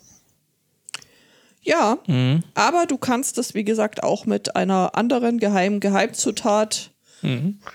Ja, 1.63 1.97
Mhm. 2.07 2.43
aber 2.53 2.85
du 2.85 2.97
kannst 2.97 3.37
das, 3.39 3.55
wie 3.55 3.63
gesagt, 3.63 4.03
auch 4.03 4.25
mit 4.27 4.55
einer 4.55 4.95
anderen 4.95 5.39
geheimen 5.39 5.79
Geheimzutat 5.79 6.91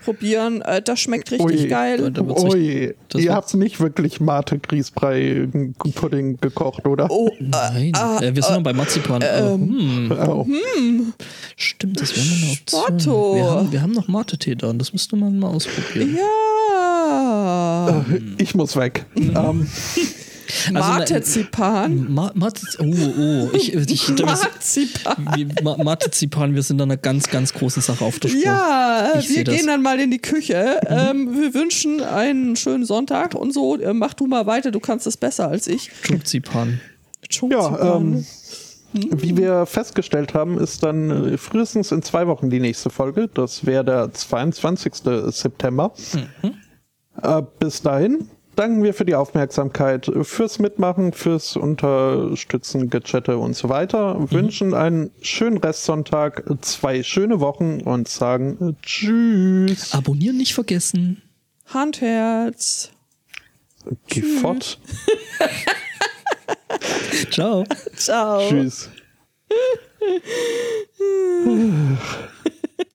probieren. 0.05 0.63
Äh, 0.63 0.81
das 0.81 1.01
schmeckt 1.01 1.33
richtig 1.33 1.63
Ui. 1.63 1.67
geil. 1.67 2.13
Ui, 2.21 2.95
das 3.09 3.21
ihr 3.21 3.35
habt 3.35 3.53
nicht 3.55 3.81
wirklich 3.81 4.21
Mate 4.21 4.61
Grießbrei 4.61 5.49
Pudding 5.97 6.37
gekocht, 6.41 6.87
oder? 6.87 7.09
Oh, 7.11 7.31
Nein, 7.41 7.93
äh, 8.21 8.33
wir 8.33 8.43
sind 8.45 8.55
noch 8.55 8.63
bei 8.63 8.73
Marzipan. 8.73 9.21
aber, 9.25 9.55
hm, 9.55 10.13
Oh. 10.29 10.47
stimmt, 11.57 12.01
das 12.01 12.15
wäre 12.15 12.27
eine 12.43 12.53
Option. 12.53 12.81
Spotto. 13.01 13.35
Wir 13.35 13.51
haben, 13.51 13.73
wir 13.73 13.83
haben 13.83 13.93
noch 13.93 14.07
Mate-Tee 14.07 14.55
da 14.55 14.69
und 14.71 14.79
das 14.79 14.93
müsste 14.93 15.17
man 15.17 15.37
mal 15.41 15.49
ausprobieren. 15.49 16.15
ja. 16.17 16.23
Ich 18.39 18.55
muss 18.55 18.77
weg. 18.77 19.05
Ähm, 19.17 19.35
Also, 19.35 20.71
Martezipan. 20.73 22.13
Ma 22.13 22.33
Mate, 22.35 22.61
oh, 22.81 22.85
oh, 22.85 23.49
ich, 23.53 23.73
ich, 23.73 24.09
ich, 24.09 24.25
Marzipan. 24.25 25.29
wir, 25.37 25.47
Ma 25.63 25.77
Marzipan, 25.77 26.55
wir 26.57 26.63
sind 26.65 26.79
da 26.79 26.85
einer 26.85 26.97
ganz, 26.97 27.29
ganz 27.29 27.53
großen 27.55 27.81
Sache 27.83 28.05
auf 28.05 28.19
der 28.19 28.31
Spur. 28.31 28.43
Ja, 28.43 29.13
Ich 29.21 29.29
wir 29.31 29.45
das. 29.45 29.55
gehen 29.55 29.67
dann 29.69 29.81
mal 29.83 30.01
in 30.01 30.11
die 30.11 30.19
Küche. 30.19 30.81
Ähm, 30.87 31.37
wir 31.41 31.55
wünschen 31.55 32.03
einen 32.03 32.57
schönen 32.57 32.85
Sonntag 32.85 33.35
und 33.35 33.55
so. 33.55 33.77
Äh, 33.79 33.95
mach 33.95 34.15
du 34.15 34.27
mal 34.27 34.47
weiter, 34.47 34.71
du 34.73 34.81
kannst 34.81 35.07
es 35.07 35.17
besser 35.17 35.49
als 35.49 35.69
ich. 35.69 35.91
Marzipan. 36.11 36.81
ja, 37.49 37.97
ähm, 37.97 38.27
wie 38.93 39.37
wir 39.37 39.67
festgestellt 39.67 40.35
haben, 40.35 40.59
ist 40.59 40.83
dann 40.83 41.35
äh, 41.35 41.39
frühestens 41.39 41.93
in 41.93 42.03
zwei 42.03 42.27
Wochen 42.27 42.51
die 42.51 42.59
nächste 42.59 42.91
Folge. 42.91 43.29
Das 43.33 43.67
wäre 43.67 43.85
der 43.85 44.13
22. 44.13 44.95
September. 45.29 45.93
Äh, 46.43 46.51
bis 47.59 47.83
dahin 47.83 48.29
danken 48.61 48.83
wir 48.83 48.93
für 48.93 49.07
die 49.07 49.15
Aufmerksamkeit, 49.15 50.11
fürs 50.23 50.59
Mitmachen, 50.59 51.13
fürs 51.15 51.57
Unterstützen, 51.57 52.91
Gechatte 52.91 53.39
und 53.39 53.55
so 53.55 53.71
weiter. 53.71 54.31
Wünschen 54.31 54.75
einen 54.75 55.11
schönen 55.23 55.57
Restsonntag, 55.57 56.45
zwei 56.61 57.03
schöne 57.03 57.41
Wochen 57.41 57.81
und 57.81 58.09
sagen 58.09 58.59
äh, 58.61 58.75
Tschüss. 58.83 59.95
Abonnieren 59.95 60.37
nicht 60.37 60.53
vergessen. 60.53 61.23
Handherz. 61.67 62.91
Geh 64.09 64.21
fort. 64.21 64.79
Ciao. 67.31 67.65
Ciao. 67.97 68.47
Tschüss. 68.47 68.91